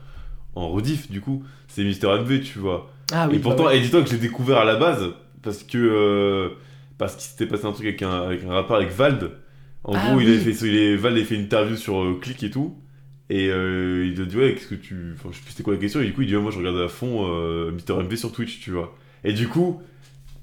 en 0.54 0.68
rediff, 0.70 1.10
du 1.10 1.20
coup, 1.20 1.44
c'est 1.68 1.84
Mister 1.84 2.06
MV, 2.08 2.40
tu 2.40 2.58
vois. 2.58 2.90
Ah 3.12 3.28
oui, 3.30 3.36
et 3.36 3.38
pourtant, 3.38 3.64
bah 3.64 3.70
ouais. 3.70 3.78
et 3.78 3.80
dis-toi 3.80 4.02
que 4.02 4.08
je 4.08 4.14
l'ai 4.14 4.20
découvert 4.20 4.58
à 4.58 4.64
la 4.64 4.76
base, 4.76 5.04
parce 5.42 5.62
que. 5.62 5.78
euh, 5.78 6.50
parce 6.98 7.14
qu'il 7.16 7.24
s'était 7.30 7.46
passé 7.46 7.66
un 7.66 7.72
truc 7.72 7.86
avec 7.86 8.02
un, 8.02 8.22
avec 8.22 8.44
un 8.44 8.52
rappeur, 8.52 8.76
avec 8.76 8.90
Vald. 8.90 9.30
En 9.84 9.92
Ah 9.94 10.10
gros, 10.10 10.20
il 10.20 10.28
avait 10.28 10.38
fait, 10.38 10.66
il 10.66 10.96
Vald 10.96 11.16
avait 11.16 11.24
fait 11.26 11.34
une 11.36 11.42
interview 11.42 11.76
sur 11.76 12.02
euh, 12.02 12.18
Click 12.20 12.42
et 12.42 12.50
tout. 12.50 12.76
Et 13.28 13.48
euh, 13.50 14.06
il 14.06 14.20
a 14.20 14.24
dit, 14.24 14.36
ouais, 14.36 14.54
qu'est-ce 14.54 14.68
que 14.68 14.74
tu. 14.74 15.14
Enfin, 15.14 15.28
je 15.32 15.36
sais 15.36 15.42
plus 15.42 15.50
c'était 15.50 15.62
quoi 15.62 15.74
la 15.74 15.80
question. 15.80 16.00
Et 16.00 16.06
du 16.06 16.12
coup, 16.12 16.22
il 16.22 16.28
dit, 16.28 16.36
ouais, 16.36 16.42
moi, 16.42 16.50
je 16.50 16.58
regarde 16.58 16.78
à 16.78 16.88
fond 16.88 17.26
Mister 17.72 17.92
MV 17.94 18.16
sur 18.16 18.32
Twitch, 18.32 18.60
tu 18.60 18.70
vois. 18.70 18.94
Et 19.24 19.32
du 19.32 19.48
coup, 19.48 19.82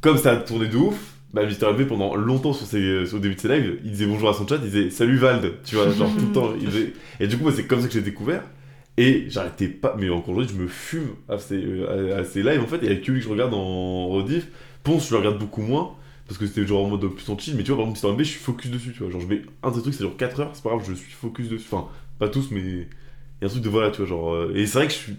comme 0.02 0.18
ça 0.18 0.32
a 0.34 0.36
tourné 0.38 0.68
de 0.68 0.78
ouf, 0.78 1.13
bah, 1.34 1.46
Mister 1.46 1.72
MV, 1.72 1.88
pendant 1.88 2.16
longtemps 2.16 2.52
le 2.52 3.20
début 3.20 3.36
de 3.36 3.40
ses 3.40 3.48
lives, 3.48 3.80
il 3.84 3.92
disait 3.92 4.06
bonjour 4.06 4.30
à 4.30 4.34
son 4.34 4.48
chat, 4.48 4.56
il 4.56 4.70
disait 4.70 4.90
salut 4.92 5.18
Vald, 5.18 5.54
tu 5.64 5.76
vois, 5.76 5.90
genre 5.90 6.12
tout 6.16 6.28
le 6.28 6.32
temps. 6.32 6.54
Et 7.20 7.28
du 7.28 7.38
coup, 7.38 7.50
c'est 7.52 7.66
comme 7.66 7.82
ça 7.82 7.88
que 7.88 7.94
j'ai 7.94 8.02
découvert. 8.02 8.44
Et 8.98 9.26
j'arrêtais 9.30 9.68
pas, 9.68 9.96
mais 9.98 10.10
encore 10.10 10.36
aujourd'hui, 10.36 10.56
je 10.56 10.62
me 10.62 10.68
fume 10.68 11.16
à 11.28 11.40
ces, 11.40 11.56
euh, 11.56 12.20
à, 12.20 12.24
ces 12.24 12.44
lives 12.44 12.62
en 12.62 12.68
fait. 12.68 12.78
Et 12.84 12.86
il 12.86 12.92
y 12.92 12.96
a 12.96 12.98
que 12.98 13.12
lui 13.12 13.20
que 13.20 13.26
je 13.26 13.30
regarde 13.30 13.54
en 13.54 14.08
rediff. 14.10 14.48
Ponce, 14.84 15.08
je 15.08 15.14
le 15.14 15.18
regarde 15.18 15.40
beaucoup 15.40 15.62
moins. 15.64 15.96
Parce 16.28 16.38
que 16.38 16.46
c'était 16.46 16.66
genre 16.66 16.86
en 16.86 16.90
mode 16.90 17.08
plus 17.08 17.28
en 17.30 17.38
chill. 17.38 17.56
Mais 17.56 17.64
tu 17.64 17.72
vois, 17.72 17.78
par 17.78 17.90
exemple, 17.90 17.96
Mister 17.96 18.12
MV, 18.12 18.24
je 18.24 18.30
suis 18.30 18.40
focus 18.40 18.70
dessus, 18.70 18.94
tu 18.94 19.00
vois. 19.00 19.12
Genre, 19.12 19.22
je 19.22 19.28
mets 19.28 19.42
un 19.64 19.72
des 19.72 19.82
trucs, 19.82 19.96
c'est 19.96 20.04
genre 20.04 20.16
4 20.16 20.40
heures, 20.42 20.52
c'est 20.54 20.64
pas 20.64 20.70
grave, 20.70 20.84
je 20.88 20.94
suis 20.94 21.12
focus 21.12 21.50
dessus. 21.50 21.66
Enfin, 21.72 21.88
pas 22.20 22.30
tous, 22.30 22.52
mais 22.52 22.62
il 22.62 22.78
y 23.42 23.44
a 23.44 23.46
un 23.46 23.50
truc 23.50 23.64
de 23.64 23.70
voilà, 23.70 23.90
tu 23.90 23.98
vois. 23.98 24.08
Genre, 24.08 24.34
euh, 24.34 24.54
Et 24.56 24.68
c'est 24.68 24.78
vrai 24.78 24.88
que 24.88 24.94
je 24.94 24.98
suis. 24.98 25.16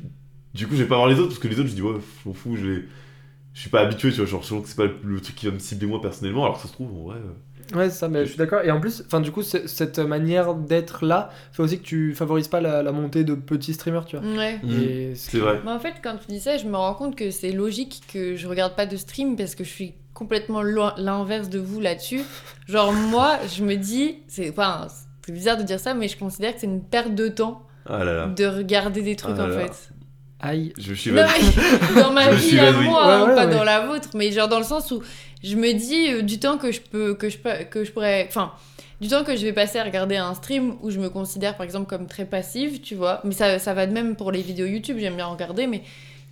Du 0.55 0.69
coup, 0.69 0.75
je 0.75 0.83
vais 0.83 0.89
pas 0.89 0.97
voir 0.97 1.09
les 1.09 1.17
autres, 1.17 1.31
parce 1.31 1.41
que 1.41 1.49
les 1.49 1.59
autres, 1.59 1.71
je 1.71 1.75
dis, 1.75 1.83
ouais, 1.83 1.97
je 2.23 2.29
m'en 2.29 2.35
fous, 2.35 2.57
je 2.57 2.67
vais. 2.67 2.85
Je 3.55 3.61
suis 3.61 3.71
pas 3.71 3.81
habitué, 3.81 4.11
tu 4.11 4.17
vois, 4.19 4.27
genre, 4.27 4.43
je 4.43 4.49
sens 4.49 4.63
que 4.63 4.69
c'est 4.69 4.77
pas 4.77 4.93
le, 5.03 5.21
truc 5.21 5.37
qui 5.37 5.47
va 5.47 5.53
me 5.53 5.59
cibler 5.59 5.87
moi 5.87 6.01
personnellement, 6.03 6.45
alors 6.45 6.57
que 6.57 6.63
ça 6.63 6.69
se 6.69 6.73
trouve, 6.75 6.91
en 6.97 7.05
vrai. 7.05 7.17
euh, 7.17 7.77
Ouais, 7.79 7.89
c'est 7.89 7.97
ça, 7.97 8.09
mais 8.09 8.25
je 8.27 8.31
suis 8.31 8.37
d'accord. 8.39 8.61
Et 8.63 8.71
en 8.71 8.79
plus, 8.79 9.03
enfin, 9.07 9.21
du 9.21 9.31
coup, 9.31 9.43
cette 9.43 9.99
manière 9.99 10.55
d'être 10.55 11.07
là 11.07 11.31
fait 11.53 11.63
aussi 11.63 11.79
que 11.79 11.83
tu 11.85 12.15
favorises 12.15 12.49
pas 12.49 12.61
la, 12.61 12.83
la 12.83 12.93
montée 12.93 13.25
de 13.25 13.35
petits 13.35 13.73
streamers, 13.73 14.05
tu 14.05 14.19
vois. 14.19 14.27
Ouais. 14.37 14.61
Et 14.69 15.15
C'est 15.15 15.39
vrai. 15.39 15.61
Mais 15.65 15.71
en 15.71 15.79
fait, 15.79 15.95
quand 16.03 16.17
tu 16.19 16.27
dis 16.29 16.41
ça, 16.41 16.59
je 16.59 16.67
me 16.67 16.77
rends 16.77 16.93
compte 16.95 17.17
que 17.17 17.31
c'est 17.31 17.53
logique 17.53 18.03
que 18.13 18.37
je 18.37 18.47
regarde 18.49 18.75
pas 18.77 18.85
de 18.85 18.97
stream 18.99 19.35
parce 19.37 19.55
que 19.55 19.65
je 19.65 19.71
suis 19.71 19.95
complètement 20.13 20.63
l'inverse 20.63 21.49
de 21.49 21.59
vous 21.59 21.81
là-dessus. 21.81 22.21
Genre, 22.69 22.93
moi, 22.93 23.39
je 23.57 23.65
me 23.65 23.77
dis, 23.77 24.17
c'est 24.29 24.51
enfin, 24.51 24.89
c'est 25.25 25.33
bizarre 25.33 25.57
de 25.57 25.63
dire 25.63 25.81
ça, 25.81 25.95
mais 25.95 26.09
je 26.09 26.19
considère 26.19 26.53
que 26.55 26.61
c'est 26.61 26.67
une 26.67 26.83
perte 26.85 27.15
de 27.15 27.29
temps 27.29 27.67
Ah 27.87 28.05
là 28.05 28.13
là. 28.15 28.27
de 28.27 28.45
regarder 28.45 29.01
des 29.01 29.17
trucs 29.17 29.37
Ah 29.39 29.45
en 29.45 29.47
là 29.47 29.69
fait. 29.69 29.91
Aïe. 30.47 30.73
Je 30.79 30.93
suis 30.95 31.11
Non, 31.11 31.23
mais 31.95 32.01
dans 32.03 32.13
ma 32.13 32.31
Je 32.31 32.37
vie 32.37 32.49
suis 32.49 32.59
à 32.59 32.71
moi, 32.73 33.07
Ouais, 33.07 33.13
hein, 33.13 33.29
ouais, 33.29 33.35
pas 33.35 33.47
ouais. 33.47 33.55
dans 33.55 33.65
la 33.65 33.87
vôtre, 33.87 34.11
mais 34.15 34.31
genre 34.31 34.49
dans 34.49 34.59
le 34.59 34.65
sens 34.65 34.91
où 34.91 35.03
je 35.43 35.57
me 35.57 35.73
dis 35.73 36.13
euh, 36.13 36.23
du 36.23 36.39
temps 36.39 36.59
que 36.59 36.71
je 36.71 36.81
peux, 36.81 37.15
que 37.15 37.29
je 37.31 37.39
que 37.71 37.85
je 37.85 37.91
pourrais, 37.93 38.27
enfin, 38.29 38.53
du 39.01 39.09
temps 39.09 39.25
que 39.25 39.37
je 39.37 39.43
vais 39.45 39.53
passer 39.53 39.79
à 39.79 39.85
regarder 39.85 40.17
un 40.17 40.35
stream 40.35 40.77
où 40.83 40.91
je 40.91 40.99
me 41.01 41.09
considère 41.09 41.57
par 41.57 41.65
exemple 41.65 41.87
comme 41.89 42.07
très 42.07 42.25
passive, 42.27 42.81
tu 42.81 42.95
vois, 42.95 43.21
mais 43.25 43.33
ça, 43.33 43.59
ça 43.59 43.75
va 43.75 43.87
de 43.87 43.93
même 43.93 44.17
pour 44.17 44.33
les 44.33 44.43
vidéos 44.43 44.67
YouTube, 44.67 44.99
j'aime 45.01 45.17
bien 45.17 45.27
regarder, 45.27 45.67
mais 45.67 45.83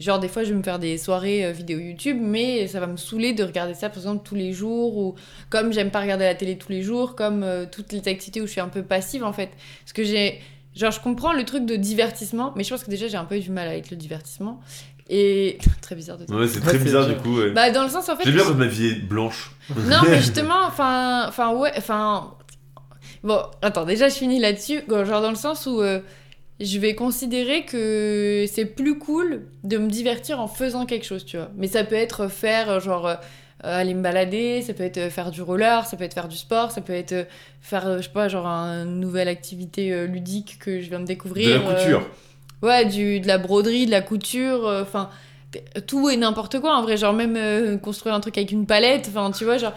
genre 0.00 0.18
des 0.18 0.28
fois 0.28 0.42
je 0.44 0.50
vais 0.50 0.56
me 0.58 0.62
faire 0.62 0.78
des 0.78 0.98
soirées 0.98 1.44
euh, 1.46 1.52
vidéo 1.52 1.78
YouTube, 1.78 2.18
mais 2.20 2.66
ça 2.66 2.80
va 2.80 2.86
me 2.86 2.96
saouler 2.96 3.32
de 3.34 3.44
regarder 3.44 3.74
ça 3.74 3.88
par 3.88 3.98
exemple 3.98 4.22
tous 4.26 4.34
les 4.34 4.52
jours 4.52 4.96
ou 4.96 5.14
comme 5.50 5.72
j'aime 5.72 5.90
pas 5.90 6.00
regarder 6.00 6.24
la 6.24 6.34
télé 6.34 6.56
tous 6.58 6.72
les 6.72 6.82
jours, 6.82 7.14
comme 7.14 7.42
euh, 7.42 7.66
toutes 7.70 7.92
les 7.92 8.06
activités 8.08 8.40
où 8.40 8.46
je 8.46 8.52
suis 8.52 8.60
un 8.60 8.68
peu 8.68 8.82
passive 8.82 9.24
en 9.24 9.32
fait, 9.32 9.50
parce 9.84 9.92
que 9.92 10.04
j'ai 10.04 10.40
Genre, 10.74 10.90
je 10.90 11.00
comprends 11.00 11.32
le 11.32 11.44
truc 11.44 11.66
de 11.66 11.76
divertissement, 11.76 12.52
mais 12.56 12.64
je 12.64 12.70
pense 12.70 12.84
que 12.84 12.90
déjà 12.90 13.06
j'ai 13.08 13.16
un 13.16 13.24
peu 13.24 13.38
du 13.38 13.50
mal 13.50 13.68
avec 13.68 13.90
le 13.90 13.96
divertissement. 13.96 14.60
Et. 15.08 15.58
Très 15.82 15.94
bizarre 15.94 16.18
de 16.18 16.24
dire. 16.24 16.36
Ouais, 16.36 16.48
c'est 16.48 16.60
très 16.60 16.78
bizarre 16.78 17.06
du 17.08 17.16
coup, 17.16 17.36
ouais. 17.38 17.50
Bah, 17.50 17.70
dans 17.70 17.82
le 17.82 17.90
sens, 17.90 18.08
en 18.08 18.16
fait. 18.16 18.24
J'aime 18.24 18.34
bien 18.34 18.44
quand 18.44 18.54
ma 18.54 18.66
vie 18.66 18.88
est 18.88 19.02
blanche. 19.06 19.52
Non, 19.76 19.98
mais 20.08 20.18
justement, 20.18 20.64
enfin. 20.66 21.26
Enfin, 21.28 21.54
ouais, 21.54 21.72
enfin. 21.76 22.34
Bon, 23.22 23.40
attends, 23.60 23.84
déjà, 23.84 24.08
je 24.08 24.14
finis 24.14 24.40
là-dessus. 24.40 24.80
Genre, 24.88 25.20
dans 25.20 25.30
le 25.30 25.36
sens 25.36 25.66
où. 25.66 25.80
euh, 25.82 26.00
je 26.60 26.78
vais 26.78 26.94
considérer 26.94 27.64
que 27.64 28.44
c'est 28.50 28.66
plus 28.66 28.98
cool 28.98 29.48
de 29.64 29.78
me 29.78 29.88
divertir 29.88 30.38
en 30.40 30.46
faisant 30.46 30.86
quelque 30.86 31.04
chose, 31.04 31.24
tu 31.24 31.36
vois. 31.36 31.50
Mais 31.56 31.66
ça 31.66 31.82
peut 31.82 31.96
être 31.96 32.28
faire, 32.28 32.78
genre, 32.78 33.06
euh, 33.08 33.14
aller 33.62 33.94
me 33.94 34.02
balader, 34.02 34.62
ça 34.62 34.74
peut 34.74 34.82
être 34.82 34.98
euh, 34.98 35.10
faire 35.10 35.30
du 35.30 35.42
roller, 35.42 35.86
ça 35.86 35.96
peut 35.96 36.04
être 36.04 36.14
faire 36.14 36.28
du 36.28 36.36
sport, 36.36 36.70
ça 36.70 36.80
peut 36.80 36.92
être 36.92 37.12
euh, 37.12 37.24
faire, 37.60 37.86
euh, 37.86 37.96
je 37.98 38.02
sais 38.02 38.08
pas, 38.08 38.28
genre, 38.28 38.46
une 38.46 38.98
nouvelle 39.00 39.28
activité 39.28 39.92
euh, 39.92 40.06
ludique 40.06 40.58
que 40.58 40.80
je 40.80 40.88
viens 40.88 41.00
de 41.00 41.04
découvrir. 41.04 41.60
De 41.60 41.64
la 41.64 41.70
euh, 41.70 41.84
couture. 41.84 42.08
Ouais, 42.62 42.84
du, 42.84 43.20
de 43.20 43.26
la 43.26 43.38
broderie, 43.38 43.86
de 43.86 43.90
la 43.90 44.02
couture, 44.02 44.66
euh, 44.66 44.82
enfin, 44.82 45.10
tout 45.86 46.08
et 46.10 46.16
n'importe 46.16 46.60
quoi, 46.60 46.76
en 46.76 46.82
vrai, 46.82 46.96
genre 46.96 47.12
même 47.12 47.36
euh, 47.36 47.76
construire 47.76 48.14
un 48.14 48.20
truc 48.20 48.36
avec 48.38 48.50
une 48.50 48.66
palette, 48.66 49.06
enfin, 49.08 49.30
tu 49.30 49.44
vois, 49.44 49.58
genre, 49.58 49.74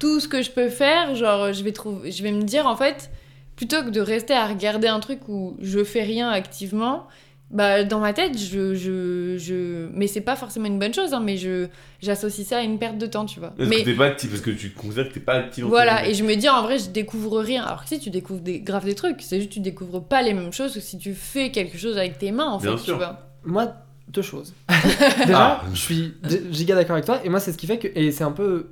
tout 0.00 0.20
ce 0.20 0.28
que 0.28 0.42
je 0.42 0.50
peux 0.50 0.68
faire, 0.68 1.14
genre, 1.14 1.52
je 1.52 1.62
vais, 1.62 1.72
trouver, 1.72 2.10
je 2.10 2.22
vais 2.22 2.32
me 2.32 2.42
dire, 2.42 2.66
en 2.66 2.76
fait, 2.76 3.10
plutôt 3.56 3.82
que 3.82 3.90
de 3.90 4.00
rester 4.00 4.34
à 4.34 4.46
regarder 4.46 4.88
un 4.88 5.00
truc 5.00 5.28
où 5.28 5.56
je 5.60 5.82
fais 5.82 6.02
rien 6.02 6.28
activement, 6.30 7.06
bah, 7.50 7.82
dans 7.84 7.98
ma 8.00 8.12
tête, 8.12 8.38
je... 8.38 8.74
je, 8.74 9.36
je... 9.38 9.88
Mais 9.94 10.06
c'est 10.06 10.20
pas 10.20 10.36
forcément 10.36 10.66
une 10.66 10.78
bonne 10.78 10.92
chose, 10.92 11.14
hein, 11.14 11.20
mais 11.24 11.36
je 11.36 11.66
j'associe 12.00 12.46
ça 12.46 12.58
à 12.58 12.62
une 12.62 12.78
perte 12.78 12.98
de 12.98 13.06
temps, 13.06 13.24
tu 13.24 13.40
vois. 13.40 13.50
Parce 13.56 13.68
mais... 13.68 13.80
que 13.80 13.84
t'es 13.86 13.94
pas 13.94 14.06
actif, 14.06 14.30
parce 14.30 14.42
que 14.42 14.50
tu 14.50 14.70
considères 14.70 15.08
que 15.08 15.14
t'es 15.14 15.20
pas 15.20 15.34
actif. 15.34 15.64
Voilà, 15.64 16.06
et 16.06 16.14
je 16.14 16.24
me 16.24 16.34
dis 16.36 16.48
en 16.48 16.62
vrai, 16.62 16.78
je 16.78 16.90
découvre 16.90 17.40
rien. 17.40 17.64
Alors 17.64 17.82
que 17.84 17.88
si 17.88 17.98
tu 18.00 18.10
découvres 18.10 18.40
des, 18.42 18.60
grave 18.60 18.84
des 18.84 18.94
trucs, 18.94 19.22
c'est 19.22 19.38
juste 19.38 19.50
tu 19.52 19.60
découvres 19.60 20.02
pas 20.02 20.22
les 20.22 20.34
mêmes 20.34 20.52
choses 20.52 20.74
que 20.74 20.80
si 20.80 20.98
tu 20.98 21.14
fais 21.14 21.50
quelque 21.50 21.78
chose 21.78 21.96
avec 21.96 22.18
tes 22.18 22.32
mains, 22.32 22.46
en 22.50 22.58
Bien 22.58 22.76
fait, 22.76 22.84
sûr. 22.84 22.94
tu 22.94 22.98
vois. 22.98 23.18
Moi, 23.44 23.72
deux 24.08 24.22
choses. 24.22 24.54
Déjà, 25.26 25.60
Ah. 25.62 25.64
je 25.72 25.78
suis 25.80 26.14
giga 26.50 26.74
d'accord 26.74 26.94
avec 26.94 27.06
toi, 27.06 27.20
et 27.24 27.28
moi, 27.28 27.40
c'est 27.40 27.52
ce 27.52 27.58
qui 27.58 27.66
fait 27.66 27.78
que. 27.78 27.88
Et 27.94 28.10
c'est 28.12 28.24
un 28.24 28.32
peu 28.32 28.68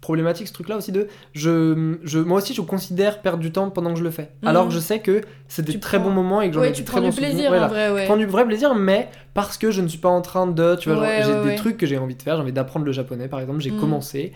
problématique 0.00 0.48
ce 0.48 0.52
truc-là 0.52 0.76
aussi 0.76 0.92
de. 0.92 1.08
Je, 1.34 1.96
je, 2.04 2.18
moi 2.18 2.38
aussi, 2.38 2.54
je 2.54 2.60
considère 2.62 3.20
perdre 3.20 3.38
du 3.40 3.52
temps 3.52 3.70
pendant 3.70 3.92
que 3.92 3.98
je 3.98 4.04
le 4.04 4.10
fais. 4.10 4.30
Mhm. 4.42 4.48
Alors 4.48 4.68
que 4.68 4.72
je 4.74 4.78
sais 4.78 5.00
que 5.00 5.22
c'est 5.48 5.62
des 5.64 5.72
Tu 5.72 5.80
très 5.80 5.98
prends- 5.98 6.08
bons 6.08 6.14
moments 6.14 6.40
et 6.40 6.48
que 6.48 6.54
j'en 6.54 6.62
ai 6.62 6.70
des 6.72 6.84
très 6.84 7.00
bons 7.00 7.12
souvenirs. 7.12 7.50
Voilà. 7.50 7.66
vrai, 7.68 7.90
ouais. 7.90 8.00
Je 8.02 8.06
prends 8.06 8.16
du 8.16 8.26
vrai 8.26 8.44
plaisir, 8.46 8.74
mais 8.74 9.08
parce 9.34 9.58
que 9.58 9.70
je 9.70 9.80
ne 9.82 9.88
suis 9.88 9.98
pas 9.98 10.08
en 10.08 10.22
train 10.22 10.46
de. 10.46 10.76
Tu 10.76 10.88
vois, 10.90 11.00
Ouais, 11.00 11.22
j'ai 11.24 11.50
des 11.50 11.56
trucs 11.56 11.76
que 11.76 11.86
j'ai 11.86 11.98
envie 11.98 12.14
de 12.14 12.22
faire. 12.22 12.36
J'ai 12.36 12.42
envie 12.42 12.52
d'apprendre 12.52 12.86
le 12.86 12.92
japonais, 12.92 13.28
par 13.28 13.40
exemple. 13.40 13.60
J'ai 13.60 13.70
Mhm. 13.70 13.80
commencé. 13.80 14.32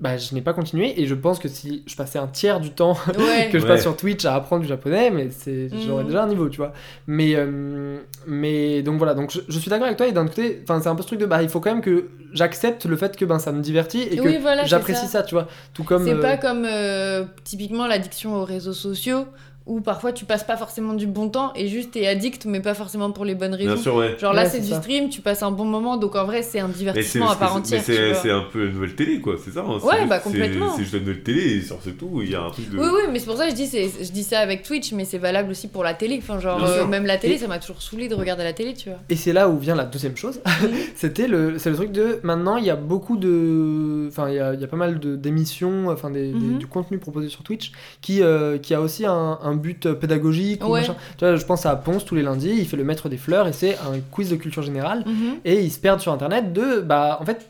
Bah, 0.00 0.16
je 0.16 0.32
n'ai 0.34 0.40
pas 0.42 0.52
continué 0.52 1.00
et 1.00 1.06
je 1.06 1.14
pense 1.14 1.38
que 1.40 1.48
si 1.48 1.82
je 1.86 1.96
passais 1.96 2.18
un 2.20 2.28
tiers 2.28 2.60
du 2.60 2.70
temps 2.70 2.96
Ouais. 3.18 3.48
que 3.50 3.58
je 3.58 3.64
Ouais. 3.64 3.68
passe 3.70 3.82
sur 3.82 3.96
Twitch 3.96 4.24
à 4.24 4.34
apprendre 4.36 4.62
du 4.62 4.68
japonais, 4.68 5.10
mais 5.10 5.28
c'est 5.30 5.68
j'aurais 5.84 6.02
Mhm. 6.04 6.08
déjà 6.08 6.22
un 6.22 6.28
niveau, 6.28 6.48
tu 6.48 6.58
vois. 6.58 6.72
Mais 7.08 7.32
euh, 7.34 7.98
mais 8.26 8.82
donc 8.82 8.98
voilà, 8.98 9.14
donc 9.14 9.32
je, 9.32 9.40
je 9.48 9.58
suis 9.58 9.68
d'accord 9.70 9.86
avec 9.86 9.96
toi 9.98 10.06
et 10.06 10.12
d'un 10.12 10.26
côté, 10.26 10.60
enfin 10.62 10.80
c'est 10.80 10.88
un 10.88 10.94
peu 10.94 11.02
ce 11.02 11.08
truc 11.08 11.18
de 11.20 11.26
bah 11.26 11.42
il 11.42 11.48
faut 11.48 11.60
quand 11.60 11.70
même 11.72 11.82
que 11.82 12.08
j'accepte 12.32 12.84
le 12.84 12.96
fait 12.96 13.16
que 13.16 13.24
ben 13.24 13.38
ça 13.38 13.50
me 13.52 13.60
divertit 13.60 14.02
et 14.02 14.16
que 14.18 14.40
voilà, 14.40 14.64
j'apprécie 14.66 15.06
ça. 15.06 15.18
ça. 15.18 15.22
tu 15.24 15.34
vois. 15.34 15.48
Tout 15.74 15.82
comme 15.84 16.04
C'est 16.04 16.12
euh, 16.14 16.20
pas 16.22 16.36
comme 16.36 16.64
euh, 16.64 17.24
typiquement 17.44 17.86
l'addiction 17.86 18.36
aux 18.36 18.44
réseaux 18.44 18.72
sociaux 18.74 19.24
où 19.68 19.80
parfois 19.80 20.12
tu 20.12 20.24
passes 20.24 20.42
pas 20.44 20.56
forcément 20.56 20.94
du 20.94 21.06
bon 21.06 21.28
temps 21.28 21.52
et 21.54 21.68
juste 21.68 21.92
t'es 21.92 22.06
addict 22.06 22.44
mais 22.46 22.60
pas 22.60 22.74
forcément 22.74 23.12
pour 23.12 23.24
les 23.24 23.34
bonnes 23.36 23.54
raisons. 23.54 23.74
Bien 23.74 23.82
sûr, 23.82 23.94
ouais. 23.94 24.16
Genre 24.18 24.32
là 24.32 24.42
Ouais, 24.44 24.48
c'est 24.48 24.60
du 24.60 24.68
ça. 24.70 24.80
stream, 24.80 25.08
tu 25.10 25.20
passes 25.20 25.42
un 25.42 25.50
bon 25.52 25.64
moment 25.66 25.96
donc 25.96 26.16
en 26.16 26.24
vrai 26.24 26.42
c'est 26.42 26.58
un 26.58 26.68
Mais 26.68 26.74
divertissement 26.74 27.30
à 27.30 27.36
part 27.36 27.52
mais 27.54 27.60
entière. 27.60 27.84
tu 27.84 27.92
c'est 28.22 28.30
un 28.30 28.44
peu 28.52 28.66
une 28.66 28.72
nouvelle 28.72 28.94
télé, 28.94 29.20
quoi, 29.20 29.36
c'est 29.42 29.52
ça. 29.52 29.60
hein, 29.60 29.78
Ouais, 29.84 29.96
juste- 29.98 30.08
bah, 30.08 30.18
complètement. 30.18 30.72
C'est 30.74 30.82
juste 30.82 30.94
la 30.94 31.00
nouvelle 31.00 31.22
télé 31.22 31.42
et 31.58 31.62
sur 31.62 31.76
c'est 31.84 31.92
tout, 31.96 32.20
il 32.22 32.30
y 32.30 32.34
a 32.34 32.42
un 32.42 32.50
truc 32.50 32.70
de. 32.70 32.78
Oui 32.78 32.86
oui 32.92 33.02
mais 33.12 33.18
c'est 33.18 33.26
pour 33.26 33.36
ça 33.36 33.44
que 33.44 33.50
je 33.50 33.56
dis, 33.56 33.66
c'est- 33.66 33.90
je 34.04 34.10
dis 34.10 34.24
ça 34.24 34.40
avec 34.40 34.62
Twitch 34.62 34.92
mais 34.92 35.04
c'est 35.04 35.18
valable 35.18 35.50
aussi 35.50 35.68
pour 35.68 35.84
la 35.84 35.94
télé. 35.94 36.18
Enfin 36.22 36.40
genre 36.40 36.64
euh, 36.64 36.86
même 36.86 37.04
la 37.06 37.18
télé 37.18 37.34
Et- 37.34 37.38
ça 37.38 37.46
m'a 37.46 37.58
toujours 37.58 37.82
saoulé 37.82 38.08
de 38.08 38.14
regarder 38.14 38.44
la 38.44 38.52
télé 38.54 38.74
tu 38.74 38.88
vois. 38.88 38.98
Et 39.10 39.16
c'est 39.16 39.32
là 39.32 39.48
où 39.48 39.58
vient 39.58 39.74
la 39.74 39.84
deuxième 39.84 40.16
chose. 40.16 40.40
C'était 40.96 41.28
le, 41.28 41.58
c'est 41.58 41.70
le 41.70 41.76
truc 41.76 41.92
de 41.92 42.20
maintenant 42.22 42.56
il 42.56 42.64
y 42.64 42.70
a 42.70 42.76
beaucoup 42.76 43.16
de, 43.16 44.06
enfin 44.08 44.28
il 44.28 44.36
y 44.36 44.38
a, 44.40 44.54
il 44.54 44.60
y 44.60 44.64
a 44.64 44.66
pas 44.66 44.76
mal 44.76 44.98
de 44.98 45.16
d'émissions, 45.16 45.88
enfin 45.88 46.10
des, 46.10 46.32
des- 46.32 46.38
Mhm. 46.38 46.58
du 46.58 46.66
contenu 46.66 46.98
proposé 46.98 47.28
sur 47.28 47.42
Twitch 47.42 47.72
qui 48.00 48.22
euh, 48.22 48.58
qui 48.58 48.74
a 48.74 48.80
aussi 48.80 49.04
un, 49.06 49.38
un 49.42 49.54
but 49.58 49.92
pédagogique 49.94 50.64
ou 50.64 50.72
Ouais. 50.72 50.80
machin. 50.80 50.96
Tu 51.18 51.24
vois, 51.24 51.36
je 51.36 51.44
pense 51.44 51.66
à 51.66 51.76
Ponce 51.76 52.04
tous 52.04 52.14
les 52.14 52.22
lundis, 52.22 52.54
il 52.58 52.66
fait 52.66 52.76
le 52.76 52.84
maître 52.84 53.08
des 53.08 53.16
fleurs 53.18 53.46
et 53.48 53.52
c'est 53.52 53.74
un 53.74 53.98
quiz 54.10 54.30
de 54.30 54.36
culture 54.36 54.62
générale 54.62 55.04
Mhm. 55.06 55.36
et 55.44 55.60
ils 55.62 55.70
se 55.70 55.78
perdent 55.78 56.00
sur 56.00 56.12
internet 56.12 56.52
de 56.52 56.80
bah 56.80 57.18
en 57.20 57.24
fait 57.26 57.48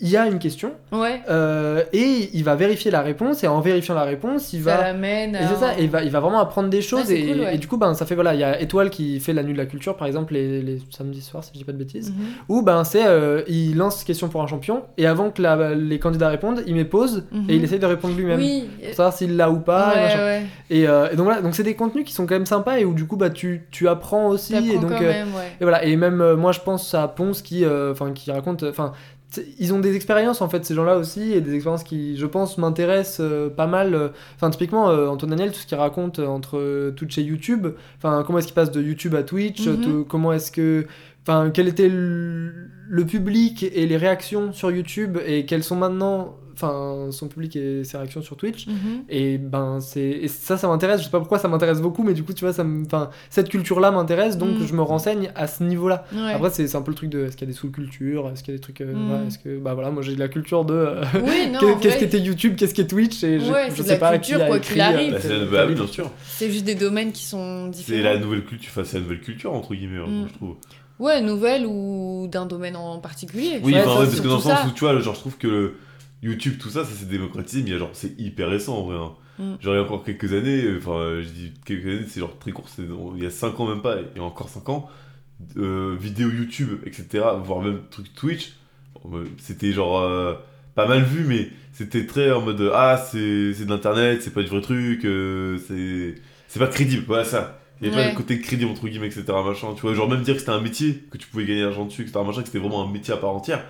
il 0.00 0.08
y 0.08 0.16
a 0.16 0.26
une 0.26 0.38
question 0.38 0.72
Ouais. 0.92 1.20
euh, 1.28 1.82
et 1.92 2.30
il 2.32 2.42
va 2.44 2.54
vérifier 2.54 2.90
la 2.90 3.00
réponse 3.02 3.44
et 3.44 3.46
en 3.48 3.60
vérifiant 3.60 3.94
la 3.94 4.04
réponse 4.04 4.52
il 4.52 4.62
Ça 4.62 4.76
va 4.76 4.82
l'amène 4.84 5.34
et 5.34 5.38
à... 5.38 5.48
c'est 5.48 5.56
ça, 5.56 5.78
et 5.78 5.84
il 5.84 5.90
va, 5.90 6.02
il 6.02 6.10
va 6.10 6.20
vraiment 6.20 6.40
apprendre 6.40 6.68
des 6.68 6.82
choses 6.82 7.10
et, 7.10 7.26
cool, 7.26 7.40
ouais. 7.40 7.54
et 7.54 7.58
du 7.58 7.66
coup 7.68 7.76
ben 7.76 7.94
ça 7.94 8.06
fait 8.06 8.14
voilà, 8.14 8.34
il 8.34 8.40
y 8.40 8.44
a 8.44 8.60
Étoile 8.60 8.90
qui 8.90 9.20
fait 9.20 9.32
la 9.32 9.42
nuit 9.42 9.52
de 9.52 9.58
la 9.58 9.66
culture 9.66 9.96
par 9.96 10.06
exemple 10.06 10.34
les, 10.34 10.62
les 10.62 10.78
samedis 10.90 11.20
soirs 11.22 11.44
si 11.44 11.50
je 11.52 11.58
dis 11.58 11.64
pas 11.64 11.72
de 11.72 11.76
bêtises, 11.78 12.10
Mhm. 12.10 12.24
où 12.48 12.62
ben 12.62 12.84
c'est 12.84 13.06
euh, 13.06 13.42
il 13.48 13.76
lance 13.76 14.02
question 14.04 14.28
pour 14.28 14.42
un 14.42 14.46
champion 14.46 14.82
et 14.98 15.06
avant 15.06 15.30
que 15.30 15.40
la- 15.42 15.74
les 15.74 15.98
candidats 15.98 16.28
répondent, 16.28 16.62
il 16.66 16.74
met 16.74 16.84
pause 16.84 17.24
Mhm. 17.32 17.44
et 17.50 17.54
il 17.56 17.64
essaye 17.64 17.78
de 17.78 17.86
répondre 17.86 18.14
lui-même 18.16 18.38
Oui. 18.40 18.68
pour 18.86 18.94
savoir 18.94 19.12
s'il 19.14 19.36
l'a 19.36 19.50
ou 19.50 19.60
pas. 19.60 19.92
et, 19.92 19.96
ouais, 19.96 20.02
machin. 20.04 20.18
ouais. 20.24 20.42
Et, 20.70 20.88
euh, 20.88 21.10
et 21.12 21.16
donc 21.16 21.24
voilà, 21.26 21.40
donc 21.42 21.54
c'est 21.54 21.62
des 21.62 21.74
contenus 21.74 22.04
qui 22.04 22.12
sont 22.12 22.26
quand 22.26 22.34
même 22.34 22.46
sympas 22.46 22.78
et 22.78 22.84
où 22.84 22.94
du 22.94 23.06
coup 23.06 23.16
bah 23.16 23.30
tu, 23.30 23.66
tu 23.70 23.86
apprends 23.88 24.28
aussi 24.28 24.54
et 24.54 24.60
T'apprends 24.74 24.80
donc 24.82 24.90
quand 24.90 25.04
euh, 25.04 25.08
même, 25.12 25.28
et 25.60 25.64
voilà 25.64 25.84
et 25.84 25.96
même 25.96 26.20
euh, 26.20 26.36
moi 26.36 26.52
je 26.52 26.60
pense 26.60 26.94
à 26.94 27.06
Ponce 27.08 27.42
qui 27.42 27.64
euh, 27.64 27.92
enfin 27.92 28.12
qui 28.12 28.30
raconte 28.32 28.62
enfin 28.62 28.92
ils 29.58 29.72
ont 29.72 29.78
des 29.80 29.94
expériences 29.96 30.40
en 30.42 30.48
fait 30.48 30.64
ces 30.64 30.74
gens-là 30.74 30.96
aussi 30.98 31.32
et 31.32 31.40
des 31.40 31.54
expériences 31.54 31.84
qui 31.84 32.16
je 32.16 32.26
pense 32.26 32.58
m'intéressent 32.58 33.20
euh, 33.20 33.48
pas 33.48 33.66
mal 33.66 34.10
enfin 34.36 34.50
typiquement 34.50 34.90
euh, 34.90 35.06
Antoine 35.08 35.30
Daniel 35.30 35.52
tout 35.52 35.58
ce 35.60 35.66
qu'il 35.66 35.78
raconte 35.78 36.18
euh, 36.18 36.26
entre 36.26 36.58
euh, 36.58 36.90
Twitch 36.90 37.18
et 37.18 37.22
YouTube 37.22 37.68
enfin 37.98 38.24
comment 38.26 38.38
est-ce 38.38 38.46
qu'il 38.48 38.54
passe 38.54 38.70
de 38.72 38.82
YouTube 38.82 39.14
à 39.14 39.22
Twitch 39.22 39.66
Mhm. 39.66 40.04
comment 40.06 40.32
est-ce 40.32 40.50
que 40.50 40.86
enfin 41.22 41.50
quel 41.52 41.68
était 41.68 41.88
le, 41.88 42.52
le 42.88 43.04
public 43.06 43.62
et 43.62 43.86
les 43.86 43.96
réactions 43.96 44.52
sur 44.52 44.70
YouTube 44.70 45.18
et 45.26 45.44
quels 45.46 45.62
sont 45.62 45.76
maintenant 45.76 46.36
enfin 46.60 47.08
son 47.10 47.28
public 47.28 47.56
et 47.56 47.84
ses 47.84 47.96
réactions 47.96 48.22
sur 48.22 48.36
Twitch 48.36 48.66
Mhm. 48.66 48.74
et 49.08 49.38
ben 49.38 49.80
c'est 49.80 50.00
et 50.02 50.28
ça 50.28 50.56
ça 50.56 50.68
m'intéresse 50.68 51.00
je 51.00 51.04
sais 51.06 51.10
pas 51.10 51.18
pourquoi 51.18 51.38
ça 51.38 51.48
m'intéresse 51.48 51.80
beaucoup 51.80 52.02
mais 52.02 52.12
du 52.14 52.22
coup 52.22 52.32
tu 52.32 52.44
vois 52.44 52.52
ça 52.52 52.64
enfin 52.86 53.10
cette 53.30 53.48
culture 53.48 53.80
là 53.80 53.90
m'intéresse 53.90 54.36
donc 54.38 54.58
Mm. 54.58 54.66
je 54.66 54.74
me 54.74 54.82
renseigne 54.82 55.30
à 55.34 55.46
ce 55.46 55.62
niveau 55.62 55.88
là 55.88 56.04
Ouais. 56.14 56.32
après 56.34 56.50
c'est 56.50 56.66
c'est 56.68 56.76
un 56.76 56.82
peu 56.82 56.90
le 56.90 56.96
truc 56.96 57.10
de 57.10 57.24
est-ce 57.26 57.36
qu'il 57.36 57.46
y 57.46 57.50
a 57.50 57.52
des 57.52 57.58
sous-cultures? 57.58 58.28
Est-ce 58.30 58.42
qu'il 58.42 58.52
y 58.52 58.54
a 58.54 58.58
des 58.58 58.62
trucs 58.62 58.80
euh, 58.82 58.92
Mm. 58.92 59.08
voilà, 59.08 59.24
est-ce 59.24 59.38
que 59.38 59.58
bah 59.58 59.74
voilà 59.74 59.90
moi 59.90 60.02
j'ai 60.02 60.14
de 60.14 60.18
la 60.20 60.28
culture 60.28 60.64
de 60.64 60.74
euh, 60.74 61.02
Oui, 61.14 61.52
qu'est-ce 61.80 61.88
vrai, 61.88 61.98
qu'était 61.98 62.18
YouTube 62.20 62.54
qu'est-ce 62.56 62.74
qu'est 62.74 62.86
Twitch? 62.86 63.24
Et 63.24 63.40
je, 63.40 63.50
Ouais, 63.50 63.66
je 63.70 63.76
c'est 63.76 63.82
sais 63.84 63.88
la 63.94 63.96
pas 63.98 64.12
culture, 64.18 64.36
qui 64.38 64.42
a 64.42 64.46
quoi 64.46 64.56
écrit, 64.58 64.80
arrive. 64.80 65.12
euh, 65.14 65.16
Bah, 65.16 65.20
c'est 65.22 65.50
bah 65.50 65.66
bien 65.66 65.86
sûr. 65.86 66.10
c'est 66.26 66.50
juste 66.50 66.64
des 66.64 66.74
domaines 66.74 67.12
qui 67.12 67.24
sont 67.24 67.70
C'est 67.72 67.78
différents. 67.94 68.02
la 68.04 68.18
nouvelle 68.18 68.44
culture, 68.44 68.70
enfin, 68.72 68.82
c'est 68.84 68.98
la 68.98 69.02
nouvelle 69.04 69.20
culture, 69.20 69.52
entre 69.54 69.74
guillemets, 69.74 69.98
hein, 70.00 70.06
Mm. 70.24 70.28
je 70.28 70.34
trouve. 70.34 70.54
Ouais, 70.98 71.22
nouvelle 71.22 71.64
ou 71.66 72.28
d'un 72.30 72.44
domaine 72.44 72.76
en 72.76 72.98
particulier. 72.98 73.58
Oui, 73.62 73.72
Ouais, 73.72 73.80
enfin, 73.80 74.00
ouais, 74.00 74.04
c'est 74.04 74.10
parce 74.10 74.20
que 74.20 74.28
dans 74.28 74.34
le 74.36 74.40
sens 74.42 74.52
ça. 74.52 74.66
où 74.66 74.70
tu 74.72 74.80
vois, 74.80 74.98
genre, 74.98 75.14
je 75.14 75.20
trouve 75.20 75.38
que 75.38 75.74
YouTube, 76.22 76.58
tout 76.58 76.68
ça, 76.70 76.84
ça 76.84 76.92
s'est 76.92 77.06
démocratisé, 77.06 77.62
mais 77.62 77.78
genre, 77.78 77.90
c'est 77.94 78.18
hyper 78.18 78.48
récent 78.48 78.76
en 78.78 78.82
vrai. 78.84 78.96
hein. 78.96 79.12
Mm. 79.38 79.54
Genre, 79.62 79.74
il 79.74 79.76
y 79.76 79.80
a 79.80 79.82
encore 79.82 80.04
quelques 80.04 80.32
années, 80.32 80.62
euh, 80.64 80.78
enfin, 80.78 80.92
euh, 80.98 81.22
je 81.22 81.28
dis 81.28 81.52
quelques 81.64 81.86
années, 81.86 82.04
c'est 82.08 82.20
genre 82.20 82.38
très 82.38 82.52
court, 82.52 82.68
c'est 82.68 82.82
il 83.16 83.22
y 83.22 83.26
a 83.26 83.30
5 83.30 83.58
ans 83.60 83.66
même 83.68 83.80
pas, 83.82 83.96
et 84.14 84.20
encore 84.20 84.48
5 84.50 84.68
ans, 84.68 84.88
euh, 85.56 85.96
vidéo 85.98 86.28
YouTube, 86.30 86.80
etc., 86.84 87.24
voire 87.42 87.62
même 87.62 87.80
truc 87.90 88.12
Twitch, 88.14 88.52
euh, 89.14 89.24
c'était 89.38 89.72
genre 89.72 90.00
euh, 90.00 90.34
pas 90.74 90.86
mal 90.86 91.02
vu, 91.02 91.24
mais 91.24 91.48
c'était 91.72 92.04
très 92.06 92.30
en 92.32 92.42
mode 92.42 92.70
ah, 92.74 92.98
c'est 93.10 93.54
c'est 93.54 93.64
de 93.64 93.70
l'internet, 93.70 94.20
c'est 94.22 94.34
pas 94.34 94.42
du 94.42 94.48
vrai 94.48 94.60
truc, 94.60 95.04
euh, 95.06 95.58
c'est 95.66 96.16
c'est 96.48 96.58
pas 96.58 96.66
crédible, 96.66 97.04
voilà 97.06 97.24
ça. 97.24 97.56
Il 97.80 97.88
y 97.88 97.90
avait 97.90 98.02
pas 98.02 98.10
le 98.10 98.14
côté 98.16 98.38
crédible 98.40 98.70
entre 98.70 98.86
guillemets, 98.88 99.06
etc. 99.06 99.24
Machin, 99.42 99.68
tu 99.74 99.80
vois, 99.80 99.94
genre 99.94 100.06
même 100.08 100.20
dire 100.20 100.34
que 100.34 100.40
c'était 100.40 100.52
un 100.52 100.60
métier, 100.60 101.02
que 101.10 101.16
tu 101.16 101.26
pouvais 101.28 101.46
gagner 101.46 101.62
l'argent 101.62 101.86
dessus, 101.86 102.02
etc. 102.02 102.20
Machin, 102.26 102.40
que 102.42 102.46
c'était 102.48 102.58
vraiment 102.58 102.86
un 102.86 102.92
métier 102.92 103.14
à 103.14 103.16
part 103.16 103.30
entière, 103.30 103.64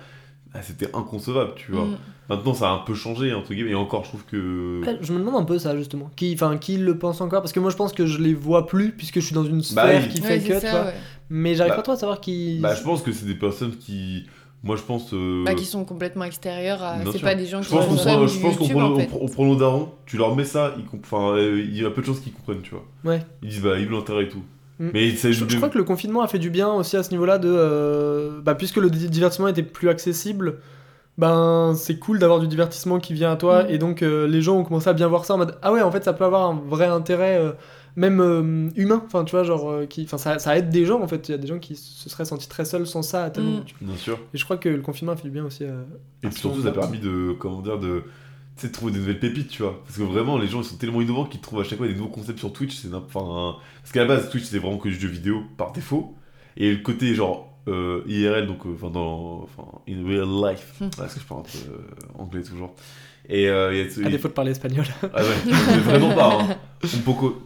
ah, 0.53 0.61
c'était 0.61 0.87
inconcevable, 0.95 1.53
tu 1.55 1.71
vois. 1.71 1.85
Mm. 1.85 1.97
Maintenant, 2.29 2.53
ça 2.53 2.69
a 2.69 2.73
un 2.73 2.77
peu 2.79 2.93
changé, 2.93 3.33
entre 3.33 3.53
guillemets, 3.53 3.71
et 3.71 3.75
encore, 3.75 4.03
je 4.03 4.09
trouve 4.09 4.25
que. 4.25 4.81
Ouais, 4.85 4.97
je 5.01 5.11
me 5.13 5.19
demande 5.19 5.35
un 5.41 5.45
peu 5.45 5.59
ça 5.59 5.75
justement 5.77 6.09
qui 6.15 6.33
enfin 6.33 6.57
qui 6.57 6.77
le 6.77 6.97
pense 6.97 7.19
encore? 7.21 7.41
Parce 7.41 7.51
que 7.53 7.59
moi 7.59 7.71
je 7.71 7.75
pense 7.75 7.91
que 7.93 8.05
je 8.05 8.19
les 8.19 8.33
vois 8.33 8.67
plus 8.67 8.91
puisque 8.91 9.15
je 9.19 9.25
suis 9.25 9.35
dans 9.35 9.43
une 9.45 9.57
Bah 9.59 9.63
sphère 9.87 10.01
oui. 10.03 10.09
qui 10.09 10.21
Ouais, 10.21 10.39
fait 10.39 10.39
que 10.39 10.59
tu 10.59 10.67
vois 10.67 10.85
ouais. 10.85 10.93
mais 11.29 11.55
j'arrive 11.55 11.71
Bah- 11.71 11.77
pas 11.77 11.81
trop 11.83 11.91
à 11.93 11.97
savoir 11.97 12.21
qui 12.21 12.59
Bah, 12.61 12.73
je 12.75 12.83
pense 12.83 13.01
que 13.01 13.11
c'est 13.11 13.25
des 13.25 13.35
personnes 13.35 13.75
qui. 13.77 14.25
Moi, 14.63 14.75
je 14.75 14.83
pense. 14.83 15.11
euh, 15.13 15.43
Bah, 15.43 15.55
qui 15.55 15.65
sont 15.65 15.83
complètement 15.85 16.23
extérieurs 16.23 16.83
à. 16.83 16.97
C'est 17.11 17.19
pas 17.19 17.33
des 17.35 17.47
gens 17.47 17.61
Je 17.63 17.67
qui 17.69 17.73
pense 17.73 17.85
prend, 17.85 18.21
du 18.21 18.27
je 18.31 18.39
pense 18.39 18.57
qu'on 18.57 18.67
prend, 18.69 18.81
en 18.83 18.91
on 18.91 18.99
fait. 18.99 19.07
prend- 19.07 19.19
on 19.21 19.27
prend 19.27 19.45
nos 19.45 19.55
darons, 19.55 19.89
tu 20.05 20.17
leur 20.17 20.35
mets 20.35 20.45
ça, 20.45 20.75
ils 20.77 20.85
comp- 20.85 21.01
enfin, 21.03 21.35
euh, 21.35 21.59
il 21.59 21.75
y 21.81 21.83
a 21.83 21.89
peu 21.89 22.01
de 22.01 22.05
chances 22.05 22.19
qu'ils 22.19 22.31
comprennent, 22.33 22.61
tu 22.61 22.71
vois. 22.75 22.85
Ouais. 23.03 23.21
Ils 23.41 23.49
disent, 23.49 23.61
bah, 23.63 23.79
ils 23.79 23.85
veulent 23.87 23.95
l'intérêt 23.95 24.25
et 24.25 24.29
tout. 24.29 24.43
Mm. 24.81 24.89
Mais 24.93 25.09
Je, 25.11 25.31
je 25.31 25.55
crois 25.57 25.69
que 25.69 25.77
le 25.77 25.83
confinement 25.83 26.21
a 26.21 26.27
fait 26.27 26.39
du 26.39 26.49
bien 26.49 26.71
aussi 26.73 26.97
à 26.97 27.03
ce 27.03 27.11
niveau-là 27.11 27.37
de 27.37 27.49
euh, 27.51 28.41
bah, 28.41 28.55
puisque 28.55 28.77
le 28.77 28.89
di- 28.89 29.09
divertissement 29.09 29.47
était 29.47 29.63
plus 29.63 29.89
accessible 29.89 30.57
ben 31.17 31.73
c'est 31.75 31.99
cool 31.99 32.19
d'avoir 32.19 32.39
du 32.39 32.47
divertissement 32.47 32.99
qui 32.99 33.13
vient 33.13 33.31
à 33.31 33.35
toi 33.35 33.63
Mm. 33.63 33.69
et 33.69 33.77
donc 33.77 34.01
euh, 34.01 34.27
les 34.27 34.41
gens 34.41 34.57
ont 34.57 34.63
commencé 34.63 34.89
à 34.89 34.93
bien 34.93 35.07
voir 35.07 35.25
ça 35.25 35.33
en 35.35 35.37
mode 35.37 35.57
ah 35.61 35.71
ouais 35.73 35.81
en 35.81 35.91
fait 35.91 36.03
ça 36.03 36.13
peut 36.13 36.23
avoir 36.23 36.49
un 36.49 36.61
vrai 36.67 36.85
intérêt 36.87 37.37
euh, 37.37 37.51
même 37.97 38.21
euh, 38.21 38.69
humain 38.77 39.03
enfin 39.05 39.25
tu 39.25 39.31
vois 39.31 39.43
genre 39.43 39.69
euh, 39.69 39.85
qui 39.85 40.03
enfin 40.03 40.17
ça, 40.17 40.39
ça 40.39 40.57
aide 40.57 40.69
des 40.69 40.85
gens 40.85 41.01
en 41.01 41.07
fait 41.09 41.27
il 41.27 41.31
y 41.33 41.35
a 41.35 41.37
des 41.37 41.47
gens 41.47 41.59
qui 41.59 41.75
se 41.75 42.09
seraient 42.09 42.23
sentis 42.25 42.47
très 42.47 42.63
seuls 42.63 42.87
sans 42.87 43.01
ça 43.01 43.25
à 43.25 43.29
tel 43.29 43.43
Mm. 43.43 43.47
moment, 43.47 43.61
tu 43.65 43.75
vois. 43.79 43.87
Bien 43.89 43.97
sûr. 43.97 44.17
et 44.33 44.37
je 44.37 44.43
crois 44.45 44.55
que 44.57 44.69
le 44.69 44.81
confinement 44.81 45.11
a 45.11 45.15
fait 45.17 45.23
du 45.23 45.31
bien 45.31 45.43
aussi 45.45 45.65
euh, 45.65 45.83
Et 46.23 46.27
à 46.27 46.29
puis 46.29 46.39
surtout, 46.39 46.61
ça 46.61 46.69
a 46.69 46.71
permis 46.71 46.99
de, 46.99 47.33
comment 47.37 47.61
dire, 47.61 47.77
de, 47.77 48.03
tu 48.61 48.67
sais, 48.67 48.67
de 48.69 48.73
trouver 48.73 48.91
des 48.93 48.99
nouvelles 48.99 49.19
pépites, 49.19 49.49
tu 49.49 49.63
vois. 49.63 49.81
Parce 49.83 49.97
que 49.97 50.03
vraiment, 50.03 50.37
les 50.37 50.47
gens, 50.47 50.61
ils 50.61 50.65
sont 50.65 50.77
tellement 50.77 51.01
innovants 51.01 51.25
qu'ils 51.25 51.41
trouvent 51.41 51.61
à 51.61 51.63
chaque 51.63 51.77
fois 51.77 51.87
des 51.87 51.95
nouveaux 51.95 52.09
concepts 52.09 52.39
sur 52.39 52.53
Twitch. 52.53 52.75
C'est 52.75 52.93
enfin, 52.93 53.55
parce 53.81 53.91
qu'à 53.91 54.01
la 54.01 54.05
base, 54.05 54.29
Twitch, 54.29 54.45
c'était 54.45 54.59
vraiment 54.59 54.77
que 54.77 54.89
du 54.89 54.99
jeu 54.99 55.07
vidéo 55.09 55.43
par 55.57 55.71
défaut. 55.71 56.15
Et 56.57 56.71
le 56.71 56.77
côté, 56.81 57.13
genre, 57.15 57.57
euh, 57.67 58.01
IRL, 58.07 58.47
donc, 58.47 58.65
euh, 58.65 58.73
enfin, 58.75 58.89
dans, 58.89 59.41
enfin, 59.43 59.67
in 59.89 60.05
real 60.07 60.27
life. 60.51 60.73
Hmm. 60.79 60.89
Parce 60.97 61.13
que 61.13 61.19
je 61.19 61.25
parle 61.25 61.41
un 61.41 61.43
peu 61.43 61.57
euh, 61.71 62.19
anglais 62.21 62.43
toujours. 62.43 62.73
Et 63.29 63.47
euh, 63.49 63.73
il 63.73 63.77
y 63.79 63.81
a 63.87 63.89
ce- 63.89 64.03
à 64.05 64.09
défaut 64.09 64.27
de 64.27 64.33
parler 64.33 64.51
espagnol 64.51 64.85
Ah 65.13 65.21
ouais, 65.23 65.29
mais 65.45 65.77
vraiment 65.79 66.13
pas. 66.13 66.37
Hein. 66.41 66.55
Un 66.83 66.99
poco. 67.05 67.41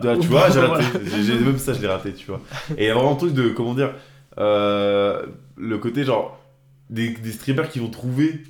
Ah, 0.00 0.16
tu 0.20 0.26
vois, 0.26 0.50
j'ai 0.50 0.58
raté. 0.60 0.84
J'ai- 1.24 1.38
Même 1.38 1.56
ça, 1.58 1.72
je 1.72 1.80
l'ai 1.80 1.86
raté, 1.86 2.12
tu 2.12 2.26
vois. 2.26 2.40
Et 2.76 2.84
il 2.84 2.86
y 2.86 2.90
a 2.90 2.94
vraiment 2.94 3.12
un 3.12 3.16
truc 3.16 3.32
de, 3.32 3.48
comment 3.50 3.74
dire, 3.74 3.94
euh, 4.38 5.24
le 5.56 5.78
côté 5.78 6.04
genre, 6.04 6.38
des, 6.90 7.10
des 7.10 7.32
streamers 7.32 7.68
qui 7.70 7.78
vont 7.78 7.88
trouver 7.88 8.42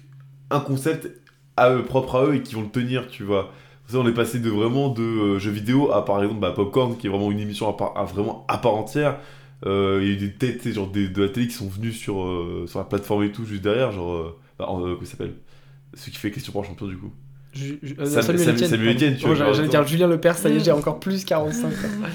un 0.51 0.61
concept 0.61 1.09
à 1.57 1.73
eux, 1.75 1.83
propre 1.85 2.17
à 2.17 2.25
eux 2.27 2.35
et 2.37 2.43
qui 2.43 2.55
vont 2.55 2.63
le 2.63 2.69
tenir, 2.71 3.09
tu 3.09 3.23
vois. 3.25 3.53
Ça, 3.87 3.99
on 3.99 4.09
est 4.09 4.15
passé 4.15 4.39
de 4.41 4.49
vraiment 4.51 4.89
de 4.89 5.03
euh, 5.03 5.39
jeux 5.39 5.51
vidéo 5.51 5.93
à 5.93 6.05
par 6.05 6.23
exemple 6.23 6.41
bah, 6.41 6.53
Popcorn, 6.53 6.97
qui 6.97 7.07
est 7.07 7.11
vraiment 7.11 7.31
une 7.31 7.41
émission 7.41 7.69
à, 7.69 7.77
part, 7.77 7.97
à 7.97 8.05
vraiment 8.05 8.45
à 8.49 8.59
part 8.59 8.75
entière. 8.75 9.19
Euh, 9.67 10.01
Il 10.03 10.09
y 10.09 10.11
a 10.11 10.15
eu 10.15 10.17
des 10.17 10.33
têtes, 10.33 10.67
genre 10.73 10.89
des, 10.89 11.09
de 11.09 11.23
la 11.23 11.29
télé 11.29 11.47
qui 11.49 11.55
sont 11.55 11.69
venues 11.69 11.93
sur, 11.93 12.23
euh, 12.23 12.65
sur 12.67 12.79
la 12.79 12.85
plateforme 12.87 13.25
et 13.25 13.33
tout, 13.33 13.45
juste 13.45 13.63
derrière, 13.63 13.93
genre. 13.93 14.13
euh, 14.15 14.37
bah, 14.59 14.67
en- 14.69 14.81
euh, 14.81 14.85
comment 14.95 14.99
il 15.03 15.07
s'appelle? 15.07 15.35
Celui 15.95 16.13
qui 16.13 16.19
fait 16.19 16.31
question 16.31 16.53
pour 16.53 16.63
un 16.63 16.67
champion, 16.67 16.87
du 16.87 16.97
coup. 16.97 17.13
Ju- 17.53 17.79
Sam- 18.05 18.23
Samuel 18.23 18.23
Sam- 18.23 18.55
Etienne, 18.55 18.69
Samuel 18.71 18.87
pardon. 18.87 18.91
Etienne, 18.97 19.17
tu 19.17 19.23
Oh, 19.25 19.27
vois, 19.29 19.35
j'allais 19.37 19.47
genre, 19.47 19.55
j'allais 19.55 19.69
dire 19.69 19.87
Julien 19.87 20.07
Lepers 20.09 20.37
ça 20.39 20.49
y 20.49 20.57
est 20.57 20.61
j'ai 20.65 20.73
encore 20.73 20.99
plus 20.99 21.25
45 21.25 21.71
quoi. 21.71 22.09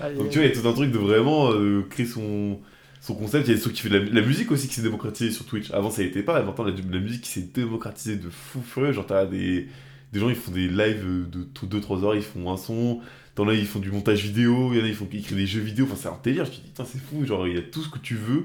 Aïe, 0.00 0.16
Donc 0.16 0.30
tu 0.30 0.38
vois, 0.38 0.46
il 0.46 0.54
y 0.54 0.58
a 0.58 0.60
tout 0.62 0.66
un 0.68 0.72
truc 0.72 0.90
de 0.92 0.98
vraiment 0.98 1.50
euh, 1.52 1.82
créer 1.90 2.06
son, 2.06 2.58
son 3.00 3.14
concept. 3.14 3.46
Il 3.46 3.50
y 3.50 3.52
a 3.54 3.56
des 3.56 3.60
trucs 3.62 3.74
qui 3.74 3.82
fait 3.82 3.88
de 3.88 3.98
la, 3.98 4.04
la 4.04 4.20
musique 4.26 4.50
aussi 4.50 4.68
qui 4.68 4.74
s'est 4.74 4.82
démocratisée 4.82 5.30
sur 5.30 5.44
Twitch. 5.46 5.70
Avant 5.72 5.90
ça 5.90 6.02
n'était 6.02 6.22
pas, 6.22 6.40
et 6.40 6.44
maintenant 6.44 6.64
la, 6.64 6.72
la 6.72 6.98
musique 7.00 7.22
qui 7.22 7.30
s'est 7.30 7.48
démocratisée 7.54 8.16
de 8.16 8.28
fou 8.30 8.60
furieux. 8.62 8.92
Genre 8.92 9.06
t'as 9.06 9.26
des, 9.26 9.68
des 10.12 10.20
gens 10.20 10.28
ils 10.28 10.36
font 10.36 10.52
des 10.52 10.68
lives 10.68 11.04
de 11.30 11.48
2-3 11.80 12.04
heures, 12.04 12.14
ils 12.16 12.22
font 12.22 12.50
un 12.52 12.56
son. 12.56 13.00
T'en 13.34 13.48
as 13.48 13.54
ils 13.54 13.66
font 13.66 13.78
du 13.78 13.90
montage 13.92 14.22
vidéo, 14.24 14.72
il 14.72 14.78
y 14.78 14.82
en 14.82 14.84
a 14.84 14.88
ils, 14.88 14.94
font, 14.94 15.08
ils 15.12 15.22
créent 15.22 15.36
des 15.36 15.46
jeux 15.46 15.60
vidéo. 15.60 15.86
Enfin 15.86 15.96
c'est 15.96 16.08
un 16.08 16.18
délire, 16.22 16.44
je 16.44 16.50
te 16.50 16.56
dis, 16.56 16.62
putain 16.62 16.84
c'est 16.84 16.98
fou. 16.98 17.24
Genre 17.24 17.46
il 17.46 17.54
y 17.54 17.58
a 17.58 17.62
tout 17.62 17.82
ce 17.82 17.88
que 17.88 17.98
tu 17.98 18.16
veux. 18.16 18.44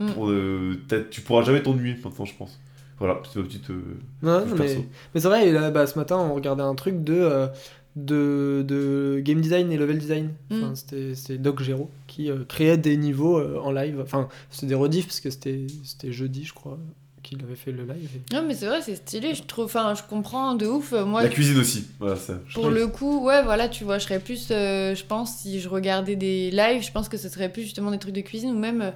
Mm. 0.00 0.10
Pour, 0.12 0.28
euh, 0.30 0.80
tu 1.10 1.20
pourras 1.20 1.42
jamais 1.44 1.62
t'ennuyer 1.62 1.96
maintenant 2.02 2.24
je 2.24 2.34
pense. 2.34 2.58
Voilà, 2.98 3.20
c'est 3.32 3.40
ma 3.40 3.44
petite... 3.46 3.70
euh, 3.70 3.82
Non, 4.22 4.46
non, 4.46 4.54
mais, 4.56 4.76
mais 5.14 5.20
c'est 5.20 5.26
vrai, 5.26 5.48
et 5.48 5.52
là, 5.52 5.72
bah, 5.72 5.84
ce 5.86 5.98
matin, 5.98 6.16
on 6.16 6.32
regardait 6.32 6.62
un 6.62 6.76
truc 6.76 7.02
de, 7.02 7.12
euh, 7.14 7.48
de, 7.96 8.64
de 8.66 9.20
game 9.22 9.40
design 9.40 9.70
et 9.72 9.76
level 9.76 9.98
design. 9.98 10.30
Enfin, 10.50 10.70
Mm. 10.70 10.76
c'était, 10.76 11.14
c'était 11.14 11.38
Doc 11.38 11.62
Gero 11.62 11.90
qui 12.06 12.30
euh, 12.30 12.44
créait 12.48 12.76
des 12.76 12.96
niveaux 12.96 13.38
euh, 13.38 13.58
en 13.62 13.70
live. 13.72 14.00
Enfin, 14.02 14.28
c'était 14.50 14.66
des 14.68 14.74
rediffs 14.74 15.06
parce 15.06 15.20
que 15.20 15.30
c'était, 15.30 15.66
c'était 15.84 16.12
jeudi, 16.12 16.44
je 16.44 16.52
crois, 16.52 16.78
qu'il 17.22 17.40
avait 17.42 17.54
fait 17.56 17.72
le 17.72 17.84
live. 17.84 18.10
et- 18.30 18.34
Non, 18.34 18.44
mais 18.46 18.54
c'est 18.54 18.66
vrai, 18.66 18.82
c'est 18.82 18.96
stylé. 18.96 19.34
Je 19.34 19.42
trouve, 19.44 19.66
enfin, 19.66 19.94
je 19.94 20.02
comprends 20.08 20.54
de 20.56 20.66
ouf. 20.66 20.92
Moi, 20.92 21.22
La 21.22 21.28
cuisine 21.28 21.58
aussi. 21.58 21.86
Voilà, 22.00 22.16
ça. 22.16 22.40
je 22.46 22.54
Pour 22.54 22.68
le 22.68 22.86
coup, 22.88 23.24
ouais, 23.24 23.42
voilà, 23.44 23.68
tu 23.68 23.84
vois, 23.84 23.98
je 23.98 24.04
serais 24.04 24.20
plus, 24.20 24.48
euh, 24.50 24.94
je 24.94 25.04
pense, 25.04 25.36
si 25.38 25.60
je 25.60 25.68
regardais 25.68 26.16
des 26.16 26.50
lives, 26.50 26.82
je 26.82 26.90
pense 26.92 27.08
que 27.08 27.16
ce 27.16 27.28
serait 27.28 27.48
plus 27.50 27.62
justement 27.62 27.90
des 27.92 27.98
trucs 27.98 28.14
de 28.14 28.20
cuisine 28.20 28.50
ou 28.50 28.58
même 28.58 28.82
euh, 28.82 28.90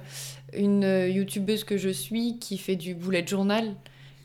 une 0.53 0.83
euh, 0.83 1.07
youtubeuse 1.09 1.63
que 1.63 1.77
je 1.77 1.89
suis 1.89 2.37
qui 2.39 2.57
fait 2.57 2.75
du 2.75 2.93
bullet 2.95 3.25
journal. 3.25 3.73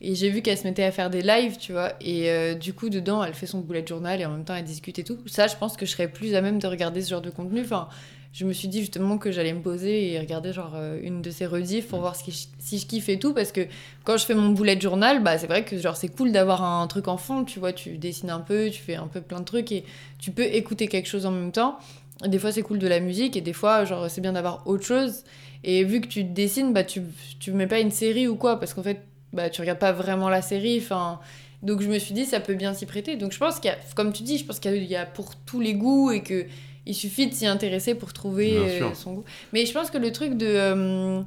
Et 0.06 0.14
j'ai 0.14 0.28
vu 0.28 0.42
qu'elle 0.42 0.58
se 0.58 0.64
mettait 0.64 0.84
à 0.84 0.92
faire 0.92 1.08
des 1.08 1.22
lives, 1.22 1.56
tu 1.56 1.72
vois. 1.72 1.94
Et 2.02 2.30
euh, 2.30 2.54
du 2.54 2.74
coup, 2.74 2.90
dedans, 2.90 3.24
elle 3.24 3.32
fait 3.32 3.46
son 3.46 3.60
bullet 3.60 3.84
journal 3.86 4.20
et 4.20 4.26
en 4.26 4.30
même 4.30 4.44
temps, 4.44 4.54
elle 4.54 4.64
discute 4.64 4.98
et 4.98 5.04
tout. 5.04 5.16
Ça, 5.26 5.46
je 5.46 5.56
pense 5.56 5.76
que 5.78 5.86
je 5.86 5.92
serais 5.92 6.08
plus 6.08 6.34
à 6.34 6.42
même 6.42 6.58
de 6.58 6.66
regarder 6.66 7.00
ce 7.00 7.08
genre 7.08 7.22
de 7.22 7.30
contenu. 7.30 7.62
Enfin, 7.62 7.88
je 8.34 8.44
me 8.44 8.52
suis 8.52 8.68
dit 8.68 8.80
justement 8.80 9.16
que 9.16 9.32
j'allais 9.32 9.54
me 9.54 9.62
poser 9.62 10.12
et 10.12 10.18
regarder 10.20 10.52
genre 10.52 10.72
euh, 10.74 10.98
une 11.02 11.22
de 11.22 11.30
ses 11.30 11.46
rediffs 11.46 11.88
pour 11.88 12.00
voir 12.00 12.16
ce 12.16 12.24
qui- 12.24 12.48
si 12.58 12.78
je 12.78 12.86
kiffe 12.86 13.08
et 13.08 13.18
tout. 13.18 13.32
Parce 13.32 13.50
que 13.50 13.62
quand 14.04 14.18
je 14.18 14.26
fais 14.26 14.34
mon 14.34 14.50
bullet 14.50 14.78
journal, 14.78 15.22
bah, 15.22 15.38
c'est 15.38 15.46
vrai 15.46 15.64
que 15.64 15.78
genre 15.78 15.96
c'est 15.96 16.08
cool 16.14 16.32
d'avoir 16.32 16.62
un 16.62 16.86
truc 16.86 17.08
en 17.08 17.16
fond, 17.16 17.44
tu 17.44 17.58
vois. 17.58 17.72
Tu 17.72 17.96
dessines 17.96 18.30
un 18.30 18.40
peu, 18.40 18.68
tu 18.70 18.82
fais 18.82 18.96
un 18.96 19.06
peu 19.06 19.22
plein 19.22 19.40
de 19.40 19.44
trucs 19.46 19.72
et 19.72 19.84
tu 20.18 20.32
peux 20.32 20.42
écouter 20.44 20.86
quelque 20.86 21.08
chose 21.08 21.24
en 21.24 21.30
même 21.30 21.50
temps. 21.52 21.78
Des 22.26 22.38
fois, 22.38 22.52
c'est 22.52 22.62
cool 22.62 22.78
de 22.78 22.86
la 22.86 23.00
musique 23.00 23.36
et 23.36 23.40
des 23.40 23.52
fois, 23.54 23.84
genre, 23.86 24.10
c'est 24.10 24.20
bien 24.20 24.32
d'avoir 24.34 24.66
autre 24.66 24.84
chose. 24.84 25.24
Et 25.64 25.82
vu 25.84 26.00
que 26.02 26.08
tu 26.08 26.24
dessines, 26.24 26.72
bah, 26.74 26.84
tu, 26.84 27.00
tu 27.40 27.52
mets 27.52 27.66
pas 27.66 27.80
une 27.80 27.90
série 27.90 28.28
ou 28.28 28.36
quoi, 28.36 28.60
parce 28.60 28.74
qu'en 28.74 28.82
fait, 28.82 29.00
bah, 29.34 29.50
tu 29.50 29.60
regardes 29.60 29.78
pas 29.78 29.92
vraiment 29.92 30.28
la 30.30 30.40
série. 30.42 30.78
Enfin, 30.82 31.20
donc 31.62 31.82
je 31.82 31.88
me 31.88 31.98
suis 31.98 32.14
dit, 32.14 32.24
ça 32.24 32.40
peut 32.40 32.54
bien 32.54 32.72
s'y 32.74 32.86
prêter. 32.86 33.16
Donc 33.16 33.32
je 33.32 33.38
pense 33.38 33.60
qu'il 33.60 33.70
y 33.70 33.74
a, 33.74 33.76
comme 33.94 34.12
tu 34.12 34.22
dis, 34.22 34.38
je 34.38 34.44
pense 34.44 34.58
qu'il 34.60 34.84
y 34.84 34.96
a- 34.96 35.04
pour 35.06 35.34
tous 35.36 35.60
les 35.60 35.74
goûts 35.74 36.10
et 36.10 36.22
que 36.22 36.46
il 36.86 36.94
suffit 36.94 37.26
de 37.26 37.34
s'y 37.34 37.46
intéresser 37.46 37.94
pour 37.94 38.12
trouver 38.12 38.58
euh, 38.58 38.94
son 38.94 39.12
goût. 39.14 39.24
Mais 39.52 39.64
je 39.66 39.72
pense 39.72 39.90
que 39.90 39.98
le 39.98 40.12
truc 40.12 40.34
de. 40.36 40.46
euh, 40.46 41.20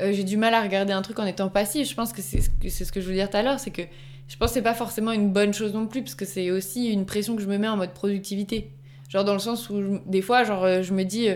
euh, 0.00 0.12
j'ai 0.12 0.22
du 0.24 0.36
mal 0.36 0.54
à 0.54 0.62
regarder 0.62 0.92
un 0.92 1.02
truc 1.02 1.18
en 1.18 1.26
étant 1.26 1.48
passif. 1.48 1.88
Je 1.88 1.94
pense 1.94 2.12
que 2.12 2.22
c'est 2.22 2.40
ce 2.40 2.84
ce 2.84 2.92
que 2.92 3.00
je 3.00 3.06
voulais 3.06 3.18
dire 3.18 3.28
tout 3.30 3.36
à 3.36 3.42
l'heure, 3.42 3.58
c'est 3.60 3.70
que 3.72 3.82
je 4.28 4.36
pense 4.36 4.50
que 4.50 4.54
c'est 4.54 4.62
pas 4.62 4.74
forcément 4.74 5.10
une 5.12 5.30
bonne 5.32 5.52
chose 5.52 5.74
non 5.74 5.86
plus, 5.88 6.02
parce 6.02 6.14
que 6.14 6.24
c'est 6.24 6.50
aussi 6.52 6.88
une 6.90 7.04
pression 7.04 7.34
que 7.34 7.42
je 7.42 7.48
me 7.48 7.58
mets 7.58 7.66
en 7.68 7.76
mode 7.76 7.90
productivité. 7.92 8.70
Genre 9.08 9.24
dans 9.24 9.32
le 9.32 9.40
sens 9.40 9.68
où 9.68 9.82
je- 9.82 9.98
des 10.10 10.22
fois, 10.22 10.44
genre, 10.44 10.82
je 10.82 10.92
me 10.94 11.02
dis, 11.02 11.26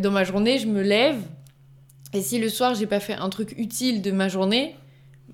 dans 0.00 0.12
ma 0.12 0.22
journée, 0.22 0.58
je 0.60 0.68
me 0.68 0.80
lève, 0.82 1.16
et 2.14 2.20
si 2.22 2.38
le 2.38 2.48
soir, 2.48 2.74
j'ai 2.76 2.86
pas 2.86 3.00
fait 3.00 3.14
un 3.14 3.28
truc 3.28 3.54
utile 3.58 4.00
de 4.02 4.12
ma 4.12 4.28
journée, 4.28 4.76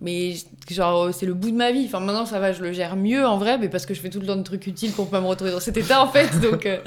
mais 0.00 0.34
genre, 0.70 1.04
euh, 1.04 1.12
c'est 1.12 1.26
le 1.26 1.34
bout 1.34 1.50
de 1.50 1.56
ma 1.56 1.72
vie. 1.72 1.84
Enfin, 1.86 2.00
maintenant, 2.00 2.26
ça 2.26 2.38
va, 2.40 2.52
je 2.52 2.62
le 2.62 2.72
gère 2.72 2.96
mieux 2.96 3.26
en 3.26 3.38
vrai, 3.38 3.58
mais 3.58 3.68
parce 3.68 3.86
que 3.86 3.94
je 3.94 4.00
fais 4.00 4.10
tout 4.10 4.20
le 4.20 4.26
temps 4.26 4.36
de 4.36 4.42
trucs 4.42 4.66
utiles 4.66 4.92
pour 4.92 5.08
pas 5.08 5.20
me 5.20 5.26
retrouver 5.26 5.50
dans 5.52 5.60
cet 5.60 5.76
état 5.76 6.02
en 6.02 6.08
fait. 6.08 6.28
Donc, 6.42 6.66
euh, 6.66 6.78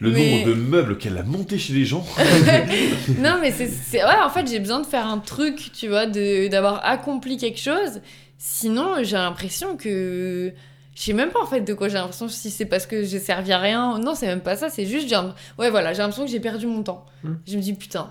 Le 0.00 0.10
mais- 0.10 0.38
nombre 0.44 0.48
de 0.48 0.54
meubles 0.54 0.98
qu'elle 0.98 1.16
a 1.18 1.22
monté 1.22 1.58
chez 1.58 1.74
les 1.74 1.84
gens. 1.84 2.04
non, 3.18 3.38
mais 3.40 3.52
c'est. 3.52 4.02
Ouais, 4.04 4.20
en 4.24 4.30
fait, 4.30 4.46
j'ai 4.48 4.58
besoin 4.58 4.80
de 4.80 4.86
faire 4.86 5.06
un 5.06 5.18
truc, 5.18 5.70
tu 5.72 5.88
vois, 5.88 6.06
de- 6.06 6.48
d'avoir 6.48 6.84
accompli 6.84 7.36
quelque 7.36 7.60
chose. 7.60 8.00
Sinon, 8.38 8.96
j'ai 9.02 9.16
l'impression 9.16 9.76
que. 9.76 10.52
Je 10.94 11.02
sais 11.02 11.12
même 11.12 11.28
pas 11.28 11.42
en 11.42 11.46
fait 11.46 11.60
de 11.60 11.74
quoi 11.74 11.88
j'ai 11.88 11.94
l'impression, 11.98 12.26
si 12.26 12.50
c'est 12.50 12.64
parce 12.64 12.86
que 12.86 13.02
j'ai 13.04 13.18
servi 13.18 13.52
à 13.52 13.58
rien. 13.58 13.98
Non, 13.98 14.14
c'est 14.14 14.26
même 14.26 14.40
pas 14.40 14.56
ça, 14.56 14.70
c'est 14.70 14.86
juste. 14.86 15.12
un- 15.12 15.34
Ouais, 15.58 15.68
voilà, 15.70 15.92
j'ai 15.92 15.98
l'impression 15.98 16.24
que 16.24 16.30
j'ai 16.30 16.40
perdu 16.40 16.66
mon 16.66 16.82
temps. 16.82 17.04
Hmm. 17.22 17.34
Je 17.46 17.56
me 17.58 17.62
dis, 17.62 17.74
putain, 17.74 18.10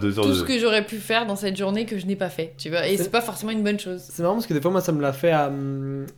deux 0.00 0.18
heures 0.18 0.24
tout 0.24 0.30
de. 0.30 0.34
ce 0.36 0.42
que 0.44 0.58
j'aurais 0.58 0.84
pu 0.84 0.96
faire 0.96 1.26
dans 1.26 1.36
cette 1.36 1.56
journée 1.56 1.84
que 1.86 1.98
je 1.98 2.06
n'ai 2.06 2.16
pas 2.16 2.28
fait, 2.28 2.54
tu 2.58 2.70
vois. 2.70 2.86
Et 2.86 2.96
C'est- 2.96 3.10
pas 3.10 3.20
forcément 3.20 3.52
une 3.52 3.62
bonne 3.62 3.78
chose. 3.78 4.00
C'est 4.08 4.22
marrant 4.22 4.34
parce 4.34 4.46
que 4.46 4.54
des 4.54 4.60
fois, 4.60 4.70
moi, 4.70 4.80
ça 4.80 4.92
me 4.92 5.00
l'a 5.00 5.12
fait 5.12 5.30
à- 5.30 5.50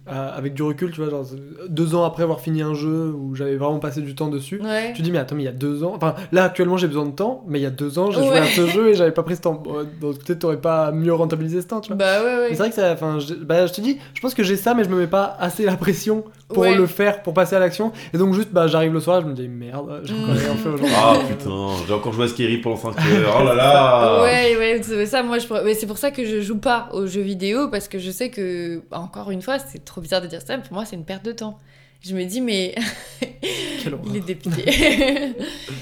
à- 0.07 0.29
avec 0.29 0.55
du 0.55 0.63
recul, 0.63 0.91
tu 0.91 1.01
vois, 1.01 1.11
genre 1.11 1.25
deux 1.69 1.95
ans 1.95 2.05
après 2.05 2.23
avoir 2.23 2.41
fini 2.41 2.63
un 2.63 2.75
jeu 2.75 3.13
où 3.15 3.35
j'avais 3.35 3.57
vraiment 3.57 3.79
passé 3.79 4.01
du 4.01 4.15
temps 4.15 4.29
dessus. 4.29 4.61
Ouais. 4.63 4.93
Tu 4.95 5.03
dis, 5.03 5.11
mais 5.11 5.19
attends, 5.19 5.35
mais 5.37 5.43
il 5.43 5.47
y 5.47 5.49
a 5.49 5.53
deux 5.53 5.85
ans. 5.85 5.93
Enfin, 5.97 6.15
là, 6.33 6.45
actuellement, 6.45 6.77
j'ai 6.77 6.87
besoin 6.89 7.07
de 7.07 7.13
temps, 7.13 7.45
mais 7.47 7.59
il 7.59 7.63
y 7.63 7.67
a 7.67 7.71
deux 7.71 7.99
ans, 7.99 8.11
j'ai 8.11 8.21
joué 8.21 8.31
Ouais. 8.31 8.39
à 8.41 8.45
ce 8.47 8.67
jeu 8.67 8.89
et 8.89 8.95
j'avais 8.95 9.13
pas 9.13 9.23
pris 9.23 9.37
ce 9.37 9.43
temps. 9.43 9.55
Bon, 9.55 9.87
donc, 10.01 10.19
peut-être 10.25 10.41
t'aurais 10.41 10.61
pas 10.61 10.93
mieux 10.93 11.13
rentabilisé 11.15 11.61
ce 11.63 11.67
temps, 11.67 11.81
tu 11.81 11.89
vois. 11.89 11.97
Bah 11.97 12.23
ouais, 12.23 12.35
Mais 12.35 12.41
ouais. 12.43 12.49
c'est 12.51 12.57
vrai 12.57 12.69
que 12.71 12.75
ça. 12.75 12.93
Enfin, 12.93 13.19
je, 13.19 13.35
bah, 13.35 13.67
je 13.67 13.73
te 13.73 13.81
dis, 13.81 13.99
je 14.15 14.21
pense 14.21 14.35
que 14.35 14.43
j'ai 14.43 14.57
ça, 14.57 14.75
mais 14.75 14.85
je 14.85 14.89
me 14.89 14.97
mets 14.99 15.07
pas 15.07 15.37
assez 15.39 15.65
la 15.65 15.77
pression 15.77 16.25
pour 16.49 16.59
Ouais. 16.63 16.75
le 16.75 16.87
faire, 16.87 17.23
pour 17.23 17.35
passer 17.35 17.57
à 17.57 17.59
l'action. 17.59 17.93
Et 18.15 18.19
donc, 18.19 18.33
juste, 18.35 18.49
bah, 18.53 18.67
j'arrive 18.69 18.93
le 18.95 19.01
soir, 19.01 19.21
je 19.21 19.27
me 19.27 19.35
dis, 19.35 19.49
merde, 19.49 20.01
j'ai 20.05 20.15
encore 20.15 20.35
rien 20.35 20.55
fait 20.57 20.69
aujourd'hui. 20.69 20.95
Ah 20.97 21.19
putain, 21.29 21.67
j'ai 21.87 21.93
encore 21.93 22.13
joué 22.15 22.25
à 22.25 22.29
Scary 22.29 22.57
pendant 22.59 22.77
5 22.77 22.89
heures. 22.99 23.37
Oh 23.41 23.45
là 23.45 23.55
là 23.55 24.23
Ouais, 24.23 24.57
ouais, 24.57 24.81
c'est 24.83 25.05
ça, 25.07 25.23
moi 25.23 25.39
je 25.39 25.47
pourrais- 25.47 25.63
mais 25.65 25.75
c'est 25.75 25.87
pour 25.87 25.99
ça 25.99 26.11
que 26.11 26.25
je 26.25 26.41
joue 26.41 26.57
pas 26.59 26.89
aux 26.95 27.07
jeux 27.07 27.21
vidéo 27.21 27.69
parce 27.69 27.87
que 27.89 27.99
je 27.99 28.11
sais 28.11 28.31
que, 28.31 28.83
bah, 28.91 28.99
encore 28.99 29.31
une 29.31 29.43
fois, 29.43 29.59
c'est 29.59 29.85
trop 29.85 30.01
bizarre 30.01 30.23
de 30.23 30.27
dire 30.27 30.41
ça, 30.41 30.57
mais 30.57 30.63
pour 30.63 30.73
moi 30.73 30.85
c'est 30.87 30.97
une 30.97 31.05
perte 31.05 31.25
de 31.25 31.33
temps. 31.33 31.59
Je 32.01 32.15
me 32.15 32.23
dis, 32.25 32.41
mais 32.41 32.77
il 34.07 34.17
est 34.17 34.21
dépité. 34.21 34.63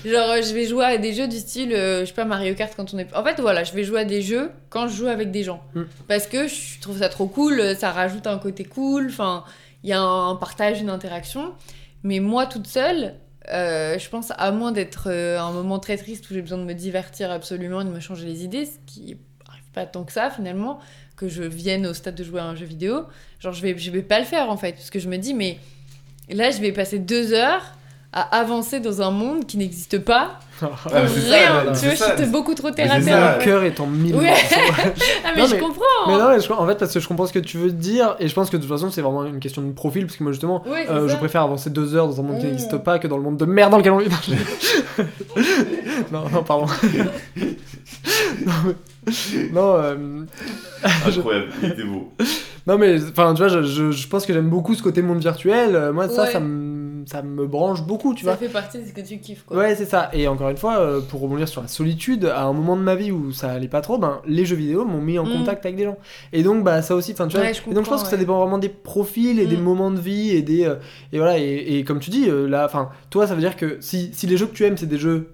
Genre, 0.04 0.36
je 0.42 0.54
vais 0.54 0.66
jouer 0.66 0.84
à 0.84 0.98
des 0.98 1.12
jeux 1.12 1.28
du 1.28 1.36
style, 1.36 1.72
euh, 1.74 2.00
je 2.00 2.06
sais 2.06 2.12
pas, 2.14 2.24
Mario 2.24 2.54
Kart 2.54 2.72
quand 2.76 2.92
on 2.94 2.98
est. 2.98 3.14
En 3.14 3.22
fait, 3.22 3.40
voilà, 3.40 3.64
je 3.64 3.72
vais 3.74 3.84
jouer 3.84 4.00
à 4.00 4.04
des 4.04 4.22
jeux 4.22 4.50
quand 4.70 4.88
je 4.88 4.96
joue 4.96 5.08
avec 5.08 5.30
des 5.30 5.42
gens. 5.42 5.62
Mm. 5.74 5.82
Parce 6.08 6.26
que 6.26 6.48
je 6.48 6.80
trouve 6.80 6.98
ça 6.98 7.08
trop 7.08 7.26
cool, 7.26 7.62
ça 7.78 7.90
rajoute 7.90 8.26
un 8.26 8.38
côté 8.38 8.64
cool, 8.64 9.08
enfin, 9.10 9.44
il 9.82 9.90
y 9.90 9.92
a 9.92 10.00
un 10.00 10.36
partage, 10.36 10.80
une 10.80 10.90
interaction. 10.90 11.54
Mais 12.02 12.20
moi 12.20 12.46
toute 12.46 12.66
seule, 12.66 13.14
euh, 13.52 13.98
je 13.98 14.08
pense, 14.08 14.32
à 14.36 14.50
moins 14.50 14.72
d'être 14.72 15.08
euh, 15.08 15.40
un 15.40 15.52
moment 15.52 15.78
très 15.78 15.96
triste 15.96 16.28
où 16.30 16.34
j'ai 16.34 16.42
besoin 16.42 16.58
de 16.58 16.64
me 16.64 16.74
divertir 16.74 17.30
absolument 17.30 17.80
et 17.80 17.84
de 17.84 17.90
me 17.90 18.00
changer 18.00 18.26
les 18.26 18.44
idées, 18.44 18.66
ce 18.66 18.78
qui 18.86 19.16
arrive 19.48 19.70
pas 19.72 19.86
tant 19.86 20.04
que 20.04 20.12
ça 20.12 20.30
finalement, 20.30 20.80
que 21.16 21.28
je 21.28 21.42
vienne 21.42 21.86
au 21.86 21.94
stade 21.94 22.14
de 22.14 22.24
jouer 22.24 22.40
à 22.40 22.44
un 22.44 22.56
jeu 22.56 22.66
vidéo, 22.66 23.06
genre 23.38 23.52
je 23.52 23.62
vais, 23.62 23.78
je 23.78 23.90
vais 23.90 24.02
pas 24.02 24.18
le 24.18 24.24
faire 24.24 24.50
en 24.50 24.56
fait, 24.56 24.72
parce 24.72 24.90
que 24.90 24.98
je 24.98 25.08
me 25.08 25.16
dis, 25.16 25.34
mais 25.34 25.58
là 26.28 26.50
je 26.50 26.60
vais 26.60 26.72
passer 26.72 26.98
deux 26.98 27.32
heures 27.32 27.72
à 28.12 28.38
avancer 28.38 28.80
dans 28.80 29.02
un 29.02 29.10
monde 29.10 29.46
qui 29.46 29.58
n'existe 29.58 29.98
pas 29.98 30.38
Ah, 30.62 30.68
ça, 30.82 30.88
rien, 30.90 31.52
voilà, 31.52 31.78
tu 31.78 31.86
vois, 31.86 31.96
ça. 31.96 32.16
j'étais 32.16 32.30
beaucoup 32.30 32.54
trop 32.54 32.70
terre 32.70 32.90
à 32.92 33.00
ça. 33.00 33.04
terre. 33.04 33.36
Mon 33.38 33.44
cœur 33.44 33.62
est 33.64 33.78
en 33.78 33.86
mille 33.86 34.16
Ouais. 34.16 34.28
morceaux. 34.28 34.44
Ah 35.24 35.28
mais 35.34 35.42
Non, 35.42 35.48
je 35.48 35.54
mais- 35.54 35.60
comprends 35.60 35.82
Mais 36.06 36.16
non, 36.16 36.28
mais 36.30 36.40
je- 36.40 36.50
en 36.52 36.66
fait, 36.66 36.76
parce 36.76 36.94
que 36.94 37.00
je 37.00 37.06
comprends 37.08 37.26
ce 37.26 37.32
que 37.34 37.38
tu 37.40 37.58
veux 37.58 37.72
dire, 37.72 38.16
et 38.18 38.28
je 38.28 38.34
pense 38.34 38.48
que 38.48 38.56
de 38.56 38.62
toute 38.62 38.70
façon, 38.70 38.90
c'est 38.90 39.02
vraiment 39.02 39.24
une 39.26 39.38
question 39.40 39.60
de 39.60 39.70
profil, 39.72 40.06
parce 40.06 40.16
que 40.16 40.22
moi, 40.22 40.32
justement, 40.32 40.62
Ouais, 40.66 40.86
euh, 40.88 41.08
je 41.08 41.12
ça. 41.12 41.18
préfère 41.18 41.42
avancer 41.42 41.68
deux 41.68 41.94
heures 41.94 42.06
dans 42.08 42.20
un 42.20 42.22
monde 42.22 42.38
qui 42.38 42.46
Mm. 42.46 42.50
n'existe 42.50 42.78
pas 42.78 42.98
que 42.98 43.06
dans 43.06 43.18
le 43.18 43.22
monde 43.22 43.36
de 43.36 43.44
merde 43.44 43.70
dans 43.72 43.78
lequel 43.78 43.92
on 43.92 43.98
vit. 43.98 44.08
Non, 46.12 46.24
non, 46.32 46.42
pardon. 46.42 46.66
non, 48.46 48.52
mais- 48.64 49.48
non, 49.52 49.74
euh, 49.76 49.96
Incroyable, 51.06 51.46
il 51.62 51.68
était 51.70 51.84
beau. 51.84 52.12
non, 52.66 52.78
mais 52.78 52.96
enfin, 53.10 53.32
tu 53.34 53.38
vois, 53.38 53.48
je, 53.48 53.62
je, 53.62 53.90
je 53.90 54.08
pense 54.08 54.26
que 54.26 54.32
j'aime 54.32 54.48
beaucoup 54.48 54.74
ce 54.74 54.82
côté 54.82 55.02
monde 55.02 55.18
virtuel. 55.20 55.74
Euh, 55.74 55.92
Moi, 55.92 56.08
ça, 56.08 56.22
Ouais. 56.22 56.32
ça 56.32 56.40
me, 56.40 56.75
ça 57.06 57.22
me 57.22 57.46
branche 57.46 57.82
beaucoup, 57.82 58.12
tu 58.14 58.24
ça 58.24 58.32
vois. 58.32 58.36
fait 58.36 58.48
partie 58.52 58.78
de 58.78 58.84
ce 58.84 58.92
que 58.92 59.00
tu 59.00 59.18
kiffes 59.18 59.44
quoi. 59.46 59.56
Ouais, 59.56 59.74
c'est 59.74 59.84
ça. 59.86 60.10
Et 60.12 60.28
encore 60.28 60.50
une 60.50 60.56
fois, 60.56 60.78
euh, 60.80 61.00
pour 61.00 61.20
rebondir 61.20 61.48
sur 61.48 61.62
la 61.62 61.68
solitude, 61.68 62.26
à 62.26 62.42
un 62.42 62.52
moment 62.52 62.76
de 62.76 62.82
ma 62.82 62.96
vie 62.96 63.12
où 63.12 63.32
ça 63.32 63.50
allait 63.52 63.68
pas 63.68 63.80
trop, 63.80 63.96
ben, 63.96 64.20
les 64.26 64.44
jeux 64.44 64.56
vidéo 64.56 64.84
m'ont 64.84 65.00
mis 65.00 65.18
en 65.18 65.24
Mm. 65.24 65.32
contact 65.32 65.64
avec 65.64 65.76
des 65.76 65.84
gens. 65.84 65.96
Et 66.32 66.42
donc, 66.42 66.64
bah, 66.64 66.82
ça 66.82 66.94
aussi, 66.96 67.12
enfin, 67.12 67.28
tu 67.28 67.36
vois. 67.36 67.46
Ouais, 67.46 67.54
je 67.54 67.60
et 67.70 67.74
donc, 67.74 67.84
je 67.84 67.90
pense 67.90 68.02
que 68.02 68.08
ça 68.10 68.16
dépend 68.16 68.38
vraiment 68.40 68.58
des 68.58 68.68
profils 68.68 69.38
et 69.38 69.46
des 69.46 69.56
Mm. 69.56 69.60
moments 69.62 69.90
de 69.90 70.00
vie 70.00 70.30
et 70.30 70.42
des. 70.42 70.64
euh, 70.64 70.74
et 71.12 71.18
voilà, 71.18 71.38
et, 71.38 71.78
et 71.78 71.84
comme 71.84 72.00
tu 72.00 72.10
dis, 72.10 72.28
euh, 72.28 72.46
là, 72.48 72.64
enfin, 72.66 72.90
toi, 73.08 73.26
ça 73.26 73.34
veut 73.34 73.40
dire 73.40 73.56
que 73.56 73.76
si, 73.80 74.10
si 74.12 74.26
les 74.26 74.36
jeux 74.36 74.46
que 74.46 74.54
tu 74.54 74.64
aimes, 74.64 74.76
c'est 74.76 74.86
des 74.86 74.98
jeux 74.98 75.30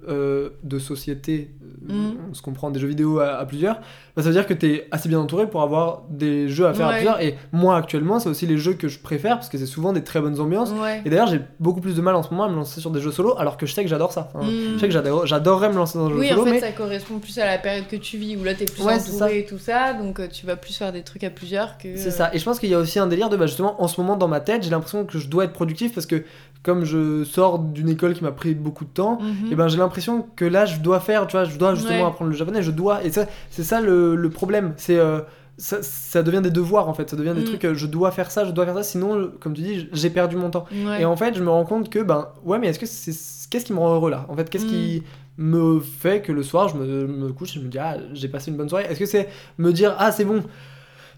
de 0.62 0.78
société, 0.78 1.50
Mm. 1.88 2.10
on 2.30 2.34
se 2.34 2.42
comprend, 2.42 2.70
des 2.70 2.78
jeux 2.80 2.88
vidéo 2.88 3.18
à, 3.20 3.36
à 3.38 3.44
plusieurs, 3.46 3.76
bah, 4.16 4.22
ça 4.22 4.28
veut 4.28 4.32
dire 4.34 4.46
que 4.46 4.54
t'es 4.54 4.88
assez 4.90 5.08
bien 5.08 5.18
entouré 5.20 5.48
pour 5.48 5.62
avoir 5.62 6.02
des 6.10 6.48
jeux 6.48 6.66
à 6.66 6.74
faire 6.74 6.88
à 6.88 6.92
plusieurs. 6.94 7.20
Et 7.20 7.36
moi, 7.52 7.76
actuellement, 7.76 8.18
c'est 8.20 8.28
aussi 8.28 8.46
les 8.46 8.58
jeux 8.58 8.74
que 8.74 8.88
je 8.88 8.98
préfère 8.98 9.36
parce 9.36 9.48
que 9.48 9.58
c'est 9.58 9.66
souvent 9.66 9.92
des 9.92 10.04
très 10.04 10.20
bonnes 10.20 10.38
ambiances. 10.40 10.70
Ouais. 10.72 11.02
Et 11.04 11.10
d'ailleurs, 11.10 11.26
j'ai 11.28 11.40
beaucoup 11.60 11.80
plus 11.80 11.94
de 11.96 12.00
mal 12.02 12.14
en 12.14 12.22
ce 12.22 12.30
moment 12.30 12.44
à 12.44 12.48
me 12.48 12.54
lancer 12.56 12.80
sur 12.80 12.90
des 12.90 13.00
jeux 13.00 13.12
solo, 13.12 13.36
alors 13.38 13.56
que 13.56 13.66
je 13.66 13.72
sais 13.74 13.82
que 13.82 13.88
j'adore 13.90 14.12
ça. 14.12 14.30
Enfin, 14.34 14.46
Mm. 14.46 14.74
Je 14.74 14.78
sais 14.78 14.86
que 14.88 14.92
j'adore- 14.92 15.26
j'adorerais 15.26 15.68
me 15.70 15.76
lancer 15.76 15.98
dans 15.98 16.06
un 16.06 16.10
jeu 16.10 16.18
Oui, 16.18 16.28
solo, 16.28 16.42
en 16.42 16.44
fait, 16.44 16.50
mais 16.52 16.60
ça 16.60 16.72
correspond 16.72 17.18
plus 17.18 17.38
à 17.38 17.46
la 17.46 17.58
période 17.58 17.86
que 17.86 17.96
tu 17.96 18.16
vis, 18.18 18.36
où 18.36 18.44
là, 18.44 18.54
t'es 18.54 18.64
plus 18.66 18.82
Ouais, 18.82 18.98
c'est 18.98 19.10
entouré 19.14 19.38
et 19.40 19.44
tout 19.46 19.58
ça, 19.58 19.92
donc 19.94 20.20
euh, 20.20 20.28
tu 20.28 20.46
vas 20.46 20.56
plus 20.56 20.76
faire 20.76 20.92
des 20.92 21.02
trucs 21.02 21.24
à 21.24 21.30
plusieurs 21.30 21.78
que... 21.78 21.96
c'est 21.96 22.10
ça. 22.10 22.30
Et 22.34 22.38
je 22.38 22.44
pense 22.44 22.58
qu'il 22.58 22.68
y 22.70 22.74
a 22.74 22.78
aussi 22.78 22.98
un 22.98 23.06
délire 23.06 23.28
de, 23.28 23.36
bah, 23.36 23.46
justement, 23.46 23.82
en 23.82 23.88
ce 23.88 24.00
moment 24.00 24.16
dans 24.16 24.28
ma 24.28 24.40
tête, 24.40 24.62
j'ai 24.62 24.70
l'impression 24.70 25.04
que 25.04 25.18
je 25.18 25.28
dois 25.28 25.44
être 25.44 25.52
productif 25.52 25.94
parce 25.94 26.06
que 26.06 26.24
comme 26.62 26.84
je 26.84 27.24
sors 27.24 27.58
d'une 27.58 27.88
école 27.88 28.14
qui 28.14 28.22
m'a 28.22 28.32
pris 28.32 28.54
beaucoup 28.54 28.84
de 28.84 28.90
temps, 28.90 29.18
Mhm. 29.20 29.52
et 29.52 29.54
ben 29.56 29.68
j'ai 29.68 29.78
l'impression 29.78 30.26
que 30.36 30.44
là, 30.44 30.64
je 30.64 30.78
dois 30.80 31.00
faire, 31.00 31.26
tu 31.26 31.36
vois, 31.36 31.44
je 31.44 31.56
dois 31.58 31.74
justement 31.74 32.02
Ouais. 32.02 32.06
apprendre 32.06 32.30
le 32.30 32.36
japonais, 32.36 32.62
je 32.62 32.70
dois. 32.70 33.02
Et 33.04 33.10
ça, 33.10 33.26
c'est 33.50 33.64
ça 33.64 33.80
le, 33.80 34.14
le 34.14 34.30
problème. 34.30 34.74
C'est 34.76 34.96
euh, 34.98 35.20
ça, 35.56 35.78
ça 35.82 36.22
devient 36.22 36.40
des 36.42 36.50
devoirs 36.50 36.88
en 36.88 36.94
fait, 36.94 37.10
ça 37.10 37.16
devient 37.16 37.34
des 37.34 37.42
Mm. 37.42 37.44
trucs, 37.44 37.64
euh, 37.64 37.74
je 37.74 37.86
dois 37.86 38.10
faire 38.10 38.30
ça, 38.30 38.44
je 38.44 38.50
dois 38.52 38.64
faire 38.64 38.74
ça, 38.74 38.82
sinon, 38.82 39.30
comme 39.40 39.54
tu 39.54 39.62
dis, 39.62 39.88
j'ai 39.92 40.10
perdu 40.10 40.36
mon 40.36 40.50
temps. 40.50 40.64
Ouais. 40.72 41.02
Et 41.02 41.04
en 41.04 41.16
fait, 41.16 41.34
je 41.36 41.42
me 41.42 41.50
rends 41.50 41.64
compte 41.64 41.90
que, 41.90 41.98
ben, 41.98 42.28
ouais, 42.44 42.58
mais 42.58 42.68
est-ce 42.68 42.78
que 42.78 42.86
c'est. 42.86 43.12
Qu'est-ce 43.50 43.66
qui 43.66 43.72
me 43.74 43.78
rend 43.80 43.94
heureux 43.94 44.10
là? 44.10 44.24
En 44.30 44.36
fait, 44.36 44.48
qu'est-ce 44.48 44.64
qui 44.66 45.02
me 45.36 45.80
fait 45.80 46.22
que 46.22 46.32
le 46.32 46.42
soir, 46.42 46.68
je 46.68 46.76
me, 46.76 47.06
me 47.06 47.32
couche 47.32 47.56
et 47.56 47.60
je 47.60 47.64
me 47.64 47.68
dis, 47.68 47.78
ah, 47.78 47.96
j'ai 48.14 48.28
passé 48.28 48.50
une 48.50 48.56
bonne 48.56 48.68
soirée? 48.68 48.86
Est-ce 48.88 48.98
que 48.98 49.04
c'est 49.06 49.28
me 49.58 49.72
dire, 49.72 49.94
ah, 49.98 50.10
c'est 50.12 50.24
bon, 50.24 50.42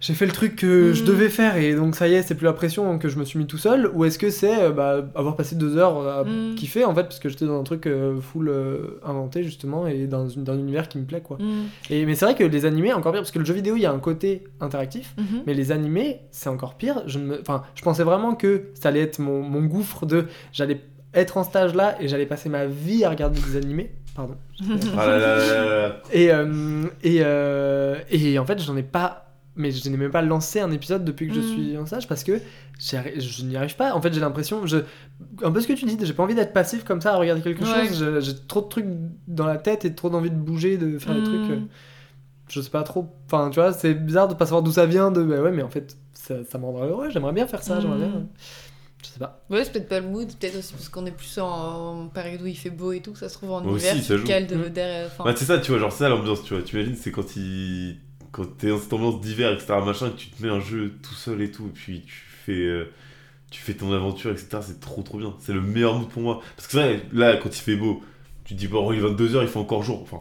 j'ai 0.07 0.13
fait 0.15 0.27
le 0.27 0.33
truc 0.33 0.57
que 0.57 0.93
je 0.93 1.03
Mm. 1.03 1.07
devais 1.07 1.29
faire 1.31 1.57
et 1.57 1.75
donc 1.75 1.97
ça 1.97 2.09
y 2.09 2.15
est, 2.15 2.23
c'est 2.23 2.35
plus 2.35 2.45
la 2.45 2.53
pression 2.53 2.99
que 2.99 3.09
je 3.09 3.19
me 3.19 3.25
suis 3.25 3.39
mis 3.39 3.47
tout 3.47 3.57
seul 3.59 3.91
Ou 3.95 4.05
est-ce 4.05 4.19
que 4.19 4.29
c'est 4.29 4.65
euh, 4.65 4.71
bah, 4.71 5.05
avoir 5.15 5.35
passé 5.35 5.57
deux 5.57 5.77
heures 5.79 6.07
à 6.07 6.25
Mm. 6.25 6.55
kiffer 6.57 6.85
en 6.85 6.95
fait, 6.95 7.05
parce 7.05 7.19
que 7.19 7.29
j'étais 7.29 7.47
dans 7.47 7.59
un 7.59 7.65
truc 7.65 7.87
euh, 7.87 8.21
full 8.21 8.49
euh, 8.51 9.01
inventé 9.05 9.43
justement 9.43 9.87
et 9.87 10.07
dans, 10.07 10.29
une- 10.29 10.45
dans 10.45 10.53
un 10.53 10.59
univers 10.59 10.89
qui 10.89 10.99
me 10.99 11.05
plaît 11.05 11.23
quoi. 11.23 11.39
Mhm. 11.41 11.65
Et, 11.91 12.05
mais 12.07 12.15
c'est 12.15 12.27
vrai 12.27 12.35
que 12.35 12.45
les 12.45 12.67
animés, 12.67 12.93
encore 12.93 13.13
pire, 13.13 13.23
parce 13.23 13.31
que 13.31 13.39
le 13.39 13.45
jeu 13.47 13.55
vidéo, 13.55 13.77
il 13.77 13.83
y 13.83 13.87
a 13.87 13.93
un 13.93 13.99
côté 13.99 14.45
interactif. 14.61 15.15
Mhm. 15.17 15.43
Mais 15.47 15.55
les 15.55 15.73
animés, 15.73 16.21
c'est 16.31 16.49
encore 16.51 16.75
pire. 16.75 17.03
Je, 17.07 17.19
me... 17.19 17.41
enfin, 17.41 17.63
je 17.75 17.83
pensais 17.83 18.05
vraiment 18.05 18.35
que 18.35 18.65
ça 18.75 18.91
allait 18.91 19.01
être 19.01 19.19
mon, 19.21 19.41
mon 19.43 19.63
gouffre 19.63 20.05
de. 20.07 20.27
J'allais 20.53 20.81
être 21.15 21.37
en 21.37 21.45
stage 21.45 21.75
là 21.75 21.97
et 22.01 22.09
j'allais 22.09 22.27
passer 22.27 22.49
ma 22.49 22.67
vie 22.67 23.05
à 23.05 23.11
regarder 23.11 23.41
des 23.41 23.57
animés. 23.57 23.91
Pardon. 24.15 24.35
Ah 24.99 25.07
là 25.07 25.19
là 25.19 25.37
là 25.37 25.47
là 25.65 25.89
là. 25.89 25.97
Et, 26.13 26.31
euh, 26.33 26.85
et, 27.03 27.19
euh, 27.23 27.97
et 28.11 28.39
en 28.39 28.45
fait, 28.45 28.61
j'en 28.61 28.77
ai 28.77 28.83
pas 28.83 29.34
mais 29.57 29.71
je 29.71 29.89
n'ai 29.89 29.97
même 29.97 30.11
pas 30.11 30.23
lancé 30.23 30.61
un 30.61 30.71
épisode 30.71 31.05
depuis 31.05 31.29
que 31.29 31.35
je 31.35 31.41
Mm. 31.41 31.43
suis 31.43 31.77
en 31.79 31.87
stage 31.87 32.09
parce 32.09 32.25
que 32.25 32.41
je 32.79 33.45
n'y 33.45 33.57
arrive 33.57 33.77
pas. 33.77 33.95
En 33.95 34.01
fait, 34.03 34.13
j'ai 34.13 34.21
l'impression, 34.21 34.67
je, 34.67 34.79
un 35.43 35.51
peu 35.53 35.61
ce 35.61 35.67
que 35.69 35.73
tu 35.75 35.85
dis, 35.85 35.97
j'ai 36.01 36.13
pas 36.13 36.23
envie 36.23 36.35
d'être 36.35 36.53
passif 36.53 36.85
comme 36.85 37.01
ça 37.01 37.15
à 37.15 37.17
regarder 37.17 37.43
quelque 37.43 37.65
Ouais. 37.65 37.87
chose. 37.89 38.21
J'ai 38.21 38.35
trop 38.49 38.63
de 38.63 38.69
trucs 38.69 38.87
dans 39.29 39.47
la 39.47 39.57
tête 39.59 39.85
et 39.85 39.95
trop 39.95 40.11
d'envie 40.11 40.31
de 40.31 40.37
bouger, 40.37 40.77
de 40.79 40.99
faire 40.99 41.15
des 41.15 41.21
Mm. 41.21 41.25
trucs. 41.25 41.51
euh, 41.51 41.61
je 42.49 42.61
sais 42.61 42.71
pas 42.71 42.83
trop. 42.83 43.07
Enfin, 43.27 43.49
tu 43.51 43.61
vois, 43.61 43.73
c'est 43.73 43.95
bizarre 43.95 44.29
de 44.29 44.35
pas 44.35 44.45
savoir 44.47 44.63
d'où 44.63 44.73
ça 44.73 44.87
vient. 44.87 45.11
De, 45.11 45.23
bah 45.23 45.41
ouais, 45.41 45.51
mais 45.53 45.63
en 45.63 45.71
fait, 45.71 45.97
ça, 46.13 46.35
ça 46.51 46.59
me 46.59 46.65
rendrait 46.65 46.89
heureux. 46.89 47.09
J'aimerais 47.11 47.33
bien 47.33 47.47
faire 47.47 47.63
ça. 47.63 47.81
J'aimerais 47.81 48.07
Mm. 48.07 48.11
bien. 48.11 48.27
Je 49.03 49.09
sais 49.11 49.19
pas. 49.19 49.45
Ouais, 49.51 49.63
c'est 49.65 49.73
peut-être 49.73 49.89
pas 49.89 50.01
le 50.01 50.09
mood, 50.09 50.29
peut-être 50.29 50.59
aussi 50.59 50.73
parce 50.73 50.89
qu'on 50.89 51.05
est 51.07 51.11
plus 51.11 51.39
en, 51.39 51.47
en 52.05 52.09
période 52.09 52.41
où 52.43 52.47
il 52.47 52.57
fait 52.57 52.71
beau 52.71 52.91
et 52.93 53.01
tout, 53.01 53.15
ça 53.15 53.29
se 53.29 53.35
trouve 53.35 53.51
en 53.53 53.61
Moi 53.61 53.77
hiver, 53.79 53.93
aussi, 53.93 54.01
tu 54.01 54.07
ça 54.09 54.15
te 54.15 54.19
joue. 54.21 54.27
cales 54.27 54.47
de 54.47 54.57
Mm. 54.57 54.63
l'odeur. 54.63 55.11
Bah, 55.25 55.35
c'est 55.37 55.45
ça, 55.45 55.59
tu 55.59 55.71
vois, 55.73 55.81
genre, 55.81 55.93
c'est 55.93 55.99
ça 56.05 56.09
l'ambiance, 56.09 56.43
tu 56.43 56.55
vois. 56.55 56.63
Tu 56.63 56.77
imagines, 56.77 56.97
c'est 56.97 57.11
quand 57.13 57.37
il. 57.37 57.99
Quand 58.35 58.45
t'es 58.59 58.69
dans 58.69 58.79
cette 58.79 58.93
ambiance 58.93 59.21
d'hiver, 59.21 59.53
etc., 59.53 59.75
machin, 59.87 60.09
et 60.09 60.11
que 60.11 60.17
tu 60.17 60.29
te 60.31 60.43
mets 60.43 60.51
un 60.51 60.59
jeu 60.61 60.93
tout 61.03 61.15
seul 61.15 61.41
et 61.41 61.51
tout, 61.53 61.67
et 61.67 61.73
puis 61.73 62.01
tu 62.03 62.13
fais. 62.45 62.53
euh, 62.53 62.85
Tu 63.51 63.61
fais 63.63 63.75
ton 63.75 63.93
aventure, 63.93 64.33
etc. 64.33 64.59
C'est 64.63 64.81
trop 64.81 65.03
trop 65.03 65.19
bien. 65.19 65.35
C'est 65.39 65.53
le 65.53 65.61
meilleur 65.61 65.97
mood 65.97 66.09
pour 66.09 66.23
moi. 66.23 66.41
Parce 66.57 66.67
que 66.67 66.73
c'est 66.73 66.79
vrai, 66.83 67.03
là, 67.13 67.37
quand 67.37 67.57
il 67.57 67.61
fait 67.63 67.77
beau, 67.77 68.03
tu 68.45 68.55
te 68.55 68.59
dis, 68.59 68.67
bon, 68.67 68.93
il 68.93 68.99
est 68.99 69.03
22h, 69.03 69.43
il 69.43 69.49
fait 69.49 69.59
encore 69.61 69.85
jour. 69.85 70.03
Enfin, 70.03 70.21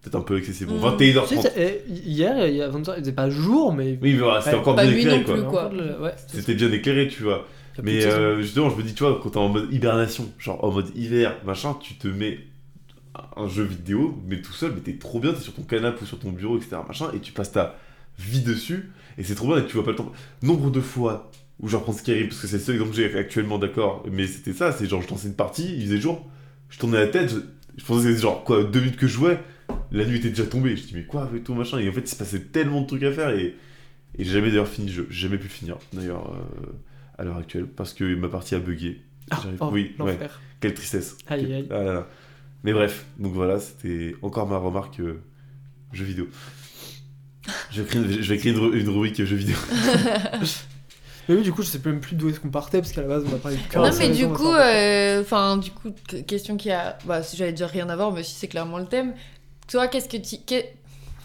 peut-être 0.00 0.14
un 0.16 0.22
peu 0.22 0.38
excessif. 0.38 0.66
Bon, 0.66 0.76
Mm. 0.78 0.96
21h30. 0.96 1.28
Tu 1.28 1.36
sais, 1.42 1.52
eh, 1.86 1.90
hier, 1.92 2.48
il 2.48 2.56
y 2.56 2.62
a 2.62 2.68
20 2.68 2.88
ans, 2.88 2.94
il 2.96 3.00
faisait 3.00 3.12
pas 3.12 3.28
jour, 3.28 3.74
mais. 3.74 3.98
Oui, 4.00 4.14
mais 4.14 4.18
voilà, 4.20 4.40
c'était 4.40 4.54
Ouais, 4.56 4.60
encore 4.62 4.74
bien 4.76 4.90
éclairé, 4.90 5.22
quoi. 5.24 5.34
plus, 5.34 5.42
quoi. 5.44 5.70
Ouais, 6.00 6.14
C'était 6.28 6.54
bien 6.54 6.72
éclairé, 6.72 7.08
tu 7.08 7.22
vois. 7.24 7.46
Mais 7.82 8.04
euh, 8.06 8.40
justement, 8.40 8.70
je 8.70 8.76
me 8.76 8.82
dis, 8.82 8.94
tu 8.94 9.02
vois, 9.02 9.20
quand 9.22 9.30
t'es 9.30 9.38
en 9.38 9.48
mode 9.50 9.68
hibernation, 9.72 10.30
genre 10.38 10.62
en 10.64 10.70
mode 10.72 10.88
hiver, 10.96 11.36
machin, 11.44 11.76
tu 11.80 11.94
te 11.94 12.08
mets 12.08 12.38
un 13.36 13.48
jeu 13.48 13.64
vidéo, 13.64 14.18
mais 14.26 14.40
tout 14.40 14.52
seul, 14.52 14.72
mais 14.74 14.80
t'es 14.80 14.96
trop 14.96 15.20
bien, 15.20 15.32
t'es 15.32 15.40
sur 15.40 15.54
ton 15.54 15.62
canapé 15.62 16.02
ou 16.02 16.06
sur 16.06 16.18
ton 16.18 16.30
bureau, 16.30 16.56
etc. 16.56 16.76
machin, 16.86 17.10
et 17.14 17.20
tu 17.20 17.32
passes 17.32 17.52
ta 17.52 17.76
vie 18.18 18.40
dessus, 18.40 18.90
et 19.18 19.24
c'est 19.24 19.34
trop 19.34 19.48
bien, 19.48 19.58
et 19.58 19.66
tu 19.66 19.74
vois 19.74 19.84
pas 19.84 19.90
le 19.90 19.96
temps. 19.96 20.12
Nombre 20.42 20.70
de 20.70 20.80
fois 20.80 21.30
où 21.60 21.68
je 21.68 21.76
reprends 21.76 21.92
Skyrim, 21.92 22.28
parce 22.28 22.40
que 22.40 22.46
c'est 22.46 22.56
le 22.56 22.62
seul 22.62 22.74
exemple 22.76 22.90
que 22.92 22.96
j'ai 22.96 23.16
actuellement, 23.16 23.58
d'accord, 23.58 24.04
mais 24.10 24.26
c'était 24.26 24.52
ça, 24.52 24.72
c'est 24.72 24.86
genre, 24.86 25.02
je 25.02 25.08
lançais 25.08 25.28
une 25.28 25.34
partie, 25.34 25.74
il 25.76 25.86
faisait 25.86 26.00
jour, 26.00 26.26
je 26.70 26.78
tournais 26.78 26.98
la 26.98 27.08
tête, 27.08 27.30
je, 27.30 27.36
je 27.76 27.84
pensais 27.84 28.04
que 28.04 28.08
c'était 28.10 28.22
genre, 28.22 28.44
quoi, 28.44 28.64
deux 28.64 28.80
minutes 28.80 28.96
que 28.96 29.06
je 29.06 29.12
jouais, 29.12 29.40
la 29.90 30.04
nuit 30.04 30.16
était 30.16 30.30
déjà 30.30 30.46
tombée, 30.46 30.76
je 30.76 30.84
dis, 30.84 30.94
mais 30.94 31.04
quoi, 31.04 31.22
avec 31.22 31.44
tout 31.44 31.54
machin, 31.54 31.78
et 31.78 31.88
en 31.88 31.92
fait, 31.92 32.00
il 32.00 32.08
se 32.08 32.16
passait 32.16 32.40
tellement 32.40 32.80
de 32.80 32.86
trucs 32.86 33.02
à 33.02 33.12
faire, 33.12 33.30
et, 33.30 33.56
et 34.18 34.24
j'ai 34.24 34.32
jamais 34.32 34.48
d'ailleurs 34.48 34.68
fini 34.68 34.88
le 34.88 34.92
jeu, 34.92 35.06
j'ai 35.10 35.28
jamais 35.28 35.38
pu 35.38 35.44
le 35.44 35.50
finir, 35.50 35.76
d'ailleurs, 35.92 36.32
euh, 36.34 36.72
à 37.18 37.24
l'heure 37.24 37.36
actuelle, 37.36 37.66
parce 37.66 37.92
que 37.92 38.14
ma 38.14 38.28
partie 38.28 38.54
a 38.54 38.58
bugué. 38.58 39.02
Ah, 39.30 39.40
oh, 39.60 39.70
oui, 39.72 39.94
ouais. 40.00 40.18
Quelle 40.60 40.74
tristesse. 40.74 41.16
Aïe, 41.28 41.52
aïe. 41.52 41.66
Ah 41.70 41.82
là 41.82 41.92
là. 41.92 42.08
Mais 42.64 42.72
bref, 42.72 43.06
donc 43.18 43.32
voilà, 43.32 43.58
c'était 43.58 44.14
encore 44.22 44.46
ma 44.46 44.56
remarque 44.56 45.00
euh, 45.00 45.20
jeux 45.92 46.04
vidéo. 46.04 46.28
Je 47.72 47.82
vais 47.82 48.38
créer, 48.38 48.52
une, 48.52 48.74
une, 48.74 48.88
rubrique 48.88 49.22
jeux 49.24 49.36
vidéo. 49.36 49.56
mais 51.28 51.34
oui, 51.34 51.42
du 51.42 51.52
coup, 51.52 51.62
je 51.62 51.68
sais 51.68 51.80
même 51.84 52.00
plus 52.00 52.14
d'où 52.14 52.28
est-ce 52.28 52.38
qu'on 52.38 52.50
partait 52.50 52.78
parce 52.78 52.92
qu'à 52.92 53.00
la 53.02 53.08
base, 53.08 53.24
on 53.28 53.34
a 53.34 53.38
parlé 53.38 53.56
de 53.56 53.78
Non, 53.78 53.90
mais 53.98 54.10
du 54.10 54.28
coup, 54.28 54.52
euh, 54.52 55.22
enfin, 55.22 55.56
du 55.56 55.72
coup, 55.72 55.92
question 56.26 56.56
qui 56.56 56.70
a. 56.70 56.96
Bah, 57.04 57.24
si 57.24 57.36
j'allais 57.36 57.52
dire 57.52 57.66
rien 57.66 57.88
à 57.88 57.96
voir, 57.96 58.12
mais 58.12 58.22
si 58.22 58.34
c'est 58.34 58.48
clairement 58.48 58.78
le 58.78 58.86
thème. 58.86 59.12
Toi, 59.66 59.88
qu'est-ce 59.88 60.08
que 60.08 60.18
tu. 60.18 60.36
Qu 60.44 60.62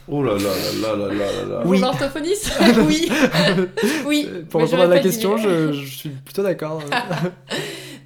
Oh 0.09 0.23
là 0.23 0.35
là 0.35 0.39
là 0.81 0.95
là 0.95 1.07
là 1.07 1.13
là 1.13 1.45
là 1.45 1.61
Oui. 1.65 1.83
Orthophoniste 1.83 2.53
Oui. 2.87 3.11
oui. 4.05 4.29
Pour 4.49 4.61
répondre 4.61 4.83
à 4.83 4.87
la 4.87 4.99
question, 4.99 5.37
je, 5.37 5.73
je, 5.73 5.85
suis 5.85 6.09
plutôt 6.09 6.43
d'accord. 6.43 6.81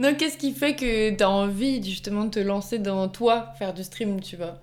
Donc, 0.02 0.18
qu'est-ce 0.18 0.38
qui 0.38 0.52
fait 0.54 0.76
que 0.76 1.12
t'as 1.16 1.28
envie 1.28 1.84
justement 1.84 2.26
de 2.26 2.30
te 2.32 2.40
lancer 2.40 2.80
dans 2.80 3.08
toi, 3.08 3.48
faire 3.60 3.74
du 3.74 3.84
stream, 3.84 4.20
tu 4.22 4.36
vois? 4.36 4.58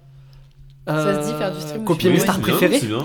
Ça 0.86 1.22
se 1.22 1.30
dit 1.30 1.36
faire 1.38 1.54
du 1.54 1.60
stream, 1.60 1.82
Euh, 1.82 1.84
Copier 1.84 2.08
je 2.10 2.14
mes 2.14 2.20
stars 2.20 2.40
préférées. 2.40 2.78
C'est 2.80 2.86
bien. 2.86 2.98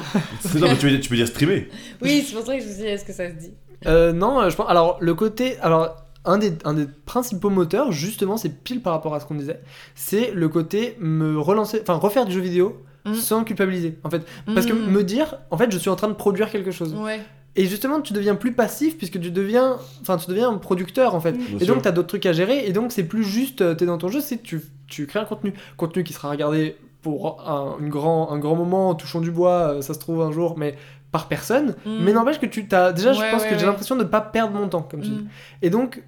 Non, 0.55 0.67
mais 0.69 0.77
tu, 0.77 0.87
veux, 0.87 0.99
tu 0.99 1.09
peux 1.09 1.15
dire 1.17 1.27
streamer. 1.27 1.69
Oui, 2.01 2.23
c'est 2.25 2.33
pour 2.33 2.45
ça 2.45 2.55
que 2.55 2.61
je 2.63 2.67
me 2.67 2.71
suis 2.73 2.81
dit, 2.83 2.87
est-ce 2.87 3.03
que 3.05 3.11
ça 3.13 3.29
se 3.29 3.35
dit? 3.35 3.53
Euh, 3.85 4.13
non, 4.13 4.49
je 4.49 4.55
pense. 4.55 4.69
Alors, 4.69 4.97
le 5.01 5.13
côté. 5.13 5.57
Alors, 5.59 5.97
un 6.23 6.37
des, 6.37 6.53
un 6.63 6.73
des 6.73 6.85
principaux 7.05 7.49
moteurs, 7.49 7.91
justement, 7.91 8.37
c'est 8.37 8.63
pile 8.63 8.81
par 8.81 8.93
rapport 8.93 9.13
à 9.13 9.19
ce 9.19 9.25
qu'on 9.25 9.35
disait. 9.35 9.59
C'est 9.95 10.31
le 10.31 10.47
côté 10.47 10.95
me 11.01 11.37
relancer. 11.37 11.81
Enfin, 11.81 11.95
refaire 11.95 12.25
du 12.25 12.31
jeu 12.31 12.39
vidéo 12.41 12.81
Mm. 13.05 13.15
sans 13.15 13.43
culpabiliser. 13.43 13.99
En 14.05 14.09
fait. 14.09 14.21
Parce 14.55 14.65
que 14.65 14.71
Mm. 14.71 14.89
me 14.89 15.03
dire, 15.03 15.35
en 15.51 15.57
fait, 15.57 15.69
je 15.69 15.77
suis 15.77 15.89
en 15.89 15.97
train 15.97 16.07
de 16.07 16.13
produire 16.13 16.49
quelque 16.49 16.71
chose. 16.71 16.93
Ouais. 16.95 17.19
Et 17.55 17.65
justement, 17.65 18.01
tu 18.01 18.13
deviens 18.13 18.35
plus 18.35 18.53
passif 18.53 18.97
puisque 18.97 19.19
tu 19.19 19.31
deviens. 19.31 19.77
Enfin, 20.01 20.17
tu 20.17 20.27
deviens 20.29 20.49
un 20.49 20.57
producteur, 20.57 21.13
en 21.13 21.19
fait. 21.19 21.33
Mm. 21.33 21.37
Bien 21.37 21.57
Et 21.59 21.65
sûr. 21.65 21.73
donc, 21.73 21.83
tu 21.83 21.87
as 21.87 21.91
d'autres 21.91 22.07
trucs 22.07 22.25
à 22.25 22.33
gérer. 22.33 22.65
Et 22.65 22.73
donc, 22.73 22.91
c'est 22.91 23.03
plus 23.03 23.23
juste, 23.23 23.61
euh, 23.61 23.75
t'es 23.75 23.85
dans 23.85 23.97
ton 23.97 24.07
jeu, 24.07 24.21
c'est 24.21 24.41
tu, 24.41 24.61
tu 24.87 25.05
crées 25.05 25.19
un 25.19 25.25
contenu. 25.25 25.53
Contenu 25.77 26.03
qui 26.03 26.13
sera 26.13 26.29
regardé 26.29 26.75
pour 27.01 27.47
un, 27.47 27.77
une 27.79 27.89
grand, 27.89 28.31
un 28.31 28.39
grand 28.39 28.55
moment, 28.55 28.89
en 28.89 28.95
touchant 28.95 29.21
du 29.21 29.29
bois, 29.29 29.75
euh, 29.75 29.81
ça 29.81 29.93
se 29.93 29.99
trouve 29.99 30.21
un 30.21 30.31
jour, 30.31 30.57
mais 30.57 30.75
par 31.11 31.27
personne. 31.27 31.75
Mm. 31.85 31.97
Mais 32.01 32.13
n'empêche 32.13 32.39
que 32.39 32.47
tu 32.47 32.67
t'as. 32.67 32.91
Déjà, 32.91 33.13
je 33.13 33.21
pense 33.21 33.43
ouais, 33.43 33.49
que 33.49 33.57
j'ai 33.57 33.65
l'impression 33.65 33.95
de 33.95 34.03
ne 34.03 34.07
pas 34.07 34.21
perdre 34.21 34.53
mon 34.57 34.67
temps, 34.67 34.81
comme 34.81 35.01
tu 35.01 35.09
dis. 35.09 35.15
Mm. 35.15 35.29
Et 35.61 35.69
donc, 35.69 36.03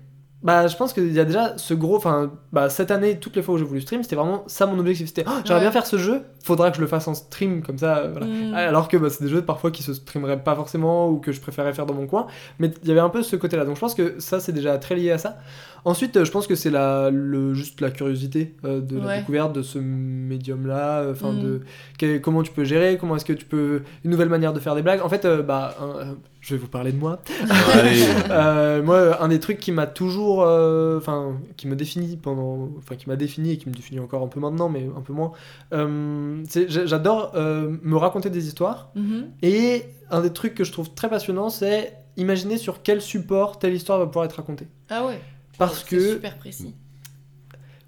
bah, 0.45 0.67
je 0.67 0.77
pense 0.77 0.93
qu'il 0.93 1.11
y 1.11 1.19
a 1.19 1.25
déjà 1.25 1.57
ce 1.57 1.73
gros. 1.73 1.97
Enfin, 1.97 2.31
bah, 2.53 2.69
cette 2.69 2.91
année, 2.91 3.19
toutes 3.19 3.35
les 3.35 3.41
fois 3.41 3.55
où 3.55 3.57
j'ai 3.57 3.65
voulu 3.65 3.81
stream, 3.81 4.03
c'était 4.03 4.15
vraiment 4.15 4.43
ça 4.47 4.65
mon 4.67 4.79
objectif. 4.79 5.07
C'était, 5.07 5.25
Oh, 5.27 5.31
j'aimerais 5.43 5.55
Ouais. 5.55 5.61
bien 5.65 5.71
faire 5.71 5.85
ce 5.87 5.97
jeu, 5.97 6.21
faudra 6.43 6.69
que 6.69 6.77
je 6.77 6.81
le 6.81 6.87
fasse 6.87 7.07
en 7.07 7.15
stream, 7.15 7.63
comme 7.63 7.77
ça, 7.79 7.97
euh, 7.97 8.11
voilà. 8.11 8.27
Mm. 8.27 8.53
Alors 8.53 8.87
que 8.87 8.95
bah, 8.95 9.09
c'est 9.09 9.23
des 9.23 9.29
jeux 9.29 9.41
parfois 9.41 9.71
qui 9.71 9.81
se 9.83 9.93
streameraient 9.93 10.41
pas 10.43 10.55
forcément 10.55 11.09
ou 11.09 11.17
que 11.17 11.31
je 11.31 11.41
préférais 11.41 11.73
faire 11.73 11.85
dans 11.87 11.95
mon 11.95 12.05
coin. 12.07 12.27
Mais 12.59 12.71
il 12.83 12.87
y 12.87 12.91
avait 12.91 12.99
un 13.01 13.09
peu 13.09 13.23
ce 13.23 13.35
côté-là. 13.35 13.65
Donc 13.65 13.75
je 13.75 13.81
pense 13.81 13.95
que 13.95 14.19
ça, 14.19 14.39
c'est 14.39 14.53
déjà 14.53 14.77
très 14.77 14.95
lié 14.95 15.11
à 15.11 15.17
ça. 15.17 15.37
Ensuite, 15.85 16.17
euh, 16.17 16.25
je 16.25 16.31
pense 16.31 16.47
que 16.47 16.55
c'est 16.55 16.71
la, 16.71 17.09
le, 17.11 17.53
juste 17.53 17.79
la 17.79 17.91
curiosité 17.91 18.55
euh, 18.65 18.81
de 18.81 18.97
la 18.99 19.05
Ouais. 19.05 19.19
découverte 19.19 19.53
de 19.53 19.61
ce 19.61 19.77
médium-là. 19.79 20.99
euh, 21.01 21.11
Enfin, 21.13 21.31
Mm. 21.31 21.41
de 21.43 21.61
que- 21.99 22.17
comment 22.17 22.43
tu 22.43 22.51
peux 22.51 22.63
gérer, 22.63 22.97
comment 22.99 23.15
est-ce 23.15 23.25
que 23.25 23.33
tu 23.33 23.45
peux. 23.45 23.83
Une 24.03 24.11
nouvelle 24.11 24.29
manière 24.29 24.51
de 24.53 24.59
faire 24.59 24.75
des 24.75 24.81
blagues. 24.81 25.01
En 25.01 25.09
fait, 25.09 25.25
euh, 25.25 25.41
bah, 25.43 25.75
un- 25.79 25.85
euh, 25.99 26.05
je 26.41 26.55
vais 26.55 26.59
vous 26.59 26.67
parler 26.67 26.91
de 26.91 26.97
moi. 26.97 27.21
Euh, 28.29 28.81
moi, 28.83 29.21
un 29.21 29.27
des 29.27 29.39
trucs 29.39 29.59
qui 29.59 29.71
m'a 29.71 29.87
toujours, 29.87 30.43
euh, 30.43 30.97
enfin, 30.97 31.37
qui 31.57 31.67
me 31.67 31.75
définit 31.75 32.17
pendant, 32.17 32.69
enfin, 32.77 32.95
qui 32.95 33.07
m'a 33.09 33.15
défini 33.15 33.51
et 33.51 33.57
qui 33.57 33.69
me 33.69 33.73
définit 33.73 33.99
encore 33.99 34.23
un 34.23 34.27
peu 34.27 34.39
maintenant, 34.39 34.69
mais 34.69 34.87
un 34.97 35.01
peu 35.01 35.13
moins. 35.13 35.31
euh, 35.73 36.41
c'est- 36.47 36.69
j'a- 36.69 36.85
j'adore 36.85 37.31
euh, 37.35 37.75
me 37.83 37.95
raconter 37.97 38.29
des 38.29 38.47
histoires. 38.47 38.89
Mhm. 38.95 39.25
Et 39.41 39.83
un 40.11 40.21
des 40.21 40.31
trucs 40.33 40.55
que 40.55 40.63
je 40.63 40.71
trouve 40.71 40.93
très 40.93 41.09
passionnant, 41.09 41.49
c'est 41.49 41.93
imaginer 42.17 42.57
sur 42.57 42.81
quel 42.81 43.01
support 43.01 43.59
telle 43.59 43.73
histoire 43.73 43.99
va 43.99 44.05
pouvoir 44.07 44.25
être 44.25 44.33
racontée. 44.37 44.67
Ah 44.89 45.05
ouais. 45.05 45.19
Parce 45.57 45.79
C'est 45.83 45.95
que 45.95 46.09
super 46.13 46.35
précis. 46.37 46.73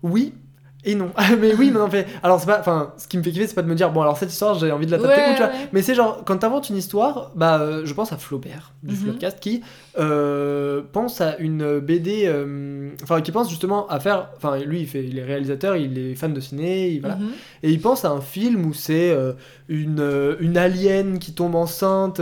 oui. 0.03 0.33
Et 0.83 0.95
non. 0.95 1.09
mais 1.39 1.53
oui, 1.55 1.71
mais 1.71 1.79
non, 1.79 1.89
fait. 1.89 2.07
Alors, 2.23 2.39
c'est 2.39 2.45
pas. 2.45 2.59
Enfin, 2.61 2.93
ce 2.97 3.07
qui 3.09 3.17
me 3.17 3.23
fait 3.23 3.31
kiffer, 3.31 3.47
c'est 3.47 3.55
pas 3.55 3.63
de 3.63 3.67
me 3.67 3.75
dire, 3.75 3.91
bon, 3.91 4.01
alors 4.01 4.15
cette 4.17 4.31
histoire, 4.31 4.57
j'ai 4.57 4.71
envie 4.71 4.85
de 4.85 4.91
la 4.91 4.99
taper, 4.99 5.09
Ouais, 5.21 5.31
ou 5.31 5.33
tu 5.33 5.37
vois. 5.41 5.47
ouais. 5.51 5.69
Mais 5.73 5.81
c'est 5.81 5.95
genre, 5.95 6.23
quand 6.23 6.37
t'inventes 6.37 6.69
une 6.69 6.77
histoire, 6.77 7.31
bah, 7.35 7.59
euh, 7.59 7.81
je 7.83 7.93
pense 7.93 8.13
à 8.13 8.17
Flaubert, 8.17 8.71
du 8.83 8.93
Mhm. 8.93 9.01
Floodcast, 9.01 9.39
qui 9.41 9.63
euh, 9.99 10.81
pense 10.93 11.19
à 11.19 11.35
une 11.39 11.79
BD. 11.79 12.23
euh, 12.27 12.91
Enfin, 13.03 13.19
qui 13.21 13.33
pense 13.33 13.49
justement 13.49 13.87
à 13.89 13.99
faire. 13.99 14.29
Enfin, 14.37 14.59
lui, 14.59 14.81
il, 14.81 14.87
fait, 14.87 15.03
il 15.03 15.17
est 15.19 15.23
réalisateur, 15.25 15.75
il 15.75 15.97
est 15.97 16.15
fan 16.15 16.33
de 16.33 16.39
ciné, 16.39 16.89
il, 16.91 17.01
voilà. 17.01 17.17
Mhm. 17.17 17.31
Et 17.63 17.71
il 17.71 17.81
pense 17.81 18.05
à 18.05 18.11
un 18.11 18.21
film 18.21 18.65
où 18.65 18.73
c'est 18.73 19.13
une, 19.67 20.37
une 20.39 20.57
alien 20.57 21.19
qui 21.19 21.33
tombe 21.33 21.55
enceinte 21.55 22.21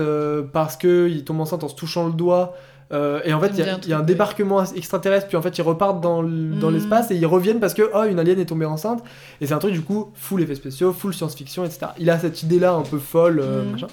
parce 0.53 0.75
qu'il 0.75 1.23
tombe 1.23 1.41
enceinte 1.41 1.63
en 1.63 1.67
se 1.67 1.75
touchant 1.75 2.07
le 2.07 2.13
doigt. 2.13 2.55
Euh, 2.93 3.19
et 3.25 3.33
en 3.33 3.39
fait, 3.39 3.47
il 3.53 3.59
y, 3.59 3.61
a- 3.63 3.73
un 3.75 3.79
il 3.83 3.89
y 3.89 3.93
a 3.93 3.95
un 3.95 3.99
truc, 3.99 4.07
débarquement 4.09 4.63
extraterrestre, 4.63 5.27
puis 5.27 5.37
en 5.37 5.41
fait, 5.41 5.57
ils 5.57 5.61
repartent 5.63 6.01
dans 6.01 6.21
Mhm. 6.21 6.69
l'espace 6.71 7.09
et 7.11 7.15
ils 7.15 7.25
reviennent 7.25 7.59
parce 7.59 7.73
que, 7.73 7.89
oh, 7.93 8.03
une 8.03 8.19
alien 8.19 8.39
est 8.39 8.45
tombée 8.45 8.65
enceinte. 8.65 9.03
Et 9.41 9.47
c'est 9.47 9.53
un 9.53 9.57
truc, 9.59 9.73
du 9.73 9.81
coup, 9.81 10.11
full 10.13 10.41
effets 10.43 10.55
spéciaux, 10.55 10.93
full 10.93 11.13
science-fiction, 11.13 11.65
etc. 11.65 11.87
Il 11.97 12.09
a 12.11 12.19
cette 12.19 12.43
idée-là 12.43 12.73
un 12.73 12.83
peu 12.83 12.99
folle, 12.99 13.39
euh, 13.39 13.63
Mhm. 13.63 13.71
machin. 13.71 13.87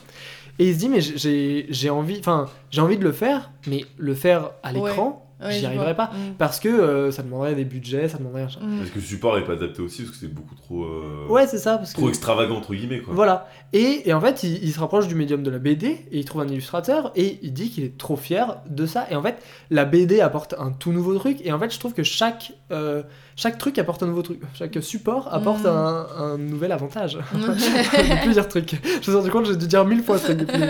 Et 0.58 0.68
il 0.68 0.74
se 0.74 0.78
dit, 0.78 0.88
mais 0.90 1.00
j'ai 1.00 1.88
envie, 1.90 2.18
enfin, 2.20 2.48
j'ai 2.70 2.82
envie 2.82 2.98
de 2.98 3.04
le 3.04 3.12
faire, 3.12 3.50
mais 3.66 3.86
le 3.96 4.14
faire 4.14 4.50
à 4.62 4.72
l'écran, 4.72 5.06
Ouais, 5.06 5.31
j'y 5.50 5.60
je 5.60 5.66
arriverai 5.66 5.94
vois. 5.94 6.06
pas. 6.06 6.10
Mm. 6.12 6.34
Parce 6.38 6.60
que 6.60 6.68
euh, 6.68 7.10
ça 7.10 7.22
demanderait 7.22 7.54
des 7.54 7.64
budgets, 7.64 8.08
ça 8.08 8.18
demanderait 8.18 8.44
machin. 8.44 8.60
Mm. 8.62 8.78
Parce 8.78 8.90
que 8.90 8.94
le 8.96 9.00
support 9.04 9.38
est 9.38 9.44
pas 9.44 9.54
adapté 9.54 9.82
aussi, 9.82 10.02
parce 10.02 10.14
que 10.16 10.20
c'est 10.26 10.32
beaucoup 10.32 10.54
trop. 10.54 10.84
euh, 10.84 11.26
Ouais, 11.28 11.46
c'est 11.46 11.58
ça, 11.58 11.78
parce 11.78 11.92
que. 11.92 11.98
Trop 11.98 12.08
extravagant, 12.08 12.56
entre 12.56 12.74
guillemets, 12.74 13.00
quoi. 13.00 13.12
Voilà. 13.14 13.48
Et, 13.72 14.08
et 14.08 14.12
en 14.12 14.20
fait, 14.20 14.42
il, 14.42 14.62
il 14.62 14.72
se 14.72 14.78
rapproche 14.80 15.08
du 15.08 15.14
médium 15.14 15.42
de 15.42 15.50
la 15.50 15.58
BD 15.58 15.86
et 16.10 16.18
il 16.18 16.24
trouve 16.24 16.42
un 16.42 16.48
illustrateur 16.48 17.12
et 17.16 17.38
il 17.42 17.52
dit 17.52 17.70
qu'il 17.70 17.84
est 17.84 17.98
trop 17.98 18.16
fier 18.16 18.58
de 18.68 18.86
ça. 18.86 19.06
Et 19.10 19.16
en 19.16 19.22
fait, 19.22 19.36
la 19.70 19.84
BD 19.84 20.20
apporte 20.20 20.54
un 20.58 20.70
tout 20.70 20.92
nouveau 20.92 21.16
truc. 21.18 21.38
Et 21.44 21.52
en 21.52 21.58
fait, 21.58 21.72
je 21.72 21.78
trouve 21.78 21.94
que 21.94 22.02
chaque, 22.02 22.52
euh, 22.70 23.02
chaque 23.36 23.58
truc 23.58 23.78
apporte 23.78 24.02
un 24.02 24.06
nouveau 24.06 24.22
truc. 24.22 24.40
Chaque 24.54 24.78
support 24.82 25.32
apporte 25.32 25.60
Mhm. 25.64 25.66
un, 25.66 26.06
un 26.18 26.38
nouvel 26.38 26.72
avantage. 26.72 27.18
plusieurs 28.22 28.48
trucs. 28.48 28.74
Je 28.84 28.96
me 28.98 29.02
suis 29.02 29.12
rendu 29.14 29.30
compte, 29.30 29.46
j'ai 29.46 29.56
dû 29.56 29.66
dire 29.66 29.84
mille 29.84 30.02
fois 30.02 30.18
ce 30.18 30.26
truc. 30.26 30.38
depuis. 30.38 30.62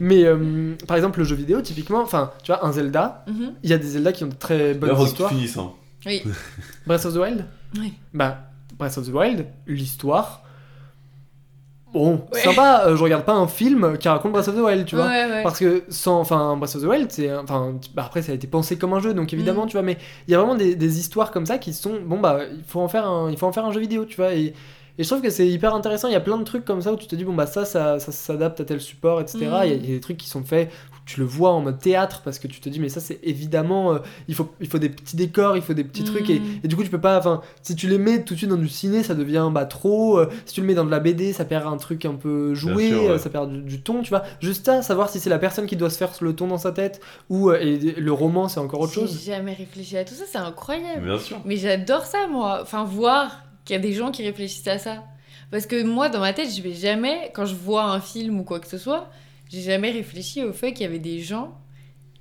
Mais 0.00 0.24
euh, 0.24 0.74
par 0.86 0.96
exemple, 0.96 1.18
le 1.20 1.24
jeu 1.24 1.36
vidéo, 1.36 1.60
typiquement, 1.60 2.00
enfin, 2.02 2.32
tu 2.42 2.52
vois, 2.52 2.64
un 2.66 2.72
Zelda, 2.72 3.24
Mhm. 3.26 3.52
il 3.62 3.70
y 3.70 3.72
a 3.72 3.78
des 3.78 3.86
Zelda 3.88 4.12
qui 4.12 4.24
ont 4.24 4.28
de 4.28 4.34
très 4.34 4.74
bonnes 4.74 4.94
tu 4.96 5.02
histoires. 5.04 5.30
finisses, 5.30 5.56
hein. 5.56 5.72
Oui. 6.06 6.22
Breath 6.86 7.04
of 7.04 7.14
the 7.14 7.18
Wild? 7.18 7.44
Oui. 7.78 7.94
Bah, 8.14 8.38
Breath 8.78 8.96
of 8.98 9.06
the 9.08 9.12
Wild, 9.12 9.46
l'histoire. 9.66 10.42
Bon, 11.92 12.20
Ouais. 12.32 12.40
sympa, 12.40 12.82
euh, 12.86 12.96
je 12.96 13.02
regarde 13.02 13.24
pas 13.24 13.32
un 13.34 13.46
film 13.46 13.96
qui 13.96 14.08
raconte 14.08 14.32
Breath 14.32 14.48
of 14.48 14.56
the 14.56 14.58
Wild, 14.60 14.84
tu 14.86 14.96
vois. 14.96 15.06
Ouais, 15.06 15.24
ouais. 15.30 15.42
Parce 15.42 15.58
que 15.58 15.84
sans, 15.88 16.18
enfin, 16.20 16.56
Breath 16.56 16.74
of 16.76 16.82
the 16.82 16.86
Wild, 16.86 17.10
c'est, 17.12 17.32
enfin, 17.34 17.74
bah 17.94 18.02
après 18.06 18.22
ça 18.22 18.32
a 18.32 18.34
été 18.34 18.46
pensé 18.46 18.76
comme 18.76 18.92
un 18.92 19.00
jeu, 19.00 19.14
donc 19.14 19.32
évidemment, 19.32 19.64
Mm. 19.64 19.68
tu 19.68 19.72
vois, 19.74 19.82
mais 19.82 19.96
il 20.26 20.32
y 20.32 20.34
a 20.34 20.38
vraiment 20.38 20.56
des, 20.56 20.74
des 20.74 20.98
histoires 20.98 21.30
comme 21.30 21.46
ça 21.46 21.58
qui 21.58 21.72
sont, 21.72 21.94
bon 22.04 22.18
bah, 22.18 22.40
il 22.52 22.64
faut 22.64 22.80
en 22.80 22.88
faire 22.88 23.06
un, 23.06 23.30
il 23.30 23.38
faut 23.38 23.46
en 23.46 23.52
faire 23.52 23.64
un 23.64 23.72
jeu 23.72 23.80
vidéo, 23.80 24.04
tu 24.04 24.16
vois, 24.16 24.34
et, 24.34 24.52
Et 24.98 25.02
je 25.04 25.08
trouve 25.10 25.20
que 25.20 25.28
c'est 25.28 25.46
hyper 25.46 25.74
intéressant. 25.74 26.08
Il 26.08 26.12
y 26.14 26.16
a 26.16 26.20
plein 26.20 26.38
de 26.38 26.42
trucs 26.44 26.64
comme 26.64 26.80
ça 26.80 26.90
où 26.90 26.96
tu 26.96 27.06
te 27.06 27.14
dis, 27.14 27.22
bon, 27.24 27.34
bah 27.34 27.44
ça, 27.46 27.66
ça, 27.66 27.98
ça 27.98 28.12
s'adapte 28.12 28.60
à 28.62 28.64
tel 28.64 28.80
support, 28.80 29.20
etc. 29.20 29.38
Il 29.42 29.46
Mm. 29.48 29.52
y, 29.52 29.54
a- 29.54 29.64
il 29.66 29.90
y 29.90 29.92
a 29.92 29.94
des 29.96 30.00
trucs 30.00 30.16
qui 30.16 30.26
sont 30.26 30.42
faits 30.42 30.70
tu 31.06 31.20
le 31.20 31.26
vois 31.26 31.52
en 31.52 31.60
mode 31.60 31.78
théâtre 31.78 32.22
parce 32.24 32.38
que 32.40 32.48
tu 32.48 32.60
te 32.60 32.68
dis, 32.68 32.80
mais 32.80 32.88
ça, 32.88 33.00
c'est 33.00 33.20
évidemment. 33.22 33.92
euh, 33.94 33.98
il, 34.28 34.34
faut, 34.34 34.52
il 34.60 34.66
faut 34.68 34.78
des 34.78 34.88
petits 34.88 35.14
décors, 35.16 35.56
il 35.56 35.62
faut 35.62 35.72
des 35.72 35.84
petits 35.84 36.02
Mm. 36.02 36.06
trucs. 36.06 36.28
Et, 36.30 36.42
et 36.64 36.68
du 36.68 36.74
coup, 36.76 36.82
tu 36.82 36.90
peux 36.90 37.00
pas. 37.00 37.16
Enfin, 37.18 37.40
si 37.62 37.76
tu 37.76 37.86
les 37.88 37.96
mets 37.98 38.24
tout 38.24 38.34
de 38.34 38.38
suite 38.38 38.50
dans 38.50 38.56
du 38.56 38.68
ciné, 38.68 39.02
ça 39.04 39.14
devient 39.14 39.48
bah, 39.52 39.64
trop. 39.66 40.18
euh, 40.18 40.28
si 40.46 40.54
tu 40.54 40.60
le 40.62 40.66
mets 40.66 40.74
dans 40.74 40.84
de 40.84 40.90
la 40.90 40.98
BD, 41.00 41.32
ça 41.32 41.44
perd 41.44 41.66
un 41.66 41.76
truc 41.76 42.04
un 42.04 42.14
peu 42.14 42.54
joué, 42.54 42.88
sûr, 42.88 43.02
ouais. 43.04 43.08
euh, 43.10 43.18
ça 43.18 43.30
perd 43.30 43.50
du, 43.52 43.62
du 43.62 43.80
ton, 43.82 44.02
tu 44.02 44.10
vois. 44.10 44.24
Juste 44.40 44.66
ça, 44.66 44.82
savoir 44.82 45.08
si 45.08 45.20
c'est 45.20 45.30
la 45.30 45.38
personne 45.38 45.66
qui 45.66 45.76
doit 45.76 45.90
se 45.90 45.96
faire 45.98 46.10
le 46.20 46.34
ton 46.34 46.48
dans 46.48 46.58
sa 46.58 46.72
tête 46.72 47.00
ou 47.30 47.50
euh, 47.50 47.58
et 47.60 47.78
le 47.78 48.12
roman, 48.12 48.48
c'est 48.48 48.58
encore 48.60 48.80
autre 48.80 48.92
J'ai 48.92 49.00
chose. 49.02 49.24
jamais 49.24 49.52
réfléchi 49.54 49.96
à 49.96 50.04
tout 50.04 50.14
ça, 50.14 50.24
c'est 50.28 50.38
incroyable. 50.38 51.04
Bien 51.04 51.18
sûr. 51.20 51.38
Mais 51.44 51.56
j'adore 51.56 52.04
ça, 52.04 52.26
moi. 52.28 52.58
Enfin, 52.62 52.82
voir 52.84 53.44
qu'il 53.64 53.74
y 53.74 53.78
a 53.78 53.82
des 53.82 53.92
gens 53.92 54.10
qui 54.10 54.24
réfléchissent 54.24 54.66
à 54.66 54.78
ça. 54.78 55.04
Parce 55.52 55.66
que 55.66 55.84
moi, 55.84 56.08
dans 56.08 56.18
ma 56.18 56.32
tête, 56.32 56.48
je 56.52 56.60
vais 56.62 56.72
jamais, 56.72 57.30
quand 57.32 57.44
je 57.46 57.54
vois 57.54 57.84
un 57.84 58.00
film 58.00 58.40
ou 58.40 58.42
quoi 58.42 58.58
que 58.58 58.66
ce 58.66 58.78
soit, 58.78 59.08
j'ai 59.50 59.62
jamais 59.62 59.90
réfléchi 59.90 60.42
au 60.42 60.52
fait 60.52 60.72
qu'il 60.72 60.82
y 60.82 60.88
avait 60.88 60.98
des 60.98 61.20
gens 61.20 61.56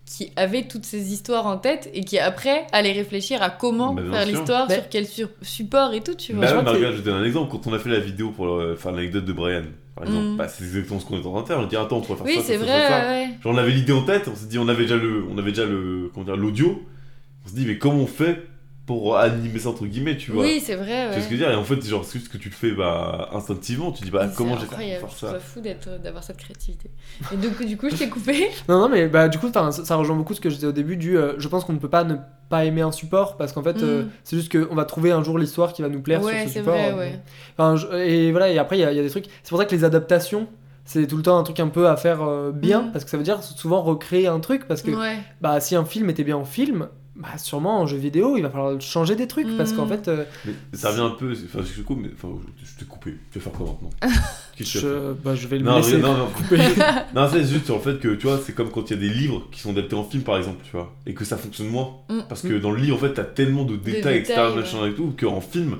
qui 0.05 0.31
avaient 0.35 0.67
toutes 0.67 0.85
ces 0.85 1.11
histoires 1.11 1.47
en 1.47 1.57
tête 1.57 1.89
et 1.95 2.01
qui 2.03 2.19
après 2.19 2.67
allaient 2.71 2.91
réfléchir 2.91 3.41
à 3.41 3.49
comment 3.49 3.93
Bah, 3.93 4.03
faire 4.11 4.25
l'histoire, 4.27 4.67
Mais- 4.69 4.75
sur 4.75 4.89
quel 4.89 5.07
sur- 5.07 5.29
support 5.41 5.93
et 5.95 6.01
tout, 6.01 6.13
tu 6.13 6.33
vois. 6.33 6.45
Bah 6.45 6.51
je 6.51 6.55
ouais, 6.69 6.77
regarde, 6.77 6.93
je 6.95 6.99
te 7.01 7.05
donne 7.05 7.15
un 7.21 7.25
exemple. 7.25 7.51
Quand 7.51 7.65
on 7.65 7.73
a 7.73 7.79
fait 7.79 7.89
la 7.89 7.99
vidéo 7.99 8.29
pour 8.29 8.45
euh, 8.47 8.75
faire 8.75 8.91
l'anecdote 8.91 9.25
de 9.25 9.33
Brian, 9.33 9.63
par 9.95 10.03
exemple, 10.05 10.25
Mm. 10.27 10.37
bah, 10.37 10.47
c'est 10.47 10.63
exactement 10.63 10.99
ce 10.99 11.05
qu'on 11.07 11.15
est 11.19 11.25
en 11.25 11.31
train 11.31 11.41
de 11.41 11.47
faire. 11.47 11.59
On 11.59 11.65
dit, 11.65 11.75
attends, 11.75 11.97
on 11.97 12.01
pourrait 12.01 12.17
faire 12.19 12.27
oui, 12.27 12.35
ça, 12.35 12.41
ça, 12.41 12.47
c'est 12.49 12.57
vrai, 12.57 12.67
ça, 12.67 12.87
ça. 12.89 12.99
ouais, 13.07 13.07
ouais. 13.25 13.29
Genre, 13.43 13.53
on 13.53 13.57
avait 13.57 13.71
l'idée 13.71 13.93
en 13.93 14.03
tête, 14.03 14.27
on 14.27 14.35
s'est 14.35 14.45
dit, 14.45 14.59
on 14.59 14.67
avait 14.67 14.83
déjà 14.83 14.95
le, 14.97 15.25
on 15.31 15.37
avait 15.39 15.51
déjà 15.51 15.65
le, 15.65 16.11
comment 16.13 16.25
dire, 16.25 16.37
l'audio. 16.37 16.83
On 17.43 17.49
s'est 17.49 17.55
dit, 17.55 17.65
mais 17.65 17.79
comment 17.79 18.01
on 18.01 18.07
fait 18.07 18.43
pour 18.85 19.17
animer 19.17 19.57
ça 19.57 19.69
entre 19.69 19.85
guillemets, 19.87 20.15
tu 20.15 20.31
vois 20.31 20.43
Oui, 20.43 20.61
c'est 20.63 20.75
vrai, 20.75 21.07
Tu 21.07 21.13
vois 21.13 21.21
ce 21.21 21.27
que 21.27 21.35
je 21.35 21.39
veux 21.41 21.45
dire? 21.45 21.49
Et 21.51 21.55
en 21.55 21.63
fait, 21.63 21.83
genre, 21.83 22.05
c'est 22.05 22.19
juste 22.19 22.31
que 22.31 22.37
tu 22.37 22.49
le 22.49 22.55
fais 22.55 22.71
bah, 22.71 23.29
instinctivement. 23.33 23.91
Tu 23.91 24.03
dis, 24.03 24.11
bah, 24.11 24.27
comment 24.35 24.57
j'ai 24.59 24.67
fait 24.67 24.99
pour 24.99 25.09
je 25.09 25.15
faire 25.15 25.29
ça? 25.31 25.39
Fou 25.39 25.59
d'être- 25.59 25.99
d'avoir 26.03 26.23
cette 26.23 26.37
créativité. 26.37 26.91
Et 27.33 27.37
du 27.37 27.49
coup, 27.49 27.63
du 27.65 27.77
coup, 27.77 27.89
je 27.89 27.95
t'ai 27.95 28.09
coupé. 28.09 28.47
Non, 28.69 28.79
non, 28.81 28.89
mais 28.89 29.07
bah, 29.07 29.27
du 29.27 29.39
coup, 29.39 29.49
ça 29.51 29.95
rejoint 29.95 30.15
beaucoup 30.15 30.33
ce 30.35 30.41
que 30.41 30.49
je 30.51 30.55
disais 30.55 30.67
au 30.67 30.71
début 30.71 30.97
du. 30.97 31.17
euh, 31.17 31.33
je 31.39 31.47
pense 31.47 31.63
qu'on 31.65 31.73
ne 31.73 31.79
peut 31.79 31.89
pas 31.89 32.03
ne 32.03 32.15
pas 32.47 32.63
aimer 32.65 32.81
un 32.81 32.91
support 32.91 33.37
parce 33.37 33.53
qu'en 33.53 33.63
fait, 33.63 33.81
euh, 33.81 34.03
Mm. 34.03 34.09
c'est 34.23 34.37
juste 34.37 34.51
qu'on 34.55 34.75
va 34.75 34.85
trouver 34.85 35.11
un 35.11 35.23
jour 35.23 35.39
l'histoire 35.39 35.73
qui 35.73 35.81
va 35.81 35.89
nous 35.89 36.01
plaire 36.01 36.21
Ouais, 36.21 36.41
sur 36.41 36.47
ce 36.47 36.53
c'est 36.53 36.59
support. 36.59 36.75
vrai, 36.75 36.91
euh, 36.93 36.97
ouais. 36.97 37.19
Enfin, 37.57 37.75
je- 37.75 37.87
et 37.97 38.31
voilà, 38.31 38.49
et 38.51 38.59
après, 38.59 38.77
il 38.77 38.81
y, 38.81 38.85
a- 38.85 38.91
il 38.91 38.97
y 38.97 38.99
a 38.99 39.03
des 39.03 39.09
trucs. 39.09 39.25
C'est 39.41 39.49
pour 39.49 39.57
ça 39.57 39.65
que 39.65 39.73
les 39.75 39.83
adaptations, 39.83 40.47
c'est 40.85 41.07
tout 41.07 41.17
le 41.17 41.23
temps 41.23 41.39
un 41.39 41.43
truc 41.43 41.59
un 41.59 41.69
peu 41.69 41.87
à 41.87 41.97
faire 41.97 42.21
euh, 42.21 42.51
bien 42.51 42.83
Mm. 42.83 42.91
parce 42.91 43.03
que 43.03 43.09
ça 43.09 43.17
veut 43.17 43.23
dire 43.23 43.41
souvent 43.41 43.81
recréer 43.81 44.27
un 44.27 44.39
truc 44.39 44.67
parce 44.67 44.83
que 44.83 44.91
Ouais. 44.91 45.17
bah, 45.41 45.59
si 45.59 45.75
un 45.75 45.85
film 45.85 46.07
était 46.11 46.23
bien 46.23 46.37
en 46.37 46.45
film, 46.45 46.87
bah, 47.15 47.37
sûrement 47.37 47.79
en 47.81 47.85
jeu 47.87 47.97
vidéo, 47.97 48.35
il 48.37 48.43
va 48.43 48.49
falloir 48.49 48.79
changer 48.81 49.15
des 49.15 49.27
trucs 49.27 49.47
parce 49.57 49.71
Mm. 49.71 49.75
qu'en 49.77 49.87
fait, 49.87 50.07
euh, 50.07 50.25
Mais 50.45 50.53
ça 50.77 50.89
revient 50.89 51.01
un 51.01 51.09
peu. 51.11 51.31
Enfin, 51.31 51.59
je 51.65 51.81
te 51.81 51.85
coupe, 51.85 51.99
mais 52.01 52.09
enfin, 52.13 52.27
je 52.63 52.79
t'ai 52.79 52.85
coupé. 52.85 53.15
Tu 53.31 53.39
vas 53.39 53.43
faire 53.45 53.53
quoi 53.53 53.67
maintenant? 53.67 53.89
Qu'est-ce 54.57 54.73
que 54.73 54.79
tu 54.79 54.85
vas 54.85 54.91
faire? 54.91 55.01
je, 55.01 55.13
bah, 55.23 55.35
je 55.35 55.47
vais 55.47 55.57
le 55.59 55.65
Non, 55.65 55.77
laisser. 55.77 55.97
non, 55.97 56.17
non, 56.17 56.27
couper. 56.27 56.57
non, 57.15 57.27
c'est 57.31 57.45
juste 57.45 57.65
sur 57.65 57.75
le 57.75 57.81
fait 57.81 57.99
que 57.99 58.15
tu 58.15 58.27
vois, 58.27 58.39
c'est 58.45 58.53
comme 58.53 58.69
quand 58.69 58.89
il 58.89 58.95
y 58.95 58.97
a 58.97 58.99
des 59.07 59.13
livres 59.13 59.43
qui 59.51 59.59
sont 59.61 59.71
adaptés 59.71 59.95
en 59.95 60.03
film 60.03 60.23
par 60.23 60.37
exemple, 60.37 60.59
tu 60.63 60.71
vois, 60.71 60.93
et 61.05 61.13
que 61.13 61.23
ça 61.25 61.37
fonctionne 61.37 61.67
moins. 61.69 61.89
Mm. 62.09 62.19
Parce 62.27 62.41
que 62.41 62.57
dans 62.59 62.71
le 62.71 62.79
livre, 62.81 62.95
en 62.97 62.99
fait, 62.99 63.13
t'as 63.13 63.23
tellement 63.23 63.63
de 63.63 63.75
détails, 63.77 64.17
etc., 64.19 64.33
détails, 64.35 64.55
machin 64.55 64.87
et 64.87 64.93
tout, 64.93 65.13
qu'en 65.19 65.41
film, 65.41 65.77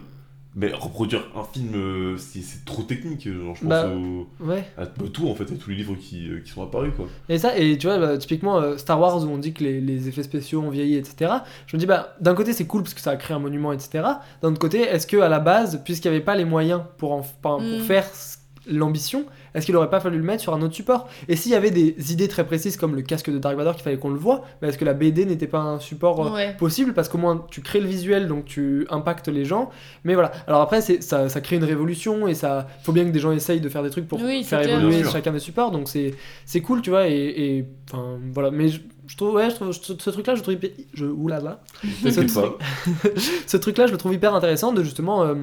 mais 0.55 0.71
reproduire 0.73 1.23
un 1.35 1.43
film, 1.43 1.69
euh, 1.75 2.17
c'est 2.17 2.63
trop 2.65 2.83
technique. 2.83 3.27
Genre, 3.29 3.55
je 3.55 3.59
pense 3.61 3.69
Bah, 3.69 3.87
au- 3.89 4.27
Ouais. 4.45 4.63
à 4.77 4.85
bah, 4.85 5.05
tout, 5.13 5.27
en 5.27 5.35
fait, 5.35 5.43
à 5.51 5.55
tous 5.55 5.69
les 5.69 5.75
livres 5.75 5.95
qui, 5.95 6.29
euh, 6.29 6.39
qui 6.39 6.51
sont 6.51 6.63
apparus, 6.63 6.91
quoi. 6.95 7.07
Et 7.29 7.37
ça, 7.37 7.57
et 7.57 7.77
tu 7.77 7.87
vois, 7.87 7.97
bah, 7.97 8.17
typiquement 8.17 8.57
euh, 8.57 8.77
Star 8.77 8.99
Wars 8.99 9.23
où 9.23 9.27
on 9.27 9.37
dit 9.37 9.53
que 9.53 9.63
les, 9.63 9.81
les 9.81 10.07
effets 10.07 10.23
spéciaux 10.23 10.61
ont 10.61 10.69
vieilli, 10.69 10.95
etc. 10.95 11.31
Je 11.67 11.75
me 11.75 11.79
dis, 11.79 11.85
bah, 11.85 12.15
d'un 12.21 12.33
côté 12.35 12.53
c'est 12.53 12.65
cool 12.65 12.83
parce 12.83 12.93
que 12.93 13.01
ça 13.01 13.11
a 13.11 13.15
créé 13.17 13.35
un 13.35 13.39
monument, 13.39 13.73
etc. 13.73 14.03
D'un 14.41 14.49
autre 14.49 14.59
côté, 14.59 14.81
est-ce 14.81 15.07
que 15.07 15.17
à 15.17 15.29
la 15.29 15.39
base, 15.39 15.81
puisqu'il 15.83 16.09
n'y 16.09 16.15
avait 16.15 16.25
pas 16.25 16.35
les 16.35 16.45
moyens 16.45 16.81
pour, 16.97 17.11
en, 17.11 17.21
pour, 17.41 17.59
Mm. 17.61 17.77
pour 17.77 17.81
faire 17.85 18.05
ce- 18.13 18.34
l'ambition, 18.70 19.26
est-ce 19.53 19.66
qu'il 19.66 19.76
aurait 19.76 19.89
pas 19.89 19.99
fallu 19.99 20.18
le 20.18 20.24
mettre 20.24 20.41
sur 20.41 20.53
un 20.53 20.61
autre 20.61 20.74
support? 20.76 21.07
Et 21.28 21.36
s'il 21.36 21.51
y 21.51 21.55
avait 21.55 21.72
des 21.72 21.95
idées 22.11 22.28
très 22.28 22.45
précises 22.45 22.78
comme 22.78 22.95
le 22.95 23.01
casque 23.01 23.30
de 23.32 23.38
Dark 23.38 23.55
Vador 23.55 23.74
qu'il 23.76 23.84
fallait 23.84 23.97
qu'on 23.97 24.09
le 24.09 24.18
voit, 24.20 24.43
bah, 24.61 24.68
est-ce 24.68 24.78
que 24.78 24.86
la 24.86 24.93
BD 24.93 25.26
n'était 25.26 25.47
pas 25.47 25.59
un 25.59 25.80
support 25.80 26.28
euh, 26.28 26.32
Ouais. 26.32 26.55
possible? 26.57 26.93
Parce 26.93 27.07
qu'au 27.09 27.18
moins 27.18 27.45
tu 27.49 27.61
crées 27.61 27.80
le 27.80 27.88
visuel 27.88 28.28
donc 28.28 28.45
tu 28.45 28.86
impactes 28.89 29.28
les 29.28 29.45
gens. 29.45 29.70
Mais 30.03 30.13
voilà. 30.13 30.32
Alors 30.47 30.61
après 30.61 30.82
c'est 30.82 31.01
ça, 31.03 31.30
ça 31.30 31.41
crée 31.41 31.55
une 31.57 31.63
révolution 31.63 32.28
et 32.28 32.34
ça 32.34 32.68
faut 32.84 32.91
bien 32.91 33.05
que 33.05 33.11
des 33.11 33.20
gens 33.20 33.32
essayent 33.32 33.61
de 33.61 33.70
faire 33.70 33.84
des 33.84 33.89
trucs 33.89 34.07
pour 34.07 34.22
Oui, 34.22 34.43
faire 34.43 34.61
clair. 34.61 34.80
évoluer 34.80 35.03
chacun 35.03 35.32
des 35.32 35.39
supports. 35.39 35.72
Donc 35.72 35.88
c'est 35.89 36.16
c'est 36.45 36.61
cool 36.61 36.82
tu 36.82 36.89
vois 36.89 37.07
et 37.07 37.16
et, 37.16 37.66
enfin 37.91 38.18
voilà. 38.34 38.51
Mais 38.51 38.70
je, 38.70 38.82
je 39.07 39.16
trouve 39.18 39.36
ouais 39.36 39.49
je 39.49 39.55
trouve 39.55 39.72
ce, 39.72 39.93
ce 39.97 40.09
truc 40.09 40.28
là 40.28 40.36
je 40.36 40.41
trouve 40.41 40.55
hyper- 40.55 40.72
je 40.93 41.05
oulala. 41.05 41.61
T'inquiète 42.03 42.30
ce, 42.30 42.39
pas. 42.39 42.57
ce 43.47 43.57
truc 43.57 43.78
là 43.78 43.88
je 43.88 43.91
le 43.91 43.97
trouve 43.97 44.13
hyper 44.13 44.34
intéressant 44.36 44.74
de 44.74 44.84
justement 44.84 45.24
euh, 45.24 45.36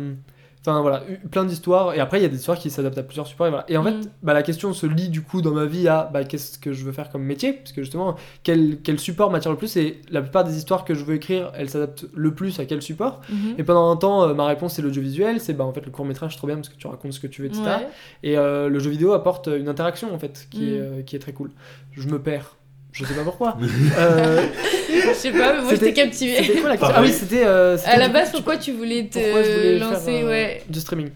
Enfin 0.65 0.81
voilà, 0.81 1.03
plein 1.33 1.45
d'histoires, 1.45 1.93
et 1.93 1.99
après 1.99 2.21
il 2.21 2.23
y 2.23 2.25
a 2.25 2.29
des 2.29 2.37
histoires 2.37 2.57
qui 2.57 2.71
s'adaptent 2.71 2.97
à 2.99 3.03
plusieurs 3.03 3.27
supports, 3.27 3.49
et 3.49 3.51
voilà. 3.51 3.65
Et 3.69 3.77
en 3.77 3.83
Mm. 3.83 3.87
fait, 4.03 4.11
bah, 4.23 4.33
la 4.33 4.45
question 4.45 4.73
se 4.73 4.87
lie 4.87 5.09
du 5.09 5.21
coup 5.23 5.43
dans 5.43 5.51
ma 5.51 5.65
vie 5.65 5.89
à 5.89 6.09
bah, 6.13 6.23
qu'est-ce 6.23 6.57
que 6.61 6.73
je 6.73 6.85
veux 6.85 6.93
faire 6.93 7.11
comme 7.11 7.25
métier, 7.25 7.53
parce 7.55 7.73
que 7.73 7.83
justement, 7.83 8.15
quel, 8.45 8.79
quel 8.81 9.01
support 9.01 9.33
m'attire 9.33 9.51
le 9.51 9.57
plus, 9.57 9.77
et 9.77 10.01
la 10.09 10.23
plupart 10.23 10.45
des 10.45 10.57
histoires 10.57 10.85
que 10.85 10.95
je 10.95 11.05
veux 11.05 11.17
écrire, 11.17 11.51
elles 11.57 11.69
s'adaptent 11.69 12.07
le 12.15 12.33
plus 12.33 12.61
à 12.61 12.65
quel 12.65 12.81
support? 12.81 13.23
Mhm. 13.29 13.55
Et 13.59 13.65
pendant 13.65 13.91
un 13.91 13.97
temps, 13.97 14.23
euh, 14.23 14.35
ma 14.35 14.47
réponse 14.47 14.75
c'est 14.75 14.83
l'audiovisuel, 14.83 15.41
c'est 15.41 15.53
bah 15.55 15.65
en 15.65 15.73
fait 15.73 15.85
le 15.85 15.91
court 15.91 16.05
métrage, 16.05 16.37
trop 16.37 16.47
bien 16.47 16.55
parce 16.57 16.69
que 16.69 16.77
tu 16.77 16.87
racontes 16.87 17.13
ce 17.13 17.19
que 17.19 17.27
tu 17.27 17.43
veux, 17.43 17.49
etc. 17.49 17.63
Ouais. 17.65 17.89
Et 18.23 18.39
euh, 18.39 18.69
le 18.69 18.79
jeu 18.79 18.91
vidéo 18.91 19.15
apporte 19.15 19.49
une 19.49 19.69
interaction 19.69 20.15
en 20.15 20.19
fait, 20.21 20.47
qui, 20.49 20.61
Mm. 20.61 20.69
est, 20.69 20.79
euh, 20.81 21.03
qui 21.03 21.17
est 21.17 21.19
très 21.19 21.33
cool. 21.33 21.51
Je 21.91 22.07
me 22.09 22.21
perds. 22.23 22.57
Je 22.93 23.05
sais 23.05 23.15
pas 23.15 23.23
pourquoi. 23.25 23.57
euh, 23.99 24.47
Je 24.91 25.15
sais 25.15 25.31
pas, 25.33 25.55
mais 25.55 25.63
moi 25.63 25.71
j'étais 25.71 25.93
captivée. 25.95 26.43
c'était 26.45 26.61
quoi 26.61 26.69
la 26.71 26.77
question? 26.77 26.95
Ah 26.97 27.03
oui, 27.03 27.13
c'était. 27.13 27.43
euh, 27.45 27.77
À 27.87 27.97
la 27.97 28.09
base, 28.09 28.31
pourquoi 28.33 28.57
tu 28.59 28.73
voulais 28.73 29.09
te 29.09 29.19
pourquoi 29.19 29.43
je 29.43 29.51
voulais 29.51 29.79
lancer 29.79 30.05
faire, 30.05 30.25
euh, 30.27 30.29
ouais. 30.29 30.63
du 30.69 30.81
streaming? 30.81 31.11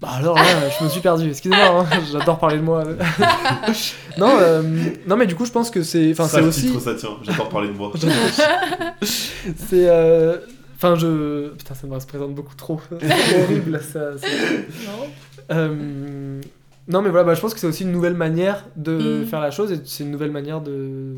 Bah 0.00 0.08
alors 0.18 0.36
là, 0.36 0.44
je 0.78 0.84
me 0.84 0.90
suis 0.90 1.00
perdu. 1.00 1.30
Excusez-moi, 1.30 1.86
hein, 1.90 2.00
j'adore 2.12 2.38
parler 2.38 2.58
de 2.58 2.62
moi. 2.62 2.84
non, 4.18 4.36
euh, 4.38 4.62
non, 5.06 5.16
mais 5.16 5.26
du 5.26 5.34
coup, 5.34 5.46
je 5.46 5.52
pense 5.52 5.70
que 5.70 5.82
c'est. 5.82 6.10
Enfin, 6.10 6.28
ça, 6.28 6.40
c'est 6.40 6.44
aussi. 6.44 6.66
titre, 6.66 6.80
ça 6.80 6.94
tient. 6.94 7.16
J'adore 7.22 7.48
parler 7.48 7.68
de 7.68 7.74
moi. 7.74 7.90
c'est. 9.00 9.88
euh, 9.88 10.36
Enfin, 10.76 10.96
je. 10.96 11.48
Putain, 11.50 11.74
ça 11.74 11.86
me 11.86 11.94
représente 11.94 12.34
beaucoup 12.34 12.54
trop. 12.56 12.78
C'est 13.00 13.42
horrible, 13.42 13.80
ça. 13.80 14.10
Non. 15.48 16.40
Non, 16.88 17.00
mais 17.02 17.08
voilà, 17.10 17.24
bah, 17.24 17.34
je 17.34 17.40
pense 17.40 17.54
que 17.54 17.60
c'est 17.60 17.66
aussi 17.66 17.82
une 17.84 17.92
nouvelle 17.92 18.14
manière 18.14 18.64
de 18.76 19.22
Mm. 19.22 19.26
faire 19.26 19.40
la 19.40 19.50
chose 19.50 19.72
et 19.72 19.80
c'est 19.84 20.04
une 20.04 20.10
nouvelle 20.10 20.30
manière 20.30 20.60
de, 20.60 21.16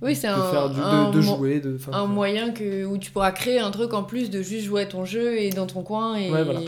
Oui, 0.00 0.14
c'est 0.14 0.28
de 0.28 0.32
un, 0.32 0.50
faire 0.50 0.70
du, 0.70 0.80
un 0.80 1.10
de, 1.10 1.20
jouer. 1.20 1.60
De, 1.60 1.76
un 1.92 2.06
moyen 2.06 2.52
que, 2.52 2.84
où 2.84 2.96
tu 2.98 3.10
pourras 3.10 3.32
créer 3.32 3.58
un 3.58 3.70
truc 3.70 3.92
en 3.94 4.02
plus 4.04 4.30
de 4.30 4.40
juste 4.42 4.66
jouer 4.66 4.82
à 4.82 4.86
ton 4.86 5.04
jeu 5.04 5.36
et 5.38 5.50
dans 5.50 5.66
ton 5.66 5.82
coin. 5.82 6.14
Et... 6.16 6.30
Ouais, 6.30 6.44
voilà. 6.44 6.60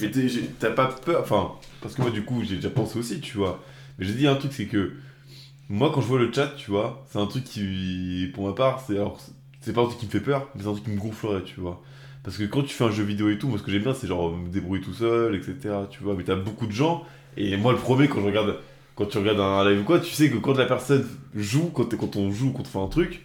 Mais 0.00 0.10
t'es- 0.10 0.28
j'ai- 0.28 0.46
t'as 0.58 0.70
pas 0.70 0.86
peur, 0.86 1.20
enfin, 1.22 1.52
parce 1.80 1.94
que 1.94 2.02
moi 2.02 2.10
du 2.10 2.24
coup 2.24 2.42
j'ai 2.44 2.56
déjà 2.56 2.70
pensé 2.70 2.98
aussi, 2.98 3.20
tu 3.20 3.36
vois. 3.36 3.60
Mais 3.98 4.06
j'ai 4.06 4.14
dit 4.14 4.26
un 4.26 4.36
truc, 4.36 4.52
c'est 4.52 4.66
que 4.66 4.92
moi 5.68 5.90
quand 5.94 6.00
je 6.00 6.06
vois 6.06 6.18
le 6.18 6.32
chat, 6.32 6.48
tu 6.56 6.70
vois, 6.70 7.04
c'est 7.10 7.18
un 7.18 7.26
truc 7.26 7.44
qui, 7.44 8.30
pour 8.34 8.46
ma 8.46 8.52
part, 8.54 8.82
c'est 8.86 8.94
alors 8.96 9.18
c'est 9.60 9.72
pas 9.72 9.82
un 9.82 9.86
truc 9.86 9.98
qui 9.98 10.06
me 10.06 10.10
fait 10.10 10.20
peur, 10.20 10.48
mais 10.54 10.62
c'est 10.62 10.68
un 10.68 10.72
truc 10.72 10.84
qui 10.84 10.90
me 10.90 10.98
gonflerait, 11.00 11.42
tu 11.44 11.60
vois. 11.60 11.80
Parce 12.24 12.36
que 12.36 12.44
quand 12.44 12.62
tu 12.62 12.74
fais 12.74 12.84
un 12.84 12.90
jeu 12.90 13.02
vidéo 13.02 13.30
et 13.30 13.38
tout, 13.38 13.48
moi 13.48 13.58
ce 13.58 13.62
que 13.64 13.70
j'aime 13.72 13.82
bien 13.82 13.94
c'est 13.94 14.06
genre 14.06 14.30
me 14.36 14.48
débrouiller 14.48 14.82
tout 14.82 14.94
seul, 14.94 15.34
etc. 15.34 15.56
Tu 15.90 16.02
vois, 16.02 16.14
mais 16.16 16.22
t'as 16.24 16.36
beaucoup 16.36 16.66
de 16.66 16.72
gens, 16.72 17.04
et 17.36 17.56
moi 17.56 17.72
le 17.72 17.78
premier 17.78 18.06
quand 18.08 18.20
je 18.20 18.26
regarde, 18.26 18.56
quand 18.94 19.06
tu 19.06 19.18
regardes 19.18 19.40
un 19.40 19.68
live 19.68 19.80
ou 19.80 19.84
quoi, 19.84 19.98
tu 19.98 20.12
sais 20.12 20.30
que 20.30 20.36
quand 20.36 20.56
la 20.56 20.66
personne 20.66 21.06
joue, 21.34 21.70
quand, 21.74 21.96
quand 21.96 22.16
on 22.16 22.30
joue, 22.30 22.52
quand 22.52 22.62
on 22.62 22.64
fait 22.64 22.78
un 22.78 22.86
truc, 22.88 23.22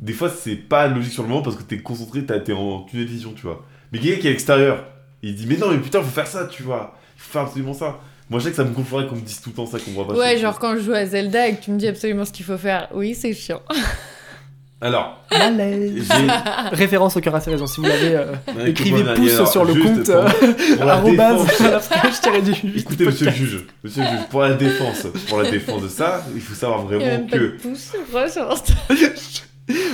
des 0.00 0.12
fois 0.14 0.30
c'est 0.30 0.56
pas 0.56 0.88
logique 0.88 1.12
sur 1.12 1.22
le 1.22 1.28
moment 1.28 1.42
parce 1.42 1.56
que 1.56 1.62
t'es 1.62 1.78
concentré, 1.80 2.24
t'as- 2.24 2.40
t'es 2.40 2.52
en 2.54 2.80
tunnel 2.84 3.06
vision, 3.06 3.32
tu 3.34 3.42
vois. 3.42 3.62
Mais 3.92 3.98
quelqu'un 3.98 4.20
qui 4.20 4.26
est 4.26 4.30
à 4.30 4.32
l'extérieur, 4.32 4.84
il 5.22 5.34
dit 5.34 5.46
mais 5.46 5.56
non 5.58 5.70
mais 5.70 5.78
putain 5.78 6.00
faut 6.00 6.08
faire 6.10 6.26
ça, 6.26 6.46
tu 6.46 6.62
vois, 6.62 6.96
il 7.16 7.20
faut 7.20 7.32
faire 7.32 7.42
absolument 7.42 7.74
ça. 7.74 8.00
Moi 8.30 8.38
je 8.38 8.44
sais 8.44 8.50
que 8.50 8.56
ça 8.56 8.64
me 8.64 8.70
gonflerait 8.72 9.06
qu'on 9.08 9.16
me 9.16 9.20
dise 9.20 9.40
tout 9.42 9.50
le 9.50 9.56
temps 9.56 9.66
ça 9.66 9.78
qu'on 9.80 9.90
voit 9.90 10.06
pas. 10.06 10.14
Ouais, 10.14 10.36
ça. 10.36 10.42
genre 10.42 10.58
quand 10.58 10.76
je 10.76 10.80
joue 10.80 10.92
à 10.94 11.04
Zelda 11.04 11.48
et 11.48 11.56
que 11.56 11.62
tu 11.64 11.72
me 11.72 11.78
dis 11.78 11.88
absolument 11.88 12.24
ce 12.24 12.32
qu'il 12.32 12.46
faut 12.46 12.56
faire. 12.56 12.88
Oui, 12.94 13.14
c'est 13.14 13.34
chiant. 13.34 13.60
Alors, 14.82 15.22
Référence 16.72 17.16
au 17.16 17.20
cœur 17.20 17.34
à 17.34 17.40
ses 17.40 17.50
raisons. 17.50 17.66
Si 17.66 17.80
vous 17.80 17.86
l'avez, 17.86 18.14
euh, 18.16 18.32
Ouais, 18.56 18.70
écrivez 18.70 19.04
pouce 19.14 19.34
alors, 19.34 19.52
sur 19.52 19.64
le 19.66 19.74
compte 19.74 20.08
euh, 20.08 20.26
du 22.40 22.78
Écoutez, 22.78 23.04
monsieur 23.04 23.26
le 23.26 23.32
juge, 23.32 23.66
monsieur 23.84 24.02
le 24.02 24.08
juge, 24.08 24.26
pour 24.30 24.40
la 24.40 24.54
défense, 24.54 25.06
pour 25.28 25.42
la 25.42 25.50
défense 25.50 25.82
de 25.82 25.88
ça, 25.88 26.24
il 26.34 26.40
faut 26.40 26.54
savoir 26.54 26.86
Il 26.86 26.92
y 26.92 26.94
a 26.94 26.98
vraiment 26.98 27.18
même 27.18 27.26
pas 27.28 27.36
de 27.36 27.48
que. 27.48 27.58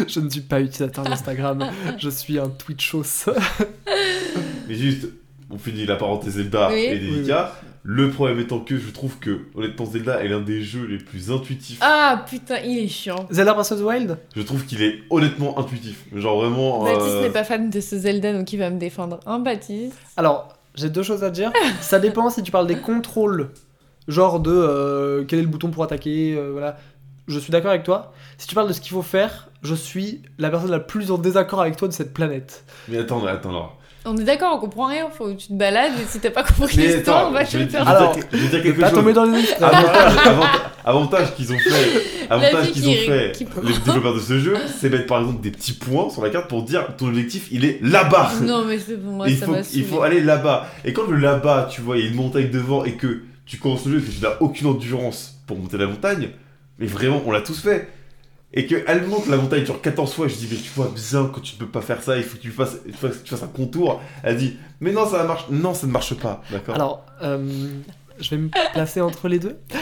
Je 0.08 0.20
ne 0.20 0.30
suis 0.30 0.40
pas 0.40 0.60
utilisateur 0.60 1.04
d'Instagram, 1.04 1.68
je 1.98 2.08
suis 2.08 2.38
un 2.38 2.48
Twitchos. 2.48 3.28
Mais 4.68 4.74
juste, 4.74 5.08
on 5.50 5.58
finit 5.58 5.84
la 5.84 5.96
parenthèse 5.96 6.34
Zelda 6.34 6.68
Oui. 6.72 6.78
et 6.80 6.98
Delica. 6.98 7.52
Le 7.88 8.10
problème 8.10 8.40
étant 8.40 8.58
que 8.58 8.76
je 8.76 8.90
trouve 8.90 9.16
que, 9.20 9.42
honnêtement, 9.54 9.86
Zelda 9.86 10.20
est 10.20 10.26
l'un 10.26 10.40
des 10.40 10.60
jeux 10.60 10.84
les 10.86 10.98
plus 10.98 11.30
intuitifs. 11.30 11.78
Ah 11.80 12.24
putain, 12.28 12.56
il 12.64 12.78
est 12.80 12.88
chiant. 12.88 13.28
Zelda 13.30 13.54
Breath 13.54 13.70
of 13.70 13.78
the 13.78 13.84
Wild 13.84 14.18
Je 14.34 14.42
trouve 14.42 14.66
qu'il 14.66 14.82
est 14.82 15.04
honnêtement 15.08 15.56
intuitif. 15.56 16.04
Genre 16.12 16.40
vraiment. 16.40 16.82
Baptiste 16.82 17.06
euh, 17.06 17.22
n'est 17.22 17.30
pas 17.30 17.44
fan 17.44 17.70
de 17.70 17.80
ce 17.80 17.96
Zelda, 17.96 18.32
donc 18.32 18.52
il 18.52 18.56
va 18.56 18.70
me 18.70 18.80
défendre. 18.80 19.20
Hein, 19.24 19.38
Baptiste? 19.38 19.96
Alors, 20.16 20.48
j'ai 20.74 20.90
deux 20.90 21.04
choses 21.04 21.22
à 21.22 21.30
dire. 21.30 21.52
Ça 21.80 22.00
dépend 22.00 22.28
si 22.28 22.42
tu 22.42 22.50
parles 22.50 22.66
des 22.66 22.80
contrôles, 22.80 23.50
genre 24.08 24.40
de 24.40 24.50
euh, 24.50 25.24
quel 25.24 25.38
est 25.38 25.42
le 25.42 25.48
bouton 25.48 25.70
pour 25.70 25.84
attaquer, 25.84 26.34
euh, 26.36 26.50
voilà. 26.50 26.78
Je 27.28 27.38
suis 27.38 27.52
d'accord 27.52 27.70
avec 27.70 27.84
toi. 27.84 28.12
Si 28.36 28.48
tu 28.48 28.56
parles 28.56 28.66
de 28.66 28.72
ce 28.72 28.80
qu'il 28.80 28.92
faut 28.92 29.02
faire, 29.02 29.48
je 29.62 29.76
suis 29.76 30.22
la 30.38 30.50
personne 30.50 30.72
la 30.72 30.80
plus 30.80 31.12
en 31.12 31.18
désaccord 31.18 31.60
avec 31.60 31.76
toi 31.76 31.86
de 31.86 31.92
cette 31.92 32.12
planète. 32.12 32.64
Mais 32.88 32.98
attends, 32.98 33.24
attends, 33.26 33.50
alors. 33.50 33.78
On 34.06 34.16
est 34.16 34.24
d'accord, 34.24 34.54
on 34.56 34.58
comprend 34.60 34.86
rien. 34.86 35.08
Faut 35.10 35.26
que 35.26 35.32
tu 35.34 35.48
te 35.48 35.52
balades 35.52 35.92
et 36.00 36.04
si 36.08 36.20
t'as 36.20 36.30
pas 36.30 36.42
compris 36.44 36.76
l'histoire, 36.76 37.18
attends, 37.26 37.30
va 37.32 37.44
te 37.44 37.56
le 37.56 37.66
faire. 37.68 37.88
Alors, 37.88 38.16
je 38.32 38.36
vais 38.38 38.48
dire 38.48 38.62
quelque 38.62 38.80
Pas 38.80 38.88
chose. 38.90 38.98
tomber 38.98 39.12
dans 39.12 39.24
les. 39.24 39.52
Avantage, 39.60 40.16
avanta- 40.26 40.72
avantage 40.84 41.34
qu'ils 41.34 41.52
ont 41.52 41.58
fait, 41.58 42.26
avantage 42.30 42.70
qu'ils 42.72 42.82
qui- 42.82 42.88
ont 42.88 42.92
fait, 43.06 43.32
qui 43.36 43.46
les 43.64 43.72
développeurs 43.84 44.14
de 44.14 44.20
ce 44.20 44.38
jeu, 44.38 44.54
c'est 44.80 44.88
mettre 44.90 45.06
par 45.06 45.20
exemple 45.20 45.40
des 45.42 45.50
petits 45.50 45.72
points 45.72 46.08
sur 46.10 46.22
la 46.22 46.30
carte 46.30 46.48
pour 46.48 46.62
dire 46.62 46.86
ton 46.96 47.08
objectif 47.08 47.48
il 47.50 47.64
est 47.64 47.78
là-bas. 47.82 48.30
Non, 48.42 48.64
mais 48.64 48.78
c'est 48.78 48.96
pour 48.96 49.12
moi, 49.12 49.28
il, 49.28 49.36
ça 49.36 49.46
faut, 49.46 49.56
il 49.74 49.84
faut 49.84 50.02
aller 50.02 50.20
là-bas. 50.20 50.68
Et 50.84 50.92
quand 50.92 51.06
le 51.10 51.16
là-bas, 51.18 51.68
tu 51.70 51.80
vois, 51.80 51.96
il 51.98 52.04
y 52.04 52.06
a 52.06 52.10
une 52.10 52.16
montagne 52.16 52.50
devant 52.50 52.84
et 52.84 52.92
que 52.92 53.22
tu 53.44 53.58
commences 53.58 53.86
le 53.86 53.98
jeu 53.98 53.98
et 53.98 54.02
que 54.08 54.10
tu 54.16 54.22
n'as 54.22 54.36
aucune 54.40 54.68
endurance 54.68 55.34
pour 55.46 55.58
monter 55.58 55.78
la 55.78 55.86
montagne, 55.86 56.28
mais 56.78 56.86
vraiment, 56.86 57.22
on 57.26 57.30
l'a 57.32 57.40
tous 57.40 57.60
fait. 57.60 57.88
Et 58.58 58.66
qu'elle 58.66 59.06
monte 59.06 59.28
la 59.28 59.36
montagne 59.36 59.64
sur 59.66 59.80
14 59.80 60.12
fois, 60.14 60.28
je 60.28 60.34
dis, 60.34 60.48
mais 60.50 60.56
tu 60.56 60.70
vois 60.74 60.90
bien 60.94 61.30
quand 61.32 61.40
tu 61.42 61.54
ne 61.54 61.58
peux 61.60 61.66
pas 61.70 61.82
faire 61.82 62.02
ça, 62.02 62.16
il 62.16 62.22
faut 62.24 62.36
que 62.38 62.42
tu 62.42 62.50
fasses, 62.50 62.78
il 62.86 62.94
faut 62.94 63.08
que 63.08 63.14
tu 63.22 63.30
fasses 63.30 63.42
un 63.42 63.48
contour. 63.48 64.00
Elle 64.22 64.38
dit, 64.38 64.56
mais 64.80 64.92
non, 64.92 65.06
ça 65.08 65.22
marche. 65.24 65.44
Non, 65.50 65.74
ça 65.74 65.86
ne 65.86 65.92
marche 65.92 66.14
pas. 66.14 66.42
D'accord 66.50 66.74
Alors, 66.74 67.04
euh, 67.22 67.66
je 68.18 68.30
vais 68.30 68.38
me 68.38 68.48
placer 68.72 69.00
entre 69.02 69.28
les 69.28 69.38
deux. 69.38 69.56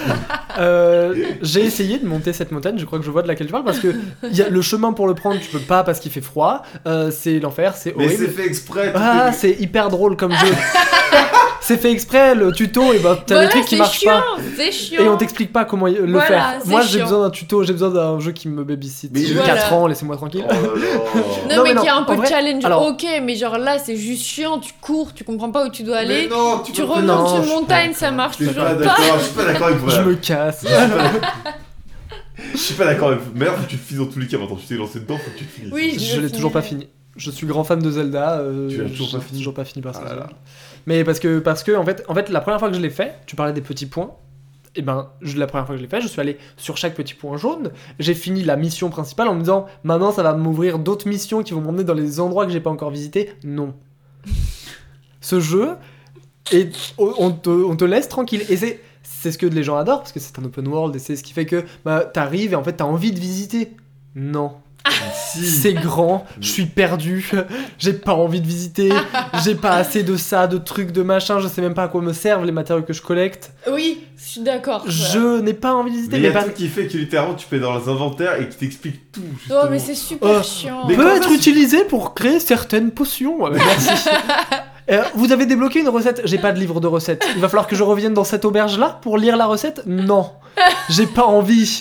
Euh, 0.57 1.17
J'ai 1.43 1.65
essayé 1.65 1.99
de 1.99 2.07
monter 2.07 2.33
cette 2.33 2.53
montagne, 2.53 2.79
je 2.79 2.85
crois 2.85 3.01
que 3.01 3.05
je 3.05 3.11
vois 3.11 3.23
de 3.23 3.27
laquelle 3.27 3.49
tu 3.49 3.53
parles, 3.53 3.65
parce 3.65 3.81
que 3.81 3.93
il 4.23 4.37
y 4.37 4.41
a 4.41 4.49
le 4.49 4.63
chemin 4.63 4.93
pour 4.93 5.09
le 5.09 5.15
prendre, 5.17 5.41
tu 5.41 5.49
peux 5.51 5.59
pas 5.59 5.83
parce 5.83 5.99
qu'il 5.99 6.13
fait 6.13 6.21
froid, 6.21 6.63
euh, 6.87 7.11
c'est 7.11 7.41
l'enfer, 7.41 7.75
c'est 7.77 7.93
Mais 7.97 8.09
c'est 8.09 8.15
horrible. 8.23 8.33
fait 8.35 8.47
exprès. 8.47 8.93
Ah, 8.95 9.31
est- 9.31 9.33
c'est 9.33 9.51
hyper 9.61 9.89
drôle 9.89 10.17
comme 10.17 10.31
jeu. 10.31 10.47
c'est 11.65 11.78
fait 11.78 11.91
exprès, 11.91 12.35
le 12.35 12.53
tuto, 12.53 12.93
et 12.93 12.99
ben 12.99 13.16
t'as 13.27 13.35
Voilà, 13.35 13.47
des 13.47 13.51
trucs 13.53 13.65
qui 13.65 13.70
c'est 13.70 13.77
marchent 13.78 13.99
chiant, 13.99 14.11
pas. 14.12 14.43
C'est 14.57 14.70
chiant. 14.70 15.03
Et 15.03 15.09
on 15.09 15.16
t'explique 15.16 15.53
pas 15.53 15.65
comment 15.65 15.86
le 15.86 16.07
Voilà, 16.12 16.27
faire. 16.27 16.53
Moi 16.66 16.82
j'ai 16.82 17.01
besoin 17.01 17.23
d'un 17.23 17.31
tuto, 17.31 17.65
j'ai 17.65 17.73
besoin 17.73 17.91
d'un 17.91 18.20
jeu 18.20 18.32
qui 18.32 18.49
me 18.49 18.65
babysit. 18.65 19.11
Mais 19.12 19.24
J'ai 19.24 19.35
voilà. 19.35 19.55
4 19.55 19.73
ans, 19.73 19.86
laissez-moi 19.86 20.16
tranquille. 20.16 20.45
Oh. 20.49 20.55
Non, 21.51 21.62
mais, 21.62 21.74
mais 21.74 21.81
qui 21.81 21.89
a 21.89 21.97
un 21.97 22.03
peu 22.03 22.16
de 22.16 22.27
challenge, 22.27 22.65
alors- 22.65 22.86
ok, 22.86 23.07
mais 23.23 23.35
genre 23.35 23.57
là, 23.59 23.78
c'est 23.78 23.97
juste 23.97 24.24
chiant, 24.24 24.59
tu 24.59 24.73
cours, 24.81 25.15
tu 25.15 25.24
comprends 25.24 25.51
pas 25.51 25.66
où 25.66 25.70
tu 25.70 25.82
dois 25.82 25.97
aller. 25.97 26.28
non, 26.28 26.61
tu, 26.65 26.73
Tu 26.73 26.82
remontes 26.82 27.36
je 27.36 27.43
une 27.43 27.49
montagne, 27.49 27.93
ça 27.95 28.11
marche 28.11 28.36
Je 28.39 28.45
suis 28.45 28.55
toujours 28.55 28.65
pas 28.69 28.74
je 29.19 29.24
suis 29.24 29.32
pas 29.35 29.45
d'accord 29.45 29.66
avec 29.69 29.78
vous. 29.78 29.91
Je 29.95 30.01
me 30.03 30.15
casse. 30.16 30.66
Je 32.53 32.59
suis 32.59 32.74
pas 32.74 32.85
d'accord 32.85 33.09
avec 33.09 33.20
vous. 33.20 33.31
Mais 33.35 33.47
alors, 33.47 33.57
faut 33.59 33.65
que 33.65 33.70
tu 33.70 33.77
finisses 33.77 34.05
dans 34.07 34.12
tous 34.12 34.19
les 34.19 34.27
cas. 34.27 34.39
Maintenant, 34.39 34.57
tu 34.57 34.66
t'es 34.66 34.74
lancé 34.74 35.01
dedans, 35.01 35.16
faut 35.16 35.31
que 35.31 35.39
tu 35.39 35.45
le 35.45 35.51
finisses. 35.51 35.73
Oui, 35.73 35.97
Je 35.99 36.20
l'ai 36.20 36.31
toujours 36.31 36.53
pas 36.53 36.62
fini. 36.62 36.89
Je 37.16 37.31
suis 37.31 37.47
grand 37.47 37.62
fan 37.65 37.78
de 37.81 37.91
Zelda. 37.91 38.39
euh, 38.39 38.69
Tu 38.69 38.82
l'as 38.82 38.89
toujours 38.89 39.09
j'ai 39.09 39.19
pas 39.19 39.23
fini 39.23 39.39
Toujours 39.39 39.55
pas 39.55 39.65
fini 39.65 39.82
par 39.82 39.93
Ah 39.97 40.09
ça. 40.09 40.27
Mais 40.86 41.05
parce 41.05 41.19
que, 41.19 41.39
parce 41.39 41.62
que 41.62 41.73
en, 41.77 41.85
fait, 41.85 42.05
en 42.09 42.15
fait, 42.15 42.28
la 42.28 42.40
première 42.40 42.59
fois 42.59 42.69
que 42.69 42.74
je 42.77 42.81
l'ai 42.81 42.90
fait, 42.90 43.15
tu 43.27 43.36
parlais 43.36 43.52
des 43.52 43.61
petits 43.61 43.86
points. 43.86 44.12
Et 44.77 44.82
ben, 44.82 45.11
je- 45.23 45.39
la 45.39 45.47
première 45.47 45.66
fois 45.66 45.74
que 45.77 45.78
je 45.78 45.85
l'ai 45.85 45.89
fait, 45.89 46.01
je 46.01 46.09
suis 46.09 46.20
allé 46.20 46.36
sur 46.56 46.77
chaque 46.77 46.94
petit 46.94 47.15
point 47.15 47.36
jaune. 47.36 47.70
J'ai 48.01 48.15
fini 48.15 48.43
la 48.43 48.56
mission 48.56 48.90
principale 48.90 49.28
en 49.28 49.35
me 49.35 49.40
disant 49.40 49.66
maintenant 49.85 50.11
ça 50.12 50.23
va 50.23 50.35
m'ouvrir 50.35 50.78
d'autres 50.81 51.09
missions 51.09 51.43
qui 51.43 51.52
vont 51.55 51.61
m'emmener 51.61 51.85
dans 51.85 51.94
les 51.94 52.19
endroits 52.20 52.44
que 52.44 52.52
j'ai 52.52 52.61
pas 52.61 52.70
encore 52.70 52.90
visités. 52.90 53.31
Non. 53.44 53.74
Ce 55.20 55.40
jeu, 55.40 55.77
et 56.52 56.69
on 56.98 57.31
te, 57.31 57.48
on 57.51 57.77
te 57.77 57.85
laisse 57.85 58.09
tranquille. 58.09 58.43
Et 58.48 58.56
c'est. 58.56 58.81
C'est 59.06 59.32
ce 59.32 59.36
que 59.39 59.44
les 59.47 59.62
gens 59.62 59.77
adorent 59.77 59.98
parce 60.01 60.12
que 60.12 60.20
c'est 60.20 60.39
un 60.39 60.44
open 60.44 60.66
world 60.66 60.97
et 60.97 60.98
c'est 60.98 61.15
ce 61.16 61.23
qui 61.23 61.35
fait 61.35 61.44
que 61.44 61.65
bah, 61.85 62.05
t'arrives 62.06 62.52
et 62.52 62.56
en 62.56 62.65
fait 62.65 62.73
t'as 62.74 62.85
envie 62.85 63.12
de 63.12 63.20
visiter. 63.20 63.77
Non, 64.15 64.52
Si. 65.15 65.47
c'est 65.47 65.73
grand, 65.73 66.27
je 66.40 66.48
suis 66.48 66.66
perdu, 66.66 67.28
j'ai 67.78 67.94
pas 67.94 68.12
envie 68.15 68.40
de 68.40 68.47
visiter, 68.47 68.90
j'ai 69.43 69.55
pas 69.55 69.73
assez 69.73 70.02
de 70.02 70.16
ça, 70.16 70.47
de 70.47 70.59
trucs, 70.59 70.93
de 70.93 71.02
machin, 71.02 71.40
je 71.40 71.48
sais 71.48 71.62
même 71.62 71.74
pas 71.74 71.85
à 71.85 71.89
quoi 71.89 72.02
me 72.02 72.12
servent 72.12 72.44
les 72.44 72.52
matériaux 72.52 72.82
que 72.85 72.93
je 72.93 73.01
collecte. 73.02 73.52
Oui, 73.70 74.05
je 74.19 74.23
suis 74.28 74.40
d'accord. 74.43 74.85
Je 74.86 75.40
n'ai 75.40 75.55
pas 75.55 75.73
envie 75.74 75.90
de 75.90 75.97
visiter, 75.97 76.16
Mais 76.16 76.23
il 76.23 76.27
y 76.27 76.28
mais 76.28 76.36
a 76.36 76.39
pas... 76.39 76.43
truc 76.44 76.55
qui 76.55 76.69
fait 76.69 76.86
que 76.86 76.97
littéralement 76.98 77.35
tu 77.35 77.47
peux 77.47 77.59
dans 77.59 77.77
les 77.78 77.89
inventaires 77.89 78.40
et 78.40 78.48
qui 78.48 78.56
t'explique 78.59 79.11
tout. 79.12 79.23
Oh, 79.24 79.36
Justement. 79.39 79.70
mais 79.70 79.78
c'est 79.78 79.94
super 79.94 80.31
Oh, 80.40 80.43
chiant. 80.43 80.82
mais- 80.86 80.97
peut 80.97 81.16
être 81.16 81.28
ça, 81.28 81.35
utilisé 81.35 81.85
pour 81.85 82.15
créer 82.15 82.39
certaines 82.39 82.90
potions. 82.90 83.51
Merci. 83.51 83.89
Euh, 84.90 85.02
vous 85.15 85.32
avez 85.32 85.47
débloqué 85.47 85.81
une 85.81 85.89
recette 85.89 86.20
J'ai 86.27 86.36
pas 86.36 86.52
de 86.52 86.59
livre 86.61 86.78
de 86.78 86.86
recettes. 86.86 87.27
Il 87.36 87.40
va 87.40 87.48
falloir 87.48 87.66
que 87.66 87.74
je 87.74 87.82
revienne 87.82 88.12
dans 88.12 88.23
cette 88.23 88.44
auberge 88.44 88.78
là 88.78 88.98
pour 89.01 89.16
lire 89.16 89.35
la 89.39 89.47
recette? 89.47 89.81
Non. 89.86 90.31
J'ai 90.90 91.06
pas 91.06 91.24
envie. 91.24 91.81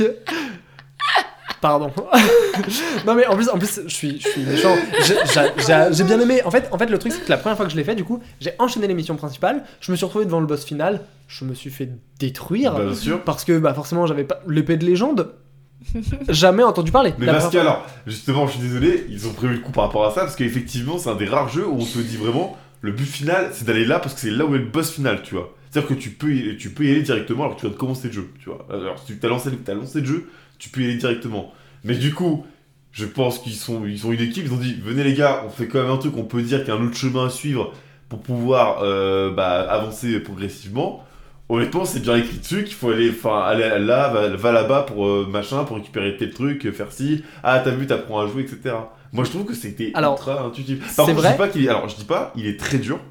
Pardon. 1.63 1.89
non 3.07 3.15
mais 3.15 3.25
en 3.25 3.37
plus, 3.37 3.47
en 3.47 3.57
plus, 3.57 3.79
je 3.87 3.93
suis, 3.93 4.19
je 4.19 4.27
suis 4.27 4.41
méchant. 4.41 4.75
J'ai- 5.07 6.03
bien 6.03 6.19
aimé. 6.19 6.41
En 6.43 6.51
fait, 6.51 6.67
en 6.71 6.77
fait, 6.77 6.87
le 6.87 6.99
truc 6.99 7.13
c'est 7.13 7.23
que 7.23 7.29
la 7.29 7.37
première 7.37 7.55
fois 7.55 7.65
que 7.65 7.71
je 7.71 7.77
l'ai 7.77 7.85
fait, 7.85 7.95
du 7.95 8.03
coup, 8.03 8.21
j'ai 8.41 8.51
enchaîné 8.59 8.85
les 8.85 8.93
missions 8.93 9.15
principales. 9.15 9.63
Je 9.79 9.89
me 9.89 9.95
suis 9.95 10.03
retrouvé 10.05 10.25
devant 10.25 10.41
le 10.41 10.45
boss 10.45 10.65
final. 10.65 10.99
Je 11.29 11.45
me 11.45 11.53
suis 11.53 11.69
fait 11.69 11.89
détruire 12.19 12.73
Bah, 12.73 12.83
bien 12.83 12.93
sûr. 12.93 13.23
parce 13.23 13.45
que 13.45 13.57
bah 13.57 13.73
forcément 13.73 14.05
j'avais 14.07 14.25
pas 14.25 14.41
l'épée 14.45 14.75
de 14.75 14.85
légende. 14.85 15.35
Jamais 16.27 16.63
entendu 16.63 16.91
parler. 16.91 17.13
Mais 17.17 17.27
parce 17.27 17.47
que 17.49 17.57
alors, 17.57 17.85
justement, 18.05 18.45
je 18.45 18.53
suis 18.57 18.61
désolé, 18.61 19.05
ils 19.09 19.25
ont 19.25 19.31
prévu 19.31 19.53
le 19.53 19.59
coup 19.61 19.71
par 19.71 19.85
rapport 19.85 20.05
à 20.05 20.11
ça 20.11 20.21
parce 20.21 20.35
qu'effectivement, 20.35 20.97
c'est 20.97 21.11
un 21.11 21.15
des 21.15 21.27
rares 21.27 21.47
jeux 21.47 21.65
où 21.65 21.75
on 21.79 21.85
te 21.85 21.97
dit 21.99 22.17
vraiment 22.17 22.57
le 22.81 22.91
but 22.91 23.05
final, 23.05 23.51
c'est 23.53 23.63
d'aller 23.65 23.85
là 23.85 23.99
parce 23.99 24.15
que 24.15 24.19
c'est 24.19 24.31
là 24.31 24.45
où 24.45 24.53
est 24.53 24.59
le 24.59 24.65
boss 24.65 24.91
final, 24.91 25.21
tu 25.23 25.35
vois. 25.35 25.53
C'est-à-dire 25.71 25.89
que 25.95 25.99
tu 26.01 26.09
peux, 26.11 26.31
y, 26.33 26.57
tu 26.57 26.69
peux 26.71 26.83
y 26.85 26.91
aller 26.91 27.01
directement 27.03 27.45
alors 27.45 27.55
que 27.55 27.61
tu 27.61 27.65
viens 27.67 27.73
de 27.73 27.79
commencer 27.79 28.09
le 28.09 28.13
jeu, 28.13 28.29
tu 28.39 28.49
vois. 28.49 28.67
Alors, 28.69 28.99
si 28.99 29.17
tu 29.17 29.25
as 29.25 29.29
lancé, 29.29 29.49
as 29.67 29.73
lancé 29.73 30.01
le 30.01 30.05
jeu, 30.05 30.29
tu 30.63 30.69
peux 30.69 30.79
y 30.79 30.85
aller 30.85 30.95
directement. 30.95 31.51
Mais 31.83 31.95
du 31.95 32.13
coup, 32.13 32.45
je 32.93 33.05
pense 33.05 33.37
qu'ils 33.39 33.55
sont, 33.55 33.85
ils 33.85 33.99
sont 33.99 34.13
une 34.13 34.21
équipe, 34.21 34.45
ils 34.45 34.53
ont 34.53 34.57
dit 34.57 34.77
venez 34.81 35.03
les 35.03 35.13
gars, 35.13 35.43
on 35.45 35.49
fait 35.49 35.67
quand 35.67 35.81
même 35.81 35.91
un 35.91 35.97
truc, 35.97 36.15
on 36.15 36.23
peut 36.23 36.41
dire 36.41 36.59
qu'il 36.59 36.69
y 36.73 36.77
a 36.77 36.79
un 36.79 36.85
autre 36.85 36.95
chemin 36.95 37.25
à 37.25 37.29
suivre 37.29 37.73
pour 38.07 38.21
pouvoir 38.21 38.81
euh, 38.81 39.29
bah, 39.29 39.59
avancer 39.69 40.17
progressivement. 40.21 41.03
Honnêtement, 41.49 41.83
c'est 41.83 41.99
bien 41.99 42.15
écrit 42.15 42.37
dessus 42.37 42.63
qu'il 42.63 42.75
faut 42.75 42.91
aller, 42.91 43.09
enfin, 43.09 43.41
aller 43.41 43.77
là, 43.77 44.07
va, 44.07 44.29
va 44.29 44.51
là-bas 44.53 44.83
pour 44.83 45.05
euh, 45.05 45.27
machin, 45.29 45.65
pour 45.65 45.75
récupérer 45.75 46.15
tel 46.15 46.31
truc, 46.31 46.65
euh, 46.65 46.71
faire 46.71 46.93
ci. 46.93 47.25
Ah, 47.43 47.59
t'as 47.61 47.71
vu, 47.71 47.85
t'apprends 47.85 48.21
à 48.21 48.27
jouer, 48.27 48.43
etc. 48.43 48.73
Moi, 49.11 49.25
je 49.25 49.31
trouve 49.31 49.43
que 49.43 49.53
c'était 49.53 49.91
Alors, 49.95 50.13
ultra 50.13 50.45
intuitif. 50.45 50.95
Par 50.95 51.07
contre, 51.07 51.21
je 51.21 51.27
dis 51.27 51.37
pas 51.37 51.47
qu'il 51.49 51.65
est, 51.65 51.67
alors, 51.67 51.89
je 51.89 51.97
dis 51.97 52.05
pas, 52.05 52.31
il 52.37 52.47
est 52.47 52.57
très 52.57 52.77
dur. 52.77 53.01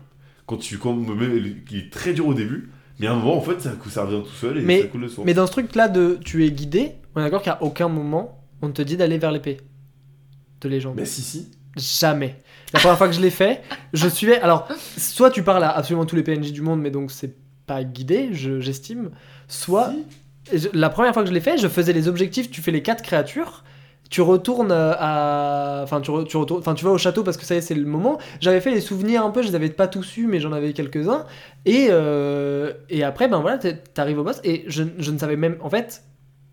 Quand 0.47 0.57
tu, 0.57 0.79
quand, 0.79 0.99
il 1.71 1.77
est 1.77 1.93
très 1.93 2.15
dur 2.15 2.29
au 2.29 2.35
début. 2.35 2.71
Mais 2.99 3.09
à 3.09 3.13
un 3.13 3.17
moment, 3.17 3.37
en 3.37 3.43
fait, 3.43 3.61
ça, 3.61 3.73
ça 3.91 4.05
revient 4.05 4.23
tout 4.23 4.35
seul 4.35 4.59
et 4.59 4.63
Mais- 4.63 4.83
ça 4.83 4.87
coule 4.87 5.03
le 5.03 5.09
soir. 5.09 5.27
Mais 5.27 5.35
dans 5.35 5.47
ce 5.47 5.53
truc 5.53 5.75
là 5.75 5.89
de 5.89 6.19
tu 6.25 6.47
es 6.47 6.51
guidé, 6.51 6.93
on 7.15 7.21
est 7.21 7.25
d'accord 7.25 7.43
qu'à 7.43 7.59
aucun 7.63 7.89
moment 7.89 8.39
on 8.63 8.69
ne 8.69 8.73
te 8.73 8.83
dit 8.83 8.97
d'aller 8.97 9.19
vers 9.19 9.33
l'épée 9.33 9.59
de 10.61 10.69
légende. 10.69 10.95
Mais 10.97 11.05
si, 11.05 11.21
si. 11.23 11.51
Jamais. 11.77 12.37
La 12.73 12.79
première 12.81 12.97
fois 12.99 13.09
que 13.09 13.15
je 13.15 13.21
l'ai 13.21 13.31
fait, 13.31 13.63
je 13.93 14.07
suivais. 14.09 14.41
Alors, 14.41 14.69
soit 14.97 15.31
tu 15.31 15.43
parles 15.43 15.65
à 15.65 15.71
absolument 15.71 16.07
tous 16.07 16.15
les 16.17 16.23
PNJ 16.23 16.53
du 16.53 16.61
monde, 16.63 16.81
mais 16.81 16.91
donc 16.91 17.11
c'est 17.11 17.35
pas 17.67 17.83
guidé, 17.83 18.29
je- 18.33 18.61
j'estime. 18.61 19.11
Soit, 19.49 19.93
Si. 20.51 20.59
je- 20.59 20.69
la 20.75 20.91
première 20.91 21.13
fois 21.13 21.23
que 21.23 21.29
je 21.29 21.35
l'ai 21.35 21.41
fait, 21.41 21.59
je 21.59 21.67
faisais 21.69 21.93
les 21.93 22.07
objectifs, 22.09 22.51
tu 22.51 22.61
fais 22.63 22.71
les 22.71 22.83
quatre 22.83 23.03
créatures. 23.03 23.65
Tu 24.11 24.21
retournes 24.21 24.71
euh, 24.73 24.93
à. 24.99 25.81
Enfin, 25.83 26.01
tu, 26.03 26.11
re- 26.11 26.27
tu, 26.27 26.37
retournes... 26.37 26.61
enfin, 26.61 26.75
tu 26.75 26.85
vas 26.85 26.91
au 26.93 26.99
château 26.99 27.25
parce 27.25 27.39
que 27.39 27.45
ça 27.47 27.55
y 27.55 27.59
est, 27.59 27.63
c'est 27.63 27.75
le 27.75 27.87
moment. 27.87 28.19
J'avais 28.41 28.61
fait 28.61 28.71
les 28.71 28.83
souvenirs 28.83 29.25
un 29.25 29.31
peu, 29.31 29.43
je 29.43 29.49
les 29.49 29.55
avais 29.55 29.71
pas 29.71 29.89
tous 29.89 30.19
eus, 30.19 30.27
mais 30.27 30.39
j'en 30.39 30.53
avais 30.53 30.75
quelques-uns. 30.75 31.25
Et, 31.65 31.87
euh, 31.91 32.75
et 32.91 33.03
après, 33.05 33.27
ben 33.29 33.41
voilà, 33.41 33.59
t'arrives 33.59 34.19
au 34.19 34.25
boss. 34.25 34.41
Et 34.45 34.65
je, 34.69 34.85
je 34.99 35.11
ne 35.11 35.19
savais 35.19 35.37
même. 35.37 35.57
En 35.63 35.71
fait, 35.71 36.03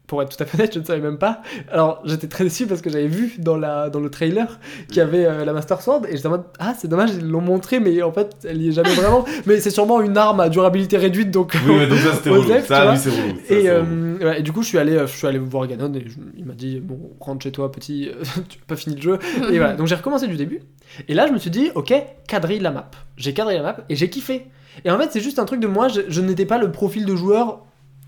pour 0.09 0.21
être 0.23 0.35
tout 0.35 0.43
à 0.43 0.45
fait 0.47 0.57
honnête, 0.57 0.73
je 0.73 0.79
ne 0.79 0.83
savais 0.83 0.99
même 1.01 1.17
pas. 1.19 1.41
Alors, 1.71 2.01
j'étais 2.03 2.27
très 2.27 2.43
déçu 2.43 2.65
parce 2.67 2.81
que 2.81 2.89
j'avais 2.89 3.07
vu 3.07 3.35
dans, 3.37 3.55
la, 3.55 3.89
dans 3.89 3.99
le 3.99 4.09
trailer 4.09 4.59
qu'il 4.87 4.97
y 4.97 5.01
avait 5.01 5.25
euh, 5.25 5.45
la 5.45 5.53
Master 5.53 5.81
Sword. 5.81 6.01
Et 6.09 6.15
j'étais 6.17 6.27
en 6.27 6.31
mode, 6.31 6.45
ah, 6.59 6.73
c'est 6.77 6.87
dommage, 6.87 7.11
ils 7.17 7.25
l'ont 7.27 7.39
montré, 7.41 7.79
mais 7.79 8.01
en 8.01 8.11
fait, 8.11 8.35
elle 8.43 8.61
y 8.61 8.69
est 8.69 8.71
jamais 8.71 8.93
vraiment. 8.95 9.23
mais 9.45 9.59
c'est 9.59 9.69
sûrement 9.69 10.01
une 10.01 10.17
arme 10.17 10.39
à 10.39 10.49
durabilité 10.49 10.97
réduite, 10.97 11.29
donc. 11.31 11.55
Oui, 11.67 11.75
mais 11.77 11.87
donc 11.87 11.99
ça, 11.99 12.13
c'était 12.15 12.29
relou. 12.31 12.43
Ça, 12.67 12.91
oui, 12.91 12.97
c'est 12.97 13.09
relou. 13.11 13.35
Ça, 13.47 13.53
Et, 13.55 13.61
c'est 13.61 13.69
euh, 13.69 13.81
relou. 13.81 14.17
ouais, 14.25 14.39
et 14.39 14.43
du 14.43 14.51
coup, 14.51 14.63
je 14.63 14.67
suis 14.67 14.77
allé, 14.79 14.93
euh, 14.93 15.05
je 15.07 15.15
suis 15.15 15.27
allé 15.27 15.37
voir 15.37 15.67
Ganon 15.67 15.93
et 15.93 16.03
je- 16.07 16.17
il 16.35 16.43
m'a 16.45 16.53
dit 16.55 16.79
bon, 16.79 16.97
rentre 17.19 17.43
chez 17.43 17.51
toi, 17.51 17.71
petit, 17.71 18.09
tu 18.49 18.57
n'as 18.57 18.65
pas 18.67 18.75
fini 18.75 18.95
le 18.95 19.01
jeu. 19.03 19.19
et 19.51 19.57
voilà, 19.59 19.75
donc 19.75 19.85
j'ai 19.85 19.95
recommencé 19.95 20.27
du 20.27 20.37
début. 20.37 20.61
Et 21.07 21.13
là, 21.13 21.27
je 21.27 21.33
me 21.33 21.37
suis 21.37 21.51
dit 21.51 21.69
ok, 21.75 21.93
quadrille 22.27 22.59
la 22.59 22.71
map. 22.71 22.89
J'ai 23.15 23.33
quadrillé 23.35 23.59
la 23.59 23.65
map 23.65 23.77
et 23.89 23.95
j'ai 23.95 24.09
kiffé. 24.09 24.47
Et 24.85 24.89
en 24.91 24.97
fait, 24.97 25.09
c'est 25.11 25.19
juste 25.21 25.37
un 25.37 25.45
truc 25.45 25.59
de 25.59 25.67
moi, 25.67 25.87
je, 25.87 26.01
je 26.07 26.21
n'étais 26.21 26.45
pas 26.45 26.57
le 26.57 26.71
profil 26.71 27.05
de 27.05 27.15
joueur 27.15 27.59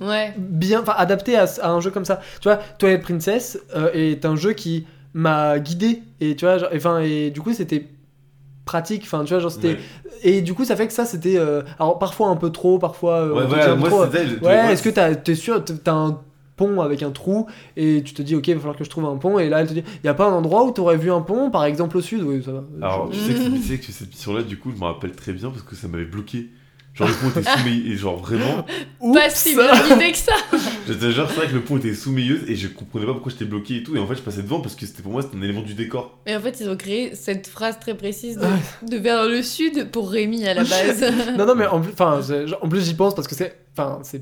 Ouais. 0.01 0.33
bien, 0.37 0.81
enfin 0.81 0.93
adapté 0.97 1.35
à, 1.37 1.45
à 1.61 1.69
un 1.69 1.79
jeu 1.79 1.91
comme 1.91 2.05
ça. 2.05 2.19
Tu 2.41 2.49
vois, 2.49 2.57
Twilight 2.79 3.01
Princess 3.03 3.59
euh, 3.75 3.91
est 3.93 4.25
un 4.25 4.35
jeu 4.35 4.53
qui 4.53 4.85
m'a 5.13 5.59
guidé 5.59 6.01
et 6.19 6.35
tu 6.35 6.45
vois, 6.45 6.57
genre- 6.57 6.69
enfin 6.75 6.99
et 6.99 7.29
du 7.31 7.41
coup 7.41 7.53
c'était 7.53 7.87
pratique. 8.65 9.03
Enfin, 9.03 9.23
tu 9.23 9.33
vois, 9.33 9.39
genre 9.39 9.51
c'était 9.51 9.73
Ouais. 9.73 9.79
et 10.23 10.41
du 10.41 10.53
coup 10.53 10.65
ça 10.65 10.75
fait 10.75 10.87
que 10.87 10.93
ça 10.93 11.05
c'était 11.05 11.37
euh, 11.37 11.61
alors 11.79 11.99
parfois 11.99 12.29
un 12.29 12.35
peu 12.35 12.49
trop, 12.49 12.79
parfois 12.79 13.15
euh, 13.21 13.33
Ouais, 13.33 13.45
voilà, 13.47 13.75
moi, 13.75 13.89
trop, 13.89 14.03
est-ce 14.71 14.83
que 14.83 15.13
t'es 15.15 15.35
sûr, 15.35 15.63
t'as 15.63 15.93
un 15.93 16.19
pont 16.57 16.79
avec 16.81 17.01
un 17.01 17.09
trou 17.11 17.47
et 17.75 18.03
tu 18.03 18.13
te 18.13 18.21
dis 18.21 18.35
ok, 18.35 18.47
il 18.47 18.53
va 18.53 18.59
falloir 18.59 18.77
que 18.77 18.83
je 18.83 18.89
trouve 18.89 19.05
un 19.05 19.17
pont 19.17 19.39
et 19.39 19.49
là 19.49 19.61
elle 19.61 19.67
te 19.67 19.73
dit 19.73 19.83
il 20.03 20.05
y 20.05 20.09
a 20.09 20.13
pas 20.13 20.27
un 20.27 20.33
endroit 20.33 20.63
où 20.63 20.71
t'aurais 20.71 20.97
vu 20.97 21.11
un 21.11 21.21
pont 21.21 21.49
par 21.49 21.65
exemple 21.65 21.97
au 21.97 22.01
sud? 22.01 22.21
Oui, 22.23 22.41
ça 22.43 22.51
va. 22.51 22.63
Alors, 22.81 23.11
Je- 23.11 23.17
tu 23.19 23.25
sais, 23.25 23.33
que, 23.33 23.49
tu 23.55 23.61
sais 23.63 23.77
que 23.79 23.91
cette 23.91 24.09
mission-là, 24.09 24.43
du 24.43 24.57
coup, 24.59 24.71
je 24.71 24.79
me 24.79 24.85
rappelle 24.85 25.11
très 25.13 25.33
bien 25.33 25.49
parce 25.49 25.63
que 25.63 25.75
ça 25.75 25.87
m'avait 25.87 26.05
bloqué. 26.05 26.49
Genre, 26.93 27.07
le 27.07 27.13
pont 27.13 27.30
était 27.30 27.49
sous 27.57 27.65
mes... 27.65 27.91
Et 27.91 27.95
genre, 27.95 28.18
vraiment, 28.18 28.65
Pas 29.13 29.30
si 29.30 29.55
bien 29.55 29.72
guidé 29.88 30.11
que 30.11 30.18
ça. 30.18 30.34
j'étais 30.88 31.11
genre, 31.11 31.30
c'est 31.30 31.38
vrai 31.38 31.47
que 31.47 31.53
le 31.53 31.61
pont 31.61 31.77
était 31.77 31.89
yeux 31.89 32.43
et 32.49 32.55
je 32.55 32.68
comprenais 32.68 33.05
pas 33.05 33.13
pourquoi 33.13 33.31
j'étais 33.31 33.45
bloqué 33.45 33.77
et 33.77 33.84
tout. 33.84 33.95
Et 33.95 33.99
en 33.99 34.07
fait, 34.07 34.15
je 34.15 34.22
passais 34.22 34.41
devant 34.41 34.59
parce 34.59 34.76
que 34.76 34.85
c'était 34.85 35.01
pour 35.01 35.11
moi, 35.11 35.22
c'était 35.22 35.38
un 35.38 35.41
élément 35.41 35.61
du 35.61 35.73
décor. 35.73 36.19
Et 36.26 36.35
en 36.35 36.41
fait, 36.41 36.59
ils 36.59 36.69
ont 36.69 36.76
créé 36.76 37.15
cette 37.15 37.47
phrase 37.47 37.80
très 37.80 37.95
précise 37.95 38.39
de, 38.84 38.97
vers 38.97 39.27
le 39.27 39.41
sud 39.41 39.89
pour 39.91 40.09
Rémi 40.09 40.45
à 40.45 40.53
la 40.53 40.63
base. 40.63 41.05
Non, 41.38 41.45
non, 41.45 41.55
mais 41.55 41.65
en 41.65 41.81
plus, 41.81 41.93
en 42.01 42.69
plus 42.69 42.85
j'y 42.85 42.93
pense 42.93 43.15
parce 43.15 43.27
que 43.27 43.35
c'est, 43.35 43.55
enfin, 43.72 43.99
c'est 44.03 44.22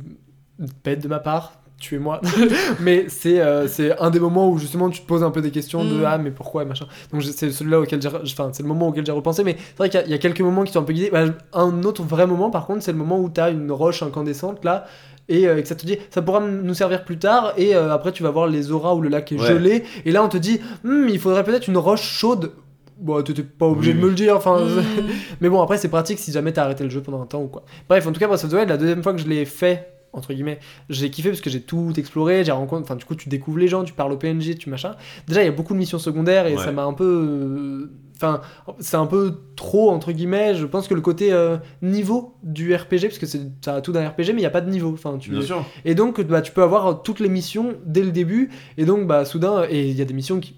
bête 0.84 1.02
de 1.02 1.08
ma 1.08 1.20
part. 1.20 1.59
Tuez-moi. 1.80 2.22
mais 2.80 3.06
c'est 3.10 3.40
euh, 3.40 3.68
c'est 3.68 3.98
un 4.00 4.10
des 4.10 4.20
moments 4.20 4.50
où 4.50 4.58
justement 4.58 4.90
tu 4.90 5.02
te 5.02 5.08
poses 5.08 5.24
un 5.24 5.32
peu 5.32 5.42
des 5.42 5.52
questions 5.52 5.84
de 5.84 5.96
Mm. 5.96 6.04
ah 6.06 6.18
mais 6.18 6.32
pourquoi 6.32 6.66
machin. 6.66 6.86
Donc 7.12 7.24
c'est 7.24 7.52
celui-là 7.52 7.80
auquel 7.80 8.02
j'ai, 8.02 8.10
enfin 8.10 8.50
c'est 8.52 8.64
le 8.64 8.70
moment 8.70 8.88
auquel 8.90 9.06
j'ai 9.06 9.12
repensé. 9.12 9.44
Mais 9.44 9.56
c'est 9.58 9.78
vrai 9.78 9.90
qu'il 9.90 10.00
y 10.00 10.04
a- 10.04 10.06
il 10.06 10.12
y, 10.12 10.16
a 10.16 10.18
quelques 10.18 10.42
moments 10.42 10.64
qui 10.64 10.72
sont 10.74 10.80
un 10.82 10.84
peu 10.84 10.94
guidés. 10.94 11.10
Bah, 11.12 11.26
un 11.54 11.84
autre 11.84 12.04
vrai 12.04 12.28
moment 12.28 12.50
par 12.50 12.66
contre 12.68 12.84
c'est 12.84 12.92
le 12.92 12.98
moment 12.98 13.20
où 13.20 13.30
t'as 13.30 13.52
une 13.52 13.72
roche 13.72 14.04
incandescente 14.04 14.64
là. 14.66 14.86
Et 15.32 15.48
euh, 15.48 15.62
que 15.62 15.68
ça 15.68 15.76
te 15.76 15.86
dit, 15.86 15.96
ça 16.10 16.24
pourra 16.24 16.40
nous 16.40 16.74
servir 16.74 17.06
plus 17.06 17.20
tard. 17.20 17.54
Et 17.56 17.76
euh, 17.76 17.94
après, 17.94 18.12
tu 18.12 18.24
vas 18.24 18.32
voir 18.32 18.48
les 18.48 18.72
auras 18.72 18.96
où 18.96 19.02
le 19.02 19.10
lac 19.10 19.32
est 19.32 19.40
Ouais. 19.40 19.46
gelé. 19.46 19.84
Et 20.04 20.12
là, 20.12 20.24
on 20.24 20.28
te 20.28 20.38
dit, 20.38 20.60
Hmm, 20.84 21.06
il 21.08 21.20
faudrait 21.20 21.44
peut-être 21.44 21.68
une 21.68 21.78
roche 21.78 22.02
chaude. 22.02 22.52
Bon, 22.98 23.22
t'étais 23.22 23.44
pas 23.44 23.68
obligé 23.68 23.92
Oui, 23.92 23.98
de 24.00 24.04
me 24.04 24.10
le 24.10 24.16
dire. 24.16 24.36
Enfin, 24.36 24.58
Mm. 24.60 24.82
mais 25.42 25.50
bon, 25.50 25.62
après, 25.62 25.78
c'est 25.78 25.88
pratique 25.88 26.18
si 26.18 26.32
jamais 26.32 26.52
t'as 26.52 26.64
arrêté 26.64 26.84
le 26.84 26.90
jeu 26.90 27.02
pendant 27.02 27.22
un 27.22 27.28
temps 27.28 27.44
ou 27.44 27.48
quoi. 27.48 27.64
Bref, 27.88 28.08
en 28.08 28.12
tout 28.12 28.20
cas, 28.20 28.26
Breath 28.28 28.44
of 28.44 28.50
the 28.50 28.54
Wild, 28.56 28.70
la 28.70 28.78
deuxième 28.78 29.04
fois 29.04 29.14
que 29.14 29.20
je 29.20 29.28
l'ai 29.28 29.46
fait, 29.46 29.99
entre 30.14 30.34
guillemets, 30.34 30.60
j'ai 30.90 31.10
kiffé 31.10 31.30
parce 31.30 31.42
que 31.42 31.50
j'ai 31.50 31.62
tout 31.62 31.94
exploré, 31.98 32.44
j'ai 32.44 32.52
rencontré, 32.52 32.84
enfin, 32.84 32.96
du 32.96 33.06
coup, 33.06 33.16
tu 33.16 33.30
découvres 33.30 33.58
les 33.60 33.68
gens, 33.68 33.84
tu 33.84 33.94
parles 33.94 34.12
au 34.12 34.18
PNJ, 34.18 34.58
tu 34.58 34.70
machin. 34.70 34.96
Déjà, 35.28 35.42
il 35.44 35.46
y 35.46 35.50
a 35.50 35.52
beaucoup 35.52 35.74
de 35.74 35.80
missions 35.80 36.00
secondaires 36.00 36.48
et 36.48 36.56
Ouais. 36.56 36.64
ça 36.64 36.72
m'a 36.72 36.84
un 36.84 36.94
peu. 36.94 37.06
euh, 37.06 37.92
Enfin, 38.22 38.42
c'est 38.80 38.98
un 38.98 39.06
peu 39.06 39.34
trop, 39.56 39.92
entre 39.92 40.12
guillemets. 40.12 40.54
Je 40.54 40.66
pense 40.66 40.90
que 40.90 40.94
le 40.94 41.00
côté 41.00 41.32
euh, 41.32 41.56
niveau 41.82 42.36
du 42.44 42.76
RPG, 42.76 43.04
parce 43.04 43.18
que 43.18 43.26
c'est- 43.26 43.50
ça 43.64 43.76
a 43.76 43.82
tout 43.82 43.94
d'un 43.94 44.06
RPG, 44.10 44.34
mais 44.34 44.34
il 44.34 44.36
n'y 44.40 44.46
a 44.46 44.50
pas 44.50 44.60
de 44.60 44.70
niveau. 44.70 44.92
Enfin, 44.92 45.18
tu, 45.18 45.30
Bien 45.32 45.42
sûr. 45.42 45.66
et 45.86 45.96
donc, 45.96 46.20
bah, 46.24 46.42
tu 46.42 46.52
peux 46.52 46.62
avoir 46.62 47.02
toutes 47.02 47.22
les 47.22 47.30
missions 47.30 47.76
dès 47.86 48.04
le 48.04 48.12
début. 48.12 48.50
Et 48.78 48.84
donc, 48.84 49.08
bah, 49.08 49.24
soudain, 49.24 49.64
et 49.70 49.88
il 49.88 49.96
y 49.98 50.02
a 50.02 50.06
des 50.06 50.14
missions 50.14 50.42
qui, 50.42 50.56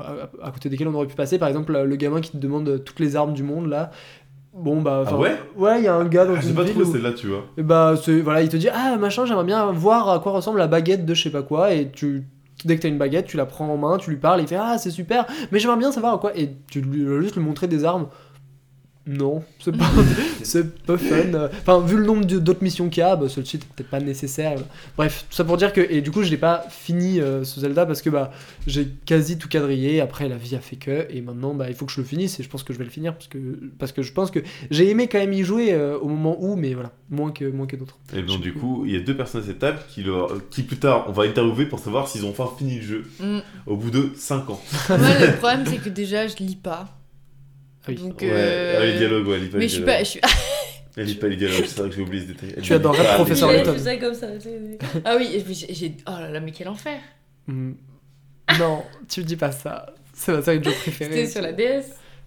à, 0.00 0.30
à 0.46 0.50
côté 0.52 0.70
desquelles 0.70 0.88
on 0.88 0.94
aurait 0.94 1.06
pu 1.06 1.14
passer. 1.14 1.38
Par 1.38 1.48
exemple, 1.50 1.76
le 1.78 1.96
gamin 1.96 2.22
qui 2.22 2.30
te 2.30 2.38
demande 2.38 2.82
toutes 2.82 2.98
les 3.00 3.14
armes 3.14 3.34
du 3.34 3.42
monde, 3.42 3.66
là. 3.68 3.90
Bon, 4.54 4.82
bah. 4.82 5.04
Ah 5.06 5.16
ouais 5.16 5.36
Ouais, 5.56 5.78
il 5.80 5.84
y 5.84 5.88
a 5.88 5.94
un 5.94 6.04
gars 6.04 6.26
dans 6.26 6.34
Ah, 6.34 6.42
une 6.42 6.54
pas 6.54 6.62
ville 6.62 6.72
trouvé 6.72 6.86
où- 6.88 6.92
celle-là, 6.92 7.12
tu 7.12 7.26
vois. 7.28 7.44
et 7.56 7.62
bah, 7.62 7.94
voilà, 8.22 8.42
il 8.42 8.48
te 8.48 8.56
dit 8.56 8.68
Ah, 8.72 8.96
machin, 8.98 9.24
j'aimerais 9.24 9.44
bien 9.44 9.72
voir 9.72 10.08
à 10.10 10.18
quoi 10.20 10.32
ressemble 10.32 10.58
la 10.58 10.66
baguette 10.66 11.06
de 11.06 11.14
je 11.14 11.22
sais 11.22 11.30
pas 11.30 11.42
quoi. 11.42 11.72
Et 11.72 11.90
tu. 11.90 12.24
Dès 12.64 12.76
que 12.76 12.82
t'as 12.82 12.88
une 12.88 12.98
baguette, 12.98 13.26
tu 13.26 13.36
la 13.36 13.46
prends 13.46 13.66
en 13.68 13.76
main, 13.76 13.96
tu 13.98 14.10
lui 14.10 14.18
parles, 14.18 14.40
il 14.40 14.46
fait 14.46 14.58
Ah, 14.60 14.76
c'est 14.78 14.90
super, 14.90 15.26
mais 15.50 15.58
j'aimerais 15.58 15.78
bien 15.78 15.90
savoir 15.90 16.14
à 16.14 16.18
quoi. 16.18 16.36
Et 16.38 16.50
tu 16.70 16.80
lui 16.80 17.04
juste 17.22 17.34
lui 17.36 17.42
montrer 17.42 17.66
des 17.66 17.84
armes. 17.84 18.06
Non, 19.04 19.42
c'est 19.58 19.76
pas, 19.76 19.84
pas 20.86 20.96
fun. 20.96 21.48
Enfin, 21.60 21.80
vu 21.84 21.96
le 21.96 22.04
nombre 22.04 22.24
d'autres 22.24 22.62
missions 22.62 22.88
qu'il 22.88 23.00
y 23.00 23.04
a, 23.04 23.16
bah, 23.16 23.26
était 23.26 23.58
peut-être 23.58 23.90
pas 23.90 23.98
nécessaire. 23.98 24.54
Bref, 24.96 25.24
tout 25.28 25.34
ça 25.34 25.42
pour 25.44 25.56
dire 25.56 25.72
que. 25.72 25.80
Et 25.80 26.00
du 26.02 26.12
coup, 26.12 26.22
je 26.22 26.30
l'ai 26.30 26.36
pas 26.36 26.64
fini 26.70 27.20
euh, 27.20 27.42
ce 27.42 27.58
Zelda 27.58 27.84
parce 27.84 28.00
que 28.00 28.10
bah, 28.10 28.30
j'ai 28.68 28.86
quasi 29.04 29.38
tout 29.38 29.48
quadrillé. 29.48 30.00
Après, 30.00 30.28
la 30.28 30.36
vie 30.36 30.54
a 30.54 30.60
fait 30.60 30.76
que. 30.76 31.06
Et 31.10 31.20
maintenant, 31.20 31.52
bah, 31.52 31.66
il 31.68 31.74
faut 31.74 31.84
que 31.84 31.90
je 31.92 32.00
le 32.00 32.06
finisse. 32.06 32.38
Et 32.38 32.44
je 32.44 32.48
pense 32.48 32.62
que 32.62 32.72
je 32.72 32.78
vais 32.78 32.84
le 32.84 32.90
finir 32.90 33.14
parce 33.14 33.26
que, 33.26 33.38
parce 33.78 33.90
que 33.90 34.02
je 34.02 34.12
pense 34.12 34.30
que 34.30 34.38
j'ai 34.70 34.88
aimé 34.88 35.08
quand 35.08 35.18
même 35.18 35.32
y 35.32 35.42
jouer 35.42 35.72
euh, 35.72 35.98
au 35.98 36.06
moment 36.06 36.36
où, 36.38 36.54
mais 36.54 36.74
voilà, 36.74 36.92
moins 37.10 37.32
que, 37.32 37.44
moins 37.50 37.66
que 37.66 37.74
d'autres. 37.74 37.98
Et 38.14 38.22
donc, 38.22 38.40
du 38.40 38.52
coup, 38.54 38.84
il 38.86 38.92
y 38.92 38.96
a 38.96 39.00
deux 39.00 39.16
personnes 39.16 39.42
à 39.42 39.46
cette 39.46 39.58
table 39.58 39.78
qui, 39.88 40.04
leur- 40.04 40.30
qui 40.50 40.62
plus 40.62 40.76
tard, 40.78 41.06
on 41.08 41.12
va 41.12 41.24
interviewer 41.24 41.66
pour 41.66 41.80
savoir 41.80 42.06
s'ils 42.06 42.24
ont 42.24 42.30
enfin 42.30 42.48
fini 42.56 42.76
le 42.76 42.82
jeu 42.82 43.04
Mm. 43.18 43.38
au 43.66 43.76
bout 43.76 43.90
de 43.90 44.10
5 44.16 44.48
ans. 44.50 44.60
Moi, 44.90 44.98
le 44.98 45.36
problème, 45.38 45.64
c'est 45.66 45.78
que 45.78 45.88
déjà, 45.88 46.28
je 46.28 46.36
lis 46.36 46.54
pas. 46.56 46.98
Ah 47.84 47.86
oui. 47.88 47.94
Donc, 47.96 48.20
Ouais, 48.20 48.28
euh, 48.30 48.86
les 48.92 48.98
dialogues, 48.98 49.26
ouais, 49.26 49.34
elle 49.36 49.42
lit 49.42 49.48
pas 49.48 49.58
Mais 49.58 49.62
les 49.64 49.68
je 49.68 49.74
suis 49.74 49.84
pas. 49.84 49.98
Je 50.00 50.04
suis... 50.04 50.20
Elle 50.94 51.06
lit 51.06 51.14
pas 51.14 51.28
les 51.28 51.36
dialogues, 51.36 51.64
c'est 51.66 51.80
vrai 51.80 51.88
que 51.88 51.94
j'ai 51.96 52.02
oublié 52.02 52.22
ce 52.22 52.28
détail. 52.32 52.52
Elle 52.54 52.62
Tu 52.62 52.74
adorerais 52.74 53.02
les 53.02 53.14
Professeur. 53.14 53.50
Layton. 53.50 53.78
ça 53.78 53.96
comme 53.96 54.12
ça. 54.14 54.26
Ah 55.06 55.16
oui, 55.16 55.42
j'ai-. 55.70 55.96
Oh 56.06 56.10
là 56.10 56.28
là, 56.28 56.40
mais 56.40 56.52
quel 56.52 56.68
enfer! 56.68 56.98
Hmm. 57.46 57.72
Non, 58.58 58.82
tu 59.08 59.24
dis 59.24 59.36
pas 59.36 59.52
ça. 59.52 59.86
C'est 60.12 60.32
ma 60.32 60.42
série 60.42 60.58
de 60.60 60.64
jeux 60.64 60.70
préférée. 60.82 61.10
C'était 61.26 61.26
sur 61.30 61.40
la 61.40 61.52
DS. 61.52 61.84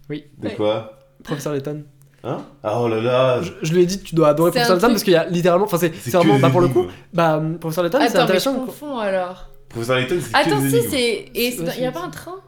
De 0.09 0.49
quoi? 0.55 0.97
Professeur 1.23 1.53
Layton. 1.53 1.83
Hein? 2.23 2.43
Ah 2.63 2.81
oh 2.81 2.87
là 2.87 3.01
là 3.01 3.41
Je, 3.43 3.51
je 3.61 3.71
lui 3.73 3.83
ai 3.83 3.85
dit, 3.85 4.01
tu 4.01 4.15
dois 4.15 4.29
adorer 4.29 4.49
Professeur 4.49 4.77
Layton 4.77 4.87
parce 4.89 5.03
qu'il 5.03 5.13
y 5.13 5.15
a 5.15 5.27
littéralement. 5.27 5.65
Enfin, 5.65 5.77
c'est 5.77 5.93
vraiment. 6.11 6.39
Bah, 6.39 6.49
pour 6.49 6.61
le 6.61 6.69
coup, 6.69 6.87
bah, 7.13 7.39
Professeur 7.59 7.83
Layton, 7.83 7.99
c'est 8.01 8.05
Attends, 8.05 8.13
mais 8.13 8.17
je 8.17 8.23
intéressant. 8.23 8.65
confonds 8.65 8.97
alors. 8.97 9.51
Professeur 9.69 9.97
Layton, 9.97 10.17
c'est 10.19 10.35
Attends, 10.35 10.61
si, 10.61 10.81
c'est. 10.89 11.03
Et 11.35 11.55
il 11.55 11.83
y 11.83 11.85
a 11.85 11.91
pas 11.91 12.01
un 12.03 12.09
train? 12.09 12.41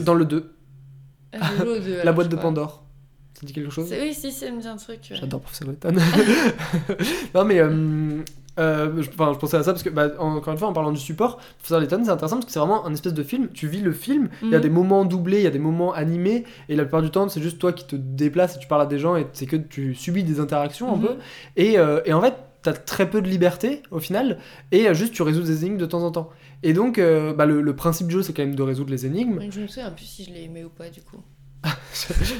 Dans 0.00 0.14
le 0.14 0.24
2, 0.24 0.55
Ah, 1.40 2.04
la 2.04 2.12
boîte 2.12 2.28
de. 2.28 2.36
Pandore. 2.36 2.82
Ça 3.38 3.44
dit 3.44 3.52
quelque 3.52 3.70
chose 3.70 3.88
Oui, 3.90 4.14
si, 4.14 4.32
ça 4.32 4.50
me 4.50 4.60
dit 4.60 4.66
un 4.66 4.76
truc. 4.76 4.98
ouais. 5.10 5.16
J'adore 5.16 5.40
Professeur 5.40 5.68
Layton. 5.68 5.94
non, 7.34 7.44
mais. 7.44 7.60
euh, 7.60 8.18
euh, 8.58 9.02
je, 9.02 9.10
enfin, 9.10 9.32
je 9.34 9.38
pensais 9.38 9.58
à 9.58 9.62
ça 9.62 9.72
parce 9.72 9.82
que, 9.82 9.90
bah, 9.90 10.08
encore 10.18 10.50
une 10.50 10.58
fois, 10.58 10.68
en 10.68 10.72
parlant 10.72 10.90
du 10.92 10.98
support, 11.00 11.36
Professeur 11.58 11.78
Layton, 11.80 12.00
c'est 12.04 12.10
intéressant 12.10 12.36
parce 12.36 12.46
que 12.46 12.52
c'est 12.52 12.58
vraiment 12.58 12.86
un 12.86 12.92
espèce 12.94 13.12
de 13.12 13.22
film. 13.22 13.48
Tu 13.52 13.68
vis 13.68 13.80
le 13.82 13.92
film, 13.92 14.30
il 14.42 14.48
y 14.50 14.54
a 14.54 14.56
Mhm. 14.58 14.62
des 14.62 14.70
moments 14.70 15.04
doublés, 15.04 15.38
il 15.38 15.44
y 15.44 15.46
a 15.46 15.50
des 15.50 15.58
moments 15.58 15.92
animés, 15.92 16.44
et 16.70 16.76
la 16.76 16.84
plupart 16.84 17.02
du 17.02 17.10
temps, 17.10 17.28
c'est 17.28 17.42
juste 17.42 17.58
toi 17.58 17.74
qui 17.74 17.84
te 17.86 17.96
déplaces 17.96 18.56
et 18.56 18.58
tu 18.58 18.66
parles 18.66 18.80
à 18.82 18.86
des 18.86 18.98
gens 18.98 19.16
et 19.16 19.26
c'est 19.34 19.44
que 19.46 19.56
tu 19.56 19.94
subis 19.94 20.24
des 20.24 20.40
interactions 20.40 20.90
un 20.94 20.96
Mhm. 20.96 21.02
peu. 21.02 21.14
Et, 21.56 21.78
euh, 21.78 22.00
et 22.06 22.14
en 22.14 22.22
fait, 22.22 22.32
t'as 22.62 22.72
très 22.72 23.10
peu 23.10 23.20
de 23.20 23.28
liberté 23.28 23.82
au 23.90 23.98
final, 24.00 24.38
et 24.72 24.92
juste 24.94 25.12
tu 25.12 25.22
résous 25.22 25.42
des 25.42 25.64
énigmes 25.66 25.76
de 25.78 25.86
temps 25.86 26.02
en 26.02 26.10
temps. 26.10 26.30
Et 26.62 26.72
donc, 26.72 26.98
euh, 26.98 27.32
bah, 27.34 27.46
le, 27.46 27.60
le 27.60 27.76
principe 27.76 28.08
du 28.08 28.14
jeu, 28.14 28.22
c'est 28.22 28.32
quand 28.32 28.42
même 28.44 28.54
de 28.54 28.62
résoudre 28.62 28.90
les 28.90 29.06
énigmes. 29.06 29.40
Je 29.50 29.60
me 29.60 29.66
souviens 29.66 29.90
plus 29.90 30.04
si 30.04 30.24
je 30.24 30.30
l'ai 30.30 30.44
aimé 30.44 30.64
ou 30.64 30.68
pas, 30.70 30.90
du 30.90 31.02
coup. 31.02 31.22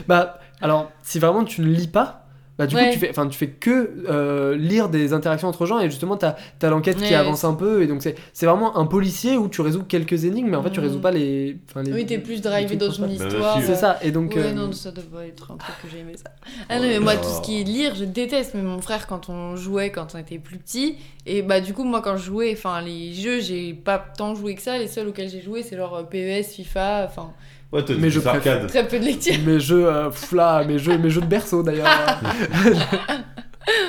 Bah, 0.07 0.39
alors, 0.61 0.91
si 1.03 1.19
vraiment 1.19 1.45
tu 1.45 1.61
ne 1.61 1.67
lis 1.67 1.89
pas, 1.89 2.26
bah, 2.59 2.67
du 2.67 2.75
Ouais. 2.75 2.87
coup, 2.87 2.93
tu 2.95 2.99
fais, 2.99 3.11
enfin, 3.11 3.27
tu 3.29 3.37
fais 3.37 3.49
que 3.49 3.91
euh, 4.09 4.57
lire 4.57 4.89
des 4.89 5.13
interactions 5.13 5.49
entre 5.49 5.67
gens, 5.67 5.79
et 5.79 5.91
justement, 5.91 6.17
t'as 6.17 6.37
as, 6.63 6.69
l'enquête 6.71 6.97
qui 7.03 7.15
avance 7.15 7.45
un 7.45 7.55
peu, 7.55 7.83
et 7.83 7.87
donc 7.87 8.03
c'est 8.03 8.15
c'est 8.33 8.47
vraiment 8.47 8.77
un 8.79 8.87
policier 8.87 9.37
où 9.37 9.49
tu 9.49 9.61
résous 9.61 9.83
quelques 9.85 10.25
énigmes, 10.25 10.49
mais 10.49 10.57
en 10.57 10.63
fait, 10.63 10.71
tu 10.71 10.81
Mhm. 10.81 10.87
résous 10.87 11.01
pas 11.01 11.11
les. 11.11 11.59
les 11.83 11.93
Oui, 11.93 12.07
t'es 12.07 12.19
plus 12.19 12.41
drivé 12.41 12.77
dans 12.77 12.91
une. 12.91 13.07
Bah, 13.07 13.13
histoire. 13.13 13.57
là-dessus, 13.57 13.67
C'est 13.73 13.79
ça, 13.79 13.99
et 14.03 14.11
donc. 14.11 14.35
Ouais, 14.35 14.43
euh, 14.47 14.53
non, 14.53 14.73
ça 14.73 14.91
devrait 14.91 15.29
être 15.29 15.51
un 15.53 15.57
truc 15.57 15.75
que 15.83 15.89
j'ai 15.91 15.99
aimé 16.01 16.15
ça. 16.17 16.31
Ah 16.69 16.77
Oh 16.79 16.83
non, 16.83 16.89
mais 16.89 16.99
moi, 17.01 17.17
tout 17.17 17.29
ce 17.29 17.41
qui 17.43 17.61
est 17.61 17.65
lire, 17.65 17.95
je 17.95 18.05
déteste. 18.05 18.53
Mais 18.55 18.63
mon 18.63 18.81
frère, 18.81 19.07
quand 19.07 19.29
on 19.29 19.57
jouait, 19.57 19.91
quand 19.91 20.15
on 20.15 20.19
était 20.19 20.39
plus 20.39 20.59
petit, 20.59 20.97
et 21.27 21.43
bah, 21.43 21.61
du 21.61 21.75
coup, 21.75 21.85
moi, 21.85 22.01
quand 22.03 22.17
je 22.17 22.25
jouais, 22.25 22.53
enfin, 22.57 22.81
les 22.81 23.13
jeux, 23.13 23.41
j'ai 23.41 23.75
pas 23.75 23.99
tant 23.99 24.35
joué 24.35 24.55
que 24.55 24.63
ça. 24.63 24.79
Les 24.79 24.89
seuls 24.89 25.09
auxquels 25.09 25.29
j'ai 25.29 25.43
joué, 25.43 25.63
c'est 25.63 25.77
genre 25.77 25.95
euh, 25.97 26.03
PES, 26.05 26.43
FIFA, 26.55 27.05
enfin, 27.09 27.33
Ouais, 27.73 27.85
toi, 27.85 27.95
Mais 27.97 28.03
mais 28.03 28.11
je 28.11 28.21
je 28.21 28.27
arcade. 28.29 28.67
très 28.69 28.87
peu 28.87 28.99
de 28.99 29.05
lecture. 29.05 29.35
mes 29.45 29.59
jeux, 29.61 29.87
euh, 29.87 30.09
pff, 30.11 30.33
là, 30.33 30.63
mes 30.65 30.79
jeux, 30.79 30.97
mes 30.99 31.11
jeux 31.11 31.21
de 31.21 31.27
berceau 31.27 31.63
d'ailleurs. 31.63 31.87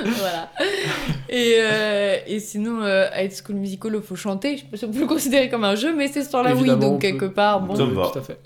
voilà. 0.03 0.49
Et, 1.29 1.55
euh, 1.59 2.15
et 2.25 2.39
sinon, 2.39 2.81
euh, 2.81 3.05
High 3.15 3.31
School 3.31 3.57
Musical, 3.57 4.01
faut 4.01 4.15
chanter. 4.15 4.57
Je 4.57 4.61
sais 4.61 4.67
pas 4.71 4.77
si 4.77 4.85
on 4.85 4.91
peut 4.91 4.99
le 5.01 5.05
considérer 5.07 5.49
comme 5.49 5.63
un 5.63 5.75
jeu, 5.75 5.95
mais 5.95 6.07
c'est 6.07 6.23
Wii, 6.53 6.61
Évidemment, 6.61 6.87
on 6.87 6.89
donc 6.91 7.01
peut. 7.01 7.07
quelque 7.07 7.25
part, 7.25 7.61
bon. 7.61 7.75
Ça 7.75 7.85
me 7.85 7.93
va. 7.93 8.09
Tout 8.11 8.19
à 8.19 8.21
fait. 8.23 8.39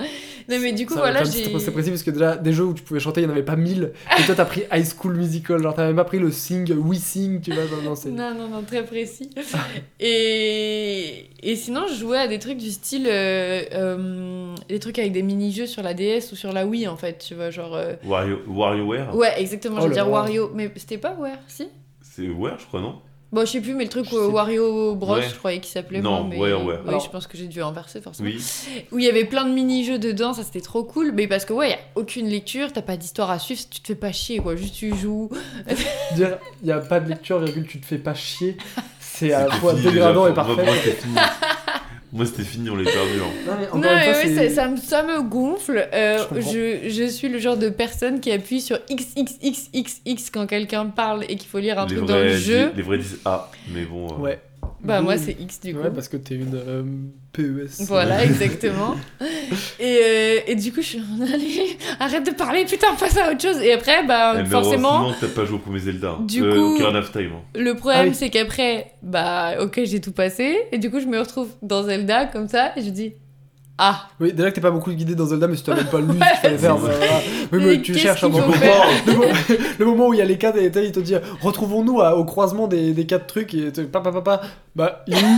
Non, 0.50 0.58
mais 0.60 0.72
du 0.74 0.86
coup, 0.86 0.94
Ça, 0.94 1.00
voilà. 1.02 1.24
C'est 1.26 1.44
c'est 1.60 1.72
précis 1.72 1.90
parce 1.90 2.04
que 2.04 2.12
déjà, 2.12 2.36
des 2.38 2.54
jeux 2.54 2.66
où 2.66 2.74
tu 2.74 2.84
pouvais 2.84 3.00
chanter, 3.00 3.22
il 3.22 3.26
n'y 3.26 3.30
en 3.30 3.34
avait 3.34 3.44
pas 3.44 3.56
mille. 3.56 3.92
Et 4.20 4.24
toi, 4.24 4.36
t'as 4.36 4.46
pris 4.46 4.64
High 4.72 4.86
School 4.86 5.16
Musical, 5.16 5.62
genre 5.62 5.74
t'as 5.74 5.86
même 5.88 5.96
pas 5.96 6.04
pris 6.04 6.20
le 6.20 6.32
Sing, 6.32 6.72
We 6.74 7.00
Sing, 7.00 7.42
tu 7.42 7.52
vois. 7.52 7.64
Non, 7.66 7.82
non, 7.90 7.96
c'est. 7.96 8.10
Non, 8.10 8.34
non, 8.34 8.48
non, 8.50 8.64
très 8.64 8.84
précis. 8.86 9.30
et... 10.00 11.30
et 11.42 11.56
sinon, 11.56 11.86
je 11.90 11.96
jouais 11.96 12.18
à 12.18 12.28
des 12.28 12.40
trucs 12.40 12.58
du 12.58 12.72
style. 12.72 13.08
euh, 13.08 13.64
euh, 13.74 14.56
des 14.70 14.80
trucs 14.80 15.00
avec 15.00 15.12
des 15.12 15.24
mini-jeux 15.24 15.66
sur 15.68 15.84
la 15.84 15.94
DS 15.94 16.32
ou 16.32 16.36
sur 16.36 16.52
la 16.54 16.66
Wii, 16.66 16.88
en 16.88 16.98
fait, 16.98 17.18
tu 17.28 17.36
vois, 17.36 17.50
genre. 17.50 17.76
euh, 17.76 17.94
Wario, 18.06 18.40
WarioWare 18.48 19.16
Ouais, 19.16 19.34
exactement, 19.40 19.78
Oh 19.80 19.84
je 19.84 19.88
veux 19.88 19.94
dire. 19.94 20.10
Wario. 20.10 20.52
Mais 20.54 20.72
c'était 20.76 20.98
pas 20.98 21.16
Ware, 21.20 21.38
si? 21.48 21.68
C'est 22.02 22.28
Ware, 22.28 22.58
je 22.60 22.66
crois, 22.66 22.82
non? 22.82 22.96
Bon, 23.32 23.42
je 23.46 23.52
sais 23.52 23.62
plus, 23.62 23.74
mais 23.74 23.86
le 23.86 23.90
truc 23.90 24.08
euh, 24.12 24.28
Wario 24.28 24.94
Bros, 24.96 25.16
Ouais. 25.16 25.22
je 25.30 25.36
croyais 25.36 25.60
qu'il 25.62 25.72
s'appelait. 25.72 26.02
Non, 26.02 26.24
moi, 26.24 26.28
mais... 26.30 26.38
Oui, 26.38 26.74
Alors- 26.88 27.00
je 27.00 27.10
pense 27.10 27.28
que 27.28 27.38
j'ai 27.38 27.48
dû 27.48 27.62
inverser, 27.64 28.02
forcément. 28.02 28.28
Oui. 28.30 28.44
Où 28.92 29.00
il 29.00 29.06
y 29.06 29.10
avait 29.10 29.24
plein 29.24 29.46
de 29.46 29.54
mini-jeux 29.54 30.00
dedans, 30.00 30.34
ça 30.34 30.44
c'était 30.44 30.60
trop 30.60 30.84
cool. 30.84 31.14
Mais 31.14 31.28
parce 31.28 31.46
que, 31.46 31.54
ouais, 31.54 31.68
il 31.68 31.72
y 31.72 31.74
a 31.74 31.80
aucune 31.96 32.28
lecture, 32.28 32.74
t'as 32.74 32.82
pas 32.82 32.98
d'histoire 32.98 33.32
à 33.32 33.40
suivre, 33.40 33.62
tu 33.70 33.80
te 33.80 33.88
fais 33.88 33.96
pas 33.96 34.12
chier, 34.12 34.40
quoi. 34.40 34.58
Juste 34.58 34.76
tu 34.76 34.94
joues. 34.96 35.30
Dire, 36.16 36.40
il 36.62 36.66
n'y 36.66 36.72
a 36.74 36.80
pas 36.80 37.00
de 37.00 37.08
lecture, 37.08 37.40
virgule, 37.40 37.66
tu 37.68 37.80
te 37.80 37.86
fais 37.86 37.98
pas 38.00 38.14
chier. 38.14 38.58
C'est 39.00 39.32
à 39.32 39.48
la 39.48 39.52
fois 39.56 39.74
dégradant 39.76 40.28
et 40.28 40.34
parfait. 40.34 40.98
Moi, 42.14 42.26
c'était 42.26 42.44
fini. 42.44 42.70
On 42.70 42.76
l'a 42.76 42.84
perdu. 42.84 43.00
hein. 43.22 43.32
Non, 43.48 43.54
mais 43.60 43.80
Non, 43.82 44.04
fois, 44.04 44.14
c'est- 44.16 44.50
ça, 44.50 44.56
ça 44.56 44.68
me, 44.68 44.78
ça 44.78 45.04
me 45.04 45.22
gonfle. 45.22 45.88
Euh, 45.94 46.18
Je 46.36 46.42
je, 46.42 46.90
je 46.90 47.04
suis 47.08 47.30
le 47.30 47.40
genre 47.40 47.56
de 47.58 47.70
personne 47.70 48.20
qui 48.20 48.32
appuie 48.32 48.60
sur 48.62 48.78
XXXXX 48.92 50.30
quand 50.32 50.46
quelqu'un 50.48 50.88
parle 50.88 51.24
et 51.30 51.36
qu'il 51.38 51.48
faut 51.50 51.60
lire 51.60 51.80
un 51.80 51.86
les, 51.88 51.96
truc 51.96 52.08
dans 52.08 52.18
le 52.18 52.36
jeu. 52.36 52.72
les 52.76 52.82
vrais 52.82 52.98
disent 52.98 53.20
Ah, 53.26 53.50
mais 53.74 53.84
bon. 53.86 54.08
euh, 54.12 54.22
Ouais. 54.22 54.40
Bah, 54.84 55.02
moi, 55.02 55.16
Mmh. 55.16 55.20
c'est 55.20 55.38
X 55.40 55.60
du 55.62 55.74
coup. 55.76 55.82
Ouais, 55.82 55.92
parce 55.92 56.08
que 56.08 56.18
t'es 56.18 56.36
une 56.36 56.56
euh, 56.56 56.84
PES. 57.34 57.84
Voilà, 57.86 58.24
exactement. 58.24 58.96
et, 59.80 60.00
euh, 60.04 60.40
et 60.48 60.56
du 60.56 60.72
coup, 60.74 60.82
je 60.82 60.88
suis 60.88 61.00
en 61.00 61.22
allez, 61.22 61.78
arrête 62.00 62.26
de 62.26 62.32
parler, 62.32 62.66
putain, 62.66 62.88
passe 63.00 63.18
à 63.18 63.32
autre 63.32 63.42
chose. 63.42 63.58
Et 63.62 63.74
après, 63.74 64.04
bah, 64.06 64.34
eh, 64.36 64.44
mais 64.44 64.46
forcément, 64.50 65.12
que 65.14 65.22
t'as 65.22 65.28
pas 65.28 65.46
joué 65.46 65.56
au 65.58 65.60
premier 65.60 65.80
Zelda. 65.80 66.18
Du 66.22 66.44
euh, 66.44 66.52
coup- 66.78 66.84
of 66.84 67.12
Time. 67.12 67.32
hein. 67.36 67.42
le 67.60 67.74
problème, 67.76 68.02
Ah 68.06 68.08
oui. 68.10 68.16
c'est 68.16 68.30
qu'après, 68.30 68.94
bah, 69.04 69.56
ok, 69.62 69.82
j'ai 69.84 70.02
tout 70.02 70.12
passé. 70.14 70.58
Et 70.72 70.78
du 70.80 70.90
coup, 70.90 71.00
je 71.00 71.06
me 71.06 71.20
retrouve 71.20 71.50
dans 71.62 71.84
Zelda 71.84 72.26
comme 72.26 72.48
ça, 72.48 72.72
et 72.76 72.82
je 72.82 72.90
dis, 72.90 73.14
ah, 73.84 74.08
Oui, 74.20 74.32
déjà 74.34 74.50
que 74.52 74.56
t'es 74.56 74.62
pas 74.62 74.70
beaucoup 74.72 74.92
guidé 74.92 75.16
dans 75.16 75.26
Zelda, 75.26 75.48
mais 75.48 75.56
si 75.56 75.64
tu 75.64 75.72
même 75.72 75.86
pas 75.86 76.00
lu 76.00 76.08
Ouais, 76.08 76.18
fallait 76.42 76.58
faire. 76.58 76.76
bah, 76.76 76.82
voilà. 76.84 77.06
Oui, 77.52 77.60
Mais 77.60 77.66
mais 77.66 77.82
tu 77.82 77.96
cherches 77.98 78.24
un 78.24 78.30
moment. 78.30 78.46
Le, 79.08 79.58
le 79.80 79.86
moment 79.86 80.08
où 80.08 80.14
il 80.14 80.18
y 80.20 80.22
a 80.22 80.26
les 80.26 80.38
quatre 80.38 80.58
et 80.58 80.66
il 80.66 80.92
te 80.92 81.00
dit 81.00 81.16
retrouvons-nous 81.42 81.98
au 82.00 82.26
croisement 82.26 82.68
des, 82.68 82.94
des 82.94 83.06
quatre 83.06 83.26
trucs 83.28 83.54
et 83.54 83.72
tu 83.72 83.84
papa 83.86 84.12
papa 84.12 84.42
bah 84.76 85.04
il 85.08 85.16
est 85.16 85.18
où 85.24 85.38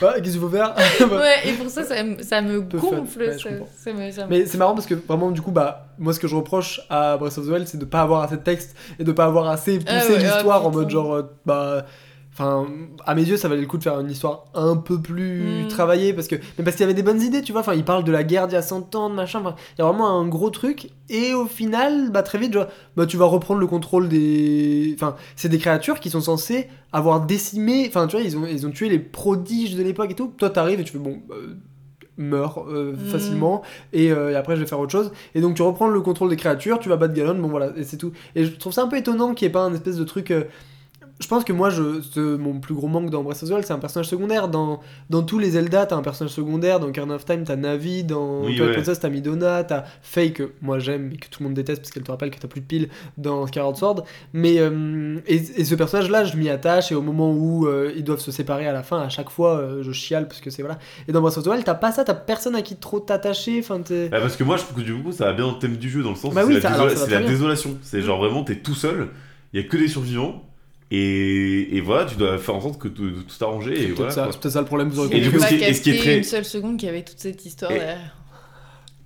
Bah, 0.00 0.14
qu'est-ce 0.16 0.32
qu'il 0.32 0.40
faut 0.40 0.48
faire? 0.48 0.74
Bah, 1.00 1.06
ouais, 1.20 1.48
et 1.48 1.52
pour 1.52 1.68
ça, 1.68 1.84
ça, 1.84 2.02
me- 2.02 2.22
ça 2.22 2.40
me 2.42 2.60
gonfle. 2.60 3.18
Ouais, 3.20 3.38
ça, 3.38 3.48
comprends. 3.50 3.68
ça 3.76 3.92
me- 3.92 4.10
ça 4.10 4.24
me- 4.24 4.30
Mais 4.30 4.46
c'est 4.46 4.58
marrant 4.58 4.74
parce 4.74 4.86
que 4.86 4.94
vraiment 4.94 5.30
du 5.30 5.42
coup 5.42 5.50
bah 5.52 5.86
moi 5.98 6.12
ce 6.12 6.18
que 6.20 6.26
je 6.26 6.34
reproche 6.36 6.80
à 6.90 7.16
Breath 7.16 7.38
of 7.38 7.46
the 7.46 7.50
Wild 7.50 7.68
c'est 7.68 7.78
de 7.78 7.84
pas 7.84 8.00
avoir 8.00 8.22
assez 8.22 8.36
de 8.36 8.42
texte 8.42 8.74
et 8.98 9.04
de 9.04 9.12
pas 9.12 9.26
avoir 9.26 9.48
assez 9.48 9.78
poussé 9.78 9.90
Ah 9.90 10.06
ouais, 10.08 10.16
ah, 10.18 10.22
l'histoire 10.22 10.66
en 10.66 10.70
mode 10.70 10.90
genre 10.90 11.14
euh, 11.14 11.22
bah 11.46 11.84
Enfin, 12.36 12.66
à 13.06 13.14
mes 13.14 13.22
yeux, 13.22 13.36
ça 13.36 13.46
valait 13.48 13.60
le 13.60 13.66
coup 13.68 13.78
de 13.78 13.84
faire 13.84 14.00
une 14.00 14.10
histoire 14.10 14.46
un 14.54 14.76
peu 14.76 15.00
plus 15.00 15.62
Mm. 15.64 15.68
travaillée 15.68 16.12
parce 16.12 16.26
que, 16.26 16.34
mais 16.58 16.64
parce 16.64 16.74
qu'il 16.76 16.82
y 16.82 16.84
avait 16.84 16.92
des 16.94 17.04
bonnes 17.04 17.22
idées, 17.22 17.42
tu 17.42 17.52
vois. 17.52 17.60
Enfin, 17.60 17.74
il 17.74 17.84
parle 17.84 18.02
de 18.02 18.10
la 18.10 18.24
guerre 18.24 18.48
d'il 18.48 18.54
y 18.54 18.58
a 18.58 18.62
100 18.62 18.92
ans, 18.96 19.08
de 19.08 19.14
machin. 19.14 19.38
Enfin, 19.40 19.54
il 19.78 19.80
y 19.80 19.82
a 19.82 19.86
vraiment 19.88 20.18
un 20.20 20.26
gros 20.26 20.50
truc. 20.50 20.90
Et 21.08 21.32
au 21.32 21.46
final, 21.46 22.10
bah 22.10 22.24
très 22.24 22.38
vite, 22.38 22.58
bah 22.96 23.06
tu 23.06 23.16
vas 23.16 23.26
reprendre 23.26 23.60
le 23.60 23.68
contrôle 23.68 24.08
des. 24.08 24.92
Enfin, 24.96 25.14
c'est 25.36 25.48
des 25.48 25.58
créatures 25.58 26.00
qui 26.00 26.10
sont 26.10 26.20
censées 26.20 26.66
avoir 26.92 27.24
décimé. 27.24 27.84
Enfin, 27.86 28.08
tu 28.08 28.16
vois, 28.16 28.24
ils 28.26 28.36
ont, 28.36 28.46
ils 28.46 28.66
ont 28.66 28.70
tué 28.72 28.88
les 28.88 28.98
prodiges 28.98 29.76
de 29.76 29.82
l'époque 29.84 30.10
et 30.10 30.14
tout. 30.14 30.32
Toi, 30.36 30.50
t'arrives 30.50 30.80
et 30.80 30.84
tu 30.84 30.92
fais 30.92 30.98
bon. 30.98 31.20
euh, 31.30 31.54
meurs 32.16 32.64
euh, 32.68 32.92
Mm. 32.92 32.96
facilement 32.96 33.62
et, 33.92 34.12
euh, 34.12 34.30
et 34.30 34.36
après 34.36 34.54
je 34.54 34.60
vais 34.60 34.68
faire 34.68 34.78
autre 34.78 34.92
chose 34.92 35.10
et 35.34 35.40
donc 35.40 35.56
tu 35.56 35.62
reprends 35.62 35.88
le 35.88 36.00
contrôle 36.00 36.30
des 36.30 36.36
créatures 36.36 36.78
tu 36.78 36.88
vas 36.88 36.94
battre 36.96 37.12
Ganon 37.12 37.34
bon 37.40 37.48
voilà 37.48 37.72
et 37.76 37.82
c'est 37.82 37.96
tout 37.96 38.12
et 38.36 38.44
je 38.44 38.52
trouve 38.52 38.72
ça 38.72 38.84
un 38.84 38.86
peu 38.86 38.96
étonnant 38.96 39.34
qu'il 39.34 39.46
n'y 39.46 39.50
ait 39.50 39.52
pas 39.52 39.62
un 39.64 39.74
espèce 39.74 39.96
de 39.96 40.04
truc 40.04 40.30
euh, 40.30 40.44
je 41.20 41.28
pense 41.28 41.44
que 41.44 41.52
moi, 41.52 41.70
je, 41.70 42.00
ce- 42.00 42.36
mon 42.36 42.58
plus 42.60 42.74
gros 42.74 42.88
manque 42.88 43.08
dans 43.10 43.22
Breath 43.22 43.42
of 43.42 43.48
the 43.48 43.52
Wild, 43.52 43.64
c'est 43.64 43.72
un 43.72 43.78
personnage 43.78 44.08
secondaire. 44.08 44.48
Dans, 44.48 44.80
dans 45.10 45.22
tous 45.22 45.38
les 45.38 45.50
Zelda, 45.50 45.86
t'as 45.86 45.94
un 45.96 46.02
personnage 46.02 46.32
secondaire. 46.32 46.80
Dans 46.80 46.88
Ocarina 46.88 47.14
of 47.14 47.24
Time, 47.24 47.44
t'as 47.44 47.56
Navi. 47.56 48.02
Dans 48.04 48.40
Oui, 48.40 48.46
Twilight 48.56 48.66
ouais. 48.68 48.72
Princess, 48.74 48.98
t'as 49.00 49.08
Midona. 49.08 49.62
T'as 49.64 49.84
Faye, 50.02 50.32
que 50.32 50.52
moi 50.60 50.78
j'aime, 50.80 51.08
mais 51.10 51.16
que 51.16 51.28
tout 51.28 51.42
le 51.42 51.44
monde 51.48 51.54
déteste 51.54 51.80
parce 51.82 51.92
qu'elle 51.92 52.02
te 52.02 52.10
rappelle 52.10 52.30
que 52.30 52.38
t'as 52.38 52.48
plus 52.48 52.60
de 52.60 52.66
piles 52.66 52.88
dans 53.16 53.46
Skyward 53.46 53.76
Sword. 53.76 54.04
Mais, 54.32 54.56
euh, 54.58 55.18
et, 55.26 55.36
et 55.36 55.64
ce 55.64 55.74
personnage-là, 55.74 56.24
je 56.24 56.36
m'y 56.36 56.48
attache. 56.48 56.90
Et 56.90 56.94
au 56.96 57.02
moment 57.02 57.32
où 57.32 57.66
euh, 57.68 57.92
ils 57.96 58.02
doivent 58.04 58.20
se 58.20 58.32
séparer 58.32 58.66
à 58.66 58.72
la 58.72 58.82
fin, 58.82 59.00
à 59.00 59.08
chaque 59.08 59.30
fois, 59.30 59.58
euh, 59.58 59.82
je 59.82 59.92
chiale 59.92 60.26
parce 60.26 60.40
que 60.40 60.50
c'est 60.50 60.62
voilà. 60.62 60.78
Et 61.06 61.12
dans 61.12 61.20
Breath 61.20 61.38
of 61.38 61.44
the 61.44 61.48
Wild, 61.48 61.64
t'as 61.64 61.74
pas 61.74 61.92
ça, 61.92 62.02
t'as 62.04 62.14
personne 62.14 62.56
à 62.56 62.62
qui 62.62 62.76
trop 62.76 62.98
t'attacher. 63.00 63.60
Enfin, 63.60 63.78
Bah, 63.78 64.20
parce 64.20 64.36
que 64.36 64.42
moi, 64.44 64.56
je 64.56 64.62
trouve 64.64 64.78
que 64.78 64.82
du 64.82 64.94
coup, 64.94 65.12
ça 65.12 65.26
va 65.26 65.32
bien 65.32 65.46
dans 65.46 65.52
le 65.52 65.58
thème 65.58 65.76
du 65.76 65.88
jeu, 65.88 66.02
dans 66.02 66.10
le 66.10 66.16
sens 66.16 66.34
Bah 66.34 66.42
oui, 66.44 66.54
c'est 66.60 66.68
la, 66.68 66.70
désola- 66.88 67.08
la 67.10 67.22
désolation. 67.22 67.78
C'est 67.82 68.02
genre 68.02 68.18
vraiment, 68.18 68.42
t'es 68.42 68.56
tout 68.56 68.74
seul, 68.74 69.08
il 69.52 69.60
y 69.60 69.64
a 69.64 69.68
que 69.68 69.76
des 69.76 69.86
survivants, 69.88 70.42
et, 70.96 71.76
et 71.76 71.80
voilà, 71.80 72.04
tu 72.04 72.16
dois 72.16 72.38
faire 72.38 72.54
en 72.54 72.60
sorte 72.60 72.80
que 72.80 72.88
tout, 72.88 73.10
tout 73.10 73.44
arranger, 73.44 73.72
et 73.72 73.76
c'est 73.76 73.86
peut-être 73.94 74.14
voilà. 74.14 74.32
ça, 74.32 74.50
ça 74.50 74.60
le 74.60 74.66
problème. 74.66 74.88
Vous 74.90 75.00
aurez 75.00 75.16
Et 75.16 75.20
du 75.20 75.30
coup, 75.30 75.38
pas 75.38 75.46
ce 75.46 75.54
qui 75.54 75.62
est- 75.62 75.72
ce 75.72 75.80
qui 75.82 75.90
est 75.90 75.92
capté 75.94 76.08
très- 76.10 76.18
une 76.18 76.24
seule 76.24 76.44
seconde 76.44 76.76
qu'il 76.78 76.86
y 76.86 76.90
avait 76.90 77.02
toute 77.02 77.18
cette 77.18 77.44
histoire 77.44 77.70
Et- 77.72 77.78
derrière. 77.78 78.16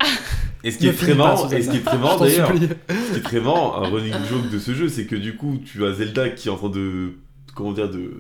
Et 0.65 0.71
ce 0.73 0.79
qui 0.79 0.89
est 0.89 0.93
très 0.93 1.15
marrant, 1.15 1.49
et 1.51 1.63
ce 1.63 1.71
qui 1.71 1.77
est 1.77 1.81
très 1.85 1.99
marrant 1.99 2.19
d'ailleurs, 2.19 2.51
ce 2.53 3.13
qui 3.13 3.19
est 3.19 3.23
très 3.23 3.41
marrant, 3.41 3.77
un 3.81 3.89
running 3.89 4.13
joke 4.29 4.51
de 4.51 4.59
ce 4.59 4.75
jeu, 4.75 4.89
c'est 4.89 5.07
que 5.07 5.15
du 5.15 5.37
coup, 5.37 5.57
tu 5.65 5.87
as 5.87 5.93
Zelda 5.93 6.31
qui 6.31 6.49
est 6.49 6.51
en 6.51 6.57
train 6.57 6.69
de. 6.69 7.13
Comment 7.55 7.73
dire 7.73 7.89
De. 7.89 8.11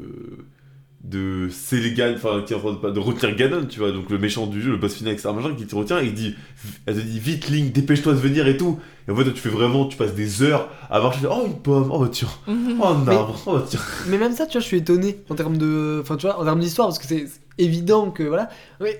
De 1.04 1.48
sceller 1.48 1.92
Gan- 1.92 2.14
enfin, 2.16 2.42
qui 2.44 2.52
est 2.52 2.56
en 2.56 2.58
train 2.58 2.72
de, 2.90 2.90
de 2.94 2.98
retirer 2.98 3.34
Ganon, 3.36 3.66
tu 3.66 3.78
vois, 3.78 3.92
donc 3.92 4.10
le 4.10 4.18
méchant 4.18 4.46
du 4.48 4.60
jeu, 4.60 4.72
le 4.72 4.76
boss 4.78 4.94
final, 4.94 5.12
etc. 5.14 5.28
machin, 5.32 5.54
qui 5.56 5.64
te 5.64 5.76
retient 5.76 6.00
et 6.00 6.06
il 6.06 6.12
dit. 6.14 6.34
Elle 6.86 6.96
te 6.96 7.00
dit, 7.00 7.20
vite, 7.20 7.48
Link, 7.48 7.72
dépêche-toi 7.72 8.14
de 8.14 8.18
venir 8.18 8.48
et 8.48 8.56
tout. 8.56 8.80
Et 9.06 9.12
en 9.12 9.16
fait, 9.16 9.24
tu 9.32 9.40
fais 9.40 9.48
vraiment, 9.48 9.86
tu 9.86 9.96
passes 9.96 10.14
des 10.14 10.42
heures 10.42 10.68
à 10.90 11.00
marcher, 11.00 11.20
oh, 11.30 11.44
une 11.46 11.54
pomme, 11.54 11.88
oh, 11.92 12.00
bah 12.00 12.08
tiens, 12.10 12.26
oh, 12.48 12.52
un 12.84 13.04
Mais- 13.06 13.14
arbre, 13.14 13.40
oh, 13.46 13.52
bah 13.54 13.64
tiens. 13.68 13.78
Mais 14.08 14.18
même 14.18 14.32
ça, 14.32 14.44
tu 14.46 14.54
vois, 14.54 14.60
je 14.60 14.66
suis 14.66 14.78
étonné 14.78 15.20
en 15.30 15.36
termes 15.36 15.56
de, 15.56 15.98
enfin, 16.02 16.16
tu 16.16 16.26
vois, 16.26 16.38
en 16.40 16.44
termes 16.44 16.58
d'histoire, 16.60 16.88
parce 16.88 16.98
que 16.98 17.06
c'est 17.06 17.26
évident 17.58 18.10
que 18.10 18.24
voilà. 18.24 18.50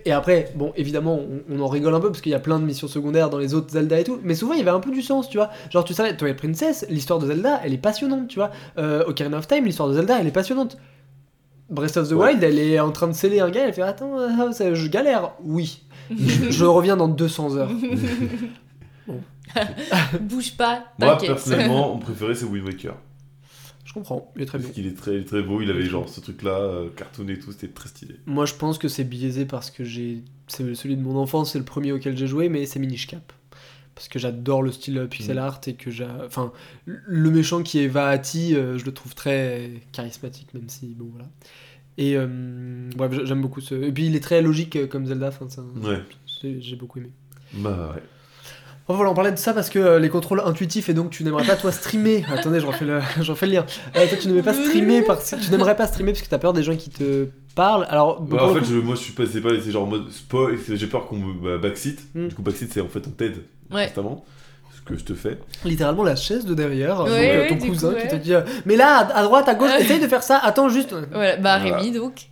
Et 0.05 0.13
après, 0.13 0.53
bon, 0.55 0.73
évidemment, 0.77 1.21
on, 1.21 1.43
on 1.53 1.61
en 1.61 1.67
rigole 1.67 1.95
un 1.97 2.01
peu 2.01 2.09
parce 2.11 2.21
qu'il 2.21 2.31
y 2.33 2.35
a 2.37 2.41
plein 2.41 2.61
de 2.61 2.65
missions 2.65 2.87
secondaires 2.89 3.29
dans 3.29 3.39
les 3.39 3.55
autres 3.55 3.73
Zelda 3.73 3.99
et 3.99 4.05
tout. 4.05 4.21
Mais 4.23 4.37
souvent, 4.37 4.53
il 4.53 4.59
y 4.59 4.63
avait 4.63 4.71
un 4.71 4.81
peu 4.81 4.93
du 4.93 5.03
sens, 5.03 5.29
tu 5.29 5.37
vois. 5.37 5.51
Genre, 5.73 5.83
tu 5.85 5.95
savais, 5.95 6.17
Twilight 6.17 6.39
Princess, 6.39 6.87
l'histoire 6.89 7.19
de 7.19 7.27
Zelda, 7.27 7.61
elle 7.65 7.75
est 7.75 7.79
passionnante, 7.79 8.29
tu 8.29 8.39
vois. 8.39 8.53
Euh, 8.79 9.03
Ocarina 9.09 9.39
of 9.39 9.49
Time, 9.49 9.65
l'histoire 9.65 9.89
de 9.89 9.95
Zelda, 9.95 10.19
elle 10.21 10.29
est 10.29 10.33
passionnante. 10.33 10.77
Breath 11.71 11.97
of 11.99 12.09
the 12.09 12.13
Ouais. 12.13 12.31
Wild, 12.33 12.43
elle 12.43 12.59
est 12.59 12.81
en 12.81 12.91
train 12.93 13.09
de 13.09 13.13
sceller 13.13 13.41
un 13.41 13.51
gars, 13.51 13.67
elle 13.67 13.75
fait 13.75 13.83
attends, 13.83 14.53
ça- 14.53 14.73
je 14.75 14.87
galère. 14.89 15.33
Oui. 15.43 15.83
je, 16.11 16.51
je 16.51 16.65
reviens 16.65 16.97
dans 16.97 17.09
200 17.09 17.57
heures. 17.57 17.71
Bouge 20.21 20.57
pas, 20.57 20.85
Moi, 20.99 21.17
personnellement, 21.19 21.95
mon 21.95 21.99
préféré, 21.99 22.35
c'est 22.35 22.45
Wind 22.45 22.67
Waker. 22.67 22.95
Je 23.85 23.95
comprends, 23.95 24.31
il 24.37 24.43
est 24.43 24.47
très 24.47 24.59
bien. 24.59 24.67
Parce 24.67 24.75
qu'il 24.75 24.87
est 24.87 24.95
très, 24.97 25.15
il 25.15 25.21
est 25.23 25.25
très 25.25 25.41
beau, 25.43 25.63
il 25.63 25.71
avait 25.71 25.87
genre 25.87 26.07
ce 26.09 26.21
truc-là, 26.21 26.51
euh, 26.59 26.89
cartonné 26.95 27.33
et 27.33 27.39
tout, 27.39 27.53
c'était 27.53 27.69
très 27.69 27.89
stylé. 27.89 28.17
Moi, 28.27 28.45
je 28.45 28.53
pense 28.55 28.77
que 28.77 28.87
c'est 28.89 29.05
biaisé 29.05 29.47
parce 29.47 29.71
que 29.71 29.83
j'ai. 29.85 30.25
C'est 30.47 30.75
celui 30.75 30.97
de 30.97 31.03
mon 31.03 31.17
enfance, 31.17 31.53
c'est 31.53 31.59
le 31.59 31.65
premier 31.65 31.93
auquel 31.93 32.17
j'ai 32.17 32.27
joué, 32.27 32.51
mais 32.51 32.67
c'est 32.67 32.79
Minish 32.79 33.07
Cap. 33.07 33.33
Parce 33.99 34.07
que 34.07 34.21
j'adore 34.21 34.63
le 34.63 34.71
style 34.71 35.09
pixel 35.11 35.37
Mm. 35.39 35.41
art 35.41 35.61
et 35.67 35.75
que 35.75 35.91
j'ai. 35.91 36.07
Enfin, 36.25 36.53
le 36.87 37.31
méchant 37.33 37.65
qui 37.65 37.81
est 37.83 37.89
Vaati, 37.89 38.55
euh, 38.55 38.79
je 38.79 38.85
le 38.85 38.93
trouve 38.93 39.17
très 39.17 39.73
charismatique, 39.91 40.55
même 40.55 40.69
si. 40.69 40.95
Bon, 40.97 41.07
voilà. 41.11 41.27
Et. 41.97 42.15
euh, 42.17 42.29
bref, 42.97 43.13
j'aime 43.25 43.43
beaucoup 43.43 43.61
ce. 43.61 43.75
Et 43.75 43.91
puis, 43.91 44.07
il 44.07 44.15
est 44.15 44.21
très 44.21 44.41
logique 44.41 44.77
euh, 44.77 44.87
comme 44.87 45.05
Zelda, 45.07 45.29
enfin, 45.29 45.49
ça- 45.49 45.63
Ouais. 45.83 45.99
j'ai 46.61 46.77
beaucoup 46.77 47.01
aimé. 47.01 47.11
Bah 47.55 47.93
ouais. 47.95 48.03
Enfin, 48.87 48.97
voilà, 48.97 49.11
on 49.11 49.15
parlait 49.15 49.33
de 49.33 49.37
ça 49.37 49.53
parce 49.53 49.69
que 49.69 49.79
euh, 49.81 49.99
les 49.99 50.09
contrôles 50.09 50.41
intuitifs 50.45 50.89
et 50.89 50.95
donc 50.95 51.11
tu 51.11 51.23
n'aimerais 51.25 51.45
pas 51.45 51.57
toi 51.57 51.73
streamer. 51.73 52.25
Attendez, 52.33 52.61
je 52.61 52.67
refais 52.67 52.85
le, 52.87 53.01
je 53.21 53.31
refais 53.33 53.47
le 53.47 53.53
lien. 53.55 53.67
Euh, 53.97 54.07
toi, 54.09 54.17
tu 54.17 54.29
n'aimerais 54.29 54.45
pas 54.45 54.55
streamer 54.55 55.03
parce 55.03 55.31
que 55.33 55.37
tu 55.45 55.51
n'aimerais 55.51 55.77
pas 55.77 55.87
streamer 55.89 56.13
parce 56.13 56.23
que 56.23 56.29
t'as 56.31 56.39
peur 56.39 56.53
des 56.55 56.63
gens 56.63 56.77
qui 56.77 56.89
te 56.91 57.27
parlent. 57.57 57.85
Alors, 57.91 58.23
Bah, 58.23 58.45
en 58.45 58.55
fait, 58.55 58.61
coup- 58.61 58.65
je- 58.67 58.75
moi 58.77 58.95
je 58.95 59.01
suis 59.01 59.13
passé 59.13 59.41
pas, 59.43 59.51
c'est 59.61 59.73
genre 59.73 59.83
en 59.83 59.89
mode 59.89 60.09
spoil, 60.11 60.57
c'est- 60.59 60.77
j'ai 60.77 60.87
peur 60.87 61.07
qu'on 61.07 61.19
me 61.19 61.33
bah, 61.35 61.59
backseat. 61.59 61.99
Mm. 62.15 62.29
Du 62.29 62.35
coup, 62.37 62.43
backseat 62.43 62.73
c'est 62.73 62.81
en 62.81 62.89
fait 62.89 63.07
on 63.07 63.11
t'aide 63.11 63.43
Ouais. 63.71 63.87
constamment. 63.87 64.25
Ce 64.75 64.81
que 64.83 64.97
je 64.99 65.05
te 65.05 65.15
fais. 65.15 65.39
littéralement 65.65 66.03
la 66.03 66.17
chaise 66.17 66.47
de 66.47 66.55
derrière, 66.55 67.01
Ouais, 67.03 67.09
donc, 67.09 67.19
euh, 67.19 67.41
ouais, 67.43 67.49
ton 67.49 67.55
du 67.57 67.71
cousin 67.71 67.93
coup, 67.93 68.01
qui 68.01 68.09
te 68.09 68.17
dit 68.17 68.33
euh, 68.35 68.41
Mais 68.65 68.77
là, 68.77 69.07
à, 69.15 69.23
droite, 69.23 69.49
à 69.49 69.55
gauche, 69.55 69.71
essaye 69.79 70.01
de 70.01 70.09
faire 70.09 70.23
ça, 70.23 70.39
attends 70.39 70.69
juste. 70.69 70.95
Voilà, 71.13 71.37
bah 71.37 71.59
Voilà. 71.59 71.77
Rémi 71.79 71.91
donc. 71.93 72.29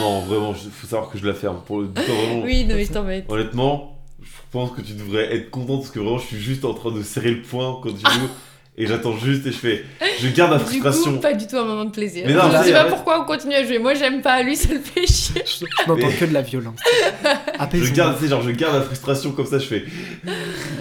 Non, 0.00 0.20
vraiment, 0.20 0.52
il 0.52 0.70
faut 0.70 0.86
savoir 0.86 1.10
que 1.10 1.18
je 1.18 1.26
la 1.26 1.34
ferme. 1.34 1.60
Pour 1.66 1.80
le, 1.80 1.88
vraiment, 1.88 2.40
Oui, 2.44 2.64
non 2.64 2.74
mais 2.76 2.84
je 2.84 2.92
t'embête. 2.92 3.24
Honnêtement, 3.28 3.98
je 4.22 4.28
pense 4.50 4.70
que 4.72 4.82
tu 4.82 4.92
devrais 4.92 5.34
être 5.34 5.50
content 5.50 5.78
parce 5.78 5.90
que 5.90 5.98
vraiment, 5.98 6.18
je 6.18 6.26
suis 6.26 6.40
juste 6.40 6.64
en 6.64 6.74
train 6.74 6.92
de 6.92 7.02
serrer 7.02 7.30
le 7.30 7.42
poing 7.42 7.80
quand 7.82 7.90
tu 7.92 8.00
joues. 8.00 8.28
et 8.76 8.86
j'attends 8.86 9.16
juste 9.16 9.46
et 9.46 9.52
je 9.52 9.56
fais. 9.58 9.84
Je 10.20 10.28
garde 10.28 10.50
ma 10.52 10.58
Du 10.58 10.64
frustration. 10.64 11.14
coup, 11.14 11.20
pas 11.20 11.32
du 11.32 11.46
tout 11.46 11.56
un 11.56 11.64
moment 11.64 11.84
de 11.84 11.90
plaisir. 11.90 12.24
Mais 12.26 12.32
non, 12.34 12.42
je 12.50 12.56
mais 12.58 12.64
sais 12.64 12.72
pas 12.72 12.84
pourquoi 12.84 13.20
on 13.20 13.24
continue 13.24 13.54
à 13.54 13.64
jouer. 13.64 13.78
Moi, 13.78 13.94
j'aime 13.94 14.20
pas, 14.22 14.42
lui, 14.42 14.56
ça 14.56 14.72
le 14.72 14.80
fait 14.80 15.06
chier. 15.06 15.42
Je, 15.46 15.64
je 15.84 15.88
n'entends 15.88 16.06
Mais- 16.08 16.14
que 16.14 16.24
de 16.24 16.32
la 16.34 16.42
violence. 16.42 16.78
Je 17.72 17.92
garde, 17.92 18.18
sais, 18.20 18.28
genre, 18.28 18.42
je 18.42 18.50
garde 18.50 18.74
la 18.74 18.82
frustration 18.82 19.32
comme 19.32 19.46
ça, 19.46 19.58
je 19.58 19.66
fais. 19.66 19.84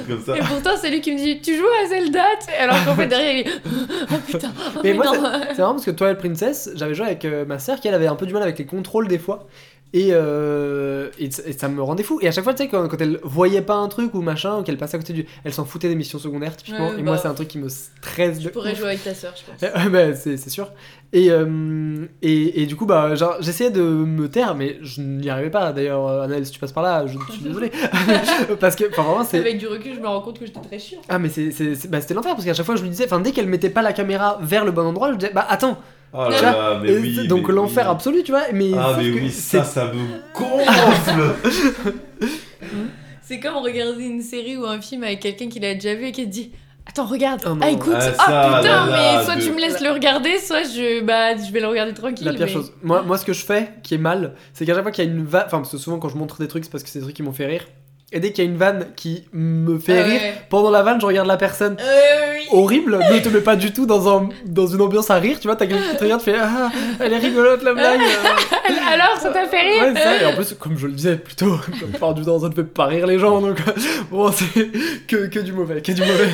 Comme 0.08 0.24
ça. 0.24 0.36
Et 0.38 0.42
pourtant, 0.42 0.72
c'est 0.80 0.90
lui 0.90 1.02
qui 1.02 1.12
me 1.14 1.18
dit 1.18 1.40
Tu 1.42 1.56
joues 1.56 1.64
à 1.84 1.88
Zelda 1.90 2.24
Alors 2.60 2.84
qu'en 2.86 2.96
fait, 2.96 3.08
derrière, 3.08 3.34
il 3.34 3.40
est 3.48 3.52
Oh 4.12 4.16
putain, 4.28 4.52
oh, 4.58 4.80
Mais 4.84 4.92
mais, 4.92 4.94
moi, 4.96 5.06
non. 5.06 5.14
C'est 5.50 5.58
marrant 5.60 5.74
parce 5.74 5.86
que 5.86 5.92
Twilight 5.92 6.18
Princess, 6.20 6.70
j'avais 6.76 6.94
joué 6.94 7.06
avec 7.06 7.26
euh, 7.26 7.46
ma 7.46 7.60
sœur 7.60 7.80
qui 7.80 7.88
elle 7.88 7.94
avait 7.94 8.08
un 8.08 8.16
peu 8.16 8.26
du 8.26 8.34
mal 8.34 8.44
avec 8.44 8.58
les 8.60 8.66
contrôles 8.66 9.08
des 9.08 9.20
fois. 9.20 9.48
Et, 9.96 10.10
euh, 10.12 11.10
et, 11.20 11.30
ça- 11.30 11.44
et 11.46 11.54
ça 11.54 11.68
me 11.70 11.80
rendait 11.84 12.02
fou. 12.02 12.18
Et 12.22 12.28
à 12.28 12.32
chaque 12.32 12.44
fois, 12.44 12.56
tu 12.56 12.64
sais, 12.64 12.68
quand, 12.70 12.88
quand 12.88 13.00
elle 13.00 13.20
voyait 13.22 13.62
pas 13.62 13.76
un 13.76 13.88
truc 13.90 14.16
ou 14.16 14.22
machin, 14.22 14.58
ou 14.60 14.64
qu'elle 14.64 14.78
passait 14.78 14.96
à 14.96 15.00
côté 15.00 15.14
du. 15.14 15.28
Elle 15.44 15.54
s'en 15.54 15.66
foutait 15.66 15.88
des 15.88 15.94
missions 15.96 16.18
secondaires, 16.18 16.58
typiquement. 16.58 16.90
Ouais, 16.90 17.00
et 17.00 17.04
moi, 17.04 17.14
bah. 17.14 17.20
c'est 17.22 17.28
un 17.28 17.36
truc 17.36 17.48
qui 17.48 17.60
me 17.60 17.70
stresse 17.70 18.40
de. 18.40 18.46
Tu 18.48 18.50
pourrais 18.50 18.72
ouf. 18.72 18.80
jouer 18.80 18.88
avec 18.88 19.04
ta 19.04 19.14
soeur, 19.14 19.34
je 19.36 19.44
pense. 19.68 19.72
Bah, 19.92 20.16
c'est 20.16 20.50
sûr. 20.50 20.72
Et, 21.16 21.30
euh, 21.30 22.08
et, 22.24 22.64
et 22.64 22.66
du 22.66 22.76
coup, 22.76 22.88
bah, 22.88 23.14
genre, 23.14 23.36
j'essayais 23.40 23.70
de 23.70 23.84
me 23.84 24.28
taire, 24.30 24.56
mais 24.56 24.80
je 24.82 25.00
n'y 25.02 25.30
arrivais 25.30 25.52
pas. 25.52 25.72
D'ailleurs, 25.72 26.08
euh, 26.08 26.24
Anaël, 26.24 26.44
si 26.44 26.52
tu 26.52 26.60
passes 26.60 26.72
par 26.72 26.82
là, 26.84 27.06
je 27.06 27.20
suis 27.32 27.44
désolé. 27.44 27.72
parce 28.60 28.76
que, 28.76 28.86
enfin, 28.90 29.04
vraiment, 29.04 29.24
c'est. 29.24 29.38
Avec 29.38 29.60
du 29.60 29.68
recul, 29.68 29.94
je 29.94 30.00
me 30.00 30.08
rends 30.08 30.22
compte 30.22 30.40
que 30.40 30.46
j'étais 30.48 30.60
très 30.60 30.80
chiant. 30.80 31.02
Ah, 31.08 31.20
mais 31.20 31.30
c'est- 31.30 31.52
c'est- 31.52 31.76
c'est- 31.76 31.88
bah, 31.88 32.02
c'était 32.02 32.16
l'enfer, 32.16 32.34
parce 32.34 32.46
qu'à 32.46 32.56
chaque 32.56 32.66
fois, 32.66 32.76
je 32.76 32.82
lui 32.82 32.90
disais, 32.90 33.06
enfin, 33.06 33.20
dès 33.20 33.32
qu'elle 33.32 33.48
mettait 33.48 33.70
pas 33.70 33.84
la 33.84 33.94
caméra 33.94 34.40
vers 34.42 34.66
le 34.66 34.72
bon 34.72 34.88
endroit, 34.88 35.12
je 35.12 35.18
disais, 35.18 35.32
bah, 35.36 35.46
attends. 35.48 35.78
Oh 36.14 36.30
là 36.30 36.42
là, 36.42 36.80
mais 36.82 36.96
oui. 36.98 37.28
donc, 37.28 37.48
mais 37.48 37.54
l'enfer 37.56 37.86
oui. 37.86 37.92
absolu, 37.92 38.24
tu 38.24 38.32
vois. 38.32 38.44
Mais, 38.54 38.72
Ah, 38.78 38.96
mais 38.98 39.10
que 39.12 39.16
oui, 39.20 39.32
ça, 39.32 39.64
ça 39.64 39.86
me 39.92 40.00
gonfle. 40.34 41.36
C'est 43.22 43.40
comme 43.40 43.56
regarder 43.56 44.04
une 44.04 44.22
série 44.22 44.58
ou 44.58 44.66
un 44.66 44.82
film 44.82 45.04
avec 45.04 45.22
quelqu'un 45.22 45.48
qui 45.48 45.60
l'a 45.60 45.74
déjà 45.74 45.96
vu 45.96 46.06
et 46.06 46.12
qui 46.12 46.26
te 46.26 46.30
dit 46.30 46.52
Attends, 46.86 47.06
regarde. 47.06 47.42
Oh 47.48 47.56
ah, 47.62 47.70
écoute. 47.72 47.94
Ah, 47.96 48.12
Ah, 48.20 48.26
ça, 48.52 48.58
putain, 48.58 48.62
là, 48.62 48.86
là, 48.88 49.18
mais 49.20 49.24
soit 49.24 49.36
de- 49.38 49.42
tu 49.42 49.52
me 49.54 49.60
laisses 49.60 49.82
le 49.82 49.90
regarder, 49.92 50.38
soit 50.38 50.64
je, 50.64 51.02
bah, 51.02 51.36
je 51.38 51.50
vais 51.52 51.62
le 51.62 51.68
regarder 51.68 51.94
tranquille. 51.94 52.26
La 52.28 52.34
pire 52.34 52.46
mais- 52.46 52.52
chose. 52.52 52.74
Moi, 52.84 53.02
moi, 53.04 53.18
ce 53.18 53.24
que 53.24 53.32
je 53.32 53.44
fais, 53.46 53.70
qui 53.84 53.94
est 53.96 53.98
mal, 54.00 54.36
c'est 54.54 54.66
qu'à 54.66 54.74
chaque 54.74 54.84
fois 54.84 54.92
qu'il 54.92 55.06
y 55.06 55.08
a 55.08 55.10
une 55.10 55.24
vanne. 55.24 55.44
Enfin, 55.46 55.60
parce 55.60 55.72
que 55.72 55.78
souvent, 55.78 55.98
quand 55.98 56.10
je 56.10 56.18
montre 56.18 56.40
des 56.40 56.48
trucs, 56.50 56.66
c'est 56.66 56.70
parce 56.72 56.84
que 56.84 56.90
c'est 56.90 57.00
des 57.00 57.06
trucs 57.06 57.16
qui 57.16 57.24
m'ont 57.24 57.32
fait 57.32 57.46
rire. 57.46 57.64
Et 58.16 58.20
dès 58.20 58.32
qu'il 58.32 58.44
y 58.44 58.48
a 58.48 58.50
une 58.52 58.58
vanne 58.58 58.86
qui 58.96 59.24
me 59.34 59.80
fait 59.80 60.04
rire, 60.04 60.22
ouais. 60.22 60.36
pendant 60.48 60.70
la 60.70 60.84
vanne, 60.84 61.02
je 61.02 61.06
regarde 61.08 61.28
la 61.28 61.36
personne. 61.36 61.78
Euh, 61.80 62.34
oui. 62.36 62.46
horrible, 62.52 63.00
ne 63.00 63.20
te 63.20 63.28
mets 63.28 63.42
pas 63.42 63.56
du 63.56 63.74
tout 63.74 63.88
dans, 63.88 64.08
un, 64.08 64.30
dans 64.46 64.68
une 64.68 64.82
ambiance 64.82 65.10
à 65.10 65.16
rire, 65.16 65.40
tu 65.40 65.48
vois, 65.48 65.56
t'as 65.56 65.66
quelqu'un 65.66 65.90
qui 65.90 65.98
te 65.98 66.04
regarde, 66.04 66.22
fait 66.22 66.36
Ah, 66.40 66.70
elle 67.00 67.12
est 67.12 67.18
rigolote 67.18 67.64
la 67.64 67.74
blague. 67.74 68.02
Alors, 68.94 69.18
ça 69.20 69.32
t'a 69.32 69.48
fait 69.48 69.62
rire 69.62 69.84
Ouais, 69.84 70.00
ça, 70.00 70.22
et 70.22 70.26
en 70.28 70.36
plus, 70.36 70.54
comme 70.54 70.78
je 70.78 70.86
le 70.86 70.94
disais 70.94 71.16
plutôt, 71.16 71.56
la 71.82 71.88
plupart 71.88 72.14
du 72.14 72.22
temps, 72.22 72.40
ça 72.40 72.50
ne 72.50 72.54
fait 72.54 72.64
pas 72.64 72.86
rire 72.86 73.08
les 73.08 73.18
gens, 73.18 73.42
donc 73.42 73.58
bon, 74.12 74.32
c'est 74.32 74.70
que, 75.08 75.26
que 75.26 75.40
du 75.40 75.52
mauvais, 75.52 75.82
que 75.82 75.92
du 75.92 76.02
mauvais. 76.02 76.30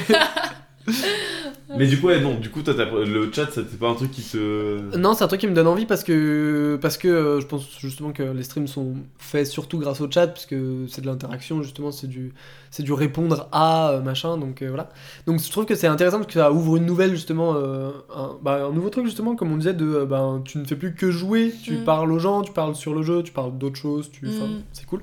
Mais 1.77 1.85
du 1.85 1.99
coup, 1.99 2.07
ouais, 2.07 2.19
non, 2.19 2.35
du 2.39 2.49
coup, 2.49 2.61
toi, 2.63 2.73
le 3.05 3.31
chat, 3.31 3.47
c'était 3.51 3.77
pas 3.77 3.89
un 3.89 3.93
truc 3.93 4.09
qui 4.11 4.21
te. 4.23 4.97
non, 4.97 5.13
c'est 5.13 5.23
un 5.23 5.27
truc 5.27 5.39
qui 5.39 5.47
me 5.47 5.53
donne 5.53 5.67
envie 5.67 5.85
parce 5.85 6.03
que, 6.03 6.79
parce 6.81 6.97
que 6.97 7.07
euh, 7.07 7.39
je 7.41 7.45
pense 7.45 7.67
justement 7.79 8.11
que 8.11 8.23
les 8.23 8.41
streams 8.43 8.67
sont 8.67 8.95
faits 9.19 9.45
surtout 9.45 9.77
grâce 9.77 10.01
au 10.01 10.09
chat, 10.09 10.27
puisque 10.27 10.55
c'est 10.87 11.01
de 11.01 11.05
l'interaction, 11.05 11.61
justement, 11.61 11.91
c'est 11.91 12.07
du, 12.07 12.33
c'est 12.71 12.81
du 12.83 12.91
répondre 12.93 13.47
à 13.51 13.91
euh, 13.91 14.01
machin, 14.01 14.37
donc 14.37 14.61
euh, 14.61 14.67
voilà. 14.69 14.89
Donc 15.27 15.39
je 15.41 15.51
trouve 15.51 15.65
que 15.65 15.75
c'est 15.75 15.87
intéressant 15.87 16.17
parce 16.17 16.27
que 16.33 16.39
ça 16.39 16.51
ouvre 16.51 16.77
une 16.77 16.85
nouvelle, 16.87 17.11
justement, 17.11 17.53
euh, 17.55 17.91
un, 18.15 18.31
bah, 18.41 18.65
un 18.65 18.71
nouveau 18.73 18.89
truc, 18.89 19.05
justement, 19.05 19.35
comme 19.35 19.51
on 19.51 19.57
disait, 19.57 19.73
de 19.75 19.85
euh, 19.85 20.05
ben, 20.05 20.41
tu 20.43 20.57
ne 20.57 20.65
fais 20.65 20.75
plus 20.75 20.95
que 20.95 21.11
jouer, 21.11 21.53
tu 21.63 21.77
Mm. 21.77 21.83
parles 21.83 22.11
aux 22.11 22.19
gens, 22.19 22.41
tu 22.41 22.51
parles 22.51 22.73
sur 22.75 22.95
le 22.95 23.03
jeu, 23.03 23.21
tu 23.21 23.31
parles 23.31 23.57
d'autres 23.57 23.77
choses, 23.79 24.09
tu, 24.11 24.25
Mm. 24.25 24.63
c'est 24.73 24.85
cool. 24.87 25.01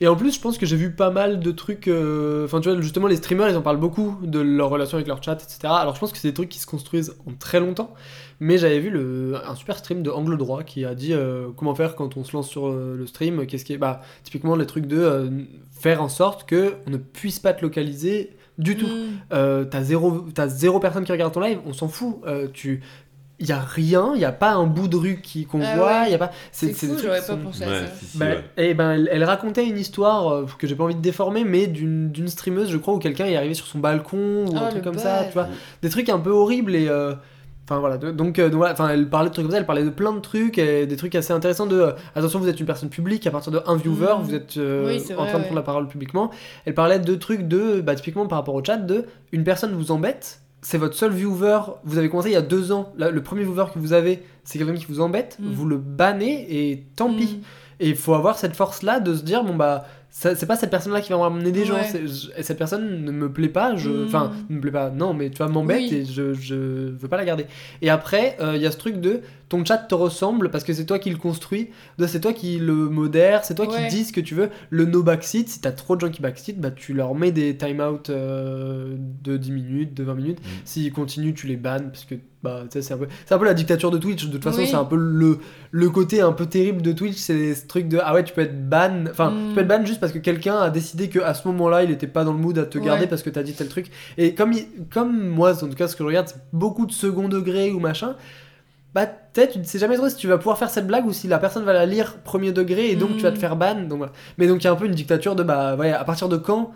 Et 0.00 0.08
en 0.08 0.16
plus, 0.16 0.34
je 0.34 0.40
pense 0.40 0.58
que 0.58 0.66
j'ai 0.66 0.76
vu 0.76 0.90
pas 0.92 1.10
mal 1.10 1.40
de 1.40 1.50
trucs. 1.50 1.88
euh, 1.88 2.44
Enfin, 2.44 2.60
tu 2.60 2.70
vois, 2.70 2.80
justement, 2.80 3.06
les 3.06 3.16
streamers, 3.16 3.48
ils 3.50 3.56
en 3.56 3.62
parlent 3.62 3.78
beaucoup 3.78 4.18
de 4.22 4.40
leur 4.40 4.70
relation 4.70 4.96
avec 4.96 5.06
leur 5.06 5.22
chat, 5.22 5.34
etc. 5.34 5.58
Alors, 5.64 5.94
je 5.94 6.00
pense 6.00 6.12
que 6.12 6.18
c'est 6.18 6.28
des 6.28 6.34
trucs 6.34 6.48
qui 6.48 6.58
se 6.58 6.66
construisent 6.66 7.16
en 7.26 7.32
très 7.32 7.60
longtemps. 7.60 7.94
Mais 8.40 8.58
j'avais 8.58 8.80
vu 8.80 8.90
le, 8.90 9.36
un 9.46 9.54
super 9.54 9.78
stream 9.78 10.02
de 10.02 10.10
Angle 10.10 10.36
Droit 10.36 10.64
qui 10.64 10.84
a 10.84 10.94
dit 10.94 11.12
euh, 11.12 11.48
comment 11.56 11.74
faire 11.74 11.94
quand 11.94 12.16
on 12.16 12.24
se 12.24 12.32
lance 12.36 12.48
sur 12.48 12.66
euh, 12.68 12.96
le 12.96 13.06
stream. 13.06 13.46
Qu'est-ce 13.46 13.64
qui 13.64 13.72
est. 13.74 13.78
Bah, 13.78 14.02
typiquement, 14.24 14.56
les 14.56 14.66
trucs 14.66 14.86
de 14.86 14.98
euh, 14.98 15.30
faire 15.70 16.02
en 16.02 16.08
sorte 16.08 16.44
que 16.48 16.74
on 16.86 16.90
ne 16.90 16.96
puisse 16.96 17.38
pas 17.38 17.52
te 17.52 17.62
localiser 17.62 18.36
du 18.58 18.76
tout. 18.76 18.86
Mm. 18.86 19.20
Euh, 19.32 19.64
t'as 19.64 19.82
zéro, 19.82 20.26
t'as 20.34 20.48
zéro 20.48 20.78
personne 20.80 21.04
qui 21.04 21.12
regarde 21.12 21.32
ton 21.32 21.40
live, 21.40 21.58
on 21.66 21.72
s'en 21.72 21.88
fout. 21.88 22.16
Euh, 22.26 22.48
tu, 22.52 22.82
y 23.40 23.52
a 23.52 23.58
rien, 23.60 24.14
y 24.16 24.24
a 24.24 24.32
pas 24.32 24.52
un 24.52 24.64
bout 24.66 24.88
de 24.88 24.96
rue 24.96 25.20
qui 25.22 25.44
qu'on 25.46 25.60
Ah 25.62 25.76
voit, 25.76 26.00
ouais. 26.02 26.10
y 26.10 26.14
a 26.14 26.18
pas. 26.18 26.30
C'est 26.52 26.72
trucs 26.72 26.98
j'aurais 27.02 27.18
pas 27.18 27.24
sont- 27.26 27.36
pensé 27.38 27.64
à 27.64 27.68
Ouais, 27.68 27.80
ça. 27.80 27.86
si, 27.98 28.04
si, 28.06 28.18
bah, 28.18 28.26
ouais. 28.26 28.44
eh 28.56 28.74
ben, 28.74 28.92
elle, 28.92 29.08
elle 29.12 29.24
racontait 29.24 29.66
une 29.66 29.78
histoire 29.78 30.28
euh, 30.32 30.46
que 30.58 30.66
j'ai 30.66 30.74
pas 30.76 30.84
envie 30.84 30.94
de 30.94 31.00
déformer, 31.00 31.44
mais 31.44 31.66
d'une 31.66 32.10
d'une 32.10 32.28
streameuse, 32.28 32.70
je 32.70 32.76
crois, 32.78 32.94
où 32.94 32.98
quelqu'un 32.98 33.26
est 33.26 33.36
arrivé 33.36 33.54
sur 33.54 33.66
son 33.66 33.78
balcon 33.80 34.44
ou 34.46 34.52
Oh, 34.54 34.56
un 34.56 34.68
truc 34.70 34.84
comme 34.84 34.98
ça, 34.98 35.24
tu 35.26 35.32
vois. 35.34 35.48
Des 35.82 35.88
trucs 35.90 36.08
un 36.08 36.18
peu 36.18 36.30
horribles 36.30 36.74
et. 36.74 36.88
euh, 36.88 37.14
Enfin 37.66 37.78
voilà, 37.78 37.96
de- 37.96 38.10
donc, 38.10 38.38
euh, 38.38 38.50
donc 38.50 38.58
voilà, 38.58 38.74
enfin 38.74 38.90
elle 38.90 39.08
parlait 39.08 39.30
de 39.30 39.32
trucs 39.32 39.46
comme 39.46 39.52
ça, 39.52 39.56
elle 39.56 39.64
parlait 39.64 39.84
de 39.84 39.88
plein 39.88 40.12
de 40.12 40.18
trucs, 40.20 40.58
et 40.58 40.84
des 40.84 40.96
trucs 40.96 41.14
assez 41.14 41.32
intéressants 41.32 41.64
de 41.64 41.80
euh, 41.80 41.92
attention 42.14 42.38
vous 42.38 42.48
êtes 42.50 42.60
une 42.60 42.66
personne 42.66 42.90
publique, 42.90 43.26
à 43.26 43.30
partir 43.30 43.50
de 43.52 43.60
un 43.64 43.74
viewer 43.76 44.16
Mhm. 44.18 44.22
vous 44.22 44.34
êtes 44.34 44.58
euh, 44.58 44.86
Oui, 44.86 45.00
en 45.16 45.24
train 45.24 45.24
de 45.24 45.38
ouais. 45.38 45.40
prendre 45.44 45.54
la 45.54 45.62
parole 45.62 45.88
publiquement. 45.88 46.30
Elle 46.66 46.74
parlait 46.74 46.98
de 46.98 47.14
trucs 47.14 47.48
de, 47.48 47.80
bah 47.80 47.94
typiquement 47.94 48.26
par 48.26 48.36
rapport 48.36 48.54
au 48.54 48.62
chat, 48.62 48.76
de 48.76 49.06
une 49.32 49.44
personne 49.44 49.72
vous 49.72 49.92
embête, 49.92 50.40
c'est 50.66 50.78
votre 50.78 50.94
seul 50.96 51.12
viewer, 51.12 51.60
vous 51.84 51.98
avez 51.98 52.08
commencé 52.08 52.30
il 52.30 52.32
y 52.32 52.36
a 52.36 52.42
deux 52.42 52.72
ans, 52.72 52.92
Là, 52.96 53.10
le 53.10 53.22
premier 53.22 53.42
viewer 53.44 53.66
que 53.72 53.78
vous 53.78 53.92
avez 53.92 54.22
c'est 54.44 54.58
quelqu'un 54.58 54.74
qui 54.74 54.86
vous 54.86 55.00
embête, 55.00 55.36
Mhm. 55.40 55.52
vous 55.52 55.66
le 55.66 55.76
bannez 55.78 56.46
et 56.50 56.86
tant 56.96 57.12
pis. 57.14 57.38
Mm. 57.40 57.42
Et 57.80 57.88
il 57.90 57.96
faut 57.96 58.14
avoir 58.14 58.38
cette 58.38 58.54
force-là 58.56 59.00
de 59.00 59.14
se 59.14 59.22
dire, 59.22 59.42
bon 59.44 59.54
bah, 59.56 59.84
c'est 60.10 60.46
pas 60.46 60.54
cette 60.56 60.70
personne-là 60.70 61.00
qui 61.00 61.10
va 61.12 61.18
m'amener 61.18 61.50
des 61.50 61.64
gens, 61.64 61.74
Ouais. 61.74 62.04
je- 62.06 62.40
cette 62.42 62.56
personne 62.56 63.04
ne 63.04 63.10
me 63.10 63.32
plaît 63.32 63.48
pas, 63.48 63.74
je... 63.74 63.90
Mm. 63.90 64.04
enfin, 64.06 64.32
ne 64.48 64.56
me 64.56 64.60
plaît 64.60 64.70
pas, 64.70 64.90
non, 64.90 65.12
mais 65.12 65.30
tu 65.30 65.38
vois, 65.38 65.48
m'embête 65.48 65.80
Oui. 65.90 65.94
et 65.94 66.04
je, 66.04 66.32
je 66.34 66.54
veux 66.54 67.08
pas 67.08 67.16
la 67.16 67.24
garder. 67.24 67.46
Et 67.82 67.90
après, 67.90 68.36
euh, 68.40 68.52
il 68.54 68.62
y 68.62 68.66
a 68.66 68.70
ce 68.70 68.76
truc 68.76 69.00
de, 69.00 69.22
ton 69.48 69.64
chat 69.64 69.78
te 69.78 69.94
ressemble 69.94 70.50
parce 70.50 70.64
que 70.64 70.72
c'est 70.72 70.86
toi 70.86 70.98
qui 70.98 71.10
le 71.10 71.16
construis, 71.16 71.70
c'est 72.06 72.20
toi 72.20 72.32
qui 72.32 72.58
le 72.58 72.74
modère, 72.74 73.44
c'est 73.44 73.54
toi 73.54 73.66
Ouais. 73.68 73.88
qui 73.88 73.96
dis 73.96 74.04
ce 74.04 74.12
que 74.12 74.20
tu 74.20 74.34
veux. 74.34 74.50
Le 74.70 74.84
no 74.84 75.02
backseat, 75.02 75.48
si 75.48 75.60
t'as 75.60 75.72
trop 75.72 75.96
de 75.96 76.00
gens 76.00 76.10
qui 76.10 76.22
backseat, 76.22 76.60
bah 76.60 76.70
tu 76.70 76.92
leur 76.94 77.14
mets 77.14 77.32
des 77.32 77.56
time-out 77.56 78.10
euh, 78.10 78.94
de 79.22 79.36
10 79.36 79.52
minutes, 79.52 79.94
de 79.94 80.02
20 80.04 80.14
minutes. 80.14 80.38
Mm. 80.40 80.48
S'ils 80.64 80.92
continuent, 80.92 81.34
tu 81.34 81.46
les 81.46 81.56
bannes 81.56 81.90
parce 81.90 82.04
que 82.04 82.14
bah, 82.42 82.64
c'est 82.68 82.92
un, 82.92 82.98
peu... 82.98 83.06
c'est 83.24 83.34
un 83.34 83.38
peu 83.38 83.44
la 83.46 83.54
dictature 83.54 83.90
de 83.90 83.96
Twitch. 83.98 84.26
De 84.26 84.32
toute 84.32 84.44
façon, 84.44 84.58
Oui. 84.58 84.66
c'est 84.68 84.74
un 84.76 84.84
peu 84.84 84.96
le, 84.96 85.38
le 85.70 85.90
côté 85.90 86.20
un 86.20 86.32
peu 86.32 86.44
terrible 86.46 86.82
de 86.82 86.92
Twitch. 86.92 87.16
C'est 87.16 87.54
ce 87.54 87.66
truc 87.66 87.88
de 87.88 87.98
ah 88.02 88.12
ouais, 88.14 88.22
tu 88.24 88.34
peux 88.34 88.42
être 88.42 88.68
ban. 88.68 89.04
Enfin, 89.10 89.30
Mm. 89.30 89.48
tu 89.48 89.54
peux 89.54 89.60
être 89.62 89.68
ban 89.68 89.84
juste 89.84 90.00
parce 90.00 90.12
que 90.12 90.18
quelqu'un 90.18 90.56
a 90.58 90.70
décidé 90.70 91.08
qu'à 91.08 91.32
ce 91.34 91.46
moment-là, 91.48 91.84
il 91.84 91.90
était 91.90 92.06
pas 92.06 92.24
dans 92.24 92.32
le 92.32 92.38
mood 92.38 92.58
à 92.58 92.64
te 92.64 92.78
garder 92.78 93.02
Ouais. 93.02 93.06
parce 93.08 93.22
que 93.22 93.30
t'as 93.30 93.42
dit 93.42 93.52
tel 93.54 93.68
truc. 93.68 93.90
Et 94.18 94.34
comme, 94.34 94.52
il- 94.52 94.66
comme 94.92 95.28
moi, 95.28 95.52
en 95.64 95.68
tout 95.68 95.74
cas, 95.74 95.88
ce 95.88 95.96
que 95.96 96.02
je 96.04 96.08
regarde, 96.08 96.28
c'est 96.28 96.36
beaucoup 96.52 96.84
de 96.86 96.92
second 96.92 97.28
degré 97.28 97.72
ou 97.72 97.80
machin. 97.80 98.14
Bah, 98.94 99.06
peut-être, 99.06 99.52
tu 99.54 99.58
ne 99.58 99.64
sais 99.64 99.78
jamais 99.80 99.96
trop 99.96 100.08
si 100.08 100.16
tu 100.16 100.28
vas 100.28 100.38
pouvoir 100.38 100.56
faire 100.56 100.70
cette 100.70 100.86
blague 100.86 101.04
ou 101.06 101.12
si 101.12 101.26
la 101.26 101.38
personne 101.38 101.64
va 101.64 101.72
la 101.72 101.84
lire 101.86 102.18
premier 102.22 102.52
degré 102.52 102.90
et 102.90 102.96
donc 102.96 103.10
Mm. 103.10 103.16
tu 103.16 103.22
vas 103.22 103.32
te 103.32 103.38
faire 103.38 103.56
ban. 103.56 103.74
Donc, 103.74 103.98
voilà. 103.98 104.12
Mais 104.38 104.46
donc, 104.46 104.62
il 104.62 104.64
y 104.64 104.68
a 104.68 104.72
un 104.72 104.76
peu 104.76 104.86
une 104.86 104.94
dictature 104.94 105.34
de 105.34 105.42
bah, 105.42 105.74
ouais, 105.76 105.92
à 105.92 106.04
partir 106.04 106.28
de 106.28 106.36
quand 106.36 106.70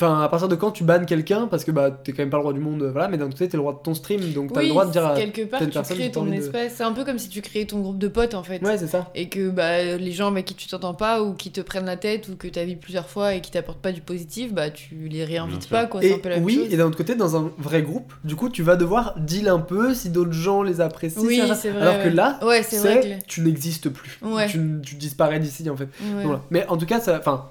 Enfin, 0.00 0.20
à 0.22 0.28
partir 0.28 0.46
de 0.46 0.54
quand 0.54 0.70
tu 0.70 0.84
bannes 0.84 1.06
quelqu'un 1.06 1.48
parce 1.48 1.64
que 1.64 1.72
bah 1.72 1.90
t'es 1.90 2.12
quand 2.12 2.22
même 2.22 2.30
pas 2.30 2.36
le 2.36 2.44
roi 2.44 2.52
du 2.52 2.60
monde, 2.60 2.84
voilà, 2.84 3.08
mais 3.08 3.18
d'un 3.18 3.26
côté 3.28 3.48
t'es 3.48 3.56
le 3.56 3.62
roi 3.64 3.72
de 3.72 3.78
ton 3.82 3.94
stream, 3.94 4.20
donc 4.32 4.52
t'as 4.52 4.60
Oui, 4.60 4.66
le 4.66 4.70
droit 4.70 4.86
de 4.86 4.92
dire 4.92 5.04
à... 5.04 5.16
quelque 5.16 5.42
part, 5.42 5.58
telle 5.58 5.70
tu 5.70 5.74
personne, 5.74 5.96
crées 5.96 6.12
ton 6.12 6.20
envie 6.20 6.30
de- 6.30 6.36
espace. 6.36 6.74
C'est 6.76 6.84
un 6.84 6.92
peu 6.92 7.04
comme 7.04 7.18
si 7.18 7.28
tu 7.28 7.42
créais 7.42 7.64
ton 7.64 7.80
groupe 7.80 7.98
de 7.98 8.06
potes 8.06 8.34
en 8.34 8.44
fait. 8.44 8.62
Ouais, 8.62 8.78
c'est 8.78 8.86
ça. 8.86 9.10
Et 9.16 9.28
que 9.28 9.50
bah, 9.50 9.96
les 9.96 10.12
gens 10.12 10.28
avec 10.28 10.44
qui 10.44 10.54
tu 10.54 10.68
t'entends 10.68 10.94
pas 10.94 11.22
ou 11.24 11.34
qui 11.34 11.50
te 11.50 11.60
prennent 11.60 11.84
la 11.86 11.96
tête 11.96 12.28
ou 12.28 12.36
que 12.36 12.46
tu 12.46 12.58
as 12.60 12.64
vu 12.64 12.76
plusieurs 12.76 13.08
fois 13.08 13.34
et 13.34 13.40
qui 13.40 13.50
t'apportent 13.50 13.80
pas 13.82 13.90
du 13.90 14.00
positif, 14.00 14.54
bah 14.54 14.70
tu 14.70 14.94
les 15.10 15.24
réinvites 15.24 15.68
pas 15.68 15.86
quoi. 15.86 16.00
C'est 16.00 16.10
Et 16.10 16.14
un 16.14 16.18
peu 16.18 16.28
la 16.28 16.38
oui, 16.38 16.54
chose. 16.54 16.72
et 16.72 16.76
d'un 16.76 16.86
autre 16.86 16.96
côté, 16.96 17.16
dans 17.16 17.36
un 17.36 17.50
vrai 17.58 17.82
groupe, 17.82 18.12
du 18.22 18.36
coup, 18.36 18.50
tu 18.50 18.62
vas 18.62 18.76
devoir 18.76 19.14
deal 19.18 19.48
un 19.48 19.58
peu 19.58 19.94
si 19.94 20.10
d'autres 20.10 20.30
gens 20.30 20.62
les 20.62 20.80
apprécient. 20.80 21.22
Oui, 21.22 21.42
c'est 21.60 21.70
vrai, 21.70 21.82
Alors 21.82 21.98
que 21.98 22.08
ouais. 22.08 22.14
là, 22.14 22.38
Ouais, 22.44 22.62
c'est 22.62 22.78
vrai 22.78 23.00
c'est 23.02 23.18
que- 23.18 23.24
tu 23.26 23.40
n'existes 23.40 23.88
plus. 23.88 24.20
Ouais. 24.22 24.46
Tu, 24.46 24.60
tu 24.80 24.94
disparais 24.94 25.40
d'ici 25.40 25.68
en 25.68 25.76
fait. 25.76 25.88
Ouais. 26.00 26.12
Donc, 26.18 26.22
voilà. 26.24 26.40
Mais 26.52 26.64
en 26.68 26.76
tout 26.76 26.86
cas, 26.86 27.00
ça, 27.00 27.16
enfin, 27.18 27.46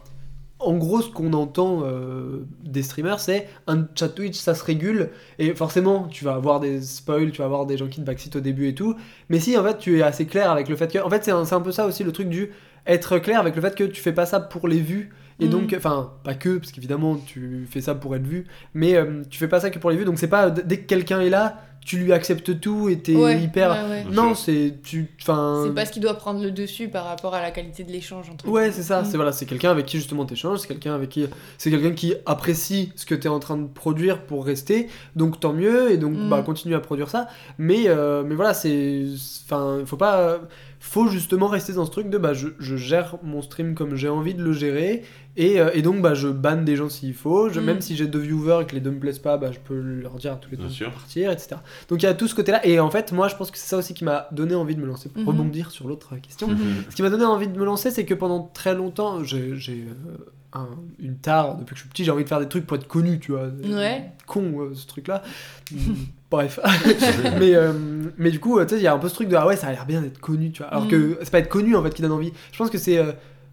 en 0.59 0.75
gros, 0.77 1.01
ce 1.01 1.09
qu'on 1.09 1.33
entend 1.33 1.83
euh, 1.83 2.45
des 2.63 2.81
streamers, 2.81 3.19
c'est 3.19 3.47
un 3.67 3.87
chat 3.95 4.09
Twitch, 4.09 4.37
ça 4.37 4.55
se 4.55 4.63
régule, 4.63 5.11
et 5.37 5.53
forcément, 5.53 6.07
tu 6.07 6.25
vas 6.25 6.33
avoir 6.33 6.59
des 6.59 6.81
spoils, 6.81 7.31
tu 7.31 7.39
vas 7.39 7.45
avoir 7.45 7.65
des 7.65 7.77
gens 7.77 7.87
qui 7.87 8.01
te 8.01 8.05
backseat 8.05 8.35
au 8.35 8.39
début 8.39 8.67
et 8.67 8.75
tout. 8.75 8.95
Mais 9.29 9.39
si 9.39 9.57
en 9.57 9.63
fait, 9.63 9.77
tu 9.77 9.99
es 9.99 10.01
assez 10.01 10.25
clair 10.25 10.49
avec 10.49 10.67
le 10.67 10.75
fait 10.75 10.91
que, 10.91 10.99
en 10.99 11.09
fait, 11.09 11.23
c'est 11.23 11.31
un, 11.31 11.51
un 11.51 11.61
peu 11.61 11.71
ça 11.71 11.85
aussi 11.85 12.03
le 12.03 12.11
truc 12.11 12.29
du 12.29 12.51
être 12.87 13.19
clair 13.19 13.39
avec 13.39 13.55
le 13.55 13.61
fait 13.61 13.75
que 13.75 13.83
tu 13.83 14.01
fais 14.01 14.13
pas 14.13 14.25
ça 14.25 14.39
pour 14.39 14.67
les 14.67 14.79
vues. 14.79 15.11
Et 15.39 15.45
Mhm. 15.45 15.51
donc, 15.51 15.73
enfin, 15.77 16.13
pas 16.23 16.33
que, 16.33 16.57
parce 16.57 16.71
qu'évidemment, 16.71 17.15
tu 17.15 17.67
fais 17.69 17.81
ça 17.81 17.93
pour 17.95 18.15
être 18.15 18.25
vu, 18.25 18.45
mais 18.73 18.95
euh, 18.95 19.21
tu 19.29 19.37
fais 19.37 19.47
pas 19.47 19.59
ça 19.59 19.69
que 19.69 19.77
pour 19.79 19.91
les 19.91 19.97
vues. 19.97 20.05
Donc, 20.05 20.17
c'est 20.19 20.27
pas 20.27 20.49
dès 20.49 20.77
que 20.79 20.85
quelqu'un 20.87 21.21
est 21.21 21.29
là, 21.29 21.61
tu 21.85 21.97
lui 21.99 22.11
acceptes 22.11 22.59
tout 22.59 22.89
et 22.89 22.99
t'es 22.99 23.15
Ouais, 23.15 23.39
hyper. 23.41 23.69
ouais, 23.71 23.89
ouais. 23.89 24.03
Bien 24.09 24.11
Non, 24.23 24.35
c'est. 24.35 24.73
tu 24.83 25.07
Enfin. 25.21 25.63
C'est 25.65 25.73
pas 25.73 25.85
ce 25.85 25.91
qui 25.93 26.01
doit 26.01 26.15
prendre 26.15 26.43
le 26.43 26.51
dessus 26.51 26.89
par 26.89 27.05
rapport 27.05 27.33
à 27.33 27.41
la 27.41 27.51
qualité 27.51 27.85
de 27.85 27.91
l'échange 27.93 28.29
entre 28.29 28.45
Ouais, 28.49 28.73
c'est 28.73 28.81
ça. 28.83 29.03
Mm. 29.03 29.05
C'est 29.05 29.15
voilà, 29.15 29.31
c'est 29.31 29.45
quelqu'un 29.45 29.71
avec 29.71 29.85
qui 29.85 29.95
justement 29.97 30.25
t'échanges, 30.25 30.59
c'est 30.59 30.67
quelqu'un 30.67 30.93
avec 30.95 31.07
qui 31.09 31.25
c'est 31.57 31.69
quelqu'un 31.71 31.91
qui 31.93 32.13
apprécie 32.25 32.91
ce 32.97 33.05
que 33.05 33.15
t'es 33.15 33.29
en 33.29 33.39
train 33.39 33.55
de 33.57 33.67
produire 33.67 34.23
pour 34.25 34.45
rester. 34.45 34.89
Donc 35.15 35.39
tant 35.39 35.53
mieux 35.53 35.89
et 35.91 35.97
donc 35.97 36.11
Mm. 36.17 36.29
bah 36.29 36.41
continue 36.41 36.75
à 36.75 36.81
produire 36.81 37.07
ça. 37.09 37.27
Mais 37.57 37.83
euh, 37.87 38.23
mais 38.25 38.35
voilà, 38.35 38.53
c'est 38.53 39.05
enfin, 39.45 39.79
faut 39.85 39.95
pas 39.97 40.41
faut 40.79 41.07
justement 41.07 41.47
rester 41.47 41.73
dans 41.73 41.85
ce 41.85 41.91
truc 41.91 42.09
de 42.09 42.17
bah 42.17 42.33
je, 42.33 42.49
je 42.59 42.75
gère 42.75 43.15
mon 43.23 43.41
stream 43.41 43.75
comme 43.75 43.95
j'ai 43.95 44.09
envie 44.09 44.33
de 44.35 44.43
le 44.43 44.51
gérer 44.51 45.03
et, 45.37 45.59
euh, 45.61 45.69
et 45.73 45.81
donc 45.81 46.01
bah 46.01 46.13
je 46.15 46.27
banne 46.27 46.65
des 46.65 46.75
gens 46.75 46.89
s'il 46.89 47.13
faut. 47.13 47.47
Je, 47.49 47.59
Mm. 47.59 47.63
Même 47.63 47.81
si 47.81 47.95
j'ai 47.95 48.07
deux 48.07 48.19
viewers 48.19 48.63
et 48.63 48.65
que 48.65 48.75
les 48.75 48.81
deux 48.81 48.91
me 48.91 48.99
plaisent 48.99 49.19
pas, 49.19 49.37
bah 49.37 49.51
je 49.51 49.59
peux 49.59 49.79
leur 49.79 50.15
dire 50.15 50.33
à 50.33 50.35
tous 50.35 50.51
les 50.51 50.57
deux 50.57 50.67
de 50.67 50.85
partir, 50.91 51.31
etc. 51.31 51.55
Donc 51.89 52.01
il 52.01 52.05
y 52.05 52.09
a 52.09 52.13
tout 52.13 52.27
ce 52.27 52.35
côté-là 52.35 52.65
et 52.65 52.79
en 52.79 52.89
fait 52.91 53.11
moi 53.13 53.27
je 53.27 53.35
pense 53.35 53.51
que 53.51 53.57
c'est 53.57 53.67
ça 53.67 53.77
aussi 53.77 53.93
qui 53.93 54.03
m'a 54.03 54.27
donné 54.31 54.55
envie 54.55 54.75
de 54.75 54.81
me 54.81 54.85
lancer 54.87 55.09
pour 55.09 55.21
Mhm. 55.21 55.27
rebondir 55.29 55.71
sur 55.71 55.87
l'autre 55.87 56.15
question. 56.17 56.47
Mhm. 56.49 56.57
Ce 56.89 56.95
qui 56.95 57.01
m'a 57.03 57.09
donné 57.09 57.25
envie 57.25 57.47
de 57.47 57.57
me 57.57 57.65
lancer, 57.65 57.91
c'est 57.91 58.05
que 58.05 58.13
pendant 58.13 58.49
très 58.53 58.75
longtemps, 58.75 59.23
j'ai 59.23 59.39
euh, 59.51 60.17
un- 60.53 60.69
une 60.99 61.17
tare 61.17 61.55
depuis 61.57 61.73
que 61.73 61.75
je 61.75 61.81
suis 61.81 61.89
petit, 61.89 62.03
j'ai 62.05 62.11
envie 62.11 62.23
de 62.23 62.29
faire 62.29 62.39
des 62.39 62.47
trucs 62.47 62.65
pour 62.65 62.77
être 62.77 62.87
connu, 62.87 63.19
tu 63.19 63.31
vois. 63.33 63.47
Ouais. 63.63 64.11
Con, 64.25 64.53
euh, 64.61 64.73
ce 64.73 64.87
truc-là. 64.87 65.21
Mm, 65.71 65.93
Bref. 66.31 66.59
mais, 67.39 67.55
euh, 67.55 67.73
mais 68.17 68.31
du 68.31 68.39
coup, 68.39 68.59
tu 68.63 68.69
sais, 68.69 68.77
il 68.77 68.83
y 68.83 68.87
a 68.87 68.93
un 68.93 68.97
peu 68.99 69.07
ce 69.09 69.13
truc 69.15 69.27
de 69.29 69.35
ah 69.35 69.45
ouais, 69.45 69.55
ça 69.57 69.67
a 69.67 69.71
l'air 69.71 69.85
bien 69.85 70.01
d'être 70.01 70.19
connu, 70.19 70.51
tu 70.51 70.61
vois. 70.61 70.71
Alors 70.71 70.85
Mm. 70.85 70.89
que 70.89 71.17
c'est 71.21 71.29
pas 71.31 71.39
être 71.39 71.49
connu 71.49 71.75
en 71.75 71.83
fait 71.83 71.93
qui 71.93 72.01
donne 72.01 72.11
envie. 72.13 72.31
Je 72.51 72.57
pense 72.57 72.69
que 72.69 72.77
c'est 72.77 72.97
euh, 72.97 73.11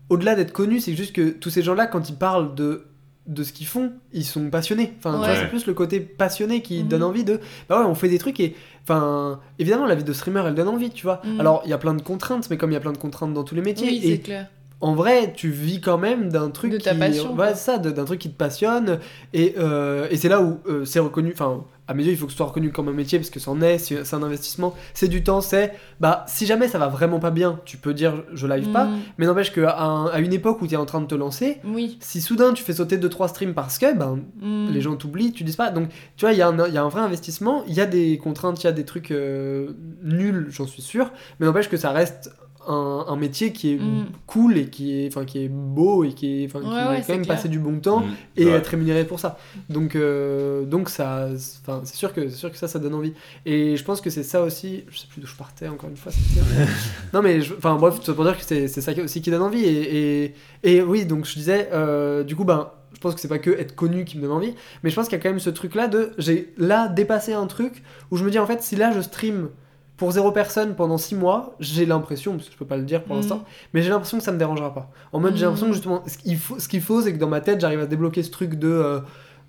au-delà 0.08 0.34
d'être 0.34 0.52
connu, 0.52 0.80
c'est 0.80 0.94
juste 0.94 1.14
que 1.14 1.30
tous 1.30 1.50
ces 1.50 1.62
gens-là, 1.62 1.86
quand 1.86 2.08
ils 2.08 2.16
parlent 2.16 2.54
de 2.54 2.86
de 3.26 3.42
ce 3.42 3.54
qu'ils 3.54 3.66
font, 3.66 3.90
ils 4.12 4.22
sont 4.26 4.50
passionnés. 4.50 4.92
Enfin, 4.98 5.18
Ouais. 5.18 5.34
c'est 5.40 5.48
plus 5.48 5.66
le 5.66 5.72
côté 5.72 5.98
passionné 5.98 6.60
qui 6.60 6.82
Mhm. 6.82 6.88
donne 6.88 7.02
envie 7.02 7.24
de. 7.24 7.40
Bah 7.70 7.80
ouais, 7.80 7.86
on 7.86 7.94
fait 7.94 8.10
des 8.10 8.18
trucs 8.18 8.38
et. 8.38 8.54
Enfin, 8.82 9.40
évidemment, 9.58 9.86
la 9.86 9.94
vie 9.94 10.04
de 10.04 10.12
streamer, 10.12 10.42
elle 10.46 10.54
donne 10.54 10.68
envie, 10.68 10.90
tu 10.90 11.04
vois. 11.04 11.22
Mhm. 11.24 11.40
Alors, 11.40 11.62
il 11.64 11.70
y 11.70 11.72
a 11.72 11.78
plein 11.78 11.94
de 11.94 12.02
contraintes, 12.02 12.50
mais 12.50 12.58
comme 12.58 12.70
il 12.70 12.74
y 12.74 12.76
a 12.76 12.80
plein 12.80 12.92
de 12.92 12.98
contraintes 12.98 13.32
dans 13.32 13.42
tous 13.44 13.54
les 13.54 13.62
métiers, 13.62 13.88
Oui, 13.88 14.00
et 14.04 14.10
c'est 14.16 14.18
clair. 14.18 14.48
en 14.82 14.94
vrai, 14.94 15.32
tu 15.34 15.48
vis 15.48 15.80
quand 15.80 15.96
même 15.96 16.28
d'un 16.28 16.50
truc 16.50 16.70
De 16.72 16.76
ta 16.76 16.92
qui, 16.92 16.98
passion, 16.98 17.34
ouais, 17.34 17.54
ça, 17.54 17.78
d'un 17.78 18.04
truc 18.04 18.20
qui 18.20 18.28
te 18.30 18.36
passionne, 18.36 18.98
et, 19.32 19.54
euh, 19.56 20.06
et 20.10 20.18
c'est 20.18 20.28
là 20.28 20.42
où 20.42 20.58
euh, 20.68 20.84
c'est 20.84 21.00
reconnu. 21.00 21.30
Enfin, 21.32 21.64
à 21.86 21.94
mes 21.94 22.02
yeux, 22.04 22.12
il 22.12 22.16
faut 22.16 22.24
que 22.26 22.32
ce 22.32 22.38
soit 22.38 22.46
reconnu 22.46 22.70
comme 22.72 22.88
un 22.88 22.92
métier 22.92 23.18
parce 23.18 23.28
que 23.30 23.38
c'en 23.40 23.60
est, 23.60 23.76
c'est 23.78 24.14
un 24.14 24.22
investissement, 24.22 24.74
c'est 24.94 25.08
du 25.08 25.22
temps, 25.22 25.40
c'est 25.42 25.74
bah 26.00 26.24
si 26.28 26.46
jamais 26.46 26.66
ça 26.68 26.78
va 26.78 26.88
vraiment 26.88 27.18
pas 27.20 27.30
bien, 27.30 27.60
tu 27.66 27.76
peux 27.76 27.92
dire 27.92 28.24
je 28.32 28.46
live 28.46 28.70
pas, 28.72 28.84
Mm. 28.86 28.98
mais 29.18 29.26
n'empêche 29.26 29.52
qu'à 29.52 29.78
un- 29.82 30.06
à 30.06 30.18
une 30.20 30.32
époque 30.32 30.62
où 30.62 30.66
tu 30.66 30.74
es 30.74 30.76
en 30.78 30.86
train 30.86 31.00
de 31.02 31.06
te 31.06 31.14
lancer, 31.14 31.58
Oui. 31.64 31.98
si 32.00 32.20
soudain 32.22 32.52
tu 32.54 32.62
fais 32.64 32.72
sauter 32.72 32.96
2-3 32.96 33.28
streams 33.28 33.52
parce 33.54 33.76
que 33.78 33.94
ben 33.94 34.20
Mm. 34.40 34.70
les 34.72 34.80
gens 34.80 34.96
t'oublient, 34.96 35.32
tu 35.32 35.44
dis 35.44 35.54
pas. 35.56 35.70
Donc, 35.70 35.88
tu 36.16 36.24
vois, 36.24 36.32
il 36.32 36.38
y, 36.38 36.42
a 36.42 36.48
un- 36.48 36.66
il 36.68 36.72
y 36.74 36.78
a 36.78 36.82
un 36.82 36.88
vrai 36.88 37.02
investissement, 37.02 37.64
il 37.68 37.74
y 37.74 37.80
a 37.82 37.86
des 37.86 38.16
contraintes, 38.18 38.62
il 38.62 38.66
y 38.66 38.70
a 38.70 38.72
des 38.72 38.84
trucs 38.86 39.10
euh, 39.10 39.72
nuls, 40.02 40.46
j'en 40.50 40.66
suis 40.66 40.82
sûr, 40.82 41.10
mais 41.38 41.46
n'empêche 41.46 41.68
que 41.68 41.76
ça 41.76 41.90
reste 41.90 42.30
un, 42.68 43.04
un 43.08 43.16
métier 43.16 43.52
qui 43.52 43.72
est 43.72 43.76
Mm. 43.76 44.06
cool 44.26 44.56
et 44.58 44.66
qui 44.70 44.98
est, 45.04 45.08
enfin, 45.08 45.24
qui 45.24 45.44
est 45.44 45.48
beau 45.48 46.04
et 46.04 46.12
qui 46.12 46.42
est, 46.42 46.46
enfin, 46.46 46.60
qui 46.60 46.66
Ouais, 46.66 47.02
quand 47.06 47.12
même 47.14 47.22
clair. 47.22 47.36
passer 47.36 47.48
du 47.48 47.58
bon 47.58 47.78
temps 47.80 48.00
Mm, 48.00 48.12
et 48.36 48.46
être 48.48 48.66
rémunéré 48.68 49.04
pour 49.04 49.20
ça. 49.20 49.38
Donc, 49.68 49.96
euh, 49.96 50.64
donc 50.64 50.88
ça, 50.88 51.28
enfin, 51.62 51.80
c'est 51.84 51.96
sûr 51.96 52.12
que 52.12 52.28
c'est 52.28 52.36
sûr 52.36 52.50
que 52.50 52.56
ça, 52.56 52.68
ça 52.68 52.78
donne 52.78 52.94
envie. 52.94 53.12
Et 53.46 53.76
je 53.76 53.84
pense 53.84 54.00
que 54.00 54.10
c'est 54.10 54.22
ça 54.22 54.42
aussi. 54.42 54.84
Je 54.90 54.98
sais 54.98 55.06
plus 55.08 55.20
d'où 55.20 55.26
je 55.26 55.36
partais 55.36 55.68
encore 55.68 55.90
une 55.90 55.96
fois. 55.96 56.12
non 57.12 57.22
mais, 57.22 57.40
je- 57.40 57.54
enfin 57.54 57.76
bref, 57.76 57.98
tout 58.00 58.04
ça 58.06 58.14
pour 58.14 58.24
dire 58.24 58.36
que 58.38 58.44
c'est 58.44 58.68
c'est 58.68 58.80
ça 58.80 58.92
aussi 59.02 59.22
qui 59.22 59.30
donne 59.30 59.42
envie. 59.42 59.64
Et, 59.64 60.24
et, 60.24 60.34
et 60.62 60.82
oui, 60.82 61.04
donc 61.04 61.26
je 61.26 61.34
disais, 61.34 61.68
euh, 61.72 62.22
du 62.24 62.34
coup, 62.36 62.44
ben, 62.44 62.70
je 62.94 63.00
pense 63.00 63.14
que 63.14 63.20
c'est 63.20 63.28
pas 63.28 63.38
que 63.38 63.50
être 63.50 63.74
connu 63.74 64.04
qui 64.04 64.16
me 64.16 64.22
donne 64.22 64.32
envie, 64.32 64.54
mais 64.82 64.90
je 64.90 64.94
pense 64.94 65.08
qu'il 65.08 65.18
y 65.18 65.20
a 65.20 65.22
quand 65.22 65.28
même 65.30 65.40
ce 65.40 65.50
truc-là 65.50 65.88
de, 65.88 66.12
j'ai 66.16 66.54
là 66.56 66.88
dépassé 66.88 67.32
un 67.32 67.46
truc 67.46 67.82
où 68.10 68.16
je 68.16 68.24
me 68.24 68.30
dis 68.30 68.38
en 68.38 68.46
fait, 68.46 68.62
si 68.62 68.76
là 68.76 68.92
je 68.92 69.00
stream 69.00 69.48
pour 69.96 70.10
zéro 70.12 70.32
personne 70.32 70.74
pendant 70.74 70.98
six 70.98 71.14
mois, 71.14 71.54
j'ai 71.60 71.86
l'impression, 71.86 72.32
parce 72.32 72.46
que 72.46 72.52
je 72.52 72.58
peux 72.58 72.66
pas 72.66 72.76
le 72.76 72.82
dire 72.84 73.02
pour 73.04 73.14
Mhm. 73.14 73.22
l'instant, 73.22 73.44
mais 73.72 73.82
j'ai 73.82 73.90
l'impression 73.90 74.18
que 74.18 74.24
ça 74.24 74.32
me 74.32 74.38
dérangera 74.38 74.74
pas. 74.74 74.90
En 75.12 75.20
mode, 75.20 75.36
j'ai 75.36 75.44
l'impression 75.44 75.66
que 75.66 75.70
Mhm. 75.70 75.74
justement, 75.74 76.02
ce 76.06 76.18
qu'il 76.18 76.36
faut, 76.36 76.58
ce 76.58 76.66
qu'il 76.68 76.80
faut, 76.82 77.00
c'est 77.02 77.12
que 77.12 77.18
dans 77.18 77.28
ma 77.28 77.40
tête, 77.40 77.60
j'arrive 77.60 77.80
à 77.80 77.86
débloquer 77.86 78.22
ce 78.22 78.30
truc 78.30 78.54
de. 78.58 78.68
euh, 78.68 79.00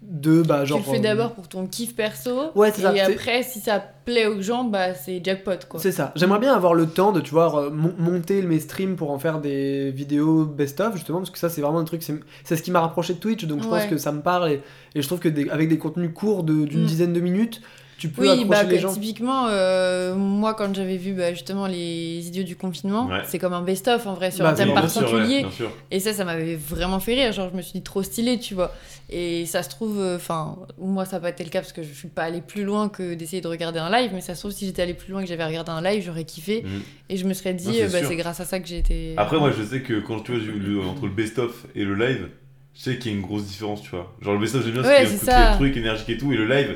de 0.07 0.43
bah 0.43 0.65
genre 0.65 0.77
tu 0.81 0.85
le 0.85 0.91
fais 0.91 0.99
euh, 0.99 1.01
d'abord 1.03 1.31
pour 1.33 1.47
ton 1.47 1.65
kiff 1.65 1.95
perso. 1.95 2.51
Ouais, 2.53 2.69
c'est 2.71 2.83
ça, 2.83 2.93
Et 2.93 2.97
c'est- 2.97 3.13
après, 3.13 3.41
si 3.41 3.59
ça 3.59 3.79
plaît 4.03 4.27
aux 4.27 4.39
gens, 4.39 4.63
bah 4.65 4.93
c'est 4.93 5.19
jackpot 5.23 5.53
quoi. 5.67 5.79
C'est 5.79 5.91
ça. 5.93 6.11
J'aimerais 6.15 6.37
bien 6.37 6.53
avoir 6.53 6.75
le 6.75 6.85
temps 6.85 7.11
de, 7.11 7.21
tu 7.21 7.31
vois, 7.31 7.71
mon- 7.71 7.95
monter 7.97 8.43
mes 8.43 8.59
streams 8.59 8.97
pour 8.97 9.09
en 9.09 9.17
faire 9.17 9.39
des 9.41 9.89
vidéos 9.89 10.45
best-of, 10.45 10.93
justement, 10.95 11.19
parce 11.19 11.31
que 11.31 11.39
ça, 11.39 11.49
c'est 11.49 11.61
vraiment 11.61 11.79
un 11.79 11.85
truc, 11.85 12.03
c'est 12.43 12.55
ce 12.55 12.61
qui 12.61 12.69
m'a 12.69 12.81
rapproché 12.81 13.15
de 13.15 13.19
Twitch, 13.19 13.45
donc 13.45 13.63
je 13.63 13.67
pense 13.67 13.85
que 13.85 13.97
ça 13.97 14.11
me 14.11 14.21
parle, 14.21 14.51
et, 14.51 14.61
et 14.93 15.01
je 15.01 15.07
trouve 15.07 15.19
que 15.19 15.29
des- 15.29 15.49
avec 15.49 15.69
des 15.69 15.79
contenus 15.79 16.11
courts 16.13 16.43
de- 16.43 16.65
d'une 16.65 16.83
Mm. 16.83 16.87
dizaine 16.87 17.13
de 17.13 17.19
minutes, 17.21 17.61
tu 17.97 18.09
peux 18.09 18.23
Oui, 18.23 18.27
accrocher 18.29 18.47
bah, 18.49 18.63
les 18.63 18.79
gens. 18.79 18.93
typiquement, 18.93 19.47
euh, 19.47 20.15
moi 20.15 20.53
quand 20.53 20.73
j'avais 20.75 20.97
vu 20.97 21.13
bah, 21.13 21.31
justement 21.33 21.65
les 21.67 22.27
idiots 22.27 22.43
du 22.43 22.55
confinement, 22.55 23.07
Ouais. 23.07 23.21
c'est 23.25 23.39
comme 23.39 23.53
un 23.53 23.61
best-of 23.61 24.05
en 24.07 24.13
vrai 24.13 24.31
sur 24.31 24.43
Bah, 24.43 24.51
un 24.51 24.53
thème 24.53 24.67
sûr, 24.67 24.75
ouais, 24.75 24.81
particulier. 24.81 25.45
Et 25.91 25.99
ça, 25.99 26.11
ça 26.13 26.25
m'avait 26.25 26.55
vraiment 26.55 26.99
fait 26.99 27.13
rire. 27.15 27.31
Genre, 27.31 27.49
je 27.51 27.55
me 27.57 27.61
suis 27.61 27.73
dit 27.73 27.81
trop 27.83 28.03
stylé, 28.03 28.39
tu 28.39 28.53
vois. 28.53 28.73
Et 29.09 29.45
ça 29.45 29.61
se 29.63 29.69
trouve, 29.69 29.99
euh, 29.99 30.15
enfin, 30.15 30.57
moi, 30.79 31.05
ça 31.05 31.17
n'a 31.17 31.19
pas 31.21 31.29
été 31.29 31.43
le 31.43 31.49
cas 31.49 31.61
parce 31.61 31.71
que 31.73 31.83
je 31.83 31.93
suis 31.93 32.07
pas 32.07 32.23
allée 32.23 32.41
plus 32.41 32.63
loin 32.63 32.89
que 32.89 33.13
d'essayer 33.13 33.41
de 33.41 33.47
regarder 33.47 33.79
un 33.79 33.89
live. 33.91 34.11
Mais 34.13 34.21
ça 34.21 34.35
se 34.35 34.39
trouve, 34.41 34.51
si 34.51 34.65
j'étais 34.65 34.81
allée 34.81 34.93
plus 34.95 35.11
loin 35.11 35.21
que 35.21 35.27
j'avais 35.29 35.45
regardé 35.45 35.71
un 35.71 35.81
live, 35.81 36.03
j'aurais 36.05 36.23
kiffé. 36.25 36.63
Mhm. 36.65 36.81
Et 37.09 37.17
je 37.17 37.25
me 37.25 37.33
serais 37.33 37.53
dit, 37.53 37.65
c'est 37.75 37.83
euh, 37.83 37.87
bah, 38.01 38.07
c'est 38.07 38.15
grâce 38.15 38.39
à 38.39 38.45
ça 38.45 38.59
que 38.59 38.67
j'ai 38.67 38.79
été. 38.79 39.13
Après, 39.17 39.37
moi, 39.37 39.51
je 39.57 39.63
sais 39.63 39.81
que 39.81 39.99
quand 39.99 40.19
tu 40.21 40.33
vois 40.37 40.41
le- 40.41 40.81
entre 40.81 41.05
le 41.05 41.11
best-of 41.11 41.65
et 41.75 41.85
le 41.85 41.93
live, 41.95 42.27
je 42.73 42.81
sais 42.81 42.97
qu'il 42.97 43.11
y 43.11 43.15
a 43.15 43.17
une 43.17 43.23
grosse 43.23 43.45
différence, 43.45 43.81
tu 43.83 43.91
vois. 43.91 44.13
Genre, 44.21 44.33
le 44.33 44.39
best-of, 44.39 44.63
j'aime 44.65 44.73
bien 44.73 44.81
Ouais, 44.83 45.03
parce 45.03 45.09
qu'il 45.11 45.13
y 45.13 45.15
a 45.15 45.19
c'est 45.23 45.31
un 45.31 45.35
côté 45.43 45.51
ça. 45.51 45.57
truc 45.57 45.77
énergique 45.77 46.09
et 46.09 46.17
tout, 46.17 46.33
et 46.33 46.37
le 46.37 46.45
live, 46.47 46.75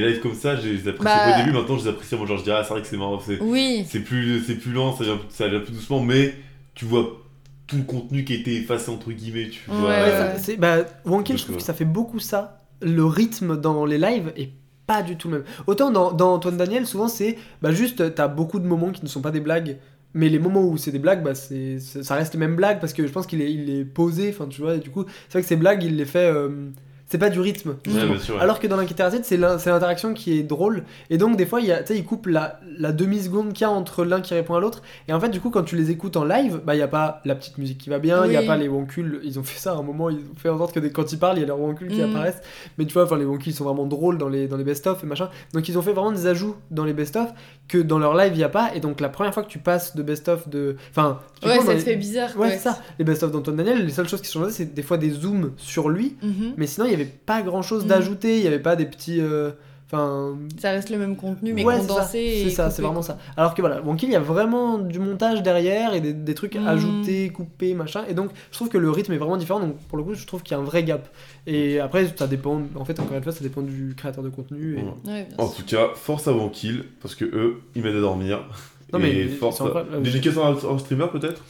les 0.00 0.08
lives 0.08 0.20
comme 0.20 0.34
ça, 0.34 0.56
je 0.56 0.68
les 0.68 0.88
appréciais 0.88 1.16
Bah- 1.16 1.34
au 1.34 1.44
début, 1.44 1.52
maintenant 1.56 1.76
je 1.78 1.84
les 1.84 1.88
apprécie. 1.90 2.16
Moi, 2.16 2.26
genre, 2.26 2.38
je 2.38 2.44
dirais, 2.44 2.56
ah, 2.60 2.64
c'est 2.64 2.72
vrai 2.74 2.82
que 2.82 2.88
c'est 2.88 2.96
marrant, 2.96 3.20
c'est 3.20 3.40
Oui, 3.40 3.84
c'est 3.88 4.00
plus, 4.00 4.40
c'est 4.44 4.56
plus 4.56 4.72
lent, 4.72 4.94
ça 4.96 5.04
vient, 5.04 5.18
ça 5.30 5.48
vient 5.48 5.60
plus 5.60 5.72
doucement, 5.72 6.00
mais 6.00 6.34
tu 6.74 6.84
vois 6.84 7.20
tout 7.66 7.76
le 7.76 7.82
contenu 7.84 8.24
qui 8.24 8.34
a 8.34 8.36
été 8.36 8.56
effacé, 8.56 8.90
entre 8.90 9.10
guillemets, 9.12 9.48
tu 9.48 9.60
vois. 9.68 9.78
Ouais, 9.78 9.86
Ouais, 9.88 9.94
euh, 10.10 10.32
ça- 10.34 10.38
c'est- 10.38 10.56
bah, 10.56 10.78
je 11.04 11.10
trouve 11.44 11.56
que 11.56 11.62
ça 11.62 11.72
fait 11.74 11.84
beaucoup 11.86 12.18
ça. 12.18 12.60
Le 12.82 13.04
rythme 13.04 13.56
dans 13.58 13.86
les 13.86 13.96
lives 13.98 14.32
est 14.36 14.50
pas 14.86 15.02
du 15.02 15.16
tout 15.16 15.28
le 15.30 15.38
même. 15.38 15.46
Autant 15.66 15.90
dans, 15.90 16.12
dans 16.12 16.34
Antoine 16.34 16.58
Daniel, 16.58 16.86
souvent 16.86 17.08
c'est 17.08 17.38
bah, 17.62 17.72
juste, 17.72 18.14
t'as 18.14 18.28
beaucoup 18.28 18.58
de 18.60 18.66
moments 18.66 18.90
qui 18.90 19.02
ne 19.02 19.08
sont 19.08 19.22
pas 19.22 19.30
des 19.30 19.40
blagues. 19.40 19.78
Mais 20.16 20.28
les 20.28 20.38
moments 20.38 20.62
où 20.62 20.76
c'est 20.76 20.92
des 20.92 20.98
blagues, 20.98 21.24
bah, 21.24 21.34
c'est, 21.34 21.80
c'est- 21.80 22.02
ça 22.04 22.14
reste 22.16 22.34
les 22.34 22.38
mêmes 22.38 22.54
blagues 22.54 22.78
parce 22.80 22.92
que 22.92 23.04
je 23.06 23.10
pense 23.10 23.26
qu'il 23.26 23.40
est, 23.40 23.52
il 23.52 23.70
est 23.70 23.84
posé. 23.84 24.28
Enfin, 24.28 24.46
tu 24.46 24.60
vois, 24.60 24.74
et 24.76 24.78
du 24.78 24.90
coup, 24.90 25.04
c'est 25.28 25.32
vrai 25.32 25.42
que 25.42 25.48
ces 25.48 25.56
blagues, 25.56 25.82
il 25.82 25.96
les 25.96 26.04
fait. 26.04 26.26
euh, 26.30 26.68
c'est 27.14 27.18
pas 27.18 27.30
du 27.30 27.38
rythme. 27.38 27.76
Ouais, 27.86 28.18
sûr, 28.18 28.34
ouais. 28.34 28.40
Alors 28.40 28.58
que 28.58 28.66
dans 28.66 28.76
l'interacide, 28.76 29.24
c'est 29.24 29.36
l'in- 29.36 29.56
c'est 29.58 29.70
l'interaction 29.70 30.14
qui 30.14 30.36
est 30.36 30.42
drôle. 30.42 30.82
Et 31.10 31.16
donc, 31.16 31.36
des 31.36 31.46
fois, 31.46 31.60
il, 31.60 31.66
y 31.68 31.70
a, 31.72 31.78
tu 31.80 31.92
sais, 31.92 31.98
il 31.98 32.04
coupe 32.04 32.26
la, 32.26 32.58
la 32.76 32.90
demi-seconde 32.90 33.52
qu'il 33.52 33.62
y 33.62 33.64
a 33.64 33.70
entre 33.70 34.04
l'un 34.04 34.20
qui 34.20 34.34
répond 34.34 34.54
à 34.54 34.60
l'autre. 34.60 34.82
Et 35.06 35.12
en 35.12 35.20
fait, 35.20 35.28
du 35.28 35.38
coup, 35.40 35.50
quand 35.50 35.62
tu 35.62 35.76
les 35.76 35.92
écoutes 35.92 36.16
en 36.16 36.24
live, 36.24 36.60
bah, 36.66 36.74
il 36.74 36.78
n'y 36.78 36.82
a 36.82 36.88
pas 36.88 37.20
la 37.24 37.36
petite 37.36 37.56
musique 37.58 37.78
qui 37.78 37.88
va 37.88 38.00
bien, 38.00 38.24
il 38.24 38.30
n'y 38.30 38.36
a 38.36 38.40
Oui. 38.40 38.46
pas 38.48 38.56
les 38.56 38.66
wankuls. 38.66 39.20
Ils 39.22 39.38
ont 39.38 39.44
fait 39.44 39.60
ça 39.60 39.74
à 39.74 39.76
un 39.76 39.82
moment, 39.82 40.10
ils 40.10 40.16
ont 40.16 40.34
fait 40.36 40.48
en 40.48 40.58
sorte 40.58 40.74
que 40.74 40.80
des- 40.80 40.90
quand 40.90 41.12
ils 41.12 41.18
parlent, 41.20 41.38
il 41.38 41.42
y 41.42 41.44
a 41.44 41.46
leurs 41.46 41.60
wankuls 41.60 41.86
qui 41.88 42.02
Mhm. 42.02 42.10
apparaissent. 42.10 42.40
Mais 42.78 42.84
tu 42.84 42.94
vois, 42.94 43.04
enfin, 43.04 43.16
les 43.16 43.24
wankuls 43.24 43.52
sont 43.52 43.62
vraiment 43.64 43.86
drôles 43.86 44.18
dans 44.18 44.28
les, 44.28 44.48
dans 44.48 44.56
les 44.56 44.64
best-of 44.64 45.04
et 45.04 45.06
machin. 45.06 45.28
Donc, 45.52 45.68
ils 45.68 45.78
ont 45.78 45.82
fait 45.82 45.92
vraiment 45.92 46.10
des 46.10 46.26
ajouts 46.26 46.56
dans 46.72 46.84
les 46.84 46.94
best-of 46.94 47.32
que 47.68 47.78
dans 47.78 48.00
leur 48.00 48.16
live, 48.16 48.32
il 48.34 48.38
n'y 48.38 48.44
a 48.44 48.48
pas. 48.48 48.74
Et 48.74 48.80
donc, 48.80 49.00
la 49.00 49.08
première 49.08 49.32
fois 49.32 49.44
que 49.44 49.48
tu 49.50 49.58
passes 49.60 49.94
de 49.94 50.02
best-of 50.02 50.48
de. 50.48 50.74
Enfin, 50.90 51.20
ouais, 51.44 51.58
ça 51.60 51.66
te 51.66 51.70
les- 51.72 51.78
fait 51.78 51.96
bizarre. 51.96 52.30
Ouais, 52.30 52.48
quoi. 52.48 52.50
c'est 52.50 52.58
ça. 52.58 52.78
Les 52.98 53.04
best-of 53.04 53.30
d'Antoine 53.30 53.56
Daniel, 53.56 53.84
les 53.86 53.92
seules 53.92 54.08
choses 54.08 54.20
qui 54.20 54.32
changeaient, 54.32 54.50
c'est 54.50 54.74
des 54.74 54.82
fois 54.82 54.98
des 54.98 55.10
zooms 55.10 55.52
sur 55.56 55.88
lui. 55.88 56.16
Mhm. 56.22 56.54
Mais 56.56 56.66
sinon, 56.66 56.86
il 56.86 56.88
n'y 56.88 56.94
avait 56.94 57.03
pas 57.04 57.42
grand 57.42 57.62
chose 57.62 57.82
Mhm. 57.84 57.88
d'ajouté, 57.88 58.36
il 58.36 58.40
n'y 58.42 58.46
avait 58.48 58.58
pas 58.58 58.76
des 58.76 58.86
petits. 58.86 59.20
euh, 59.20 59.50
Enfin. 59.86 60.36
Ça 60.58 60.70
reste 60.70 60.88
le 60.90 60.96
même 60.96 61.14
contenu, 61.14 61.52
mais 61.52 61.62
ouais, 61.62 61.74
c'est 61.76 61.82
ça, 61.82 61.86
condensé. 61.88 62.40
c'est 62.44 62.50
ça, 62.50 62.70
c'est 62.70 62.80
vraiment 62.82 63.02
ça. 63.02 63.18
Alors 63.36 63.54
que 63.54 63.60
voilà, 63.60 63.80
Wonky, 63.82 64.06
il 64.06 64.12
y 64.12 64.16
a 64.16 64.20
vraiment 64.20 64.78
du 64.78 64.98
montage 64.98 65.42
derrière 65.42 65.94
et 65.94 66.00
des, 66.00 66.12
des 66.14 66.34
trucs 66.34 66.56
Mhm. 66.56 66.66
ajoutés, 66.66 67.28
coupés, 67.28 67.74
machin. 67.74 68.02
Et 68.08 68.14
donc, 68.14 68.30
je 68.50 68.56
trouve 68.56 68.70
que 68.70 68.78
le 68.78 68.90
rythme 68.90 69.12
est 69.12 69.18
vraiment 69.18 69.36
différent. 69.36 69.60
Donc, 69.60 69.76
pour 69.88 69.98
le 69.98 70.02
coup, 70.02 70.14
je 70.14 70.26
trouve 70.26 70.42
qu'il 70.42 70.56
y 70.56 70.58
a 70.58 70.60
un 70.60 70.64
vrai 70.64 70.82
gap. 70.84 71.06
Et 71.46 71.78
après, 71.80 72.06
ça 72.16 72.26
dépend. 72.26 72.62
En 72.76 72.84
fait, 72.84 72.98
encore 72.98 73.16
une 73.16 73.22
fois, 73.22 73.30
ça 73.32 73.42
dépend 73.44 73.60
du 73.60 73.94
créateur 73.96 74.24
de 74.24 74.30
contenu. 74.30 74.78
Et... 74.78 74.82
Ouais. 74.82 74.84
Ouais, 75.12 75.26
bien 75.28 75.36
En 75.38 75.48
tout 75.48 75.62
cas, 75.64 75.88
force 75.94 76.26
à 76.26 76.32
Wankill, 76.32 76.84
parce 77.00 77.14
que 77.14 77.26
eux, 77.26 77.60
ils 77.76 77.82
m'aident 77.82 77.96
à 77.96 78.00
dormir. 78.00 78.40
Non, 78.92 78.98
mais. 78.98 79.28
Dédicace 80.02 80.36
à 80.38 80.48
un 80.72 80.78
streamer 80.78 81.06
peut-être? 81.12 81.42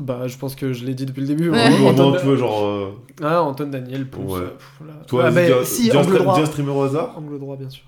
Bah, 0.00 0.26
je 0.26 0.36
pense 0.36 0.54
que 0.54 0.72
je 0.72 0.84
l'ai 0.84 0.94
dit 0.94 1.04
depuis 1.06 1.20
le 1.20 1.26
début. 1.26 1.50
Ouais. 1.50 1.68
Ou 1.80 1.86
au 1.88 2.16
tu 2.16 2.24
vois, 2.26 2.36
genre. 2.36 2.64
euh, 2.64 2.92
Ah, 3.22 3.42
Antoine 3.42 3.70
Daniel, 3.70 4.06
Ponce. 4.06 4.32
Ouais. 4.32 4.40
euh, 4.40 4.48
pff, 4.56 4.80
là. 4.86 4.94
Toi, 5.06 5.24
ah, 5.26 5.30
bah, 5.30 5.42
si, 5.64 5.82
dis 5.90 5.96
un 5.96 6.00
angle 6.00 6.18
droit. 6.18 6.34
dis 6.34 6.40
un 6.42 6.46
streamer 6.46 6.70
au 6.72 6.82
hasard. 6.82 7.14
Angle 7.16 7.38
droit, 7.38 7.56
bien 7.56 7.68
sûr. 7.70 7.84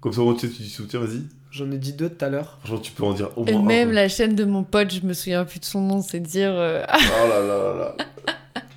Comme 0.00 0.12
ça, 0.12 0.20
au 0.20 0.24
moins, 0.24 0.34
tu 0.34 0.46
sais, 0.48 0.52
tu 0.54 0.62
soutiens, 0.64 1.00
vas-y. 1.00 1.22
J'en 1.50 1.70
ai 1.72 1.78
dit 1.78 1.92
deux 1.94 2.08
tout 2.10 2.24
à 2.24 2.28
l'heure. 2.28 2.58
Franchement, 2.60 2.78
tu 2.78 2.92
peux 2.92 3.02
en 3.04 3.12
dire 3.12 3.30
au 3.36 3.44
Et 3.46 3.52
moins. 3.52 3.62
un, 3.62 3.64
même 3.64 3.92
la 3.92 4.08
chaîne 4.08 4.34
de 4.36 4.44
mon 4.44 4.62
pote, 4.62 4.92
je 4.94 5.00
me 5.06 5.12
souviens 5.14 5.44
plus 5.44 5.58
de 5.58 5.64
son 5.64 5.80
nom, 5.80 6.00
c'est 6.02 6.20
dire. 6.20 6.50
euh, 6.52 6.84
Oh 6.94 7.28
là 7.28 7.40
là 7.40 7.56
là 7.56 7.74
là. 7.78 7.96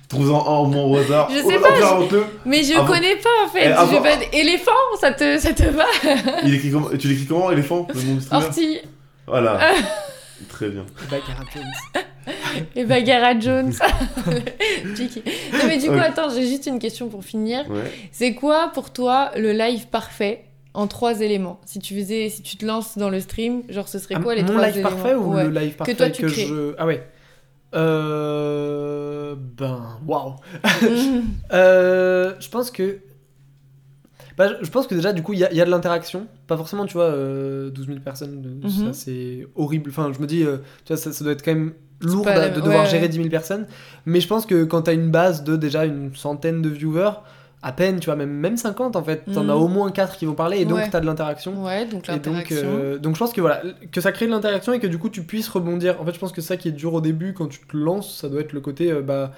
Trouve-en 0.08 0.46
un 0.46 0.58
au 0.60 0.66
moins 0.66 0.82
au 0.84 0.96
hasard. 0.96 1.28
Je 1.30 1.36
sais 1.38 1.58
pas, 1.58 1.68
je-. 1.76 2.16
Mais 2.46 2.62
je 2.62 2.74
Avant- 2.74 2.86
connais 2.86 3.16
pas 3.16 3.28
en 3.44 3.48
fait. 3.48 3.60
Eh, 3.64 3.68
Je 3.68 3.72
avant- 3.72 4.00
vais 4.00 4.10
pas... 4.16 4.24
Éléphant, 4.32 4.70
ça 5.00 5.12
te, 5.12 5.38
ça 5.38 5.52
te 5.52 5.62
va 5.64 5.84
Il 6.44 6.54
écrit 6.54 6.70
comment... 6.70 6.88
Tu 6.98 7.08
l'écris 7.08 7.26
comment, 7.26 7.50
éléphant 7.50 7.86
Le 7.94 8.00
nom 8.02 8.14
du 8.16 8.20
streamer 8.20 8.44
Orti 8.44 8.78
Voilà. 9.26 9.60
Très 10.48 10.68
bien. 10.68 10.84
Et 12.76 12.84
Bagara 12.84 13.38
Jones. 13.38 13.72
Non 15.54 15.60
mais 15.68 15.78
du 15.78 15.86
coup, 15.88 15.94
attends, 15.98 16.30
j'ai 16.30 16.46
juste 16.46 16.66
une 16.66 16.78
question 16.78 17.08
pour 17.08 17.24
finir. 17.24 17.68
Ouais. 17.70 17.90
C'est 18.12 18.34
quoi 18.34 18.70
pour 18.74 18.92
toi 18.92 19.30
le 19.36 19.52
live 19.52 19.86
parfait 19.88 20.44
en 20.74 20.86
trois 20.86 21.20
éléments? 21.20 21.60
Si 21.64 21.78
tu 21.78 21.94
faisais, 21.94 22.28
si 22.28 22.42
tu 22.42 22.56
te 22.56 22.64
lances 22.66 22.98
dans 22.98 23.10
le 23.10 23.20
stream, 23.20 23.62
genre 23.68 23.88
ce 23.88 23.98
serait 23.98 24.16
Ah, 24.18 24.20
quoi 24.22 24.34
les 24.34 24.42
Mon 24.42 24.48
trois 24.48 24.66
live 24.66 24.74
éléments? 24.76 24.90
parfait 24.90 25.14
ou 25.14 25.34
Ouais. 25.34 25.44
le 25.44 25.50
live 25.50 25.74
parfait 25.76 25.94
toi, 25.94 26.10
tu 26.10 26.26
crées. 26.26 26.46
je. 26.46 26.74
Ah 26.78 26.86
ouais. 26.86 27.06
Euh. 27.74 29.34
Ben. 29.36 29.98
Waouh. 30.06 30.34
Euh, 31.52 32.34
je 32.40 32.48
pense 32.48 32.70
que. 32.70 32.98
Bah, 34.36 34.48
je- 34.60 34.70
pense 34.70 34.88
que 34.88 34.96
déjà, 34.96 35.12
du 35.12 35.22
coup, 35.22 35.32
il 35.32 35.38
y, 35.38 35.44
a- 35.44 35.50
il 35.52 35.56
y 35.56 35.60
a 35.60 35.64
de 35.64 35.70
l'interaction. 35.70 36.26
Pas 36.48 36.56
forcément, 36.56 36.86
tu 36.86 36.94
vois, 36.94 37.04
euh, 37.04 37.70
12 37.70 37.86
000 37.86 38.00
personnes, 38.00 38.60
ça 38.68 38.82
Mhm. 38.86 38.92
c'est 38.92 39.46
horrible. 39.54 39.90
Enfin, 39.90 40.10
je 40.12 40.20
me 40.20 40.26
dis, 40.26 40.42
euh, 40.42 40.56
tu 40.84 40.92
vois, 40.92 40.96
ça, 40.96 41.12
ça 41.12 41.22
doit 41.22 41.32
être 41.34 41.44
quand 41.44 41.54
même 41.54 41.72
lourd 42.00 42.24
pas 42.24 42.34
d'a- 42.34 42.40
la- 42.40 42.48
de 42.50 42.60
devoir 42.60 42.84
ouais, 42.84 42.90
gérer 42.90 43.02
ouais. 43.02 43.08
10 43.08 43.16
000 43.18 43.28
personnes. 43.28 43.66
Mais 44.06 44.20
je 44.20 44.28
pense 44.28 44.46
que 44.46 44.64
quand 44.64 44.82
t'as 44.82 44.94
une 44.94 45.10
base 45.10 45.44
de 45.44 45.56
déjà 45.56 45.84
une 45.84 46.14
centaine 46.14 46.60
de 46.62 46.68
viewers, 46.68 47.12
à 47.62 47.72
peine, 47.72 47.98
tu 47.98 48.06
vois, 48.06 48.16
même, 48.16 48.28
même 48.30 48.58
50 48.58 48.94
en 48.94 49.02
fait, 49.02 49.22
t'en 49.32 49.48
as 49.48 49.54
au 49.54 49.68
moins 49.68 49.90
4 49.90 50.18
qui 50.18 50.26
vont 50.26 50.34
parler 50.34 50.58
et 50.58 50.64
donc 50.66 50.76
Ouais. 50.76 50.90
t'as 50.90 51.00
de 51.00 51.06
l'interaction. 51.06 51.64
Ouais, 51.64 51.84
donc 51.84 51.92
donc, 51.92 52.06
l'interaction. 52.08 52.56
euh, 52.68 52.98
donc 52.98 53.14
je 53.14 53.18
pense 53.18 53.32
que 53.32 53.40
voilà, 53.40 53.62
que 53.90 54.02
ça 54.02 54.12
crée 54.12 54.26
de 54.26 54.30
l'interaction 54.32 54.74
et 54.74 54.80
que 54.80 54.86
du 54.86 54.98
coup 54.98 55.08
tu 55.08 55.22
puisses 55.22 55.48
rebondir. 55.48 55.98
En 55.98 56.04
fait, 56.04 56.12
je 56.12 56.18
pense 56.18 56.32
que 56.32 56.42
ça 56.42 56.58
qui 56.58 56.68
est 56.68 56.72
dur 56.72 56.92
au 56.92 57.00
début 57.00 57.32
quand 57.32 57.46
tu 57.46 57.60
te 57.60 57.74
lances, 57.74 58.18
ça 58.20 58.28
doit 58.28 58.42
être 58.42 58.52
le 58.52 58.60
côté 58.60 58.92
euh, 58.92 59.00
bah 59.00 59.32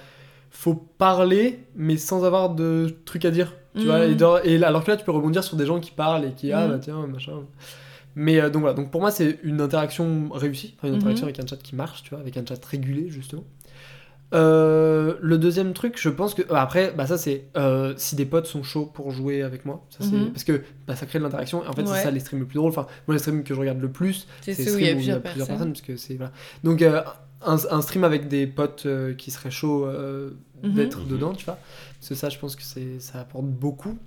faut 0.51 0.73
parler 0.97 1.59
mais 1.75 1.95
sans 1.95 2.25
avoir 2.25 2.49
de 2.49 2.97
trucs 3.05 3.23
à 3.23 3.31
dire. 3.31 3.53
Tu 3.77 3.85
vois, 3.85 4.05
et, 4.43 4.57
là- 4.57 4.67
alors 4.67 4.83
que 4.83 4.89
là 4.91 4.97
tu 4.97 5.05
peux 5.05 5.11
rebondir 5.11 5.43
sur 5.43 5.55
des 5.55 5.65
gens 5.67 5.79
qui 5.79 5.91
parlent 5.91 6.25
et 6.25 6.31
qui 6.31 6.51
ah 6.51 6.65
Mhm. 6.65 6.71
bah 6.73 6.79
tiens 6.81 7.07
machin. 7.07 7.31
Mais 8.19 8.39
euh, 8.41 8.49
donc 8.49 8.61
voilà, 8.61 8.73
donc 8.75 8.89
pour 8.89 8.99
moi 8.99 9.11
c'est 9.11 9.39
une 9.43 9.61
interaction 9.61 10.29
réussie, 10.33 10.73
enfin, 10.77 10.87
une 10.87 10.95
Mhm. 10.95 10.99
interaction 11.01 11.25
avec 11.27 11.39
un 11.39 11.45
chat 11.45 11.57
qui 11.57 11.75
marche, 11.75 12.01
tu 12.03 12.09
vois, 12.09 12.19
avec 12.19 12.35
un 12.35 12.45
chat 12.45 12.63
régulé 12.65 13.09
justement. 13.09 13.43
Euh, 14.33 15.15
le 15.21 15.37
deuxième 15.37 15.71
truc, 15.73 15.97
je 15.97 16.09
pense 16.09 16.33
que 16.33 16.41
bah, 16.41 16.61
après, 16.61 16.91
bah 16.91 17.07
ça 17.07 17.17
c'est 17.17 17.45
euh, 17.55 17.93
si 17.95 18.15
des 18.17 18.25
potes 18.25 18.45
sont 18.45 18.61
chauds 18.61 18.85
pour 18.85 19.11
jouer 19.11 19.41
avec 19.41 19.63
moi, 19.65 19.85
ça 19.89 20.03
Mhm. 20.03 20.31
parce 20.31 20.43
que 20.43 20.63
bah, 20.85 20.95
ça 20.97 21.05
crée 21.05 21.19
de 21.19 21.23
l'interaction. 21.23 21.63
Et 21.63 21.67
en 21.67 21.73
fait, 21.73 21.83
Ouais. 21.83 21.87
c'est 21.95 22.03
ça 22.03 22.11
les 22.11 22.19
streams 22.19 22.41
le 22.41 22.45
plus 22.45 22.55
drôle. 22.57 22.69
Enfin, 22.71 22.87
moi 23.07 23.15
les 23.15 23.19
streams 23.19 23.43
que 23.43 23.53
je 23.53 23.59
regarde 23.59 23.79
le 23.79 23.89
plus, 23.91 24.27
C'est 24.41 24.57
les 24.57 24.75
où 24.75 24.79
il 24.79 24.85
y 24.85 24.89
a 24.89 25.19
plusieurs 25.19 25.47
personnes. 25.47 25.71
parce 25.73 25.81
que 25.81 25.95
c'est 25.95 26.15
voilà. 26.15 26.33
Donc 26.63 26.81
euh, 26.81 27.01
un, 27.45 27.55
un 27.71 27.81
stream 27.81 28.03
avec 28.03 28.27
des 28.27 28.47
potes 28.47 28.85
euh, 28.85 29.13
qui 29.13 29.31
seraient 29.31 29.51
chauds 29.51 29.85
euh, 29.85 30.31
Mhm. 30.63 30.73
d'être 30.73 31.05
dedans, 31.05 31.33
tu 31.33 31.45
vois. 31.45 31.59
Parce 31.99 32.09
que 32.09 32.15
ça, 32.15 32.29
je 32.29 32.39
pense 32.39 32.55
que 32.55 32.63
c'est 32.63 32.99
ça 32.99 33.19
apporte 33.21 33.45
beaucoup. 33.45 33.97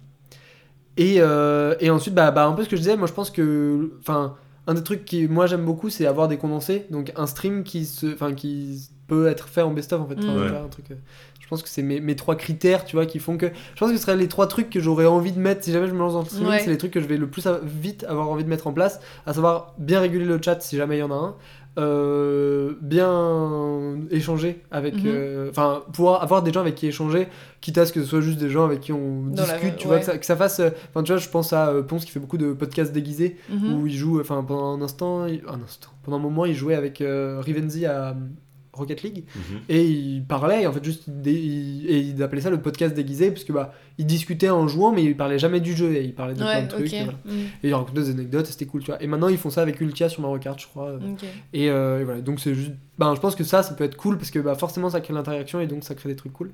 Et, 1.00 1.16
euh, 1.18 1.74
et 1.80 1.88
ensuite, 1.90 2.14
bah, 2.14 2.30
bah, 2.30 2.46
un 2.46 2.52
peu 2.52 2.62
ce 2.62 2.68
que 2.68 2.76
je 2.76 2.82
disais, 2.82 2.96
moi 2.96 3.06
je 3.08 3.12
pense 3.12 3.30
que, 3.30 3.90
enfin, 4.00 4.36
un 4.66 4.74
des 4.74 4.82
trucs 4.84 5.04
qui 5.06 5.26
moi 5.28 5.46
j'aime 5.46 5.64
beaucoup, 5.64 5.88
c'est 5.88 6.06
avoir 6.06 6.28
des 6.28 6.36
condensés. 6.36 6.86
Donc 6.90 7.12
un 7.16 7.26
stream 7.26 7.64
qui 7.64 7.86
se, 7.86 8.12
enfin, 8.12 8.34
qui 8.34 8.88
peut 9.08 9.26
être 9.26 9.48
fait 9.48 9.62
en 9.62 9.72
best-of 9.72 10.00
en 10.02 10.06
fait. 10.06 10.16
Enfin, 10.18 10.34
tu 10.34 10.52
Ouais. 10.52 10.56
un 10.58 10.68
truc. 10.68 10.90
euh, 10.90 10.94
je 11.40 11.48
pense 11.48 11.64
que 11.64 11.68
c'est 11.68 11.82
mes, 11.82 11.98
mes 11.98 12.14
trois 12.14 12.36
critères, 12.36 12.84
tu 12.84 12.94
vois, 12.94 13.06
qui 13.06 13.18
font 13.18 13.36
que. 13.36 13.46
Je 13.46 13.80
pense 13.80 13.90
que 13.90 13.96
ce 13.96 14.02
seraient 14.02 14.16
les 14.16 14.28
trois 14.28 14.46
trucs 14.46 14.70
que 14.70 14.78
j'aurais 14.78 15.06
envie 15.06 15.32
de 15.32 15.40
mettre 15.40 15.64
si 15.64 15.72
jamais 15.72 15.88
je 15.88 15.92
me 15.94 15.98
lance 15.98 16.12
dans 16.12 16.20
le 16.20 16.26
streaming. 16.26 16.48
Ouais. 16.50 16.58
C'est 16.60 16.70
les 16.70 16.78
trucs 16.78 16.92
que 16.92 17.00
je 17.00 17.06
vais 17.06 17.16
le 17.16 17.26
plus 17.26 17.48
vite 17.64 18.04
avoir 18.08 18.28
envie 18.28 18.44
de 18.44 18.48
mettre 18.48 18.68
en 18.68 18.72
place, 18.72 19.00
à 19.26 19.32
savoir 19.32 19.74
bien 19.78 19.98
réguler 19.98 20.26
le 20.26 20.38
chat 20.40 20.60
si 20.60 20.76
jamais 20.76 20.98
il 20.98 21.00
y 21.00 21.02
en 21.02 21.10
a 21.10 21.14
un, 21.14 21.34
euh, 21.78 22.74
bien 22.80 23.96
échanger 24.10 24.62
avec. 24.70 24.94
Mhm. 24.96 25.02
euh, 25.06 25.50
Enfin, 25.50 25.82
pouvoir 25.92 26.22
avoir 26.22 26.42
des 26.42 26.52
gens 26.52 26.60
avec 26.60 26.74
qui 26.74 26.86
échanger, 26.86 27.28
quitte 27.60 27.78
à 27.78 27.86
ce 27.86 27.92
que 27.92 28.00
ce 28.02 28.06
soit 28.06 28.20
juste 28.20 28.38
des 28.38 28.48
gens 28.50 28.64
avec 28.64 28.80
qui 28.80 28.92
on 28.92 29.26
Dans 29.26 29.46
la- 29.46 29.54
discute, 29.54 29.76
tu 29.76 29.86
vois, 29.86 29.98
que 29.98 30.04
ça, 30.04 30.18
que 30.18 30.26
ça 30.26 30.36
fasse. 30.36 30.60
euh, 30.60 30.70
Enfin, 30.90 31.02
tu 31.02 31.12
vois, 31.12 31.20
je 31.20 31.28
pense 31.28 31.52
à 31.52 31.72
Ponce 31.86 32.04
qui 32.04 32.10
fait 32.10 32.20
beaucoup 32.20 32.38
de 32.38 32.52
podcasts 32.52 32.92
déguisés 32.92 33.36
Mhm. 33.48 33.74
où 33.74 33.86
il 33.86 33.94
joue, 33.94 34.20
enfin 34.20 34.42
pendant 34.42 34.76
un 34.76 34.82
instant, 34.82 35.26
il- 35.26 35.42
un 35.48 35.60
instant, 35.62 35.88
pendant 36.02 36.16
un 36.18 36.20
moment, 36.20 36.44
il 36.46 36.54
jouait 36.54 36.74
avec 36.74 37.02
Rivenzi 37.02 37.86
à 37.86 38.16
Rocket 38.72 39.02
League 39.02 39.24
Mhm. 39.34 39.58
et 39.68 39.84
il 39.84 40.22
parlait, 40.24 40.62
et 40.62 40.66
en 40.66 40.72
fait 40.72 40.84
juste, 40.84 41.04
il, 41.26 41.86
et 41.88 41.98
il 41.98 42.22
appelait 42.22 42.40
ça 42.40 42.50
le 42.50 42.60
podcast 42.62 42.94
déguisé 42.94 43.30
parce 43.30 43.44
que 43.44 43.52
bah 43.52 43.72
il 43.98 44.06
discutait 44.06 44.48
en 44.48 44.68
jouant, 44.68 44.92
mais 44.92 45.02
il 45.04 45.16
parlait 45.16 45.38
jamais 45.38 45.60
du 45.60 45.74
jeu 45.76 45.92
et 45.96 46.04
il 46.04 46.14
parlait 46.14 46.34
de 46.34 46.38
plein 46.38 46.62
de 46.62 46.68
trucs. 46.68 46.86
ok. 46.86 46.92
Et, 46.92 47.04
voilà. 47.04 47.18
Mhm. 47.24 47.32
Et 47.62 47.68
il 47.68 47.74
racontait 47.74 48.00
des 48.02 48.10
anecdotes, 48.10 48.48
et 48.48 48.52
c'était 48.52 48.66
cool, 48.66 48.80
tu 48.82 48.86
vois. 48.92 49.02
Et 49.02 49.06
maintenant 49.06 49.28
ils 49.28 49.38
font 49.38 49.50
ça 49.50 49.62
avec 49.62 49.80
Ultia 49.80 50.08
sur 50.08 50.22
Mario 50.22 50.38
Kart, 50.38 50.58
je 50.60 50.66
crois. 50.68 50.88
euh. 50.90 50.98
Et, 51.52 51.68
euh, 51.70 52.00
et 52.00 52.04
voilà, 52.04 52.20
donc 52.20 52.38
c'est 52.40 52.54
juste, 52.54 52.72
ben 52.98 53.14
je 53.14 53.20
pense 53.20 53.34
que 53.34 53.44
ça, 53.44 53.62
ça 53.62 53.74
peut 53.74 53.84
être 53.84 53.96
cool 53.96 54.16
parce 54.18 54.30
que 54.30 54.38
bah 54.38 54.54
forcément 54.54 54.88
ça 54.90 55.00
crée 55.00 55.14
l'interaction 55.14 55.60
et 55.60 55.66
donc 55.66 55.82
ça 55.84 55.94
crée 55.94 56.08
des 56.08 56.16
trucs 56.16 56.32
cool. 56.32 56.50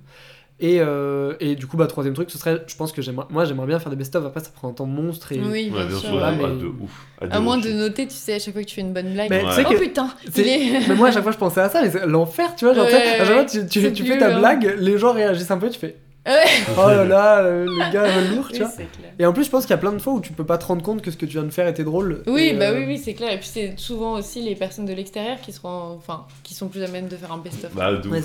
Et, 0.59 0.79
euh, 0.81 1.35
et 1.39 1.55
du 1.55 1.67
coup, 1.67 1.77
bah, 1.77 1.87
troisième 1.87 2.15
truc, 2.15 2.31
ce 2.31 2.39
serait, 2.39 2.63
je 2.67 2.75
pense 2.77 2.91
que 2.93 3.03
moi 3.31 3.45
j'aimerais 3.45 3.67
bien 3.67 3.79
faire 3.79 3.91
des 3.91 3.97
best-of, 3.97 4.25
après 4.25 4.41
ça 4.41 4.51
prend 4.55 4.69
un 4.71 4.73
temps 4.73 4.87
monstre. 4.87 5.33
Et... 5.33 5.39
Oui, 5.39 5.71
Ouais, 5.75 5.85
bien, 5.87 5.99
sûr. 5.99 6.11
voilà, 6.13 6.31
ouais, 6.31 6.37
mais- 6.49 6.63
de 6.63 6.67
ouf. 6.67 7.07
À 7.31 7.41
moins 7.41 7.59
de 7.59 7.71
noter, 7.71 8.07
tu 8.07 8.15
sais, 8.15 8.35
à 8.35 8.39
chaque 8.39 8.55
fois 8.55 8.63
que 8.63 8.69
tu 8.69 8.77
fais 8.77 8.81
une 8.81 8.95
bonne 8.95 9.13
blague. 9.13 9.29
Mais 9.29 9.45
Ouais. 9.45 9.65
Oh 9.71 9.75
putain, 9.79 10.09
c'est- 10.33 10.41
il 10.41 10.49
est. 10.49 10.89
Mais 10.89 10.95
moi 10.95 11.09
à 11.09 11.13
chaque 11.13 11.23
fois 11.25 11.33
je 11.33 11.37
pensais 11.37 11.61
à 11.61 11.69
ça, 11.69 11.83
mais 11.83 11.91
c'est 11.91 12.07
l'enfer, 12.07 12.55
tu 12.57 12.65
vois. 12.65 12.73
Genre, 12.73 12.87
Ouais, 12.87 12.95
à 12.95 13.25
chaque 13.25 13.35
fois 13.35 13.45
tu, 13.45 13.59
c'est 13.59 13.67
tu, 13.69 13.93
tu 13.93 14.05
fais 14.07 14.17
ta 14.19 14.39
blague, 14.39 14.77
les 14.79 14.97
gens 14.97 15.13
réagissent 15.13 15.51
un 15.51 15.59
peu, 15.59 15.69
tu 15.69 15.79
fais 15.79 15.97
Ouais. 16.27 16.33
oh 16.79 16.89
là 16.89 17.05
là, 17.05 17.43
le, 17.43 17.67
le 17.67 17.93
gars 17.93 18.07
lourd, 18.35 18.49
tu 18.49 18.55
Oui, 18.55 18.59
vois. 18.61 18.85
Et 19.19 19.27
en 19.27 19.33
plus, 19.33 19.45
je 19.45 19.51
pense 19.51 19.63
qu'il 19.65 19.71
y 19.71 19.75
a 19.75 19.79
plein 19.79 19.93
de 19.93 19.99
fois 20.01 20.15
où 20.15 20.21
tu 20.21 20.33
peux 20.33 20.45
pas 20.47 20.59
te 20.59 20.65
rendre 20.65 20.83
compte 20.83 21.01
que 21.03 21.11
ce 21.13 21.17
que 21.17 21.25
tu 21.27 21.33
viens 21.35 21.45
de 21.45 21.51
faire 21.51 21.69
était 21.69 21.85
drôle. 21.85 22.23
Oui, 22.27 22.49
Et, 22.53 22.55
bah 22.55 22.71
euh, 22.71 22.79
oui, 22.79 22.85
oui, 22.89 22.99
c'est 22.99 23.15
clair. 23.15 23.31
Et 23.33 23.39
puis 23.39 23.47
c'est 23.49 23.75
souvent 23.79 24.15
aussi 24.15 24.43
les 24.43 24.57
personnes 24.57 24.87
de 24.87 24.93
l'extérieur 24.93 25.41
qui 25.41 25.53
seront, 25.53 25.95
enfin, 25.97 26.27
qui 26.43 26.55
sont 26.55 26.67
plus 26.69 26.83
à 26.83 26.89
même 26.89 27.07
de 27.09 27.15
faire 27.17 27.31
un 27.31 27.39
best-of. 27.39 27.73
Bah, 27.75 27.93
Ouais. 27.93 28.21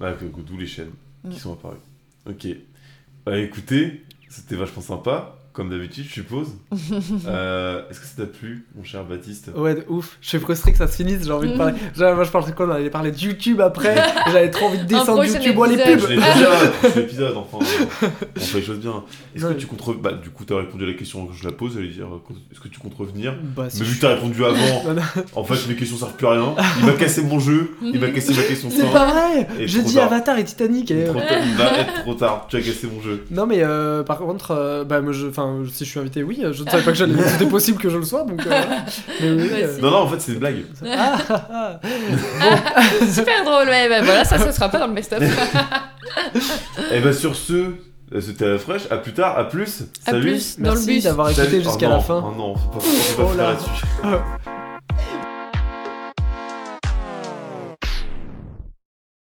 Ouais, 0.00 0.14
que- 0.20 0.40
d'où 0.42 0.58
les 0.58 0.66
chaînes. 0.66 0.90
Qui 1.30 1.40
sont 1.40 1.52
apparues. 1.54 1.76
Ok. 2.26 2.46
Bah 3.24 3.38
écoutez, 3.38 4.04
c'était 4.28 4.56
vachement 4.56 4.82
sympa, 4.82 5.37
comme 5.58 5.70
d'habitude, 5.70 6.04
je 6.08 6.12
suppose. 6.14 6.46
Euh, 7.26 7.82
Est-ce 7.90 7.98
que 8.00 8.06
ça 8.06 8.12
t'a 8.18 8.26
plu, 8.26 8.64
mon 8.76 8.84
cher 8.84 9.02
Baptiste 9.04 9.50
Ouais, 9.56 9.74
de 9.74 9.84
ouf. 9.88 10.18
Je 10.20 10.28
suis 10.28 10.38
frustré 10.38 10.70
que 10.72 10.78
ça 10.78 10.86
se 10.86 10.94
finisse. 10.96 11.24
J'ai 11.24 11.32
envie 11.32 11.50
de 11.52 11.56
parler. 11.56 11.74
Genre, 11.96 12.14
moi, 12.14 12.22
je 12.24 12.30
pensais 12.30 12.52
qu'on 12.52 12.70
allait 12.70 12.90
parler 12.90 13.10
de 13.10 13.18
YouTube 13.18 13.60
après. 13.60 13.96
J'avais 14.32 14.50
trop 14.50 14.66
envie 14.66 14.78
de 14.78 14.84
descendre 14.84 15.24
YouTube. 15.24 15.56
Bon, 15.56 15.64
les 15.64 15.76
pubs. 15.76 16.00
C'est 16.00 16.14
l'épisode, 16.14 16.70
c'est 16.82 16.96
l'épisode, 16.96 17.36
enfin. 17.36 17.58
On 18.36 18.40
fait 18.40 18.58
les 18.60 18.64
choses 18.64 18.78
bien. 18.78 19.02
Est-ce 19.34 19.46
que 19.46 19.52
tu 19.54 19.66
comptes. 19.66 19.82
re- 19.82 20.00
Bah, 20.00 20.12
du 20.12 20.30
coup, 20.30 20.44
t'as 20.44 20.56
répondu 20.58 20.84
à 20.84 20.86
la 20.86 20.92
question 20.94 21.26
que 21.26 21.34
je 21.34 21.44
la 21.44 21.52
pose, 21.52 21.74
j'allais 21.74 21.88
dire, 21.88 22.06
est-ce 22.52 22.60
que 22.60 22.68
tu 22.68 22.78
comptes 22.78 22.94
revenir 22.96 23.34
Bah, 23.56 23.66
si 23.68 23.80
Mais 23.80 23.86
vu 23.86 23.92
je- 23.92 23.96
que 23.96 24.00
t'as 24.02 24.14
répondu 24.14 24.44
avant, 24.44 24.94
en 25.34 25.44
fait, 25.44 25.68
mes 25.68 25.74
questions 25.76 25.96
servent 25.96 26.14
plus 26.16 26.26
à 26.28 26.30
rien. 26.32 26.54
Il 26.80 26.86
m'a 26.86 26.92
cassé 26.92 27.22
mon 27.22 27.40
jeu, 27.40 27.74
il 27.82 27.98
m'a 27.98 28.08
cassé 28.10 28.32
ma 28.34 28.42
question 28.42 28.68
C'est. 28.70 29.62
Et 29.62 29.66
J'ai 29.66 29.82
dit 29.82 29.94
tard. 29.94 30.04
Avatar 30.04 30.38
et 30.38 30.44
Titanic. 30.44 30.90
Et... 30.90 31.04
Trop 31.06 31.18
tard, 31.18 31.38
il 31.44 31.54
va 31.56 31.78
être 31.78 32.02
trop 32.02 32.14
tard, 32.14 32.46
tu 32.48 32.56
as 32.56 32.60
cassé 32.60 32.86
mon 32.92 33.00
jeu. 33.02 33.24
Non, 33.30 33.46
mais 33.46 33.62
euh, 33.62 34.02
par 34.02 34.18
contre, 34.18 34.52
euh, 34.52 34.84
bah, 34.84 35.00
moi, 35.00 35.12
je, 35.12 35.26
enfin, 35.26 35.47
si 35.72 35.84
je 35.84 35.90
suis 35.90 36.00
invité, 36.00 36.22
oui. 36.22 36.38
Je 36.52 36.62
ne 36.62 36.68
savais 36.70 36.82
pas 36.82 36.90
que 36.92 36.96
j'allais. 36.98 37.14
C'était 37.26 37.46
possible 37.46 37.78
que 37.78 37.88
je 37.90 37.96
le 37.98 38.04
sois, 38.04 38.24
donc. 38.24 38.46
euh. 38.46 38.62
Mais 39.20 39.30
oui. 39.30 39.50
Euh, 39.54 39.78
Non, 39.80 39.90
non, 39.90 39.96
en 39.98 40.08
fait, 40.08 40.20
c'est 40.20 40.32
une 40.32 40.38
blague. 40.38 40.64
ah, 40.86 41.18
ah, 41.28 41.80
ah. 41.80 41.80
Super 43.10 43.44
drôle, 43.44 43.68
ouais, 43.68 43.88
bah 43.88 44.02
voilà, 44.02 44.24
ça, 44.24 44.38
ça 44.38 44.52
sera 44.52 44.68
pas 44.68 44.78
dans 44.78 44.86
le 44.88 44.94
best-of. 44.94 45.22
Et 46.92 47.00
bah, 47.00 47.12
sur 47.12 47.34
ce, 47.36 47.52
euh, 48.14 48.20
c'était 48.20 48.46
à 48.46 48.48
la 48.50 48.58
fraîche. 48.58 48.82
À 48.90 48.96
plus 48.96 49.12
tard, 49.12 49.36
à 49.38 49.44
plus. 49.44 49.82
À 50.06 50.10
Salut. 50.12 50.22
plus, 50.30 50.58
dans 50.58 50.70
le 50.70 50.76
Merci 50.76 50.86
bus. 50.94 51.04
d'avoir 51.04 51.30
écouté 51.30 51.58
Oh 51.60 51.62
jusqu'à 51.64 51.88
non, 51.88 51.96
la 51.96 52.00
fin. 52.00 52.24
Oh 52.26 52.34
non, 52.36 52.54
faut 52.56 52.68
pas, 52.70 52.80
faut 52.80 53.22
pas 53.22 53.28
Oh 53.28 53.34
faire 53.34 53.36
là. 53.36 53.50
là-dessus. 53.52 54.48